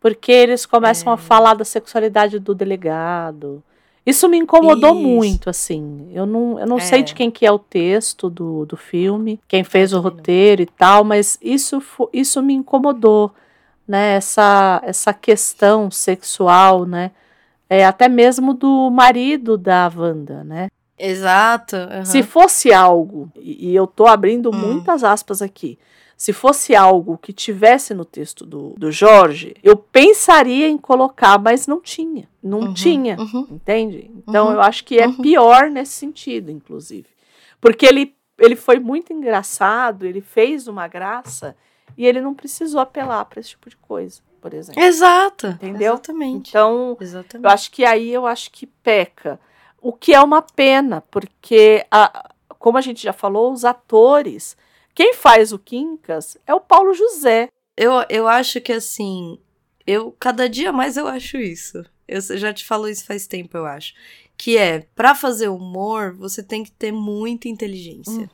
Porque 0.00 0.32
eles 0.32 0.66
começam 0.66 1.10
É. 1.10 1.14
a 1.14 1.16
falar 1.16 1.54
da 1.54 1.64
sexualidade 1.64 2.38
do 2.38 2.54
delegado. 2.54 3.62
Isso 4.06 4.28
me 4.28 4.36
incomodou 4.36 4.92
Isso. 4.94 5.02
muito, 5.02 5.50
assim. 5.50 6.08
Eu 6.12 6.26
não, 6.26 6.58
eu 6.58 6.66
não 6.66 6.78
sei 6.78 7.00
É. 7.00 7.02
de 7.02 7.14
quem 7.14 7.30
que 7.30 7.46
é 7.46 7.50
o 7.50 7.58
texto 7.58 8.28
do, 8.28 8.66
do 8.66 8.76
filme, 8.76 9.40
quem 9.48 9.64
fez 9.64 9.92
o 9.94 10.00
roteiro 10.00 10.60
e 10.62 10.66
tal, 10.66 11.04
mas 11.04 11.38
isso, 11.40 11.82
isso 12.12 12.42
me 12.42 12.52
incomodou, 12.52 13.32
né? 13.88 14.14
Essa, 14.16 14.80
essa 14.84 15.12
questão 15.14 15.90
sexual, 15.90 16.84
né? 16.84 17.12
É, 17.68 17.84
até 17.84 18.08
mesmo 18.08 18.52
do 18.52 18.90
marido 18.90 19.56
da 19.56 19.90
Wanda, 19.94 20.44
né? 20.44 20.68
Exato. 20.98 21.74
aham. 21.76 22.04
Se 22.04 22.22
fosse 22.22 22.72
algo, 22.72 23.30
e, 23.36 23.70
e 23.70 23.74
eu 23.74 23.86
tô 23.86 24.06
abrindo 24.06 24.50
Hum. 24.50 24.56
muitas 24.56 25.02
aspas 25.02 25.40
aqui, 25.40 25.78
se 26.16 26.32
fosse 26.32 26.74
algo 26.74 27.18
que 27.18 27.32
tivesse 27.32 27.92
no 27.94 28.04
texto 28.04 28.46
do, 28.46 28.74
do 28.78 28.90
Jorge, 28.92 29.54
eu 29.62 29.76
pensaria 29.76 30.68
em 30.68 30.78
colocar, 30.78 31.38
mas 31.38 31.66
não 31.66 31.80
tinha. 31.80 32.28
Não 32.42 32.60
Uhum, 32.60 32.74
tinha, 32.74 33.16
uhum. 33.18 33.46
entende? 33.50 34.10
Então 34.16 34.46
Uhum, 34.48 34.52
eu 34.54 34.60
acho 34.60 34.84
que 34.84 34.98
é 34.98 35.06
uhum. 35.06 35.16
pior 35.22 35.70
nesse 35.70 35.92
sentido, 35.92 36.50
inclusive. 36.50 37.06
Porque 37.60 37.86
ele, 37.86 38.14
ele 38.38 38.54
foi 38.56 38.78
muito 38.78 39.12
engraçado, 39.12 40.04
ele 40.06 40.20
fez 40.20 40.68
uma 40.68 40.86
graça 40.86 41.56
e 41.96 42.06
ele 42.06 42.20
não 42.20 42.34
precisou 42.34 42.80
apelar 42.80 43.24
para 43.24 43.40
esse 43.40 43.50
tipo 43.50 43.68
de 43.70 43.76
coisa, 43.76 44.20
por 44.40 44.52
exemplo. 44.52 44.82
Exato. 44.82 45.46
Entendeu? 45.48 45.94
Exatamente. 45.94 46.50
Então, 46.50 46.96
Exatamente. 47.00 47.44
eu 47.46 47.50
acho 47.50 47.70
que 47.70 47.84
aí 47.84 48.10
eu 48.12 48.26
acho 48.26 48.50
que 48.50 48.66
peca. 48.66 49.40
O 49.80 49.92
que 49.92 50.12
é 50.14 50.20
uma 50.20 50.42
pena, 50.42 51.02
porque, 51.10 51.84
a- 51.90 52.30
como 52.58 52.76
a 52.78 52.80
gente 52.80 53.02
já 53.02 53.12
falou, 53.12 53.52
os 53.52 53.64
atores. 53.64 54.56
Quem 54.94 55.14
faz 55.14 55.52
o 55.52 55.58
Quincas 55.58 56.36
é 56.46 56.54
o 56.54 56.60
Paulo 56.60 56.94
José. 56.94 57.48
Eu, 57.76 57.92
eu 58.08 58.28
acho 58.28 58.60
que 58.60 58.72
assim, 58.72 59.38
eu 59.86 60.12
cada 60.12 60.48
dia 60.48 60.72
mais 60.72 60.96
eu 60.96 61.08
acho 61.08 61.36
isso. 61.36 61.84
Eu 62.06 62.20
já 62.20 62.52
te 62.52 62.64
falo 62.64 62.88
isso 62.88 63.04
faz 63.04 63.26
tempo, 63.26 63.56
eu 63.56 63.66
acho. 63.66 63.94
Que 64.36 64.56
é, 64.56 64.80
pra 64.94 65.14
fazer 65.14 65.48
humor, 65.48 66.14
você 66.14 66.42
tem 66.42 66.62
que 66.62 66.70
ter 66.70 66.92
muita 66.92 67.48
inteligência. 67.48 68.30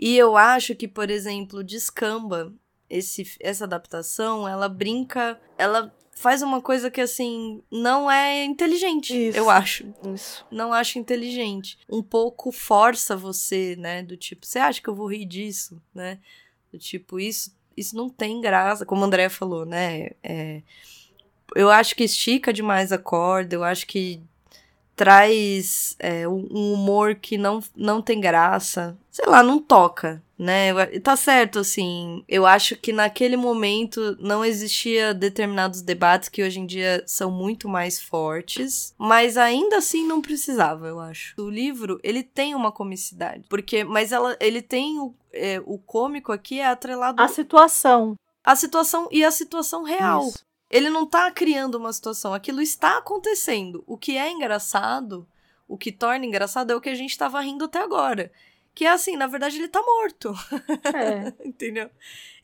E 0.00 0.16
eu 0.16 0.36
acho 0.36 0.74
que, 0.76 0.86
por 0.86 1.10
exemplo, 1.10 1.64
Descamba, 1.64 2.52
esse, 2.88 3.36
essa 3.40 3.64
adaptação, 3.64 4.46
ela 4.46 4.68
brinca, 4.68 5.38
ela 5.58 5.92
faz 6.18 6.42
uma 6.42 6.60
coisa 6.60 6.90
que 6.90 7.00
assim, 7.00 7.62
não 7.70 8.10
é 8.10 8.44
inteligente, 8.44 9.28
Isso. 9.28 9.38
eu 9.38 9.48
acho. 9.48 9.86
Isso. 10.14 10.44
Não 10.50 10.72
acho 10.72 10.98
inteligente. 10.98 11.78
Um 11.88 12.02
pouco 12.02 12.50
força 12.50 13.16
você, 13.16 13.76
né? 13.76 14.02
Do 14.02 14.16
tipo, 14.16 14.44
você 14.44 14.58
acha 14.58 14.82
que 14.82 14.88
eu 14.88 14.94
vou 14.94 15.10
rir 15.10 15.24
disso, 15.24 15.80
né? 15.94 16.18
Do 16.72 16.78
tipo, 16.78 17.20
isso, 17.20 17.56
isso 17.76 17.96
não 17.96 18.08
tem 18.08 18.40
graça, 18.40 18.84
como 18.84 19.02
o 19.02 19.04
André 19.04 19.28
falou, 19.28 19.64
né? 19.64 20.10
É, 20.22 20.62
eu 21.54 21.70
acho 21.70 21.94
que 21.94 22.04
estica 22.04 22.52
demais 22.52 22.92
a 22.92 22.98
corda, 22.98 23.54
eu 23.54 23.62
acho 23.62 23.86
que 23.86 24.20
traz 24.98 25.94
é, 26.00 26.26
um 26.26 26.48
um 26.50 26.72
humor 26.74 27.14
que 27.14 27.38
não, 27.38 27.62
não 27.76 28.02
tem 28.02 28.20
graça. 28.20 28.98
Sei 29.10 29.24
lá, 29.26 29.42
não 29.42 29.58
toca, 29.60 30.22
né? 30.38 30.72
Tá 31.00 31.16
certo, 31.16 31.60
assim. 31.60 32.24
Eu 32.28 32.44
acho 32.44 32.76
que 32.76 32.92
naquele 32.92 33.36
momento 33.36 34.16
não 34.20 34.44
existia 34.44 35.14
determinados 35.14 35.82
debates 35.82 36.28
que 36.28 36.42
hoje 36.42 36.60
em 36.60 36.66
dia 36.66 37.02
são 37.06 37.30
muito 37.30 37.68
mais 37.68 38.00
fortes, 38.00 38.94
mas 38.98 39.36
ainda 39.36 39.78
assim 39.78 40.06
não 40.06 40.20
precisava, 40.20 40.86
eu 40.88 40.98
acho. 41.00 41.34
O 41.40 41.48
livro, 41.48 42.00
ele 42.02 42.22
tem 42.22 42.54
uma 42.54 42.72
comicidade, 42.72 43.44
porque, 43.48 43.84
mas 43.84 44.10
ela, 44.12 44.36
ele 44.40 44.60
tem 44.62 44.98
o, 44.98 45.14
é, 45.32 45.60
o 45.64 45.78
cômico 45.78 46.32
aqui 46.32 46.58
é 46.60 46.66
atrelado 46.66 47.22
A 47.22 47.28
situação. 47.28 48.16
à 48.44 48.54
situação 48.56 49.08
e 49.10 49.24
à 49.24 49.30
situação 49.30 49.82
real. 49.82 50.28
Isso. 50.28 50.47
Ele 50.70 50.90
não 50.90 51.06
tá 51.06 51.30
criando 51.30 51.76
uma 51.76 51.92
situação, 51.92 52.34
aquilo 52.34 52.60
está 52.60 52.98
acontecendo. 52.98 53.82
O 53.86 53.96
que 53.96 54.16
é 54.16 54.30
engraçado, 54.30 55.26
o 55.66 55.78
que 55.78 55.90
torna 55.90 56.26
engraçado 56.26 56.72
é 56.72 56.76
o 56.76 56.80
que 56.80 56.90
a 56.90 56.94
gente 56.94 57.16
tava 57.16 57.40
rindo 57.40 57.64
até 57.64 57.78
agora. 57.78 58.30
Que 58.74 58.84
é 58.84 58.90
assim, 58.90 59.16
na 59.16 59.26
verdade 59.26 59.56
ele 59.58 59.68
tá 59.68 59.82
morto, 59.82 60.32
É. 60.94 61.32
entendeu? 61.46 61.90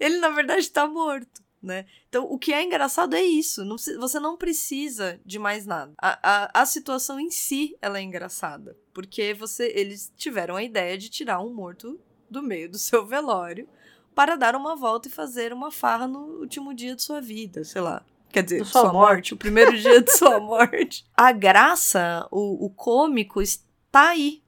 Ele 0.01 0.19
na 0.19 0.31
verdade 0.31 0.69
tá 0.71 0.87
morto, 0.87 1.43
né? 1.63 1.87
Então 2.09 2.25
o 2.25 2.39
que 2.39 2.53
é 2.53 2.63
engraçado 2.63 3.15
é 3.15 3.23
isso, 3.23 3.65
não 3.65 3.77
você 3.79 4.19
não 4.19 4.37
precisa 4.37 5.21
de 5.25 5.39
mais 5.39 5.65
nada. 5.67 5.93
A, 5.99 6.19
a, 6.23 6.63
a 6.63 6.67
situação 6.67 7.21
em 7.21 7.31
si, 7.31 7.77
ela 7.81 7.99
é 7.99 8.03
engraçada, 8.03 8.77
porque 8.93 9.33
você 9.35 9.71
eles 9.77 10.13
tiveram 10.17 10.57
a 10.57 10.63
ideia 10.63 10.97
de 10.99 11.09
tirar 11.09 11.41
um 11.41 11.53
morto 11.55 12.01
do 12.29 12.43
meio 12.43 12.71
do 12.71 12.79
seu 12.81 13.07
velório 13.07 13.69
para 14.15 14.35
dar 14.37 14.57
uma 14.57 14.75
volta 14.75 15.09
e 15.09 15.13
fazer 15.13 15.53
uma 15.53 15.71
farra 15.71 16.09
no 16.09 16.41
último 16.41 16.73
dia 16.75 16.97
de 16.97 17.03
sua 17.03 17.21
vida, 17.21 17.65
sei 17.65 17.83
lá. 17.83 18.05
Quer 18.35 18.43
dizer, 18.43 18.67
sua 18.67 18.81
sua, 18.81 18.93
morte, 18.93 19.33
o 19.33 19.37
primeiro 19.37 19.79
dia 19.79 20.03
de 20.03 20.11
sua 20.11 20.41
morte. 20.43 21.07
A 21.17 21.31
graça, 21.31 22.27
o, 22.33 22.67
o 22.67 22.71
cômico 22.71 23.41
está 23.41 24.09
aí. 24.09 24.43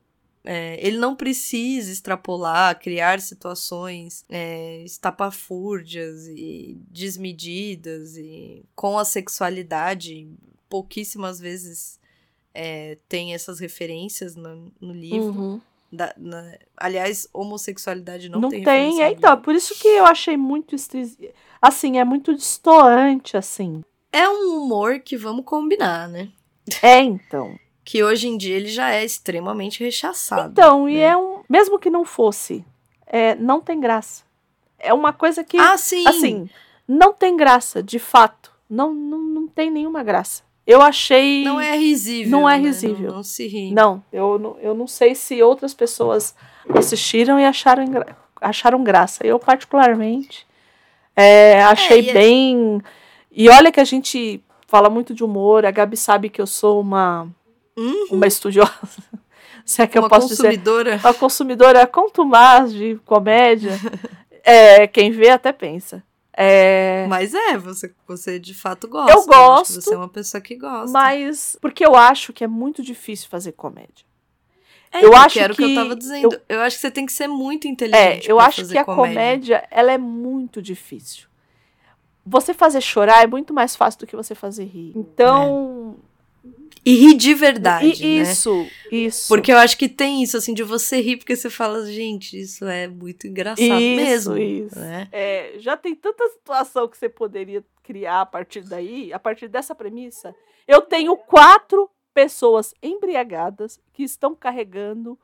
É, 0.45 0.85
ele 0.85 0.99
não 0.99 1.15
precisa 1.15 1.93
extrapolar, 1.93 2.81
criar 2.81 3.21
situações 3.21 4.25
é, 4.29 4.83
estapafúrdias 4.83 6.27
e 6.27 6.81
desmedidas 6.89 8.17
e 8.17 8.65
com 8.75 8.99
a 8.99 9.05
sexualidade 9.05 10.29
pouquíssimas 10.69 11.39
vezes 11.39 12.01
é, 12.53 12.99
tem 13.09 13.35
essas 13.35 13.61
referências 13.61 14.35
no, 14.35 14.73
no 14.81 14.93
livro. 14.93 15.41
Uhum. 15.41 15.61
Da- 15.91 16.13
na- 16.17 16.53
aliás, 16.77 17.29
homossexualidade 17.33 18.29
não, 18.29 18.41
Não, 18.41 18.49
tem. 18.49 18.63
tem. 18.65 18.75
referência 18.91 19.05
É, 19.05 19.11
então, 19.13 19.41
por 19.41 19.55
isso 19.55 19.75
que 19.79 19.89
eu 19.89 20.05
achei 20.05 20.37
muito. 20.37 20.75
Assim, 21.63 21.99
é 21.99 22.05
muito 22.05 22.35
distoante, 22.35 23.37
assim. 23.37 23.83
É 24.13 24.29
um 24.29 24.57
humor 24.63 25.01
que 25.01 25.17
vamos 25.17 25.45
combinar, 25.45 26.09
né? 26.09 26.29
É, 26.83 27.01
então. 27.01 27.55
Que 27.89 28.03
hoje 28.03 28.27
em 28.27 28.37
dia 28.37 28.57
ele 28.57 28.67
já 28.67 28.91
é 28.91 29.05
extremamente 29.05 29.79
rechaçado. 29.85 30.51
Então, 30.51 30.89
e 30.89 30.95
né? 30.97 31.03
é 31.03 31.17
um. 31.17 31.45
Mesmo 31.49 31.79
que 31.79 31.89
não 31.89 32.05
fosse, 32.05 32.65
é, 33.07 33.37
não 33.37 33.61
tem 33.61 33.79
graça. 33.79 34.25
É 34.77 34.93
uma 34.93 35.13
coisa 35.13 35.45
que. 35.45 35.57
Ah, 35.57 35.77
sim! 35.79 36.03
Assim, 36.05 36.51
não 36.89 37.13
tem 37.13 37.37
graça, 37.37 37.81
de 37.81 38.01
fato. 38.01 38.51
Não, 38.69 38.93
não, 38.93 39.19
não 39.21 39.47
tem 39.47 39.71
nenhuma 39.71 40.03
graça. 40.03 40.43
Eu 40.67 40.83
achei. 40.83 41.45
Não 41.45 41.61
é 41.61 41.77
risível. 41.77 42.31
Não 42.31 42.49
é 42.49 42.59
né? 42.59 42.67
risível. 42.67 43.09
Não, 43.09 43.17
não 43.17 43.23
se 43.23 43.47
ri. 43.47 43.71
Não, 43.73 44.03
eu, 44.13 44.39
não- 44.39 44.57
eu 44.61 44.75
não 44.75 44.87
sei 44.87 45.15
se 45.15 45.41
outras 45.43 45.73
pessoas 45.73 46.35
assistiram 46.75 47.39
e 47.39 47.45
acharam, 47.45 47.85
acharam 48.41 48.83
graça. 48.83 49.25
Eu, 49.27 49.39
particularmente, 49.39 50.47
é, 51.15 51.63
achei 51.63 52.03
e 52.03 52.11
é- 52.11 52.13
bem. 52.13 52.83
E 53.31 53.49
olha 53.49 53.71
que 53.71 53.79
a 53.81 53.85
gente 53.85 54.43
fala 54.67 54.91
muito 54.91 55.15
de 55.15 55.23
humor, 55.23 55.65
a 55.65 55.71
Gabi 55.71 55.97
sabe 55.97 56.29
que 56.29 56.41
eu 56.41 56.47
sou 56.47 56.81
uma, 56.81 57.29
Uhum. 57.77 58.07
uma 58.11 58.27
estudiosa. 58.27 58.73
Se 59.65 59.83
é 59.83 59.87
que 59.87 59.99
Uma 59.99 60.07
eu 60.07 60.11
posso 60.11 60.29
dizer. 60.29 60.43
consumidora. 60.45 61.01
Uma 61.03 61.15
consumidora 61.15 61.87
contumaz 61.87 62.73
de 62.73 62.97
comédia. 63.05 63.73
É, 64.49 64.87
quem 64.87 65.11
vê 65.11 65.31
até 65.31 65.51
pensa. 65.53 66.05
É, 66.39 67.07
Mas 67.09 67.33
é, 67.33 67.57
você, 67.57 67.93
você 68.07 68.39
de 68.39 68.53
fato 68.53 68.87
gosta. 68.87 69.11
Eu 69.13 69.23
que 69.23 69.29
gosto, 69.29 69.81
Você 69.81 69.95
é 69.95 69.97
uma 69.97 70.09
pessoa 70.09 70.41
que 70.41 70.55
gosta. 70.57 70.91
mas 70.93 71.57
porque 71.63 71.85
eu 71.85 71.95
acho 71.95 72.33
que 72.33 72.45
é 72.45 72.47
muito 72.47 72.83
difícil 72.83 73.29
fazer 73.31 73.53
comédia. 73.53 74.05
É, 74.93 75.05
eu 75.05 75.15
acho 75.17 75.39
era 75.39 75.53
o 75.53 75.57
que 75.57 75.65
eu 75.65 75.69
que 75.69 75.75
tava 75.75 75.97
dizendo. 75.97 76.41
Eu, 76.49 76.61
acho 76.61 76.77
que 76.77 76.81
você 76.83 76.91
tem 76.91 77.07
que 77.07 77.13
ser 77.13 77.27
muito 77.27 77.67
É, 77.67 77.71
inteligente. 77.71 78.29
eu 78.29 78.37
pra 78.37 78.47
acho 78.47 78.67
que 78.67 78.79
a 78.79 78.85
comédia. 78.85 79.67
ela 79.71 79.93
é 79.93 79.99
muito 79.99 80.61
difícil. 80.63 81.27
Você 82.25 82.53
fazer 82.53 82.81
chorar 82.81 83.23
é 83.23 83.27
muito 83.27 83.55
mais 83.55 83.75
fácil 83.77 84.01
do 84.01 84.07
que 84.07 84.17
você 84.17 84.35
fazer 84.35 84.65
rir. 84.65 84.93
Então, 84.97 85.97
E 86.87 86.95
rir 86.95 87.15
de 87.15 87.35
verdade. 87.35 88.05
e- 88.07 88.17
né? 88.19 88.23
isso, 88.23 88.67
isso. 88.93 89.27
Porque 89.29 89.53
eu 89.53 89.59
acho 89.59 89.77
que 89.77 89.89
tem 89.89 90.23
isso, 90.23 90.37
assim, 90.37 90.55
de 90.55 90.63
você 90.63 91.01
rir 91.01 91.17
porque 91.17 91.35
você 91.35 91.51
fala, 91.51 91.85
gente, 91.87 92.41
isso 92.41 92.65
é 92.65 92.87
muito 92.87 93.27
engraçado 93.27 93.61
Isso, 93.81 93.97
mesmo. 94.33 94.39
isso. 94.39 94.79
né? 94.79 95.09
É, 95.11 95.55
já 95.59 95.77
tem 95.77 95.95
tanta 95.97 96.27
situação 96.29 96.87
que 96.87 96.97
você 96.97 97.09
poderia 97.09 97.65
criar 97.83 98.21
a 98.21 98.27
partir 98.27 98.61
daí, 98.63 99.13
a 99.13 99.19
partir 99.19 99.49
dessa 99.49 99.75
premissa. 99.75 100.33
Eu 100.69 100.81
tenho 100.81 101.17
quatro 101.17 101.91
pessoas 102.15 102.73
embriagadas 102.83 103.81
que 103.93 104.03
estão 104.05 104.35
carregando 104.35 105.19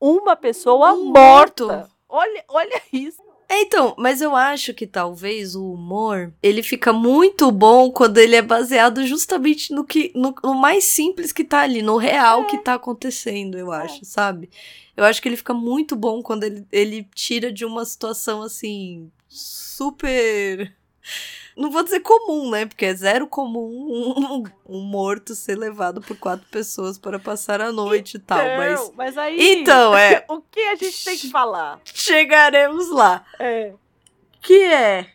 uma 0.00 0.36
pessoa 0.36 0.92
Um 0.94 1.12
morta. 1.12 1.64
morto. 1.66 1.90
Olha, 2.08 2.44
olha 2.48 2.82
isso. 2.92 3.22
É, 3.48 3.60
então, 3.62 3.94
mas 3.98 4.20
eu 4.20 4.34
acho 4.34 4.72
que 4.72 4.86
talvez 4.86 5.54
o 5.54 5.72
humor, 5.72 6.32
ele 6.42 6.62
fica 6.62 6.92
muito 6.92 7.50
bom 7.50 7.90
quando 7.90 8.18
ele 8.18 8.34
é 8.36 8.42
baseado 8.42 9.06
justamente 9.06 9.72
no 9.72 9.84
que 9.84 10.10
no, 10.14 10.34
no 10.42 10.54
mais 10.54 10.84
simples 10.84 11.32
que 11.32 11.44
tá 11.44 11.60
ali, 11.60 11.82
no 11.82 11.96
real 11.96 12.42
É. 12.42 12.44
que 12.46 12.58
tá 12.58 12.74
acontecendo, 12.74 13.58
eu 13.58 13.70
acho, 13.70 14.04
sabe? 14.04 14.48
Eu 14.96 15.04
acho 15.04 15.20
que 15.20 15.28
ele 15.28 15.36
fica 15.36 15.52
muito 15.52 15.94
bom 15.94 16.22
quando 16.22 16.44
ele, 16.44 16.66
ele 16.72 17.06
tira 17.14 17.52
de 17.52 17.64
uma 17.64 17.84
situação 17.84 18.42
assim 18.42 19.10
super 19.28 20.72
Não 21.56 21.70
vou 21.70 21.82
dizer 21.84 22.00
comum, 22.00 22.50
né? 22.50 22.66
Porque 22.66 22.84
é 22.84 22.94
zero 22.94 23.26
comum 23.26 23.68
um, 23.68 24.44
um 24.66 24.80
morto 24.80 25.34
ser 25.34 25.56
levado 25.56 26.00
por 26.00 26.16
quatro 26.16 26.46
pessoas 26.50 26.98
para 26.98 27.18
passar 27.18 27.60
a 27.60 27.70
noite 27.70 28.16
e 28.16 28.20
tal. 28.20 28.38
Mas. 28.38 28.80
Não, 28.80 28.92
mas 28.94 29.18
aí. 29.18 29.60
Então, 29.60 29.96
é. 29.96 30.24
o 30.28 30.40
que 30.40 30.60
a 30.60 30.74
gente 30.74 31.04
tem 31.04 31.16
que 31.16 31.30
falar? 31.30 31.80
Chegaremos 31.84 32.90
lá. 32.90 33.24
É. 33.38 33.72
Que 34.40 34.62
é. 34.62 35.10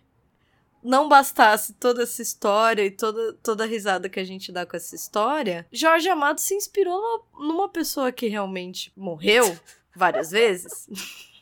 Não 0.81 1.09
bastasse 1.09 1.73
toda 1.73 2.03
essa 2.03 2.21
história 2.21 2.85
e 2.85 2.91
toda, 2.91 3.33
toda 3.43 3.65
a 3.65 3.67
risada 3.67 4.07
que 4.07 4.19
a 4.19 4.23
gente 4.23 4.49
dá 4.49 4.65
com 4.65 4.77
essa 4.77 4.95
história, 4.95 5.67
Jorge 5.73 6.07
Amado 6.07 6.39
se 6.39 6.55
inspirou 6.55 6.97
numa, 7.01 7.53
numa 7.53 7.69
pessoa 7.69 8.13
que 8.13 8.27
realmente 8.27 8.89
morreu 8.95 9.57
várias 9.93 10.31
vezes. 10.31 10.87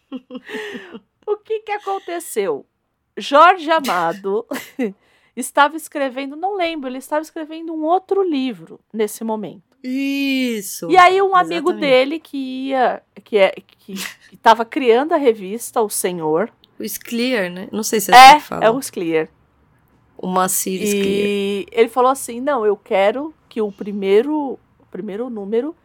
O 1.28 1.36
que 1.36 1.60
que 1.60 1.72
aconteceu? 1.74 2.66
Jorge 3.18 3.70
Amado 3.72 4.46
estava 5.36 5.76
escrevendo, 5.76 6.36
não 6.36 6.56
lembro, 6.56 6.90
ele 6.90 6.98
estava 6.98 7.22
escrevendo 7.22 7.74
um 7.74 7.84
outro 7.84 8.22
livro 8.24 8.80
nesse 8.94 9.24
momento. 9.24 9.64
Isso. 9.84 10.90
E 10.90 10.98
aí 10.98 11.22
um 11.22 11.36
amigo 11.36 11.70
Exatamente. 11.70 11.80
dele 11.80 12.20
que 12.20 12.38
ia, 12.68 13.02
que 13.24 13.38
é, 13.38 13.54
que 13.78 13.94
estava 14.34 14.66
criando 14.66 15.14
a 15.14 15.18
revista, 15.18 15.82
o 15.82 15.90
Senhor, 15.90 16.52
O 16.80 16.88
Sclear, 16.88 17.50
né? 17.52 17.68
Não 17.72 17.84
sei 17.84 18.00
se 18.00 18.12
é, 18.12 18.16
assim 18.16 18.36
é, 18.36 18.40
que 18.40 18.46
fala. 18.46 18.66
é 18.66 18.70
o 18.70 18.82
Sclear. 18.82 19.30
O 20.18 20.28
Macir 20.28 20.80
Sclear. 20.86 21.06
E 21.06 21.68
ele 21.72 21.90
falou 21.90 22.12
assim: 22.12 22.42
não, 22.42 22.66
eu 22.66 22.76
quero 22.76 23.34
que 23.48 23.62
o 23.62 23.72
primeiro, 23.72 24.60
o 24.80 24.86
primeiro 24.90 25.30
número 25.30 25.76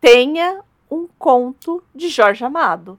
tenha 0.00 0.60
um 0.90 1.08
conto 1.18 1.82
de 1.94 2.08
Jorge 2.08 2.44
Amado. 2.44 2.98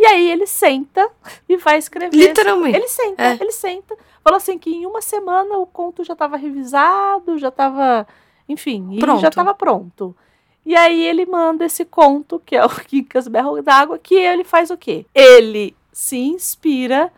E 0.00 0.06
aí 0.06 0.30
ele 0.30 0.46
senta 0.46 1.06
e 1.46 1.58
vai 1.58 1.76
escrever. 1.76 2.16
Literalmente. 2.16 2.74
Ele 2.74 2.88
senta, 2.88 3.22
É. 3.22 3.34
ele 3.38 3.52
senta. 3.52 3.94
Falou 4.24 4.38
assim 4.38 4.58
que 4.58 4.70
em 4.70 4.86
uma 4.86 5.02
semana 5.02 5.58
o 5.58 5.66
conto 5.66 6.02
já 6.02 6.14
estava 6.14 6.38
revisado, 6.38 7.36
já 7.36 7.48
estava, 7.48 8.06
enfim, 8.48 8.96
já 9.20 9.28
estava 9.28 9.52
pronto. 9.52 10.16
E 10.64 10.74
aí 10.74 11.04
ele 11.06 11.26
manda 11.26 11.66
esse 11.66 11.84
conto, 11.84 12.40
que 12.46 12.56
é 12.56 12.64
o 12.64 12.68
Quincas 12.86 13.28
Berro 13.28 13.60
d'Água, 13.60 13.98
que 13.98 14.14
ele 14.14 14.42
faz 14.42 14.70
o 14.70 14.76
quê? 14.78 15.04
Ele 15.14 15.76
se 15.92 16.16
inspira 16.16 17.12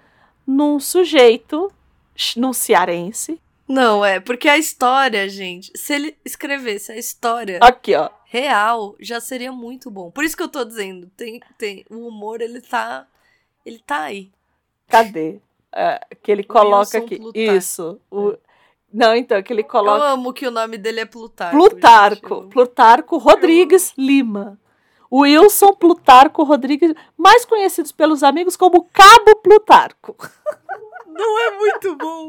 num 0.45 0.81
sujeito, 0.81 1.71
num 2.37 2.53
cearense. 2.53 3.41
Não, 3.69 4.05
é, 4.05 4.19
porque 4.19 4.49
a 4.49 4.59
história, 4.59 5.29
gente, 5.29 5.71
se 5.77 5.95
ele 5.95 6.17
escrevesse 6.25 6.91
a 6.91 6.97
história 6.97 7.61
Aqui, 7.63 7.95
ó. 7.95 8.11
Real, 8.33 8.97
já 8.99 9.21
seria 9.21 9.53
muito 9.53 9.91
bom. 9.91 10.11
Por 10.11 10.25
isso 10.25 10.35
que 10.35 10.43
eu 10.43 10.49
tô 10.49 10.65
dizendo, 10.65 11.07
tem, 11.15 11.39
tem, 11.59 11.85
o 11.91 12.09
humor, 12.09 12.41
ele 12.41 12.63
tá, 12.63 13.07
ele 13.65 13.79
tá 13.87 14.05
aí. 14.05 14.31
Cadê? 14.89 15.39
É, 15.71 16.01
que 16.23 16.33
ele 16.33 16.43
coloca 16.43 16.97
aqui. 16.97 17.17
Plutarco. 17.19 17.39
Isso. 17.59 18.01
o- 18.11 18.35
Não, 18.91 19.15
então, 19.15 19.43
que 19.43 19.53
ele 19.53 19.61
Eu 19.61 19.67
coloca. 19.67 20.03
amo 20.05 20.33
que 20.33 20.47
o 20.47 20.51
nome 20.51 20.79
dele 20.79 21.01
é 21.01 21.05
Plutarco. 21.05 21.55
Plutarco. 21.57 22.35
gente. 22.43 22.51
Plutarco 22.53 23.19
Rodrigues 23.19 23.93
Lima. 23.99 24.59
Wilson 25.13 25.75
Plutarco 25.75 26.43
Rodrigues, 26.43 26.95
mais 27.17 27.45
conhecidos 27.45 27.93
pelos 27.93 28.23
amigos 28.23 28.57
como 28.57 28.89
Cabo 28.95 29.37
Plutarco. 29.43 30.17
Não 31.07 31.39
é 31.39 31.51
muito 31.59 31.97
bom. 31.97 32.29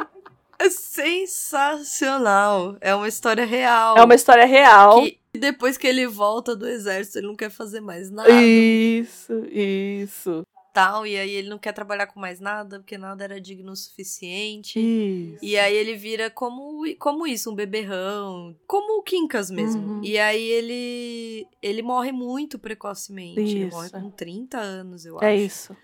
É 0.59 0.69
sensacional. 0.69 2.77
É 2.81 2.93
uma 2.95 3.07
história 3.07 3.45
real. 3.45 3.97
É 3.97 4.03
uma 4.03 4.15
história 4.15 4.45
real. 4.45 5.03
que 5.03 5.19
depois 5.39 5.77
que 5.77 5.87
ele 5.87 6.05
volta 6.07 6.55
do 6.55 6.67
exército, 6.67 7.19
ele 7.19 7.27
não 7.27 7.35
quer 7.35 7.49
fazer 7.49 7.81
mais 7.81 8.09
nada. 8.11 8.29
Isso, 8.31 9.33
isso. 9.51 10.43
Tal, 10.73 11.05
e 11.05 11.15
aí 11.15 11.29
ele 11.29 11.49
não 11.49 11.59
quer 11.59 11.71
trabalhar 11.71 12.07
com 12.07 12.19
mais 12.19 12.39
nada, 12.39 12.79
porque 12.79 12.97
nada 12.97 13.23
era 13.23 13.39
digno 13.39 13.73
o 13.73 13.75
suficiente. 13.75 14.79
Isso. 14.79 15.37
E 15.45 15.55
aí 15.55 15.75
ele 15.75 15.95
vira 15.95 16.31
como, 16.31 16.81
como 16.97 17.27
isso, 17.27 17.51
um 17.51 17.55
beberrão, 17.55 18.55
como 18.65 18.97
o 18.99 19.03
Quincas 19.03 19.51
mesmo. 19.51 19.97
Uhum. 19.97 20.01
E 20.03 20.17
aí 20.17 20.41
ele 20.43 21.47
ele 21.61 21.83
morre 21.83 22.11
muito 22.11 22.57
precocemente. 22.57 23.39
Ele 23.39 23.67
Isso. 23.67 23.75
morre 23.75 23.91
com 23.91 24.09
30 24.09 24.57
anos, 24.59 25.05
eu 25.05 25.21
É 25.21 25.35
acho. 25.35 25.43
isso. 25.43 25.77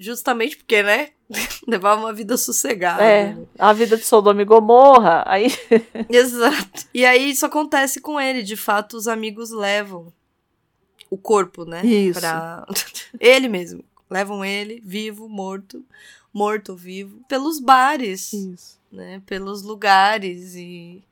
Justamente 0.00 0.56
porque, 0.56 0.82
né? 0.82 1.10
Levava 1.68 2.00
uma 2.00 2.12
vida 2.12 2.38
sossegada. 2.38 3.02
É, 3.02 3.34
né? 3.34 3.46
a 3.58 3.70
vida 3.74 3.98
de 3.98 4.04
Sodoma 4.04 4.40
e 4.40 4.46
Gomorra. 4.46 5.22
Aí, 5.26 5.48
Exato. 6.08 6.86
E 6.94 7.04
aí 7.04 7.28
isso 7.28 7.44
acontece 7.44 8.00
com 8.00 8.18
ele. 8.18 8.42
De 8.42 8.56
fato, 8.56 8.96
os 8.96 9.06
amigos 9.06 9.50
levam 9.50 10.10
o 11.10 11.18
corpo, 11.18 11.66
né? 11.66 11.84
Isso. 11.84 12.18
Pra... 12.18 12.66
ele 13.20 13.46
mesmo. 13.46 13.84
Levam 14.08 14.42
ele, 14.42 14.80
vivo, 14.82 15.28
morto, 15.28 15.84
morto 16.32 16.74
vivo, 16.74 17.20
pelos 17.28 17.60
bares, 17.60 18.32
isso. 18.32 18.80
né? 18.90 19.20
Pelos 19.26 19.62
lugares 19.62 20.54
e. 20.56 21.04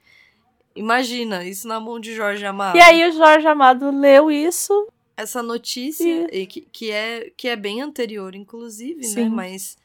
Imagina, 0.74 1.44
isso 1.44 1.68
na 1.68 1.78
mão 1.78 2.00
de 2.00 2.14
Jorge 2.14 2.44
Amado. 2.46 2.76
E 2.76 2.80
aí 2.80 3.06
o 3.08 3.12
Jorge 3.12 3.46
Amado 3.46 3.90
leu 3.90 4.30
isso. 4.30 4.88
Essa 5.18 5.42
notícia, 5.42 6.28
e 6.32 6.46
que, 6.46 6.60
que, 6.60 6.90
é, 6.92 7.30
que 7.36 7.48
é 7.48 7.56
bem 7.56 7.82
anterior, 7.82 8.34
inclusive, 8.36 9.00
né? 9.00 9.06
Sim. 9.06 9.28
Mas, 9.28 9.76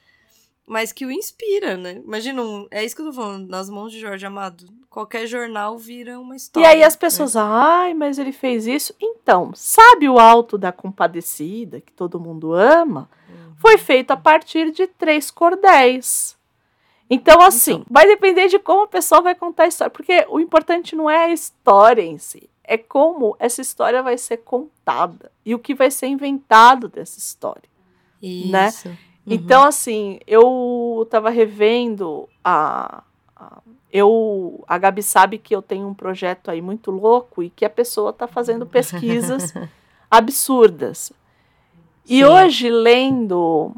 mas 0.67 0.91
que 0.91 1.05
o 1.05 1.11
inspira, 1.11 1.75
né? 1.75 2.01
Imagina, 2.05 2.41
um- 2.43 2.67
é 2.69 2.85
isso 2.85 2.95
que 2.95 3.01
eu 3.01 3.07
tô 3.07 3.13
falando, 3.13 3.49
nas 3.49 3.67
mãos 3.69 3.91
de 3.91 3.99
Jorge 3.99 4.25
Amado. 4.25 4.65
Qualquer 4.91 5.25
jornal 5.25 5.75
vira 5.77 6.19
uma 6.19 6.35
E 6.35 6.37
história. 6.37 6.69
aí 6.69 6.83
as 6.83 6.93
né? 6.93 6.99
pessoas, 6.99 7.35
ai, 7.35 7.95
mas 7.95 8.19
ele 8.19 8.31
fez 8.31 8.67
isso. 8.67 8.93
Então, 9.01 9.51
sabe 9.55 10.07
o 10.07 10.19
Alto 10.19 10.55
da 10.55 10.71
Compadecida, 10.71 11.81
que 11.81 11.91
todo 11.91 12.19
mundo 12.19 12.53
ama? 12.53 13.09
Uhum. 13.27 13.55
Foi 13.57 13.77
feito 13.79 14.11
a 14.11 14.17
partir 14.17 14.71
de 14.71 14.85
três 14.85 15.31
cordéis. 15.31 16.37
Então, 17.09 17.41
assim, 17.41 17.73
Então. 17.73 17.85
vai 17.89 18.05
depender 18.07 18.47
de 18.47 18.59
como 18.59 18.83
a 18.83 18.87
pessoa 18.87 19.21
vai 19.21 19.33
contar 19.35 19.63
a 19.63 19.67
história. 19.67 19.89
Porque 19.91 20.25
o 20.29 20.39
importante 20.39 20.95
não 20.95 21.09
é 21.09 21.25
a 21.25 21.33
história 21.33 22.01
em 22.03 22.17
si, 22.19 22.47
é 22.63 22.77
como 22.77 23.35
essa 23.39 23.61
história 23.61 24.01
vai 24.01 24.17
ser 24.17 24.37
contada 24.37 25.31
e 25.45 25.53
o 25.53 25.59
que 25.59 25.73
vai 25.75 25.91
ser 25.91 26.07
inventado 26.07 26.87
dessa 26.87 27.19
história. 27.19 27.69
né? 28.21 28.67
Isso. 28.69 28.87
Uhum. 28.89 28.95
Então, 29.27 29.63
assim, 29.63 30.19
eu 30.27 31.07
tava 31.09 31.29
revendo 31.29 32.27
a, 32.43 33.03
a- 33.35 33.61
Eu. 33.91 34.63
A 34.67 34.77
Gabi 34.77 35.01
sabe 35.03 35.37
que 35.37 35.55
eu 35.55 35.61
tenho 35.61 35.87
um 35.87 35.93
projeto 35.93 36.49
aí 36.51 36.61
muito 36.61 36.89
louco 36.91 37.41
e 37.43 37.49
que 37.49 37.63
a 37.63 37.69
pessoa 37.69 38.11
tá 38.11 38.27
fazendo 38.27 38.65
pesquisas 38.65 39.53
absurdas. 40.11 41.11
E 42.05 42.17
Sim. 42.17 42.23
hoje, 42.25 42.69
lendo. 42.69 43.71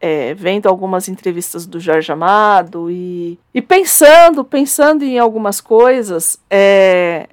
é, 0.00 0.34
vendo 0.34 0.68
algumas 0.68 1.08
entrevistas 1.08 1.64
do 1.64 1.78
Jorge 1.78 2.10
Amado 2.10 2.90
e, 2.90 3.38
e 3.54 3.62
pensando, 3.62 4.44
pensando 4.44 5.04
em 5.04 5.16
algumas 5.18 5.60
coisas, 5.60 6.40
é, 6.50 7.28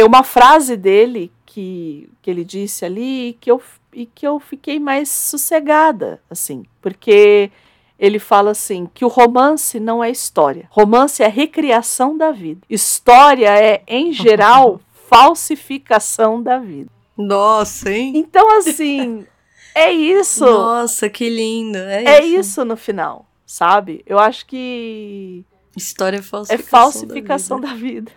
é 0.00 0.04
uma 0.04 0.22
frase 0.22 0.76
dele 0.76 1.32
que, 1.44 2.08
que 2.20 2.30
ele 2.30 2.44
disse 2.44 2.84
ali 2.84 3.36
que 3.40 3.50
eu, 3.50 3.62
e 3.92 4.04
que 4.04 4.26
eu 4.26 4.38
fiquei 4.38 4.78
mais 4.78 5.08
sossegada, 5.08 6.20
assim, 6.30 6.64
porque 6.82 7.50
ele 7.98 8.18
fala 8.18 8.50
assim 8.50 8.86
que 8.92 9.04
o 9.06 9.08
romance 9.08 9.80
não 9.80 10.04
é 10.04 10.10
história. 10.10 10.68
Romance 10.70 11.22
é 11.22 11.28
recriação 11.28 12.16
da 12.16 12.30
vida. 12.30 12.60
História 12.68 13.48
é, 13.58 13.82
em 13.86 14.12
geral, 14.12 14.80
falsificação 15.08 16.42
da 16.42 16.58
vida. 16.58 16.90
Nossa, 17.16 17.90
hein? 17.90 18.12
Então, 18.14 18.58
assim, 18.58 19.26
é 19.74 19.90
isso. 19.90 20.44
Nossa, 20.44 21.08
que 21.08 21.30
lindo. 21.30 21.78
É, 21.78 22.04
É 22.04 22.24
isso 22.24 22.66
no 22.66 22.76
final, 22.76 23.24
sabe? 23.46 24.02
Eu 24.04 24.18
acho 24.18 24.44
que 24.44 25.42
História 25.74 26.16
é 26.16 26.20
é 26.20 26.22
falsificação. 26.22 26.68
falsificação 26.68 27.60
da 27.60 27.68
da 27.68 27.74
vida. 27.74 28.12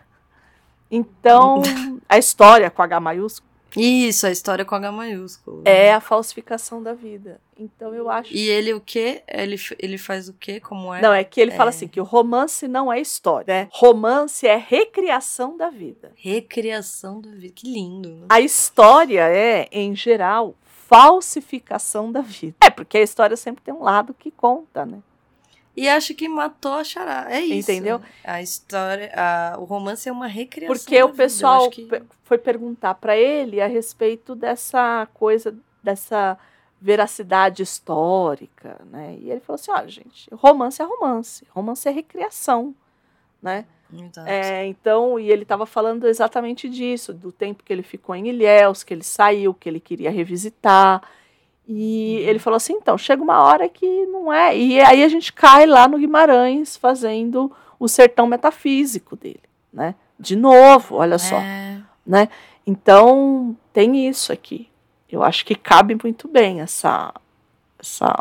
Então, 0.91 1.61
a 2.07 2.17
história 2.17 2.69
com 2.69 2.81
H 2.81 2.99
maiúsculo. 2.99 3.47
Isso, 3.77 4.25
a 4.25 4.31
história 4.31 4.65
com 4.65 4.73
H 4.73 4.91
maiúsculo. 4.91 5.61
é 5.63 5.93
a 5.93 5.99
falsificação 6.01 6.81
da 6.81 6.93
vida. 6.93 7.39
Então, 7.57 7.93
eu 7.93 8.09
acho. 8.09 8.33
E 8.33 8.47
ele 8.49 8.73
o 8.73 8.81
quê? 8.81 9.21
Ele, 9.27 9.55
ele 9.77 9.97
faz 9.99 10.27
o 10.27 10.33
quê? 10.33 10.59
Como 10.59 10.91
é? 10.93 11.01
Não, 11.01 11.13
é 11.13 11.23
que 11.23 11.39
ele 11.39 11.51
fala 11.51 11.69
É. 11.69 11.73
assim: 11.73 11.87
que 11.87 12.01
o 12.01 12.03
romance 12.03 12.67
não 12.67 12.91
é 12.91 12.99
história. 12.99 13.45
Né? 13.47 13.67
Romance 13.71 14.47
é 14.47 14.55
recriação 14.55 15.55
da 15.55 15.69
vida. 15.69 16.11
Recriação 16.15 17.21
da 17.21 17.29
vida. 17.29 17.53
Que 17.55 17.71
lindo, 17.71 18.09
né? 18.09 18.25
A 18.29 18.41
história 18.41 19.27
é, 19.29 19.67
em 19.71 19.95
geral, 19.95 20.55
falsificação 20.87 22.11
da 22.11 22.21
vida. 22.21 22.55
É, 22.61 22.69
porque 22.69 22.97
a 22.97 23.01
história 23.03 23.37
sempre 23.37 23.63
tem 23.63 23.73
um 23.73 23.83
lado 23.83 24.13
que 24.17 24.31
conta, 24.31 24.85
né? 24.85 24.99
E 25.77 25.87
acho 25.87 26.13
que 26.13 26.27
matou 26.27 26.73
a 26.73 26.83
chará. 26.83 27.27
É 27.29 27.39
isso. 27.41 27.71
Entendeu? 27.71 28.01
A 28.23 28.41
história, 28.41 29.11
a- 29.15 29.55
o 29.59 29.63
romance 29.63 30.09
é 30.09 30.11
uma 30.11 30.27
recriação. 30.27 30.75
Porque 30.75 31.01
o 31.03 31.09
pessoal 31.13 31.69
que- 31.69 31.85
foi 32.23 32.37
perguntar 32.37 32.95
para 32.95 33.15
ele 33.17 33.61
a 33.61 33.67
respeito 33.67 34.35
dessa 34.35 35.07
coisa, 35.13 35.55
dessa 35.81 36.37
veracidade 36.81 37.61
histórica, 37.63 38.79
né? 38.91 39.17
E 39.19 39.29
ele 39.31 39.39
falou 39.41 39.55
assim: 39.55 39.71
ó, 39.71 39.85
gente, 39.87 40.27
romance 40.33 40.81
é 40.81 40.85
romance, 40.85 41.45
romance 41.49 41.87
é 41.87 41.91
recriação, 41.91 42.73
né? 43.41 43.65
É, 44.29 44.65
então, 44.67 45.19
e 45.19 45.31
ele 45.31 45.41
estava 45.43 45.65
falando 45.65 46.07
exatamente 46.07 46.69
disso, 46.69 47.11
do 47.13 47.31
tempo 47.31 47.63
que 47.63 47.73
ele 47.73 47.81
ficou 47.81 48.15
em 48.15 48.27
Ilhéus, 48.27 48.83
que 48.83 48.93
ele 48.93 49.03
saiu, 49.03 49.53
que 49.53 49.67
ele 49.67 49.79
queria 49.79 50.11
revisitar. 50.11 51.01
E 51.71 52.15
ele 52.27 52.39
falou 52.39 52.57
assim: 52.57 52.73
então, 52.73 52.97
chega 52.97 53.21
uma 53.21 53.43
hora 53.43 53.69
que 53.69 53.85
não 54.07 54.33
é. 54.33 54.57
E 54.57 54.79
aí 54.81 55.03
a 55.03 55.07
gente 55.07 55.31
cai 55.31 55.67
lá 55.67 55.87
no 55.87 55.99
Guimarães 55.99 56.75
fazendo 56.75 57.51
o 57.79 57.87
sertão 57.87 58.25
metafísico 58.25 59.15
dele, 59.15 59.39
né? 59.71 59.93
De 60.19 60.35
novo, 60.35 60.95
olha 60.95 61.19
só, 61.19 61.37
É. 61.37 61.79
né? 62.05 62.27
Então, 62.65 63.55
tem 63.71 64.07
isso 64.09 64.33
aqui. 64.33 64.67
Eu 65.11 65.21
acho 65.23 65.45
que 65.45 65.53
cabe 65.55 65.95
muito 66.03 66.27
bem 66.27 66.59
essa 66.61 67.13
essa, 67.79 68.13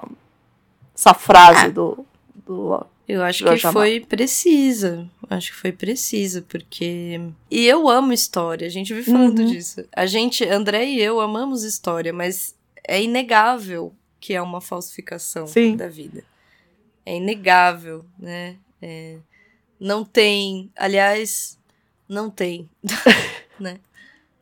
essa 0.95 1.15
frase 1.15 1.66
É. 1.66 1.70
do, 1.70 2.05
do 2.47 2.85
Eu 3.09 3.23
acho 3.23 3.43
que 3.43 3.49
Amado. 3.49 3.73
foi 3.73 4.01
precisa. 4.01 5.09
Acho 5.31 5.51
que 5.53 5.57
foi 5.59 5.73
precisa, 5.73 6.45
porque. 6.47 7.19
E 7.51 7.65
eu 7.66 7.89
amo 7.89 8.12
história, 8.12 8.66
a 8.66 8.70
gente 8.70 8.93
vive 8.95 9.11
falando 9.11 9.39
Uhum. 9.41 9.47
disso. 9.47 9.83
A 9.97 10.05
gente, 10.07 10.45
André 10.47 10.85
e 10.85 11.01
eu, 11.01 11.19
amamos 11.20 11.65
história, 11.65 12.12
mas 12.12 12.55
é 12.89 13.01
inegável 13.02 13.94
que 14.19 14.35
é 14.35 14.43
uma 14.43 14.60
falsificação 14.60 15.47
Sim. 15.47 15.77
da 15.77 15.86
vida. 15.89 16.24
É 17.06 17.16
inegável, 17.16 18.05
né? 18.19 18.56
É, 18.82 19.19
não 19.78 20.05
tem. 20.05 20.73
Aliás, 20.74 21.59
não 22.09 22.28
tem. 22.31 22.69
né? 23.60 23.78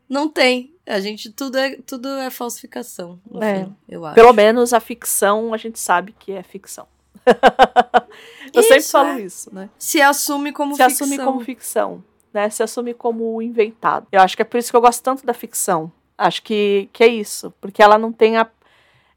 Não 0.09 0.29
tem. 0.29 0.73
A 0.87 1.01
gente, 1.01 1.31
tudo 1.31 1.59
é, 1.59 1.77
tudo 1.85 2.09
é 2.09 2.31
falsificação, 2.31 3.21
É. 3.41 3.65
fim, 3.65 3.77
eu 3.89 4.07
acho. 4.07 4.15
Pelo 4.15 4.33
menos 4.33 4.73
a 4.73 4.79
ficção 4.79 5.53
a 5.53 5.57
gente 5.57 5.79
sabe 5.81 6.15
que 6.17 6.33
é 6.33 6.43
ficção. 6.43 6.87
Eu 8.55 8.63
sempre 8.63 8.79
Isso, 8.79 8.93
falo 8.93 9.09
é. 9.11 9.21
isso, 9.21 9.55
né? 9.55 9.69
Se 9.79 10.01
assume 10.01 10.53
como 10.53 10.75
Se 10.77 10.83
ficção. 10.83 11.05
assume 11.07 11.19
como 11.23 11.41
ficção, 11.41 12.05
né? 12.33 12.49
Se 12.49 12.63
assume 12.63 12.95
como 12.95 13.43
inventado. 13.43 14.07
Eu 14.11 14.21
acho 14.21 14.35
que 14.37 14.43
é 14.43 14.45
por 14.45 14.57
isso 14.59 14.71
que 14.71 14.77
eu 14.77 14.81
gosto 14.81 15.03
tanto 15.03 15.27
da 15.27 15.35
ficção. 15.35 15.93
Acho 16.19 16.43
que, 16.43 16.89
que 16.93 17.05
é 17.05 17.09
isso, 17.09 17.53
porque 17.61 17.83
ela 17.83 17.99
não 17.99 18.13
tem 18.13 18.37
a 18.37 18.47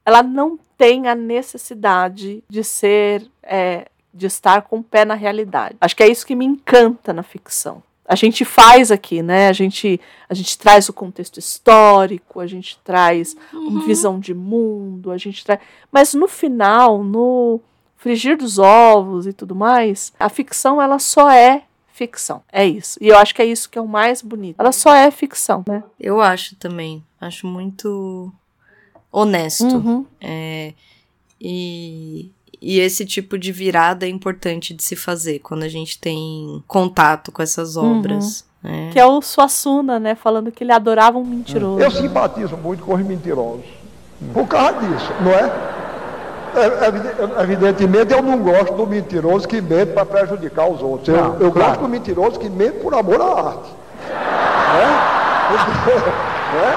ela 0.05 0.23
não 0.23 0.57
tem 0.77 1.07
a 1.07 1.13
necessidade 1.13 2.43
de 2.49 2.63
ser 2.63 3.29
é, 3.43 3.87
de 4.13 4.25
estar 4.25 4.63
com 4.63 4.79
o 4.79 4.83
pé 4.83 5.05
na 5.05 5.13
realidade. 5.13 5.75
Acho 5.79 5.95
que 5.95 6.03
é 6.03 6.09
isso 6.09 6.25
que 6.25 6.35
me 6.35 6.45
encanta 6.45 7.13
na 7.13 7.21
ficção. 7.21 7.83
A 8.05 8.15
gente 8.15 8.43
faz 8.43 8.91
aqui, 8.91 9.21
né? 9.21 9.49
A 9.49 9.53
gente, 9.53 10.01
a 10.27 10.33
gente 10.33 10.57
traz 10.57 10.89
o 10.89 10.93
contexto 10.93 11.37
histórico, 11.37 12.39
a 12.39 12.47
gente 12.47 12.79
traz 12.83 13.37
uma 13.53 13.85
visão 13.85 14.19
de 14.19 14.33
mundo, 14.33 15.11
a 15.11 15.17
gente 15.17 15.45
traz. 15.45 15.59
Mas 15.91 16.15
no 16.15 16.27
final, 16.27 17.03
no 17.03 17.61
frigir 17.95 18.35
dos 18.35 18.57
ovos 18.57 19.27
e 19.27 19.33
tudo 19.33 19.53
mais, 19.53 20.11
a 20.19 20.27
ficção 20.27 20.81
ela 20.81 20.97
só 20.97 21.29
é 21.29 21.63
ficção. 21.99 22.41
É 22.49 22.65
isso. 22.65 22.97
E 23.01 23.09
eu 23.09 23.17
acho 23.17 23.35
que 23.35 23.41
é 23.41 23.45
isso 23.45 23.69
que 23.69 23.77
é 23.77 23.81
o 23.81 23.87
mais 23.87 24.21
bonito. 24.21 24.55
Ela 24.57 24.71
só 24.71 24.95
é 24.95 25.11
ficção, 25.11 25.65
né? 25.67 25.83
Eu 25.99 26.21
acho 26.21 26.55
também. 26.55 27.03
Acho 27.19 27.45
muito 27.45 28.31
honesto. 29.11 29.65
Uhum. 29.65 30.05
É, 30.21 30.73
e, 31.41 32.31
e 32.61 32.79
esse 32.79 33.05
tipo 33.05 33.37
de 33.37 33.51
virada 33.51 34.05
é 34.05 34.09
importante 34.09 34.73
de 34.73 34.81
se 34.81 34.95
fazer 34.95 35.39
quando 35.39 35.63
a 35.63 35.67
gente 35.67 35.99
tem 35.99 36.63
contato 36.67 37.33
com 37.33 37.41
essas 37.41 37.75
obras. 37.75 38.45
né? 38.63 38.89
Que 38.93 38.99
é 38.99 39.05
o 39.05 39.21
Suassuna, 39.21 39.99
né? 39.99 40.15
Falando 40.15 40.51
que 40.53 40.63
ele 40.63 40.71
adorava 40.71 41.17
um 41.17 41.25
mentiroso. 41.25 41.81
Eu 41.81 41.91
simpatizo 41.91 42.55
muito 42.55 42.83
com 42.83 42.95
os 42.95 43.05
mentirosos. 43.05 43.65
Por 44.33 44.47
causa 44.47 44.79
disso, 44.79 45.11
não 45.21 45.31
é? 45.31 45.68
É, 46.55 46.87
evide- 46.87 47.09
Evidentemente, 47.43 48.13
eu 48.13 48.21
não 48.21 48.39
gosto 48.39 48.73
do 48.73 48.87
mentiroso 48.87 49.47
que 49.47 49.61
mente 49.61 49.93
para 49.93 50.05
prejudicar 50.05 50.69
os 50.69 50.81
outros. 50.81 51.07
Eu, 51.09 51.37
eu 51.39 51.51
gosto 51.51 51.79
do 51.81 51.87
mentiroso 51.89 52.39
que 52.39 52.49
mente 52.49 52.79
por 52.79 52.93
amor 52.93 53.21
à 53.21 53.25
arte. 53.25 53.69
Né? 54.09 54.85
né? 56.53 56.75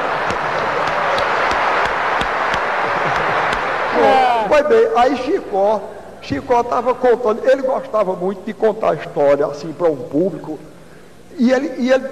Bom, 3.95 4.49
Pois 4.49 4.67
bem, 4.67 4.89
aí 4.97 5.17
Chicó, 5.19 5.81
Chicó 6.21 6.61
estava 6.61 6.95
contando, 6.95 7.41
ele 7.49 7.63
gostava 7.63 8.15
muito 8.15 8.43
de 8.45 8.53
contar 8.53 8.95
história 8.95 9.47
assim 9.47 9.73
para 9.73 9.89
um 9.89 9.97
público, 9.97 10.59
e 11.39 11.51
ele, 11.53 11.73
e 11.79 11.91
ele, 11.91 12.07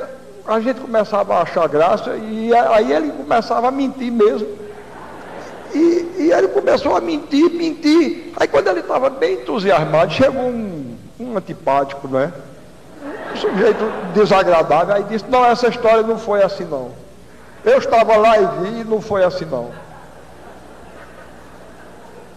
a 0.46 0.60
gente 0.60 0.80
começava 0.80 1.34
a 1.34 1.42
achar 1.42 1.68
graça, 1.68 2.16
e 2.16 2.54
aí 2.54 2.92
ele 2.92 3.10
começava 3.12 3.68
a 3.68 3.70
mentir 3.70 4.10
mesmo. 4.10 4.48
E, 5.74 6.14
e 6.18 6.32
ele 6.32 6.48
começou 6.48 6.96
a 6.96 7.00
mentir, 7.00 7.50
mentir. 7.50 8.32
Aí 8.36 8.48
quando 8.48 8.68
ele 8.68 8.80
estava 8.80 9.10
bem 9.10 9.34
entusiasmado, 9.34 10.12
chegou 10.12 10.42
um, 10.42 10.96
um 11.18 11.36
antipático, 11.36 12.08
né? 12.08 12.32
Um 13.32 13.36
sujeito 13.36 13.84
desagradável, 14.14 14.94
aí 14.94 15.04
disse, 15.04 15.24
não, 15.28 15.44
essa 15.44 15.68
história 15.68 16.02
não 16.02 16.18
foi 16.18 16.42
assim 16.42 16.64
não. 16.64 16.90
Eu 17.64 17.78
estava 17.78 18.16
lá 18.16 18.38
e 18.38 18.46
vi 18.62 18.80
e 18.80 18.84
não 18.84 19.00
foi 19.00 19.24
assim 19.24 19.44
não. 19.44 19.70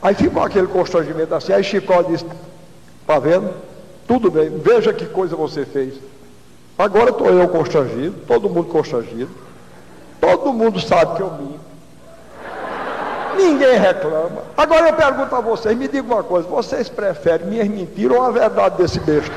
Aí 0.01 0.13
ficou 0.13 0.43
aquele 0.43 0.67
constrangimento 0.67 1.33
assim, 1.33 1.53
aí 1.53 1.63
Chicó 1.63 2.01
disse, 2.01 2.25
tá 3.07 3.17
vendo? 3.19 3.53
Tudo 4.07 4.29
bem, 4.29 4.49
veja 4.49 4.93
que 4.93 5.05
coisa 5.05 5.35
você 5.35 5.65
fez. 5.65 5.95
Agora 6.77 7.11
estou 7.11 7.29
eu 7.29 7.47
constrangido, 7.47 8.15
todo 8.27 8.49
mundo 8.49 8.67
constrangido. 8.69 9.29
Todo 10.19 10.53
mundo 10.53 10.79
sabe 10.79 11.15
que 11.15 11.21
eu 11.21 11.31
minto. 11.31 11.62
Ninguém 13.35 13.77
reclama. 13.77 14.43
Agora 14.55 14.89
eu 14.89 14.93
pergunto 14.93 15.35
a 15.35 15.41
vocês, 15.41 15.75
me 15.75 15.87
diga 15.87 16.13
uma 16.13 16.23
coisa, 16.23 16.47
vocês 16.47 16.89
preferem 16.89 17.47
minhas 17.47 17.67
mentiras 17.67 18.17
ou 18.17 18.23
a 18.23 18.31
verdade 18.31 18.77
desse 18.77 18.99
besta? 18.99 19.33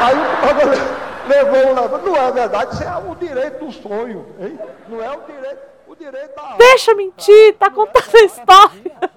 Aí 0.00 0.16
o 0.16 0.20
agora 0.48 1.00
levou, 1.28 1.74
levou, 1.74 1.98
não 2.02 2.16
é 2.16 2.32
verdade, 2.32 2.74
isso 2.74 2.82
é 2.82 2.96
o 2.96 3.14
direito 3.14 3.64
do 3.64 3.72
sonho, 3.72 4.26
hein? 4.40 4.58
Não 4.88 5.02
é 5.02 5.10
o 5.10 5.20
direito, 5.22 5.58
o 5.86 5.94
direito 5.94 6.34
da 6.34 6.56
Deixa 6.56 6.94
mentir, 6.94 7.56
tá 7.58 7.70
contando 7.70 8.16
a 8.16 8.24
história. 8.24 9.10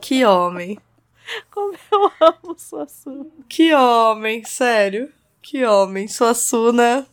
Que 0.00 0.24
homem. 0.24 0.78
Como 1.50 1.74
eu 1.90 2.12
amo 2.20 2.56
Suassuna. 2.56 3.26
Que 3.48 3.74
homem, 3.74 4.44
sério. 4.44 5.12
Que 5.42 5.64
homem. 5.64 6.06
Suassuna. 6.06 7.06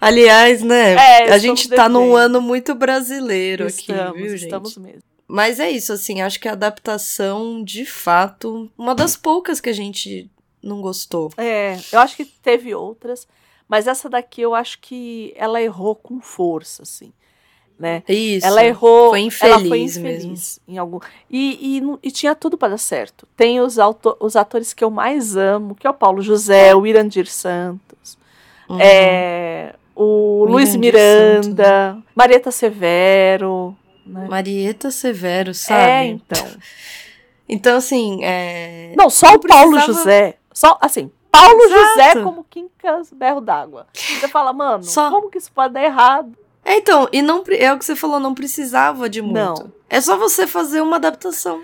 Aliás, 0.00 0.62
né? 0.62 0.94
É, 0.94 1.32
a 1.32 1.38
gente 1.38 1.68
tá 1.68 1.88
num 1.88 2.00
devendo. 2.12 2.16
ano 2.16 2.40
muito 2.40 2.74
brasileiro 2.74 3.66
aqui, 3.66 3.80
Estamos, 3.90 4.16
viu, 4.16 4.28
gente? 4.36 4.44
estamos 4.44 4.76
mesmo. 4.76 5.02
Mas 5.26 5.60
é 5.60 5.70
isso, 5.70 5.92
assim, 5.92 6.22
acho 6.22 6.40
que 6.40 6.48
a 6.48 6.52
adaptação, 6.52 7.62
de 7.62 7.84
fato, 7.84 8.70
uma 8.78 8.94
das 8.94 9.14
poucas 9.16 9.60
que 9.60 9.68
a 9.68 9.74
gente 9.74 10.30
não 10.62 10.80
gostou. 10.80 11.30
É, 11.36 11.76
eu 11.92 11.98
acho 12.00 12.16
que 12.16 12.24
teve 12.24 12.74
outras, 12.74 13.26
mas 13.68 13.86
essa 13.86 14.08
daqui 14.08 14.40
eu 14.40 14.54
acho 14.54 14.78
que 14.80 15.34
ela 15.36 15.60
errou 15.60 15.94
com 15.94 16.18
força, 16.20 16.82
assim, 16.82 17.12
né? 17.78 18.02
Isso. 18.08 18.46
ela 18.46 18.64
errou, 18.64 19.10
Foi 19.10 19.18
ela 19.18 19.26
infeliz, 19.26 19.68
foi 19.68 19.78
mesmo. 20.02 20.08
infeliz 20.32 20.60
em 20.66 20.78
algum 20.78 20.98
e, 21.30 21.78
e, 21.78 22.08
e 22.08 22.10
tinha 22.10 22.34
tudo 22.34 22.56
para 22.56 22.70
dar 22.70 22.78
certo. 22.78 23.28
Tem 23.36 23.60
os, 23.60 23.78
auto, 23.78 24.16
os 24.20 24.34
atores 24.34 24.72
que 24.72 24.82
eu 24.82 24.90
mais 24.90 25.36
amo, 25.36 25.74
que 25.74 25.86
é 25.86 25.90
o 25.90 25.94
Paulo 25.94 26.22
José, 26.22 26.74
o 26.74 26.86
Irandir 26.86 27.26
Santos, 27.30 28.16
Uhum. 28.70 28.78
é, 28.80 29.47
Luiz 30.52 30.74
Miranda, 30.76 31.98
Marieta 32.14 32.50
Severo, 32.50 33.76
né? 34.06 34.26
Marieta 34.28 34.90
Severo, 34.90 35.50
É, 35.50 35.54
sabe? 35.54 36.06
então. 36.08 36.46
Então, 37.50 37.78
assim, 37.78 38.22
é... 38.22 38.92
Não, 38.94 39.08
só 39.08 39.28
Não 39.28 39.34
o 39.36 39.40
Paulo 39.40 39.70
precisava- 39.72 39.98
José. 39.98 40.34
Só, 40.52 40.76
assim, 40.82 41.10
Paulo 41.30 41.58
Exato. 41.62 41.80
José 41.80 42.22
como 42.22 42.44
Quincas 42.44 43.10
Berro 43.10 43.40
d'Água. 43.40 43.86
Você 43.94 44.28
fala, 44.28 44.52
mano, 44.52 44.84
Só. 44.84 45.08
como 45.10 45.30
que 45.30 45.38
isso 45.38 45.50
pode 45.52 45.72
dar 45.72 45.82
errado? 45.82 46.36
É, 46.62 46.76
então, 46.76 47.08
e 47.10 47.22
não, 47.22 47.42
é 47.48 47.72
o 47.72 47.78
que 47.78 47.86
você 47.86 47.96
falou, 47.96 48.20
não 48.20 48.34
precisava 48.34 49.08
de 49.08 49.22
muito. 49.22 49.34
Não. 49.34 49.72
É 49.88 49.98
só 49.98 50.18
você 50.18 50.46
fazer 50.46 50.82
uma 50.82 50.96
adaptação. 50.96 51.62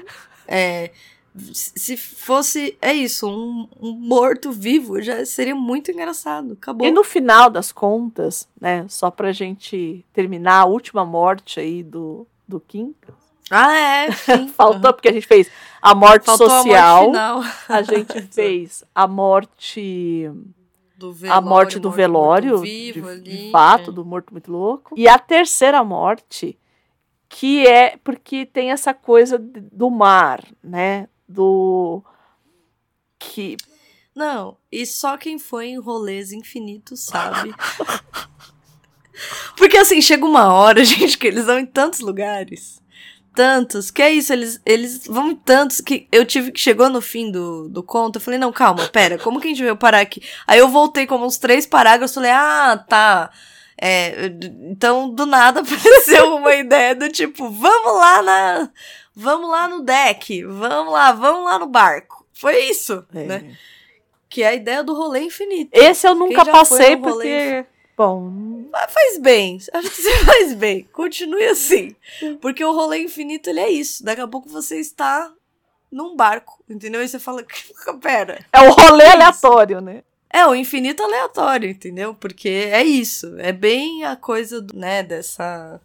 É, 0.48 0.90
se 1.36 1.97
fosse, 1.97 2.77
é 2.81 2.93
isso, 2.94 3.28
um, 3.28 3.69
um 3.81 3.93
morto-vivo, 3.93 5.02
já 5.02 5.24
seria 5.27 5.55
muito 5.55 5.90
engraçado. 5.90 6.52
Acabou. 6.52 6.86
E 6.86 6.90
no 6.90 7.02
final 7.02 7.51
das 7.51 7.73
contas, 7.73 8.48
né, 8.61 8.86
só 8.89 9.11
pra 9.11 9.32
gente 9.32 10.05
terminar 10.12 10.61
a 10.61 10.65
última 10.65 11.05
morte 11.05 11.59
aí 11.59 11.82
do, 11.82 12.27
do 12.47 12.61
Quincas. 12.61 13.15
Ah, 13.51 13.77
é, 13.77 14.11
sim. 14.15 14.48
Faltou, 14.48 14.93
porque 14.93 15.09
a 15.09 15.12
gente 15.12 15.27
fez 15.27 15.51
a 15.82 15.94
morte 15.94 16.24
Faltou 16.24 16.48
social. 16.48 17.15
a 17.15 17.35
morte. 17.35 17.51
A 17.69 17.82
gente 17.82 18.23
fez 18.32 18.85
a 18.94 19.06
morte, 19.09 20.31
Do 20.97 21.11
a 21.11 21.12
velório, 21.12 21.48
morte 21.48 21.78
do 21.78 21.89
morto 21.89 21.97
velório, 21.97 22.56
de, 22.62 22.93
vivo 22.93 23.06
de 23.20 23.31
ali, 23.31 23.51
fato, 23.51 23.90
é. 23.90 23.93
do 23.93 24.05
morto 24.05 24.32
muito 24.32 24.51
louco. 24.52 24.94
E 24.97 25.09
a 25.09 25.19
terceira 25.19 25.82
morte, 25.85 26.56
que 27.28 27.66
é 27.66 27.97
porque 28.05 28.47
tem 28.47 28.70
essa 28.70 28.94
coisa 28.94 29.36
de- 29.39 29.61
do 29.61 29.90
mar, 29.90 30.43
né? 30.62 31.09
Do 31.28 32.02
que 33.18 33.56
Não, 34.14 34.56
e 34.70 34.84
só 34.86 35.16
quem 35.16 35.38
foi 35.38 35.68
em 35.68 35.78
rolês 35.78 36.32
infinitos 36.32 37.01
sabe. 37.01 37.55
Porque 39.56 39.76
assim, 39.76 40.01
chega 40.01 40.26
uma 40.26 40.52
hora, 40.52 40.82
gente, 40.84 41.16
que 41.18 41.26
eles 41.26 41.46
vão 41.46 41.59
em 41.59 41.66
tantos 41.66 42.01
lugares. 42.01 42.82
Tantos, 43.34 43.90
que 43.90 44.01
é 44.01 44.12
isso, 44.12 44.32
eles, 44.32 44.60
eles 44.64 45.06
vão 45.09 45.32
em 45.32 45.34
tantos 45.34 45.80
que 45.80 46.06
eu 46.12 46.24
tive 46.24 46.52
que. 46.52 46.60
Chegou 46.60 46.88
no 46.88 47.01
fim 47.01 47.32
do, 47.32 47.68
do 47.68 47.82
conto, 47.82 48.16
eu 48.16 48.20
falei, 48.20 48.38
não, 48.38 48.52
calma, 48.52 48.86
pera, 48.88 49.18
como 49.18 49.40
que 49.40 49.48
a 49.48 49.51
gente 49.51 49.62
veio 49.62 49.76
parar 49.76 50.01
aqui? 50.01 50.22
Aí 50.46 50.60
eu 50.60 50.68
voltei 50.68 51.05
como 51.05 51.26
uns 51.26 51.36
três 51.36 51.66
parágrafos, 51.66 52.14
falei, 52.14 52.30
ah, 52.30 52.76
tá. 52.88 53.30
É, 53.76 54.26
então, 54.70 55.10
do 55.10 55.26
nada 55.26 55.60
apareceu 55.66 56.36
uma 56.36 56.55
ideia 56.55 56.94
do 56.94 57.09
tipo, 57.10 57.51
vamos 57.51 57.98
lá 57.98 58.22
na. 58.22 58.70
Vamos 59.15 59.49
lá 59.51 59.69
no 59.69 59.82
deck, 59.82 60.43
vamos 60.45 60.93
lá, 60.93 61.12
vamos 61.12 61.45
lá 61.45 61.59
no 61.59 61.66
barco. 61.66 62.27
Foi 62.32 62.59
isso, 62.65 63.07
É. 63.15 63.23
né? 63.24 63.57
Que 64.28 64.43
é 64.43 64.49
a 64.49 64.55
ideia 64.55 64.82
do 64.82 64.95
rolê 64.95 65.20
infinito. 65.20 65.70
Esse 65.73 66.07
eu 66.09 66.15
nunca 66.15 66.45
passei 66.45 66.97
porque. 66.97 67.65
Bom, 67.97 68.28
Mas 68.73 68.93
faz 68.93 69.19
bem. 69.19 69.59
Acho 69.73 69.89
que 69.91 70.03
você 70.03 70.24
faz 70.24 70.55
bem. 70.55 70.89
Continue 70.93 71.45
assim. 71.47 71.95
Porque 72.41 72.65
o 72.65 72.73
rolê 72.73 72.99
infinito, 73.05 73.49
ele 73.49 73.61
é 73.61 73.70
isso. 73.70 74.05
Daqui 74.05 74.20
a 74.20 74.27
pouco 74.27 74.49
você 74.49 74.81
está 74.81 75.32
num 75.93 76.16
barco, 76.16 76.61
entendeu? 76.69 77.01
E 77.05 77.09
você 77.09 77.20
fala, 77.20 77.45
pera. 78.03 78.45
é 78.53 78.61
o 78.62 78.73
rolê 78.73 79.05
isso. 79.05 79.12
aleatório, 79.15 79.81
né? 79.81 80.03
É 80.28 80.45
o 80.45 80.53
infinito 80.57 81.01
aleatório, 81.05 81.70
entendeu? 81.70 82.12
Porque 82.12 82.49
é 82.49 82.82
isso. 82.82 83.36
É 83.39 83.53
bem 83.53 84.03
a 84.03 84.16
coisa, 84.16 84.61
do, 84.61 84.77
né, 84.77 85.05
dessa... 85.05 85.81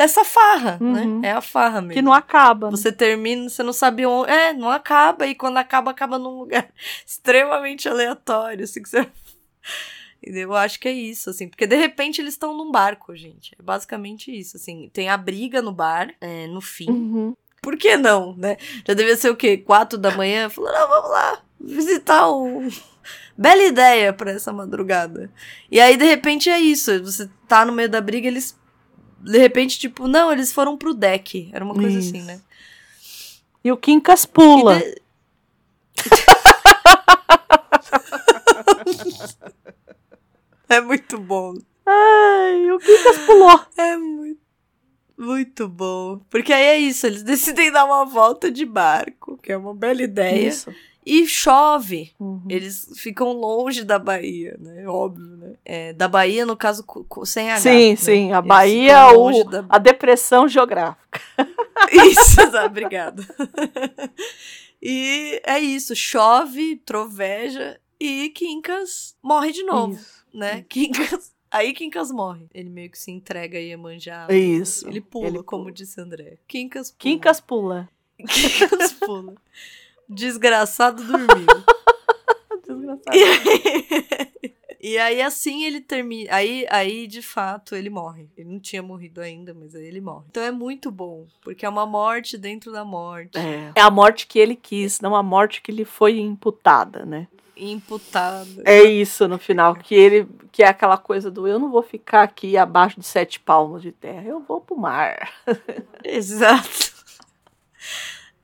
Dessa 0.00 0.24
farra, 0.24 0.78
Uhum. 0.80 1.20
né? 1.20 1.28
É 1.28 1.32
a 1.32 1.42
farra 1.42 1.82
mesmo. 1.82 1.92
Que 1.92 2.00
não 2.00 2.14
acaba. 2.14 2.68
né? 2.68 2.70
Você 2.70 2.90
termina, 2.90 3.50
você 3.50 3.62
não 3.62 3.72
sabe 3.74 4.06
onde. 4.06 4.30
É, 4.30 4.54
não 4.54 4.70
acaba. 4.70 5.26
E 5.26 5.34
quando 5.34 5.58
acaba, 5.58 5.90
acaba 5.90 6.18
num 6.18 6.38
lugar 6.38 6.66
extremamente 7.06 7.86
aleatório. 7.86 8.64
Assim, 8.64 8.82
que 8.82 8.88
você... 8.88 9.06
Eu 10.22 10.54
acho 10.54 10.80
que 10.80 10.88
é 10.88 10.92
isso, 10.92 11.28
assim. 11.28 11.48
Porque 11.48 11.66
de 11.66 11.76
repente 11.76 12.18
eles 12.18 12.32
estão 12.32 12.56
num 12.56 12.70
barco, 12.70 13.14
gente. 13.14 13.54
É 13.58 13.62
basicamente 13.62 14.30
isso, 14.34 14.56
assim. 14.56 14.88
Tem 14.90 15.10
a 15.10 15.18
briga 15.18 15.60
no 15.60 15.70
bar, 15.72 16.14
é, 16.18 16.46
no 16.46 16.62
fim. 16.62 16.88
Uhum. 16.90 17.36
Por 17.60 17.76
que 17.76 17.94
não, 17.98 18.34
né? 18.36 18.56
Já 18.88 18.94
devia 18.94 19.16
ser 19.16 19.28
o 19.28 19.36
quê? 19.36 19.58
Quatro 19.58 19.98
da 19.98 20.10
manhã? 20.16 20.48
Falou, 20.48 20.72
não, 20.72 20.88
vamos 20.88 21.10
lá. 21.10 21.42
Visitar 21.60 22.26
o. 22.30 22.62
Bela 23.36 23.62
ideia 23.64 24.12
pra 24.14 24.30
essa 24.32 24.50
madrugada. 24.52 25.30
E 25.70 25.78
aí, 25.80 25.96
de 25.98 26.04
repente, 26.04 26.48
é 26.50 26.58
isso. 26.58 27.02
Você 27.02 27.28
tá 27.48 27.64
no 27.66 27.72
meio 27.72 27.88
da 27.88 28.00
briga, 28.00 28.26
eles. 28.28 28.58
De 29.20 29.38
repente, 29.38 29.78
tipo, 29.78 30.08
não, 30.08 30.32
eles 30.32 30.52
foram 30.52 30.76
pro 30.76 30.94
deck. 30.94 31.50
Era 31.52 31.64
uma 31.64 31.74
coisa 31.74 31.98
Isso. 31.98 32.08
assim, 32.08 32.22
né? 32.22 32.40
E 33.62 33.70
o 33.70 33.76
Quincas 33.76 34.24
pula. 34.24 34.78
De- 34.78 35.02
é 40.68 40.80
muito 40.80 41.18
bom. 41.18 41.54
Ai, 41.86 42.70
o 42.72 42.78
Quincas 42.78 43.18
pulou. 43.26 43.60
É 43.76 43.96
muito, 43.96 44.40
muito 45.18 45.68
bom. 45.68 46.20
Porque 46.30 46.52
aí 46.52 46.64
é 46.64 46.78
isso, 46.78 47.06
eles 47.06 47.22
decidem 47.22 47.70
dar 47.70 47.84
uma 47.84 48.04
volta 48.04 48.50
de 48.50 48.64
barco, 48.64 49.36
que 49.38 49.52
é 49.52 49.56
uma 49.56 49.74
bela 49.74 50.02
ideia. 50.02 50.48
Isso. 50.48 50.72
E 51.12 51.26
chove. 51.26 52.12
Uhum. 52.20 52.44
Eles 52.48 52.88
ficam 52.96 53.32
longe 53.32 53.82
da 53.82 53.98
Bahia, 53.98 54.56
né? 54.60 54.86
Óbvio, 54.86 55.26
né? 55.36 55.54
É, 55.64 55.92
da 55.92 56.06
Bahia, 56.06 56.46
no 56.46 56.56
caso, 56.56 56.84
sem 57.24 57.50
H. 57.50 57.60
Sim, 57.60 57.90
né? 57.90 57.96
sim. 57.96 58.32
A 58.32 58.40
Bahia, 58.40 59.08
ficam 59.08 59.22
o, 59.26 59.44
da- 59.44 59.66
a 59.68 59.78
depressão 59.78 60.46
geográfica. 60.46 61.20
Isso, 61.90 62.40
exato, 62.40 62.66
obrigada. 62.66 63.26
e 64.80 65.40
é 65.44 65.58
isso, 65.58 65.96
chove, 65.96 66.76
troveja 66.84 67.80
e 67.98 68.28
Quincas 68.30 69.16
morre 69.22 69.50
de 69.52 69.62
novo, 69.64 69.94
Isso. 69.94 70.24
né? 70.32 70.64
Quincas, 70.68 71.32
aí 71.50 71.72
Quincas 71.72 72.10
morre. 72.12 72.46
Ele 72.54 72.70
meio 72.70 72.90
que 72.90 72.98
se 72.98 73.10
entrega 73.10 73.58
a 73.58 73.78
manjar. 73.78 74.30
Isso. 74.32 74.86
Ele 74.88 75.00
pula, 75.00 75.26
Ele 75.26 75.42
como 75.42 75.64
pula. 75.64 75.74
disse 75.74 76.00
André. 76.00 76.38
Quincas 76.46 76.90
pula. 76.90 76.98
Quincas 77.00 77.40
pula. 77.40 77.88
Quincas 78.16 78.92
pula. 78.92 79.34
Desgraçado 80.10 81.04
dormiu. 81.04 81.46
Desgraçado. 82.66 83.16
E 83.16 83.22
aí, 83.22 84.54
e 84.82 84.98
aí, 84.98 85.22
assim 85.22 85.64
ele 85.64 85.80
termina. 85.80 86.34
Aí, 86.34 86.66
aí, 86.68 87.06
de 87.06 87.22
fato, 87.22 87.76
ele 87.76 87.88
morre. 87.88 88.28
Ele 88.36 88.50
não 88.50 88.58
tinha 88.58 88.82
morrido 88.82 89.20
ainda, 89.20 89.54
mas 89.54 89.74
aí 89.74 89.86
ele 89.86 90.00
morre. 90.00 90.24
Então 90.30 90.42
é 90.42 90.50
muito 90.50 90.90
bom, 90.90 91.26
porque 91.42 91.64
é 91.64 91.68
uma 91.68 91.86
morte 91.86 92.36
dentro 92.36 92.72
da 92.72 92.84
morte. 92.84 93.38
É. 93.38 93.72
É 93.76 93.80
a 93.80 93.90
morte 93.90 94.26
que 94.26 94.38
ele 94.38 94.56
quis, 94.56 95.00
não 95.00 95.14
a 95.14 95.22
morte 95.22 95.62
que 95.62 95.70
lhe 95.70 95.84
foi 95.84 96.18
imputada, 96.18 97.04
né? 97.04 97.28
Imputado. 97.56 98.62
É 98.64 98.82
isso 98.82 99.28
no 99.28 99.38
final, 99.38 99.76
que 99.76 99.94
ele 99.94 100.26
que 100.50 100.62
é 100.62 100.68
aquela 100.68 100.96
coisa 100.96 101.30
do 101.30 101.46
eu 101.46 101.58
não 101.58 101.70
vou 101.70 101.82
ficar 101.82 102.22
aqui 102.22 102.56
abaixo 102.56 102.98
de 102.98 103.06
sete 103.06 103.38
palmos 103.38 103.82
de 103.82 103.92
terra, 103.92 104.24
eu 104.26 104.40
vou 104.40 104.60
pro 104.60 104.76
mar. 104.76 105.30
Exato. 106.02 106.99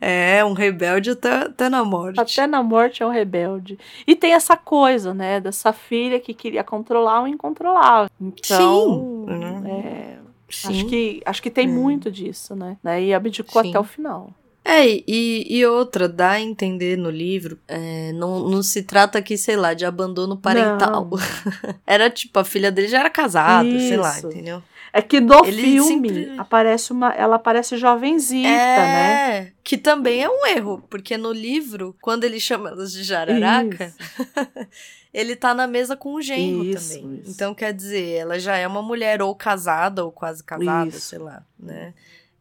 É, 0.01 0.45
um 0.45 0.53
rebelde 0.53 1.11
até, 1.11 1.33
até 1.45 1.69
na 1.69 1.83
morte. 1.85 2.21
Até 2.21 2.47
na 2.47 2.63
morte 2.63 3.03
é 3.03 3.07
um 3.07 3.11
rebelde. 3.11 3.79
E 4.07 4.15
tem 4.15 4.35
essa 4.35 4.57
coisa, 4.57 5.15
né, 5.15 5.41
dessa 5.41 5.73
filha 5.73 6.21
que 6.21 6.35
queria 6.35 6.63
controlar 6.63 7.23
o 7.23 7.27
incontrolável. 7.27 8.11
Então, 8.21 9.25
Sim. 9.27 9.69
É, 9.69 10.19
Sim. 10.51 10.69
acho 10.69 10.87
que 10.87 11.23
acho 11.25 11.43
que 11.43 11.51
tem 11.51 11.67
É. 11.67 11.71
muito 11.71 12.11
disso, 12.11 12.55
né? 12.55 12.77
né? 12.85 13.03
E 13.03 13.15
abdicou 13.15 13.63
Sim. 13.63 13.71
até 13.71 13.81
o 13.81 13.85
final. 13.85 14.31
É, 14.69 14.85
e, 14.85 15.47
e 15.49 15.65
outra, 15.65 16.09
dá 16.09 16.33
a 16.33 16.41
entender 16.41 16.99
no 16.99 17.09
livro, 17.09 17.57
é, 17.69 18.11
não, 18.13 18.49
não 18.49 18.63
se 18.65 18.83
trata 18.83 19.17
aqui, 19.17 19.39
sei 19.39 19.55
lá, 19.57 19.73
de 19.75 19.87
abandono 19.87 20.37
parental. 20.37 21.09
Era 21.87 22.11
tipo, 22.11 22.37
a 22.41 22.45
filha 22.45 22.73
dele 22.73 22.89
já 22.89 22.99
era 22.99 23.09
casada, 23.09 23.69
sei 23.79 23.97
lá, 23.97 24.19
Isso. 24.19 24.27
entendeu? 24.27 24.61
É 24.99 25.03
que 25.03 25.21
no 25.21 25.45
Ele 25.45 25.63
filme 25.63 26.09
sempre- 26.09 26.35
aparece 26.39 26.91
uma, 26.93 27.13
ela 27.13 27.37
aparece 27.37 27.77
jovenzita, 27.77 28.49
né? 28.49 29.39
É, 29.39 29.53
que 29.63 29.77
também 29.77 30.23
é 30.23 30.29
um 30.29 30.47
erro, 30.47 30.83
porque 30.89 31.19
no 31.19 31.33
livro, 31.33 31.95
quando 32.01 32.25
ele 32.25 32.41
chama 32.41 32.71
elas 32.71 32.93
de 32.93 33.03
jararaca, 33.03 33.93
ele 35.13 35.37
tá 35.37 35.53
na 35.55 35.67
mesa 35.67 35.97
com 35.97 36.15
o 36.15 36.23
genro 36.23 36.65
Isso, 36.65 36.95
também. 36.99 37.21
isso. 37.21 37.31
Então, 37.31 37.55
quer 37.55 37.73
dizer, 37.75 38.13
ela 38.15 38.39
já 38.39 38.57
é 38.57 38.67
uma 38.67 38.83
mulher 38.83 39.21
ou 39.21 39.35
casada 39.35 40.05
ou 40.05 40.11
quase 40.11 40.43
casada, 40.43 40.89
Isso. 40.89 41.01
sei 41.01 41.19
lá, 41.19 41.45
né? 41.59 41.93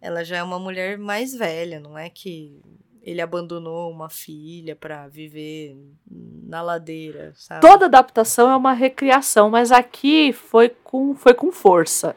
Ela 0.02 0.24
já 0.24 0.38
é 0.38 0.44
uma 0.44 0.60
mulher 0.60 0.98
mais 0.98 1.34
velha, 1.34 1.80
não 1.80 1.98
é 1.98 2.10
que 2.10 2.62
ele 3.06 3.22
abandonou 3.22 3.92
uma 3.92 4.10
filha 4.10 4.76
pra 4.76 5.08
viver 5.08 5.78
na 6.10 6.62
ladeira, 6.64 7.34
sabe? 7.36 7.62
Toda 7.62 7.86
adaptação 7.86 8.50
é 8.50 8.56
uma 8.56 8.74
recriação, 8.74 9.50
mas 9.52 9.72
aqui 9.72 10.34
foi 10.34 10.70
com, 10.84 11.14
foi 11.16 11.36
com 11.36 11.52
força. 11.52 12.16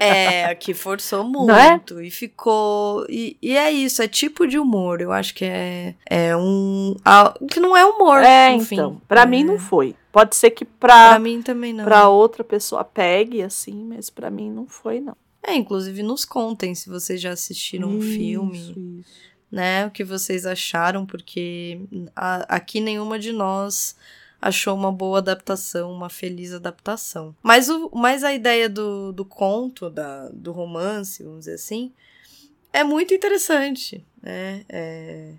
É, 0.00 0.54
que 0.54 0.72
forçou 0.72 1.22
é? 1.50 1.70
muito 1.70 2.00
e 2.00 2.10
ficou. 2.10 3.04
E, 3.08 3.36
e 3.42 3.56
é 3.56 3.70
isso, 3.70 4.00
é 4.02 4.06
tipo 4.08 4.46
de 4.46 4.58
humor. 4.58 5.00
Eu 5.00 5.10
acho 5.12 5.34
que 5.34 5.44
é, 5.44 5.94
é 6.08 6.36
um. 6.36 6.94
que 7.50 7.58
não 7.58 7.76
é 7.76 7.84
humor. 7.84 8.18
É, 8.22 8.52
enfim. 8.52 8.76
então. 8.76 9.00
Pra 9.08 9.22
É. 9.22 9.26
mim 9.26 9.42
não 9.44 9.58
foi. 9.58 9.96
Pode 10.12 10.36
ser 10.36 10.50
que 10.50 10.64
Pra 10.64 11.10
pra, 11.10 11.18
mim 11.18 11.42
também 11.42 11.72
não. 11.72 11.84
pra 11.84 12.08
outra 12.08 12.44
pessoa 12.44 12.84
pegue, 12.84 13.42
assim, 13.42 13.84
mas 13.84 14.08
pra 14.10 14.30
mim 14.30 14.50
não 14.50 14.66
foi, 14.66 15.00
não. 15.00 15.16
É, 15.44 15.54
inclusive 15.56 16.02
nos 16.04 16.24
contem 16.24 16.72
se 16.74 16.88
vocês 16.88 17.20
já 17.20 17.30
assistiram 17.32 17.88
o 17.88 17.98
Isso, 17.98 18.12
filme, 18.16 18.58
isso. 19.00 19.31
Né? 19.52 19.86
O 19.86 19.90
que 19.90 20.02
vocês 20.02 20.46
acharam, 20.46 21.04
porque 21.06 21.80
a- 22.16 22.56
aqui 22.56 22.80
nenhuma 22.80 23.18
de 23.18 23.30
nós 23.32 23.94
achou 24.40 24.74
uma 24.74 24.90
boa 24.90 25.18
adaptação, 25.18 25.92
uma 25.92 26.08
feliz 26.10 26.52
adaptação. 26.52 27.36
Mas, 27.42 27.68
o, 27.68 27.90
mas 27.94 28.24
a 28.24 28.32
ideia 28.32 28.68
do, 28.68 29.12
do 29.12 29.24
conto, 29.24 29.88
da, 29.90 30.28
do 30.30 30.50
romance, 30.50 31.22
vamos 31.22 31.40
dizer 31.40 31.54
assim, 31.54 31.92
é 32.72 32.82
muito 32.82 33.14
interessante, 33.14 34.04
né? 34.20 34.64
É, 34.68 35.34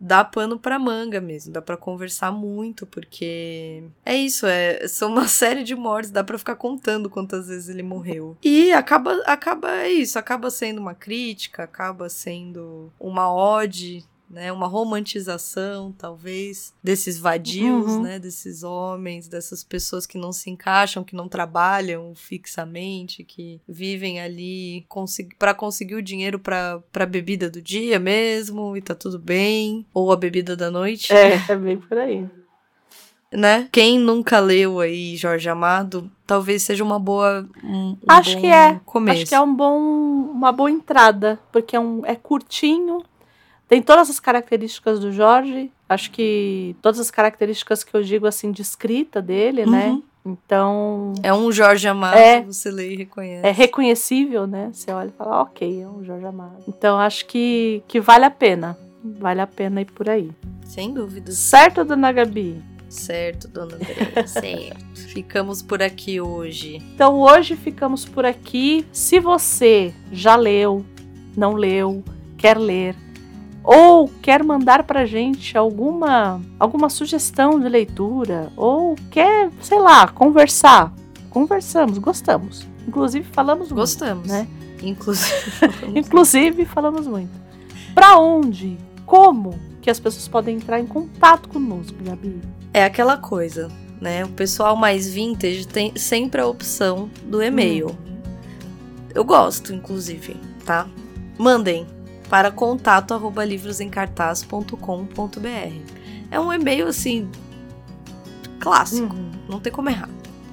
dá 0.00 0.24
pano 0.24 0.58
pra 0.58 0.78
manga 0.78 1.20
mesmo, 1.20 1.52
dá 1.52 1.62
pra 1.62 1.76
conversar 1.76 2.30
muito, 2.30 2.86
porque 2.86 3.84
é 4.04 4.16
isso, 4.16 4.46
é, 4.46 4.86
são 4.88 5.10
uma 5.10 5.26
série 5.28 5.62
de 5.64 5.74
mortes, 5.74 6.10
dá 6.10 6.22
pra 6.22 6.38
ficar 6.38 6.56
contando 6.56 7.10
quantas 7.10 7.48
vezes 7.48 7.68
ele 7.68 7.82
morreu. 7.82 8.36
E 8.42 8.72
acaba, 8.72 9.14
acaba 9.26 9.70
é 9.82 9.90
isso, 9.90 10.18
acaba 10.18 10.50
sendo 10.50 10.80
uma 10.80 10.94
crítica, 10.94 11.64
acaba 11.64 12.08
sendo 12.08 12.92
uma 13.00 13.32
ode, 13.32 14.04
né, 14.28 14.50
uma 14.52 14.66
romantização, 14.66 15.92
talvez, 15.96 16.74
desses 16.82 17.18
vadios, 17.18 17.92
Uhum. 17.92 18.02
né, 18.02 18.18
desses 18.18 18.62
homens, 18.62 19.28
dessas 19.28 19.62
pessoas 19.62 20.04
que 20.06 20.18
não 20.18 20.32
se 20.32 20.50
encaixam, 20.50 21.04
que 21.04 21.14
não 21.14 21.28
trabalham 21.28 22.12
fixamente, 22.14 23.22
que 23.24 23.60
vivem 23.68 24.20
ali 24.20 24.84
para 25.38 25.54
conseguir 25.54 25.94
o 25.94 26.02
dinheiro 26.02 26.38
para 26.38 27.06
bebida 27.08 27.48
do 27.48 27.62
dia 27.62 27.98
mesmo 28.00 28.76
e 28.76 28.80
tá 28.82 28.94
tudo 28.94 29.18
bem, 29.18 29.86
ou 29.94 30.10
a 30.12 30.16
bebida 30.16 30.56
da 30.56 30.70
noite, 30.70 31.12
É, 31.12 31.34
é 31.48 31.56
bem 31.56 31.76
por 31.76 31.96
aí. 31.96 32.26
né? 33.32 33.68
Quem 33.72 33.98
nunca 33.98 34.38
leu 34.40 34.80
aí 34.80 35.16
Jorge 35.16 35.48
Amado, 35.48 36.10
talvez 36.26 36.62
seja 36.62 36.82
uma 36.82 36.98
boa 36.98 37.48
um, 37.62 37.90
um 37.90 37.96
Acho 38.08 38.38
que 38.40 38.46
é. 38.46 38.80
começo. 38.84 39.18
Acho 39.22 39.28
que 39.28 39.34
é 39.34 39.40
um 39.40 39.54
bom, 39.54 39.78
uma 40.32 40.52
boa 40.52 40.70
entrada, 40.70 41.38
porque 41.52 41.76
é, 41.76 41.80
um, 41.80 42.04
é 42.06 42.14
curtinho, 42.14 43.02
tem 43.68 43.82
todas 43.82 44.08
as 44.10 44.20
características 44.20 45.00
do 45.00 45.10
Jorge, 45.12 45.70
acho 45.88 46.10
que 46.10 46.76
todas 46.82 47.00
as 47.00 47.10
características 47.10 47.82
que 47.84 47.94
eu 47.94 48.02
digo 48.02 48.26
assim 48.26 48.50
de 48.52 48.62
escrita 48.62 49.20
dele, 49.22 49.66
né? 49.66 49.88
Uhum. 49.90 50.02
Então 50.28 51.12
É 51.22 51.32
um 51.32 51.52
Jorge 51.52 51.86
Amado, 51.86 52.16
É. 52.16 52.42
você 52.42 52.70
lê 52.70 52.92
e 52.94 52.96
reconhece. 52.96 53.46
é 53.46 53.50
reconhecível, 53.52 54.46
né? 54.46 54.70
Você 54.72 54.90
olha 54.90 55.08
e 55.08 55.12
fala, 55.12 55.42
ok, 55.42 55.82
é 55.82 55.88
um 55.88 56.04
Jorge 56.04 56.26
Amado. 56.26 56.64
Então 56.66 56.98
acho 56.98 57.26
que, 57.26 57.82
que 57.86 58.00
vale 58.00 58.24
a 58.24 58.30
pena. 58.30 58.76
Vale 59.04 59.40
a 59.40 59.46
pena 59.46 59.80
ir 59.80 59.84
por 59.84 60.08
aí. 60.08 60.32
Sem 60.64 60.92
dúvidas. 60.92 61.36
Certo, 61.38 61.84
dona 61.84 62.10
Gabi? 62.10 62.60
Certo, 62.88 63.46
dona 63.46 63.76
Andréia, 63.76 64.26
certo. 64.26 64.84
Ficamos 65.12 65.62
por 65.62 65.80
aqui 65.82 66.20
hoje. 66.20 66.76
Então 66.94 67.20
hoje 67.20 67.54
ficamos 67.54 68.04
por 68.04 68.24
aqui. 68.26 68.84
Se 68.90 69.20
você 69.20 69.94
já 70.10 70.34
leu, 70.34 70.84
não 71.36 71.52
leu, 71.54 72.02
quer 72.36 72.56
ler, 72.58 72.96
ou 73.66 74.08
quer 74.22 74.44
mandar 74.44 74.84
pra 74.84 75.04
gente 75.04 75.58
alguma 75.58 76.40
alguma 76.58 76.88
sugestão 76.88 77.58
de 77.58 77.68
leitura, 77.68 78.52
ou 78.56 78.94
quer, 79.10 79.50
sei 79.60 79.80
lá, 79.80 80.06
conversar. 80.06 80.92
Conversamos, 81.28 81.98
gostamos. 81.98 82.66
Inclusive 82.86 83.26
falamos 83.32 83.72
Gostamos. 83.72 84.28
muito, 84.28 84.32
né? 84.32 84.46
Inclusive. 84.80 85.34
Inclusive 85.98 86.64
falamos 86.64 87.08
muito. 87.08 87.32
Pra 87.92 88.16
onde? 88.18 88.78
Como 89.04 89.58
que 89.82 89.90
as 89.90 89.98
pessoas 89.98 90.28
podem 90.28 90.56
entrar 90.56 90.78
em 90.78 90.86
contato 90.86 91.48
conosco, 91.48 91.96
Gabi? 92.02 92.40
É 92.72 92.84
aquela 92.84 93.16
coisa, 93.16 93.68
né? 94.00 94.24
O 94.24 94.28
pessoal 94.28 94.76
mais 94.76 95.08
vintage 95.08 95.66
tem 95.66 95.92
sempre 95.96 96.40
a 96.40 96.46
opção 96.46 97.10
do 97.24 97.42
e-mail. 97.42 97.96
Eu 99.12 99.24
gosto, 99.24 99.74
inclusive, 99.74 100.36
tá? 100.64 100.86
Mandem 101.38 101.86
para 102.28 102.50
contato 102.50 103.14
arroba 103.14 103.44
livrosemcartaz.com.br. 103.44 105.92
É 106.30 106.40
um 106.40 106.52
e-mail 106.52 106.88
assim 106.88 107.30
clássico, 108.58 109.14
Uhum. 109.14 109.30
não 109.48 109.60
tem 109.60 109.72
como 109.72 109.88
errar, 109.88 110.08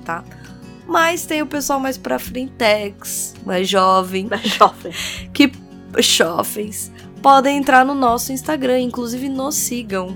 tá? 0.05 0.23
Mas 0.85 1.25
tem 1.25 1.41
o 1.41 1.47
pessoal 1.47 1.79
mais 1.79 1.97
pra 1.97 2.19
frentex, 2.19 3.33
mais 3.45 3.67
jovem, 3.67 4.27
Da 4.27 4.37
jovem. 4.37 4.91
que 5.33 5.51
jovens 5.99 6.91
podem 7.21 7.57
entrar 7.57 7.85
no 7.85 7.95
nosso 7.95 8.31
Instagram, 8.33 8.81
inclusive 8.81 9.29
nos 9.29 9.55
sigam. 9.55 10.15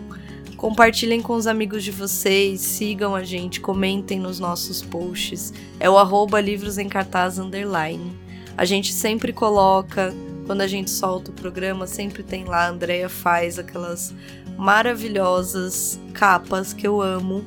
Compartilhem 0.58 1.22
com 1.22 1.34
os 1.34 1.48
amigos 1.48 1.84
de 1.84 1.92
vocês, 1.92 2.60
sigam 2.62 3.16
a 3.16 3.24
gente, 3.24 3.62
comentem 3.62 4.20
nos 4.20 4.40
nossos 4.40 4.82
posts. 4.82 5.54
É 5.80 5.90
o 5.90 5.98
arroba 5.98 6.42
livros 6.42 6.78
em 6.78 6.90
cartaz 6.90 7.40
underline. 7.40 8.12
A 8.58 8.66
gente 8.66 8.92
sempre 8.92 9.32
coloca, 9.32 10.14
quando 10.48 10.62
a 10.62 10.68
gente 10.68 10.90
solta 10.90 11.30
o 11.30 11.34
programa, 11.34 11.86
sempre 11.86 12.24
tem 12.24 12.46
lá, 12.46 12.66
a 12.66 12.70
Andrea 12.70 13.10
faz 13.10 13.60
aquelas 13.60 14.14
maravilhosas 14.58 16.00
capas 16.14 16.72
que 16.74 16.88
eu 16.88 17.02
amo. 17.02 17.44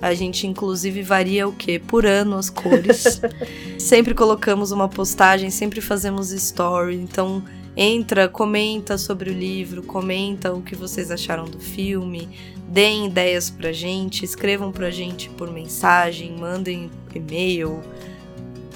A 0.00 0.14
gente 0.14 0.46
inclusive 0.46 1.02
varia 1.02 1.48
o 1.48 1.52
que? 1.52 1.80
Por 1.80 2.06
ano 2.06 2.36
as 2.36 2.48
cores. 2.48 3.20
sempre 3.76 4.14
colocamos 4.14 4.70
uma 4.70 4.88
postagem, 4.88 5.50
sempre 5.50 5.80
fazemos 5.80 6.30
story, 6.30 6.94
então 6.94 7.42
entra, 7.76 8.28
comenta 8.28 8.96
sobre 8.96 9.30
o 9.30 9.34
livro, 9.34 9.82
comenta 9.82 10.54
o 10.54 10.62
que 10.62 10.76
vocês 10.76 11.10
acharam 11.10 11.44
do 11.44 11.58
filme, 11.58 12.28
deem 12.68 13.06
ideias 13.06 13.50
pra 13.50 13.72
gente, 13.72 14.24
escrevam 14.24 14.70
pra 14.70 14.90
gente 14.90 15.28
por 15.30 15.50
mensagem, 15.52 16.36
mandem 16.36 16.88
e-mail. 17.12 17.82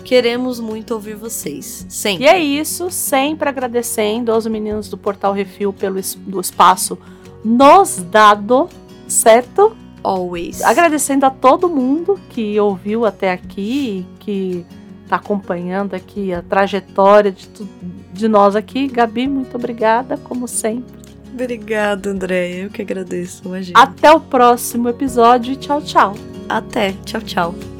Queremos 0.05 0.59
muito 0.61 0.93
ouvir 0.95 1.15
vocês. 1.15 1.87
Sempre. 1.89 2.25
E 2.25 2.29
é 2.29 2.39
isso, 2.39 2.91
sempre 2.91 3.49
agradecendo 3.49 4.31
aos 4.33 4.47
meninos 4.47 4.89
do 4.89 4.97
Portal 4.99 5.33
Refil 5.33 5.73
pelo 5.73 5.99
es- 5.99 6.15
do 6.15 6.41
espaço 6.41 6.99
nos 7.45 7.97
dado, 8.11 8.69
certo? 9.09 9.77
Always. 10.03 10.63
Agradecendo 10.63 11.27
a 11.27 11.31
todo 11.31 11.69
mundo 11.69 12.19
que 12.31 12.59
ouviu 12.59 13.07
até 13.07 13.33
aqui, 13.33 14.05
que 14.19 14.65
tá 15.09 15.17
acompanhando 15.17 15.95
aqui 15.95 16.33
a 16.33 16.43
trajetória 16.43 17.31
de, 17.31 17.47
tu- 17.49 17.69
de 18.13 18.27
nós 18.29 18.57
aqui. 18.57 18.89
Gabi, 18.89 19.29
muito 19.29 19.57
obrigada, 19.57 20.17
como 20.17 20.49
sempre. 20.49 21.01
Obrigada, 21.33 22.11
Andréia. 22.11 22.65
Eu 22.65 22.71
que 22.71 22.83
agradeço. 22.83 23.43
Imagina. 23.45 23.79
Até 23.81 24.11
o 24.13 24.21
próximo 24.21 24.89
episódio 24.89 25.53
e 25.53 25.57
tchau, 25.57 25.81
tchau. 25.81 26.15
Até. 26.49 26.93
Tchau, 27.05 27.21
tchau. 27.23 27.72